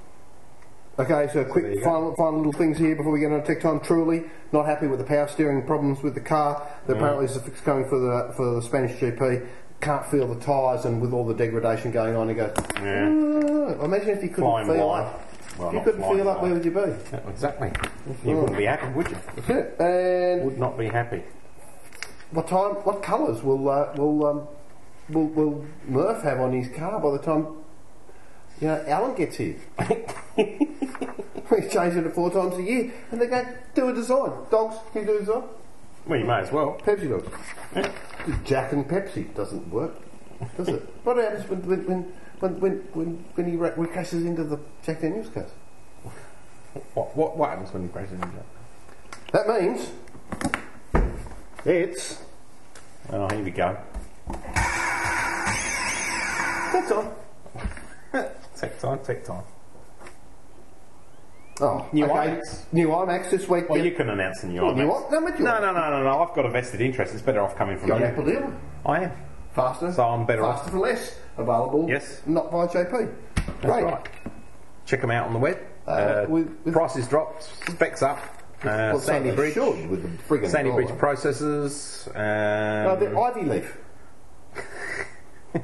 Okay, 0.98 1.28
so 1.28 1.44
there 1.44 1.44
quick 1.44 1.84
final, 1.84 2.12
final 2.16 2.38
little 2.38 2.52
things 2.52 2.76
here 2.76 2.96
before 2.96 3.12
we 3.12 3.20
get 3.20 3.30
on 3.30 3.40
to 3.40 3.46
tech 3.46 3.60
time. 3.62 3.78
Trulli 3.80 4.28
not 4.50 4.66
happy 4.66 4.88
with 4.88 4.98
the 4.98 5.04
power 5.04 5.28
steering 5.28 5.64
problems 5.64 6.02
with 6.02 6.14
the 6.14 6.20
car. 6.20 6.66
There 6.86 6.96
apparently 6.96 7.26
is 7.26 7.36
a 7.36 7.40
fix 7.40 7.60
coming 7.60 7.88
for 7.88 8.00
the 8.00 8.32
for 8.34 8.54
the 8.56 8.62
Spanish 8.62 8.98
GP. 8.98 9.46
Can't 9.80 10.04
feel 10.06 10.26
the 10.26 10.40
tyres, 10.40 10.86
and 10.86 11.00
with 11.00 11.12
all 11.12 11.24
the 11.24 11.34
degradation 11.34 11.92
going 11.92 12.16
on, 12.16 12.28
he 12.28 12.34
goes. 12.34 12.52
Yeah. 12.82 13.08
"Ah." 13.78 13.84
Imagine 13.84 14.08
if 14.08 14.22
you 14.24 14.30
couldn't 14.30 14.50
Flying 14.50 14.66
feel 14.66 14.88
blind. 14.88 15.14
Well, 15.58 15.74
you 15.74 15.80
couldn't 15.82 16.02
feel 16.02 16.28
up, 16.28 16.40
where 16.40 16.52
would 16.52 16.64
you 16.64 16.70
be? 16.70 17.16
Exactly. 17.28 17.72
You 18.24 18.36
wouldn't 18.36 18.56
be 18.56 18.64
happy, 18.64 18.88
would 18.92 19.08
you? 19.08 19.16
That's 19.36 19.50
it. 19.50 19.76
And 19.80 20.44
Would 20.44 20.58
not 20.58 20.78
be 20.78 20.86
happy. 20.86 21.22
what 22.30 22.46
time? 22.46 22.74
What 22.84 23.02
colours 23.02 23.42
will 23.42 23.68
uh, 23.68 23.92
will 23.96 24.26
um, 24.26 24.48
will 25.08 25.26
will 25.26 25.64
Murph 25.86 26.22
have 26.22 26.40
on 26.40 26.52
his 26.52 26.68
car 26.76 27.00
by 27.00 27.10
the 27.10 27.18
time 27.18 27.46
you 28.60 28.68
know 28.68 28.84
Alan 28.86 29.16
gets 29.16 29.36
here? 29.36 29.56
we 30.36 31.68
change 31.68 31.96
it 31.96 32.14
four 32.14 32.30
times 32.30 32.56
a 32.56 32.62
year, 32.62 32.92
and 33.10 33.20
they 33.20 33.26
go 33.26 33.44
do 33.74 33.88
a 33.88 33.92
design. 33.94 34.30
Dogs, 34.50 34.76
can 34.92 35.02
you 35.02 35.06
do 35.08 35.16
a 35.16 35.20
design? 35.20 35.42
Well, 36.06 36.18
you 36.20 36.24
may 36.24 36.40
as 36.40 36.52
well. 36.52 36.80
Pepsi 36.84 37.08
dogs. 37.10 37.28
Jack 38.44 38.72
and 38.72 38.88
Pepsi 38.88 39.34
doesn't 39.34 39.68
work, 39.70 39.94
does 40.56 40.68
it? 40.68 40.82
what 41.04 41.16
happens 41.16 41.48
when 41.48 41.66
when 41.66 41.86
when 41.86 42.12
when 42.40 42.60
when, 42.60 42.72
when, 42.92 43.24
when 43.34 43.46
he 43.50 43.56
ra- 43.56 43.70
when 43.74 43.86
he 43.88 43.92
crashes 43.92 44.24
into 44.24 44.44
the 44.44 44.58
Jack 44.82 45.00
Daniels 45.00 45.28
cars? 45.30 45.50
What, 46.94 47.16
what, 47.16 47.36
what 47.36 47.50
happens 47.50 47.72
when 47.72 47.82
he 47.84 47.88
crash 47.88 48.10
into 48.10 48.26
it? 48.28 49.32
That 49.32 49.48
means 49.48 49.90
it's 51.64 52.22
Oh, 53.10 53.26
here 53.34 53.42
we 53.42 53.50
go. 53.50 53.76
that's 56.72 56.92
on. 56.92 57.10
Tech 58.56 58.78
time, 58.80 58.98
tech 59.00 59.24
time. 59.24 59.42
Oh, 61.60 61.88
New 61.92 62.04
okay. 62.04 62.14
iMacs. 62.14 62.64
New 62.72 62.88
iMacs 62.88 63.30
this 63.30 63.48
week. 63.48 63.68
Well, 63.68 63.82
you 63.84 63.90
can 63.92 64.10
announce 64.10 64.42
the 64.42 64.48
new 64.48 64.62
Well, 64.62 64.74
iMacs. 64.74 64.88
what? 64.88 65.10
No, 65.10 65.18
No, 65.20 65.60
no, 65.60 65.72
no, 65.90 66.02
no. 66.04 66.22
I've 66.22 66.34
got 66.34 66.46
a 66.46 66.50
vested 66.50 66.80
interest. 66.80 67.14
It's 67.14 67.22
better 67.22 67.40
off 67.40 67.56
coming 67.56 67.78
from 67.78 67.88
Got 67.88 68.00
you. 68.00 68.06
Apple 68.06 68.24
deal. 68.24 68.52
I 68.86 69.04
am. 69.04 69.12
Faster. 69.58 69.92
So 69.92 70.02
I'm 70.04 70.24
better 70.26 70.44
off. 70.44 70.56
Faster 70.58 70.70
for 70.72 70.78
less. 70.78 71.16
Available. 71.36 71.88
Yes. 71.88 72.22
Not 72.26 72.50
via 72.50 72.66
JP. 72.68 73.14
That's 73.36 73.60
Great. 73.62 73.84
right. 73.84 74.08
Check 74.86 75.00
them 75.02 75.10
out 75.10 75.26
on 75.26 75.32
the 75.32 75.38
web. 75.38 75.58
Uh, 75.86 75.90
Uh, 75.90 76.26
with- 76.28 76.50
with- 76.64 76.74
prices 76.74 77.06
dropped, 77.08 77.42
specs 77.70 78.02
up. 78.02 78.18
Uh, 78.62 78.66
Well, 78.92 78.98
Sandy 79.00 79.30
Bridge, 79.30 79.56
with 79.56 80.02
the 80.02 80.08
friggin' 80.24 80.50
Sandy 80.50 80.70
dollar. 80.70 80.82
Bridge 80.84 80.98
processors. 80.98 82.12
No, 82.14 82.92
Um, 82.92 82.98
the 83.00 83.18
Ivy 83.18 83.42
Leaf. 83.44 83.78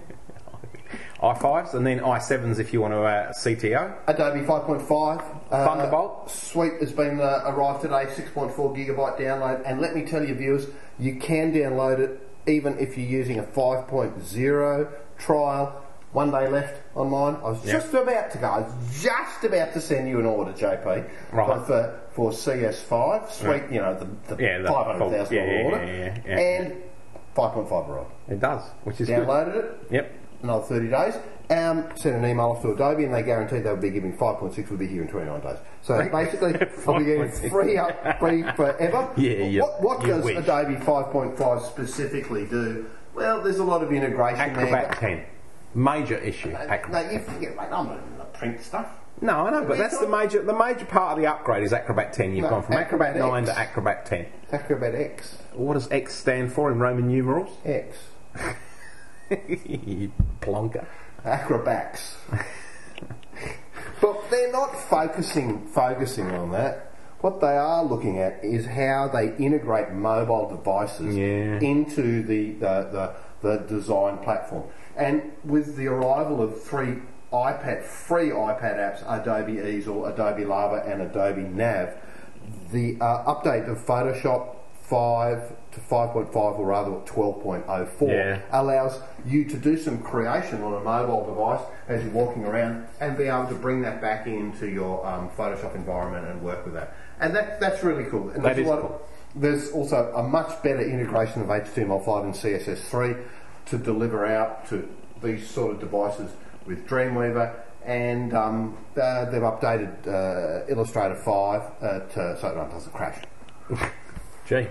i5s 1.23 1.73
and 1.75 1.87
then 1.87 2.01
i7s 2.01 2.59
if 2.59 2.73
you 2.73 2.81
want 2.83 2.93
to 2.93 3.01
uh, 3.03 3.33
CTO. 3.33 3.95
Adobe 4.07 4.41
5.5. 4.41 5.23
Uh, 5.51 5.65
Thunderbolt. 5.66 6.31
Suite 6.31 6.75
has 6.81 6.93
been 6.93 7.19
uh, 7.21 7.43
arrived 7.47 7.81
today, 7.83 8.05
6.4 8.07 8.55
gigabyte 8.77 9.19
download. 9.19 9.62
And 9.65 9.81
let 9.81 9.95
me 9.95 10.03
tell 10.05 10.23
you, 10.25 10.35
viewers, 10.35 10.66
you 10.99 11.16
can 11.16 11.53
download 11.53 11.99
it 11.99 12.21
even 12.47 12.79
if 12.79 12.97
you're 12.99 13.07
using 13.09 13.39
a 13.39 13.43
5.0 13.43 14.89
trial. 15.19 15.81
One 16.12 16.31
day 16.31 16.47
left 16.49 16.81
on 16.95 17.11
mine. 17.11 17.37
I 17.45 17.49
was 17.51 17.65
Yeah. 17.66 17.73
just 17.73 17.93
about 17.93 18.31
to 18.31 18.39
go. 18.39 18.47
I 18.47 18.59
was 18.61 19.03
just 19.03 19.43
about 19.45 19.73
to 19.73 19.81
send 19.81 20.09
you 20.09 20.21
an 20.21 20.27
order, 20.27 20.53
JP, 20.53 21.05
Right. 21.33 21.66
for, 21.66 22.01
for 22.12 22.31
CS5. 22.31 23.31
Sweet, 23.33 23.49
Right. 23.49 23.73
you 23.73 23.81
know, 23.81 23.95
the, 23.99 24.35
the 24.37 24.43
Yeah, 24.43 24.59
the 24.59 24.69
$500,000 24.69 25.31
yeah, 25.33 25.62
order. 25.65 25.85
yeah, 25.85 25.93
yeah, 25.97 26.19
yeah. 26.25 26.39
And 26.39 26.83
5.5 27.35 27.89
arrived. 27.89 28.11
It 28.29 28.39
does, 28.39 28.62
which 28.85 29.01
is 29.01 29.09
good. 29.09 29.27
Downloaded 29.27 29.57
it, 29.57 29.71
Yep. 29.91 30.12
Another 30.45 30.65
30 30.65 30.89
days. 30.89 31.15
Um, 31.51 31.89
sent 31.95 32.16
an 32.16 32.25
email 32.25 32.47
off 32.53 32.62
to 32.62 32.73
Adobe 32.73 33.05
and 33.05 33.12
they 33.12 33.23
guaranteed 33.23 33.65
they 33.65 33.71
would 33.71 33.81
be 33.83 33.91
giving 33.91 34.16
5.6 34.16 34.71
will 34.71 34.77
be 34.79 34.87
here 34.87 35.03
in 35.03 35.09
29 35.09 35.41
days. 35.41 35.59
So 35.83 36.09
basically, 36.09 36.55
I'll 36.87 36.99
be 36.99 37.05
getting 37.05 37.51
free 37.51 37.77
up 37.77 38.19
free 38.19 38.43
forever. 38.57 39.11
Yeah, 39.16 39.31
yeah, 39.45 39.62
What, 39.62 39.83
what 39.83 40.01
does 40.03 40.25
wish. 40.25 40.37
Adobe 40.39 40.77
5.5 40.77 41.66
specifically 41.66 42.47
do? 42.47 42.87
Well, 43.15 43.43
there's 43.43 43.59
a 43.59 43.65
lot 43.65 43.83
of 43.83 43.93
integration 43.93 44.41
Acrobat 44.41 44.99
there. 45.01 45.16
10. 45.16 45.25
Major 45.75 46.16
issue. 46.19 46.51
No, 46.51 46.59
Acrobat. 46.59 47.12
you 47.12 47.19
forget, 47.19 47.57
mate, 47.57 47.65
I'm 47.71 47.87
not 47.89 47.99
in 47.99 48.19
the 48.19 48.25
print 48.25 48.62
stuff. 48.62 48.87
No, 49.21 49.47
I 49.47 49.51
know, 49.51 49.65
but 49.65 49.79
that's 49.79 49.99
the 49.99 50.09
major 50.09 50.43
the 50.43 50.53
major 50.59 50.85
part 50.87 51.12
of 51.12 51.19
the 51.23 51.27
upgrade 51.31 51.62
is 51.62 51.73
Acrobat 51.73 52.12
10. 52.15 52.35
You've 52.35 52.45
No, 52.45 52.51
gone 52.51 52.62
from 52.65 52.75
Acrobat, 52.75 53.16
Acrobat 53.16 53.33
9 53.33 53.43
X. 53.45 53.51
to 53.53 53.59
Acrobat 53.59 54.07
10. 54.07 54.27
Acrobat 54.53 54.95
X. 54.95 55.39
What 55.53 55.75
does 55.75 55.91
X 55.93 56.15
stand 56.15 56.53
for 56.53 56.73
in 56.73 56.79
Roman 56.81 57.07
numerals? 57.09 57.51
X. 57.65 57.97
you 59.66 60.12
plonker. 60.40 60.86
Acrobats. 61.24 62.16
but 64.01 64.31
they're 64.31 64.52
not 64.52 64.74
focusing 64.89 65.66
focusing 65.69 66.31
on 66.32 66.52
that. 66.52 66.93
What 67.20 67.40
they 67.40 67.56
are 67.56 67.82
looking 67.82 68.19
at 68.19 68.44
is 68.44 68.66
how 68.66 69.09
they 69.12 69.35
integrate 69.43 69.93
mobile 69.93 70.51
devices 70.55 71.16
Yeah. 71.16 71.59
into 71.61 72.23
the, 72.23 72.52
the, 72.52 72.89
the, 72.93 73.15
the 73.40 73.56
design 73.66 74.19
platform. 74.19 74.65
And 74.97 75.32
with 75.43 75.77
the 75.77 75.86
arrival 75.86 76.43
of 76.43 76.62
three 76.62 76.97
iPad 77.32 77.82
free 77.82 78.28
iPad 78.28 78.77
apps, 78.77 79.02
Adobe 79.09 79.55
Eazel, 79.55 80.12
Adobe 80.12 80.44
Lava, 80.44 80.85
and 80.86 81.01
Adobe 81.01 81.43
Nav, 81.43 81.94
the 82.73 82.98
uh, 83.01 83.35
update 83.35 83.70
of 83.70 83.78
Photoshop 83.78 84.56
5 84.82 85.52
to 85.75 85.81
5.5, 85.81 86.35
or 86.59 86.67
rather 86.67 86.91
12.04, 87.07 88.09
Yeah. 88.09 88.39
allows 88.53 89.01
you 89.27 89.45
to 89.45 89.57
do 89.57 89.77
some 89.77 89.99
creation 89.99 90.63
on 90.63 90.75
a 90.75 90.81
mobile 90.81 91.27
device 91.27 91.61
as 91.89 92.03
you're 92.03 92.13
walking 92.13 92.45
around 92.45 92.87
and 93.01 93.17
be 93.17 93.25
able 93.25 93.47
to 93.47 93.55
bring 93.55 93.83
that 93.83 94.01
back 94.01 94.27
into 94.27 94.69
your 94.69 95.05
um, 95.07 95.29
Photoshop 95.37 95.75
environment 95.75 96.27
and 96.27 96.43
work 96.43 96.65
with 96.65 96.75
that. 96.75 96.95
And 97.21 97.35
that, 97.35 97.61
that's 97.61 97.83
really 97.85 98.05
cool. 98.05 98.31
And 98.31 98.45
That 98.45 98.57
there's, 98.57 98.67
is 98.67 98.73
cool. 98.73 99.03
there's 99.35 99.71
also 99.73 100.13
a 100.17 100.23
much 100.23 100.63
better 100.63 100.83
integration 100.83 101.43
of 101.43 101.49
HTML5 101.49 102.25
and 102.25 102.35
CSS3 102.35 103.23
to 103.67 103.79
deliver 103.79 104.27
out 104.27 104.69
to 104.69 104.89
these 105.23 105.49
sort 105.49 105.73
of 105.75 105.81
devices 105.81 106.31
with 106.67 106.87
Dreamweaver. 106.87 107.55
And 107.85 108.33
um, 108.35 108.77
uh, 109.01 109.27
they've 109.27 109.43
updated 109.43 110.07
uh, 110.07 110.65
Illustrator 110.69 111.17
5 111.17 111.63
uh, 111.83 112.01
to, 112.01 112.39
so 112.41 112.49
it 112.49 112.71
doesn't 112.71 112.93
crash. 112.93 113.23
Gee. 114.49 114.69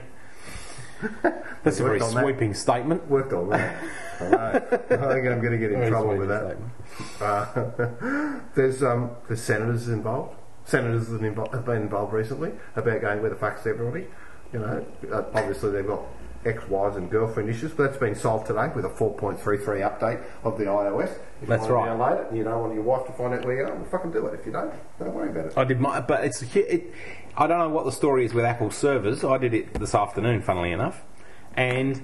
That's 1.64 1.80
a 1.80 1.84
very 1.84 2.02
on 2.02 2.14
that. 2.14 2.22
sweeping 2.22 2.54
statement. 2.54 3.08
Worked 3.10 3.34
on 3.34 3.50
that. 3.50 3.84
I. 4.20 4.56
I 4.56 4.60
think 4.60 4.92
I'm 5.28 5.42
going 5.42 5.52
to 5.52 5.58
get 5.58 5.72
in 5.72 5.80
Very 5.80 5.90
trouble 5.90 6.18
with 6.18 6.30
that. 6.30 6.58
Uh, 7.20 8.40
there's 8.56 8.84
um, 8.84 9.12
there's 9.28 9.42
senators 9.42 9.90
involved. 9.90 10.36
senators 10.66 11.10
have, 11.10 11.66
been 11.66 11.82
involved 11.82 12.14
recently 12.14 12.52
about 12.76 13.02
going 13.02 13.22
where 13.22 13.30
the 13.30 13.36
fuck's 13.36 13.66
everybody. 13.66 14.08
You 14.52 14.60
know, 14.60 14.86
uh, 15.12 15.24
obviously 15.34 15.72
they've 15.72 15.88
got 15.88 16.04
ex-wives 16.46 16.98
and 16.98 17.10
girlfriend 17.10 17.50
issues, 17.50 17.72
but 17.72 17.84
that's 17.84 17.98
been 17.98 18.16
solved 18.16 18.48
today 18.48 18.70
with 18.76 18.86
a 18.86 18.90
4.33 18.90 19.40
update 19.82 20.24
of 20.44 20.58
the 20.58 20.66
iOS. 20.66 21.18
If 21.42 21.48
That's 21.48 21.68
you 21.68 21.74
want 21.74 22.00
right. 22.00 22.16
to 22.16 22.16
download 22.16 22.26
it 22.26 22.30
and 22.30 22.38
you 22.38 22.44
don't 22.44 22.60
want 22.60 22.74
your 22.74 22.84
wife 22.84 23.06
to 23.08 23.14
find 23.14 23.34
out 23.34 23.46
where 23.46 23.58
you 23.58 23.64
are, 23.64 23.74
well, 23.74 23.86
fucking 23.86 24.12
do 24.12 24.26
it. 24.28 24.40
If 24.40 24.46
you 24.46 24.52
don't, 24.52 24.74
don't 25.00 25.14
worry 25.14 25.30
about 25.30 25.48
it. 25.48 25.58
I 25.58 25.64
did 25.64 25.80
my, 25.80 26.00
but 26.02 26.24
it's 26.24 26.42
it, 26.56 26.94
I 27.36 27.48
don't 27.48 27.58
know 27.60 27.70
what 27.70 27.86
the 27.86 27.92
story 27.92 28.26
is 28.26 28.34
with 28.34 28.46
Apple 28.46 28.72
servers. 28.72 29.24
I 29.24 29.38
did 29.38 29.54
it 29.54 29.74
this 29.74 29.96
afternoon, 29.96 30.42
funnily 30.42 30.72
enough, 30.72 31.02
and 31.56 32.02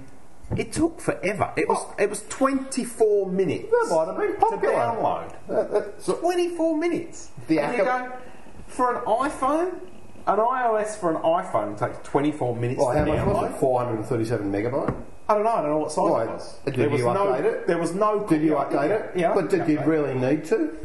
it 0.58 0.72
took 0.74 1.00
forever. 1.00 1.52
It 1.56 1.68
was 1.70 1.86
it 2.00 2.10
was 2.10 2.24
24 2.30 3.28
minutes. 3.30 3.70
That 3.70 3.88
might 3.92 4.08
have 4.08 4.18
been 4.18 4.60
to 4.62 4.68
download. 4.68 5.34
That- 5.48 5.72
that's- 5.72 6.06
24 6.20 6.78
minutes. 6.78 7.30
The 7.48 7.60
and 7.60 7.78
you 7.78 7.84
go, 7.84 8.12
for 8.68 8.96
an 8.96 9.02
iPhone, 9.06 9.74
an 10.26 10.38
iOS 10.40 10.96
for 11.00 11.12
an 11.12 11.18
iPhone 11.22 11.78
takes 11.78 12.00
24 12.08 12.56
minutes 12.56 12.80
well, 12.84 12.94
to 12.94 13.00
how 13.00 13.06
much 13.06 13.26
was 13.28 13.36
download. 13.52 13.56
it? 13.56 13.60
437 13.60 14.52
megabyte. 14.52 14.96
I 15.30 15.36
don't 15.36 15.44
know. 15.44 15.50
I 15.52 15.62
don't 15.62 15.70
know 15.70 15.78
what 15.78 15.92
size 15.92 16.10
Right. 16.10 16.28
it 16.28 16.32
was. 16.32 16.60
Did 16.66 16.76
there 16.76 16.90
was 16.90 17.00
you 17.02 17.06
no, 17.06 17.14
update 17.28 17.44
it? 17.46 17.68
There 17.68 17.78
was 17.78 17.94
no. 17.94 18.20
Did 18.28 18.42
you 18.42 18.54
update 18.54 18.90
it? 18.90 19.12
Yeah. 19.16 19.34
But 19.36 19.50
did 19.52 19.68
you 19.68 19.80
really 19.82 20.16
need 20.16 20.44
to? 20.46 20.76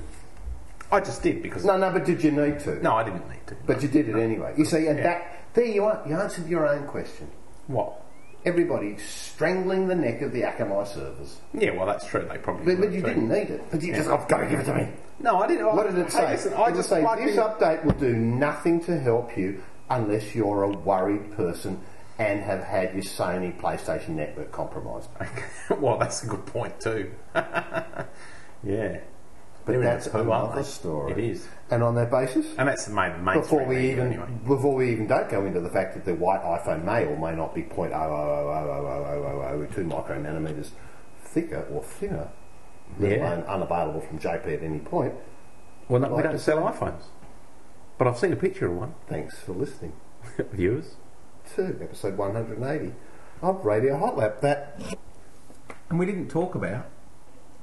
I 0.92 1.00
just 1.00 1.22
did 1.22 1.42
because. 1.42 1.64
No, 1.64 1.76
no, 1.76 1.90
but 1.90 2.04
did 2.04 2.22
you 2.22 2.30
need 2.30 2.60
to? 2.60 2.82
No, 2.82 2.94
I 2.94 3.04
didn't 3.04 3.28
need 3.28 3.46
to. 3.48 3.56
But 3.66 3.82
you 3.82 3.88
did 3.88 4.08
it 4.08 4.16
anyway. 4.16 4.54
You 4.56 4.64
see, 4.64 4.86
and 4.86 4.98
that 5.00 5.44
there 5.54 5.64
you 5.64 5.84
are. 5.84 6.02
You 6.06 6.16
answered 6.16 6.46
your 6.48 6.66
own 6.68 6.86
question. 6.86 7.28
What? 7.66 8.00
Everybody 8.44 8.98
strangling 8.98 9.88
the 9.88 9.94
neck 9.94 10.20
of 10.20 10.32
the 10.32 10.42
Akamai 10.42 10.86
servers. 10.86 11.40
Yeah, 11.54 11.70
well, 11.70 11.86
that's 11.86 12.06
true. 12.06 12.26
They 12.30 12.36
probably. 12.38 12.74
But, 12.74 12.82
but 12.82 12.92
you 12.92 13.00
too. 13.00 13.06
didn't 13.06 13.28
need 13.28 13.48
it. 13.50 13.62
But 13.70 13.82
you 13.82 13.94
just, 13.94 14.08
I've 14.10 14.28
got 14.28 14.38
to 14.38 14.46
give 14.46 14.60
it 14.60 14.64
to 14.64 14.74
me. 14.74 14.88
No, 15.18 15.38
I 15.38 15.46
didn't. 15.46 15.64
What 15.74 15.86
did 15.88 15.96
it 15.98 16.04
Hey, 16.06 16.10
say? 16.10 16.30
listen, 16.32 16.52
I 16.54 16.66
It 16.68 16.74
just 16.74 16.88
say 16.90 17.00
plugged 17.00 17.22
this 17.22 17.36
in- 17.36 17.42
update 17.42 17.84
will 17.84 17.92
do 17.92 18.12
nothing 18.14 18.80
to 18.84 18.98
help 19.00 19.36
you 19.38 19.62
unless 19.88 20.34
you're 20.34 20.64
a 20.64 20.70
worried 20.70 21.32
person 21.32 21.80
and 22.18 22.40
have 22.40 22.62
had 22.62 22.92
your 22.92 23.02
Sony 23.02 23.58
PlayStation 23.58 24.10
network 24.10 24.52
compromised. 24.52 25.08
well, 25.80 25.96
that's 25.98 26.22
a 26.22 26.26
good 26.26 26.44
point 26.46 26.78
too. 26.80 27.10
yeah, 28.62 28.98
but 29.66 29.80
that's 29.80 30.06
a 30.08 30.22
lovely 30.22 30.62
story. 30.62 31.12
It 31.12 31.18
is. 31.18 31.48
And 31.70 31.82
on 31.82 31.94
that 31.94 32.10
basis, 32.10 32.46
and 32.58 32.68
that's 32.68 32.86
my 32.88 33.08
main 33.16 33.40
before 33.40 33.64
we 33.64 33.92
even 33.92 34.08
anyway. 34.08 34.28
before 34.46 34.74
we 34.74 34.92
even 34.92 35.06
don't 35.06 35.30
go 35.30 35.46
into 35.46 35.60
the 35.60 35.70
fact 35.70 35.94
that 35.94 36.04
the 36.04 36.14
white 36.14 36.42
iPhone 36.42 36.84
may 36.84 37.06
or 37.06 37.18
may 37.18 37.34
not 37.34 37.54
be 37.54 37.62
0.0000002 37.62 39.88
micromanometers 39.88 40.72
thicker 41.18 41.66
or 41.72 41.82
thinner, 41.82 42.28
and 42.98 43.10
yeah. 43.10 43.42
unavailable 43.48 44.02
from 44.02 44.18
JP 44.18 44.54
at 44.54 44.62
any 44.62 44.80
point. 44.80 45.14
Well, 45.88 46.02
no, 46.02 46.08
like 46.08 46.16
we 46.18 46.24
don't 46.30 46.38
sell 46.38 46.58
iPhones, 46.58 47.04
but 47.96 48.06
I've 48.06 48.18
seen 48.18 48.34
a 48.34 48.36
picture 48.36 48.66
of 48.66 48.76
one. 48.76 48.94
Thanks 49.08 49.40
for 49.40 49.52
listening, 49.52 49.94
viewers. 50.52 50.96
Two 51.54 51.78
episode 51.80 52.18
180 52.18 52.92
of 53.40 53.64
Radio 53.64 53.96
Hot 53.96 54.18
Lap. 54.18 54.42
That, 54.42 54.78
and 55.88 55.98
we 55.98 56.04
didn't 56.04 56.28
talk 56.28 56.54
about 56.54 56.84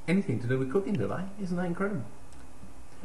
anything 0.07 0.40
to 0.41 0.48
do 0.48 0.57
with 0.60 0.72
cooking 0.72 0.95
today. 0.95 1.23
Isn't 1.41 1.57
that 1.57 1.65
incredible? 1.65 2.03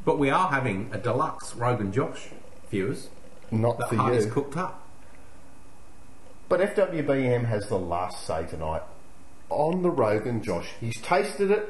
But 0.05 0.19
we 0.19 0.31
are 0.31 0.49
having 0.51 0.91
a 0.93 0.99
deluxe 0.99 1.55
Rogan 1.55 1.93
Josh 1.93 2.29
viewers 2.71 3.09
not 3.51 3.79
that 3.79 3.89
for 3.89 3.97
Hardy's 3.97 4.27
you, 4.27 4.33
cooked 4.33 4.57
up. 4.57 4.87
but 6.49 6.61
FWBM 6.61 7.45
has 7.47 7.69
the 7.69 7.79
last 7.79 8.27
say 8.27 8.45
tonight 8.47 8.83
on 9.49 9.83
the 9.83 9.91
Rogan 9.91 10.43
Josh. 10.43 10.71
He's 10.81 11.01
tasted 11.01 11.51
it. 11.51 11.69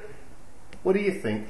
What 0.83 0.95
do 0.95 1.01
you 1.01 1.13
think? 1.13 1.49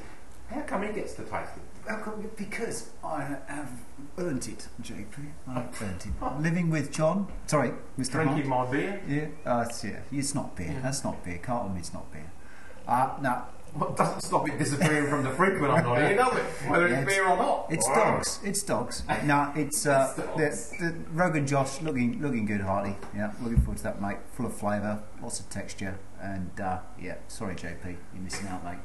How 0.48 0.62
come 0.62 0.82
he 0.86 0.92
gets 0.92 1.14
to 1.14 1.22
taste 1.22 1.52
it? 1.56 2.36
Because 2.36 2.90
I 3.04 3.22
have 3.46 3.70
earned 4.18 4.48
it, 4.48 4.66
JP. 4.82 5.06
I've 5.48 5.82
earned 5.82 6.04
it. 6.06 6.40
Living 6.42 6.68
with 6.70 6.90
John. 6.92 7.28
Sorry, 7.46 7.72
Mr. 7.98 8.12
Drinking 8.12 8.48
Hart. 8.48 8.70
my 8.70 8.76
beer. 8.76 9.00
Yeah, 9.08 9.26
uh, 9.52 9.64
it's, 9.68 9.84
yeah, 9.84 10.00
it's 10.10 10.34
not 10.34 10.56
beer. 10.56 10.74
That's 10.82 11.04
not 11.04 11.24
beer. 11.24 11.38
Carlton 11.40 11.76
is 11.76 11.92
not 11.92 12.10
beer. 12.12 12.32
Uh, 12.88 13.10
no, 13.22 13.42
Well, 13.78 13.90
it 13.90 13.96
doesn't 13.96 14.22
stop 14.22 14.48
it 14.48 14.58
disappearing 14.58 15.10
from 15.10 15.22
the 15.22 15.30
fridge 15.30 15.60
when 15.60 15.70
I'm 15.70 15.84
not 15.84 15.98
here, 15.98 16.16
does 16.16 16.36
it? 16.36 16.42
Whether 16.70 16.88
Yeah, 16.88 17.00
it's 17.00 17.12
beer 17.12 17.28
or 17.28 17.36
not. 17.36 17.66
It's 17.68 17.86
dogs. 17.86 18.40
It's 18.42 18.62
dogs. 18.62 19.02
no, 19.24 19.52
it's 19.54 19.86
uh, 19.86 20.12
It's 20.36 20.70
the, 20.70 20.86
the 20.86 20.92
Rogan 21.12 21.46
Josh 21.46 21.82
looking 21.82 22.20
looking 22.22 22.46
good, 22.46 22.62
Hardy. 22.62 22.96
Yeah, 23.14 23.32
looking 23.42 23.60
forward 23.60 23.78
to 23.78 23.82
that, 23.84 24.00
mate. 24.00 24.18
Full 24.32 24.46
of 24.46 24.56
flavour, 24.56 25.02
lots 25.22 25.40
of 25.40 25.50
texture, 25.50 25.98
and 26.22 26.58
uh, 26.58 26.78
yeah. 27.00 27.16
Sorry, 27.28 27.54
JP, 27.54 27.84
you're 27.84 28.22
missing 28.22 28.48
out, 28.48 28.64
mate. 28.64 28.78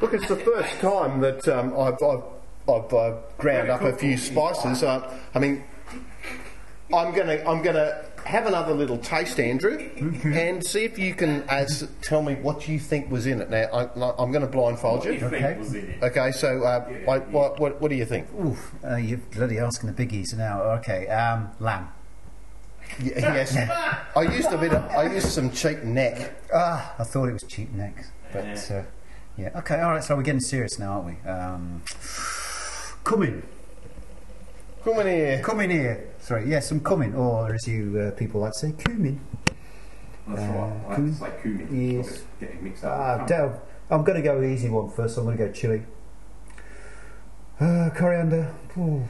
Look, 0.00 0.14
it's 0.14 0.26
the 0.26 0.36
first 0.36 0.80
time 0.80 1.20
that 1.20 1.46
um, 1.46 1.78
I've, 1.78 2.02
I've, 2.02 2.24
I've 2.68 2.92
uh, 2.92 3.16
ground 3.38 3.70
up 3.70 3.82
a 3.82 3.92
few 3.92 4.16
spices. 4.16 4.82
Uh, 4.82 5.16
I 5.34 5.38
mean, 5.38 5.62
I'm 6.92 7.14
gonna 7.14 7.42
I'm 7.46 7.62
gonna 7.62 8.04
have 8.24 8.46
another 8.46 8.74
little 8.74 8.98
taste, 8.98 9.38
Andrew, 9.40 9.78
and 10.24 10.64
see 10.64 10.84
if 10.84 10.98
you 10.98 11.14
can 11.14 11.42
as, 11.48 11.88
tell 12.02 12.22
me 12.22 12.34
what 12.34 12.68
you 12.68 12.78
think 12.78 13.10
was 13.10 13.26
in 13.26 13.40
it. 13.40 13.50
Now, 13.50 13.64
I, 13.72 14.22
I'm 14.22 14.30
going 14.30 14.44
to 14.44 14.50
blindfold 14.50 15.04
you. 15.04 15.12
Okay. 15.22 15.96
Okay, 16.02 16.32
so 16.32 16.62
uh, 16.64 16.88
I, 17.08 17.18
what, 17.18 17.58
what, 17.58 17.80
what 17.80 17.90
do 17.90 17.96
you 17.96 18.04
think? 18.04 18.26
Oof, 18.34 18.72
uh, 18.84 18.96
you're 18.96 19.18
bloody 19.18 19.58
asking 19.58 19.92
the 19.92 20.06
biggies 20.06 20.36
now. 20.36 20.62
Okay, 20.78 21.08
um, 21.08 21.50
lamb. 21.60 21.88
Y- 23.00 23.12
yes, 23.16 23.56
I 24.16 24.22
used 24.22 24.50
a 24.52 24.58
bit. 24.58 24.72
Of, 24.72 24.84
I 24.90 25.12
used 25.12 25.28
some 25.28 25.50
cheap 25.52 25.82
neck. 25.84 26.34
Ah, 26.52 26.94
I 26.98 27.04
thought 27.04 27.28
it 27.28 27.32
was 27.34 27.44
cheap 27.44 27.70
neck, 27.72 28.04
but 28.32 28.70
uh, 28.70 28.82
yeah. 29.38 29.50
Okay, 29.58 29.80
all 29.80 29.90
right. 29.92 30.02
So 30.02 30.16
we're 30.16 30.22
getting 30.22 30.40
serious 30.40 30.78
now, 30.78 30.94
aren't 30.94 31.06
we? 31.06 31.30
Um, 31.30 31.82
come 33.04 33.22
in, 33.22 33.42
Come 34.84 34.98
in 35.00 35.06
here. 35.06 35.42
come 35.42 35.60
in 35.60 35.70
here. 35.70 36.08
Sorry, 36.20 36.48
yes, 36.48 36.68
some 36.68 36.80
coming, 36.80 37.14
or 37.14 37.54
as 37.54 37.66
you 37.66 37.98
uh, 37.98 38.10
people 38.16 38.40
like 38.42 38.52
to 38.52 38.58
say, 38.58 38.72
cumin. 38.72 39.20
That's 40.28 40.40
Uh, 40.40 40.52
right. 40.52 40.72
I 40.90 40.94
cumin? 40.94 41.12
to 41.14 41.18
say 41.18 41.30
cumin. 41.42 41.92
Yes. 41.96 42.08
It's 42.08 42.22
Getting 42.38 42.64
mixed 42.64 42.84
up. 42.84 43.26
Del, 43.26 43.62
I'm 43.90 44.04
going 44.04 44.16
to 44.16 44.22
go 44.22 44.42
easy 44.42 44.68
one 44.68 44.90
first. 44.90 45.16
I'm 45.18 45.24
going 45.24 45.38
to 45.38 45.46
go 45.46 45.52
chili. 45.52 45.82
Uh, 47.58 47.90
coriander. 47.94 48.54
Ooh. 48.78 49.02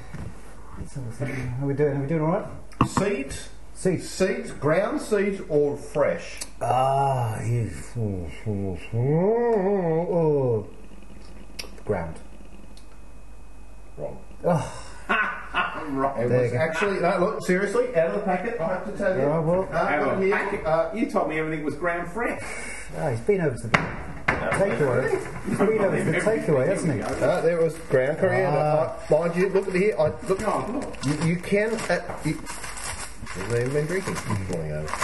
Let's 0.79 0.95
have 0.95 1.07
a 1.07 1.11
think. 1.13 1.35
How 1.35 1.65
are 1.65 1.69
we 1.69 1.75
doing? 1.75 1.97
Are 1.97 2.01
we 2.01 2.07
doing 2.07 2.23
all 2.23 2.29
right? 2.29 2.47
Seeds, 2.89 3.51
Seeds. 3.75 4.09
seeds, 4.09 4.51
ground 4.53 5.01
seeds 5.03 5.41
or 5.49 5.77
fresh? 5.77 6.41
Ah. 6.61 7.39
Oh, 7.39 8.27
oh, 8.47 8.79
oh, 8.95 8.99
oh. 8.99 10.67
Ground. 11.85 12.17
Wrong. 13.99 14.19
Oh, 14.45 14.90
It 15.11 16.31
was 16.31 16.53
go. 16.53 16.59
actually 16.59 17.01
no. 17.01 17.19
Look, 17.19 17.43
seriously, 17.47 17.95
out 17.97 18.09
of 18.11 18.15
the 18.15 18.21
packet. 18.21 18.61
I 18.61 18.67
have 18.69 18.85
to 18.91 18.97
tell 18.97 19.17
you. 19.17 19.23
Oh, 19.23 19.41
well. 19.43 19.69
Uh, 19.73 19.87
Hang 19.87 20.01
look 20.01 20.09
on, 20.13 20.23
here, 20.23 20.37
packet- 20.37 20.65
uh, 20.67 20.91
you 20.95 21.11
told 21.11 21.29
me 21.29 21.39
everything 21.39 21.65
was 21.65 21.75
ground 21.75 22.11
fresh. 22.13 22.41
ah, 22.99 23.11
he's 23.11 23.21
been 23.21 23.41
over 23.41 23.57
to 23.57 23.63
the 23.67 23.79
takeaway. 24.29 25.11
He's 25.49 25.59
been 25.59 25.81
over 25.81 25.97
to 25.99 26.05
the 26.05 26.19
takeaway, 26.19 26.67
hasn't 26.69 26.95
he? 26.95 27.03
Uh, 27.03 27.41
there 27.41 27.61
was 27.61 27.75
ground 27.91 28.19
coriander. 28.19 28.59
Ah. 28.59 28.97
Uh, 29.11 29.19
mind 29.19 29.37
you, 29.37 29.49
look 29.49 29.67
at 29.69 29.75
here. 29.75 29.95
I, 29.99 30.05
look, 30.29 30.43
Oh, 30.47 30.71
look. 30.73 31.05
you, 31.23 31.29
you 31.31 31.37
can. 31.37 31.75
Uh, 31.75 32.19
you, 32.25 32.39
Hasn't 33.31 33.53
even 33.61 33.73
been 33.73 33.87
drinking. 33.87 34.15
Falling 34.15 34.73
over. 34.73 34.95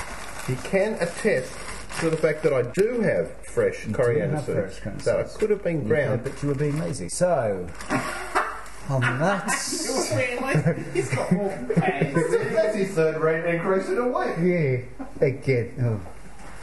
You 0.49 0.57
can 0.65 0.95
attest 0.95 1.53
to 2.01 2.11
the 2.11 2.17
fact 2.17 2.43
that 2.43 2.53
I 2.53 2.63
do 2.73 3.01
have 3.01 3.31
fresh 3.47 3.87
coriander 3.93 4.37
have 4.37 4.45
seeds. 4.47 4.79
fresh 4.79 5.03
so 5.03 5.19
it 5.19 5.29
could 5.39 5.51
have 5.51 5.63
been 5.65 5.83
Yeah, 5.83 5.89
ground. 5.89 6.25
but 6.25 6.43
you 6.43 6.49
were 6.49 6.55
being 6.55 6.79
lazy. 6.79 7.09
So, 7.09 7.67
on 8.91 9.01
that. 9.19 9.51
He's 10.95 11.09
got 11.09 11.33
more 11.33 11.49
pants. 11.75 12.31
That's 12.31 12.77
his 12.77 12.91
third 12.95 13.21
rate 13.21 13.45
increase 13.55 13.89
in 13.89 13.99
a 13.99 14.07
week. 14.07 14.37
Yeah, 14.41 15.27
again. 15.27 15.75
Oh. 15.83 16.01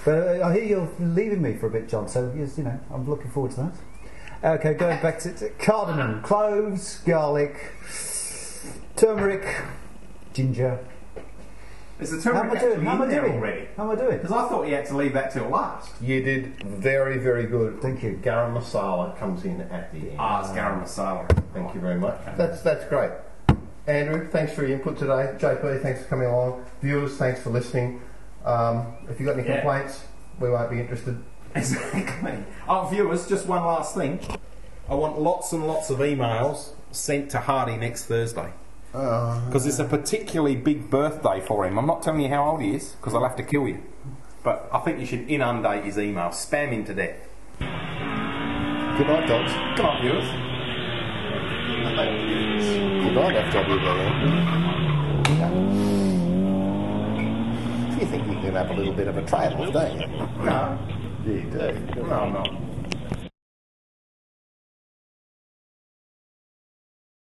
But 0.06 0.42
uh, 0.42 0.48
I 0.48 0.54
hear 0.54 0.64
you're 0.64 0.90
leaving 1.00 1.42
me 1.42 1.56
for 1.56 1.68
a 1.68 1.70
bit, 1.70 1.90
John. 1.90 2.08
So 2.08 2.34
yes, 2.36 2.58
you 2.58 2.64
know, 2.64 2.80
I'm 2.94 3.10
looking 3.10 3.32
forward 3.32 3.52
to 3.52 3.72
that. 4.42 4.60
Okay, 4.60 4.74
going 4.74 5.02
back 5.02 5.20
to, 5.20 5.34
to 5.34 5.50
cardamom, 5.52 6.22
cloves, 6.22 7.00
garlic, 7.00 7.74
turmeric, 8.96 9.46
ginger. 10.34 10.80
Is 12.04 12.24
the 12.24 12.34
How 12.34 12.40
am 12.42 12.52
I 12.52 12.60
doing? 12.60 12.72
actually 12.74 12.86
How 12.86 12.92
am 12.96 13.02
in 13.02 13.08
I 13.08 13.12
there 13.12 13.22
doing? 13.22 13.34
already? 13.34 13.68
How 13.78 13.84
am 13.84 13.90
I 13.92 13.96
doing? 13.96 14.18
Because 14.18 14.32
I 14.32 14.48
thought 14.50 14.68
you 14.68 14.76
had 14.76 14.86
to 14.88 14.98
leave 14.98 15.14
that 15.14 15.32
till 15.32 15.48
last. 15.50 15.92
You 16.02 16.22
did 16.22 16.62
very, 16.64 17.18
very 17.18 17.46
good. 17.48 17.82
Thank 17.82 18.04
you. 18.04 18.20
Garam 18.22 18.54
masala 18.58 19.18
comes 19.18 19.46
in 19.46 19.62
at 19.62 19.92
the 19.94 20.10
end. 20.12 20.18
Ah, 20.20 20.42
it's 20.42 20.50
garam 20.50 20.84
masala. 20.84 21.28
Thank 21.54 21.74
you 21.74 21.80
very 21.82 21.96
much. 22.00 22.20
That's 22.38 22.62
that's 22.62 22.86
great. 22.90 23.12
Andrew, 23.88 24.28
thanks 24.30 24.54
for 24.54 24.64
your 24.66 24.78
input 24.78 24.98
today. 24.98 25.34
JP, 25.38 25.82
thanks 25.82 26.04
for 26.04 26.08
coming 26.10 26.28
along. 26.28 26.66
Viewers, 26.82 27.18
thanks 27.18 27.42
for 27.42 27.50
listening. 27.50 28.02
Um, 28.46 28.94
if 29.10 29.20
you've 29.20 29.28
got 29.28 29.38
any 29.40 29.48
Yeah. 29.48 29.62
complaints, 29.62 30.06
we 30.40 30.50
won't 30.50 30.70
be 30.70 30.80
interested. 30.80 31.18
Exactly. 31.56 32.44
Oh, 32.68 32.88
viewers, 32.92 33.28
just 33.28 33.46
one 33.46 33.64
last 33.64 33.96
thing. 33.96 34.20
I 34.90 34.96
want 34.96 35.20
lots 35.20 35.52
and 35.54 35.66
lots 35.68 35.90
of 35.90 36.00
emails 36.00 36.70
sent 36.92 37.30
to 37.32 37.40
Hardy 37.40 37.78
next 37.78 38.06
Thursday. 38.06 38.52
Because 38.94 39.66
it's 39.66 39.80
a 39.80 39.86
particularly 39.86 40.56
big 40.56 40.92
birthday 40.92 41.42
for 41.42 41.66
him. 41.66 41.80
I'm 41.80 41.88
not 41.88 42.04
telling 42.04 42.22
you 42.22 42.30
how 42.30 42.52
old 42.52 42.62
he 42.62 42.76
is, 42.76 42.92
because 42.92 43.16
I'll 43.16 43.24
have 43.24 43.36
to 43.38 43.44
kill 43.44 43.68
you. 43.68 43.82
But 44.44 44.70
I 44.72 44.78
think 44.80 45.00
you 45.00 45.08
should 45.08 45.28
inundate 45.28 45.84
his 45.84 45.98
email, 45.98 46.30
spam 46.30 46.70
him 46.70 46.86
to 46.86 46.94
death. 46.94 47.18
Good 47.60 49.08
night, 49.08 49.28
dogs. 49.28 49.52
Come 49.76 49.88
on, 49.88 50.02
viewers. 50.04 50.26
Good 53.04 53.16
night, 53.16 53.36
on 53.36 53.36
FWBM. 53.52 54.14
You 58.00 58.06
think 58.06 58.28
you 58.28 58.40
can 58.42 58.54
have 58.54 58.70
a 58.70 58.74
little 58.74 58.94
bit 58.94 59.08
of 59.08 59.18
a 59.18 59.26
trail 59.26 59.72
don't 59.72 60.00
you? 60.00 60.08
No. 60.46 60.78
You 61.26 61.42
do. 61.50 61.72
No, 62.04 62.14
I'm 62.14 62.34
not. 62.34 62.50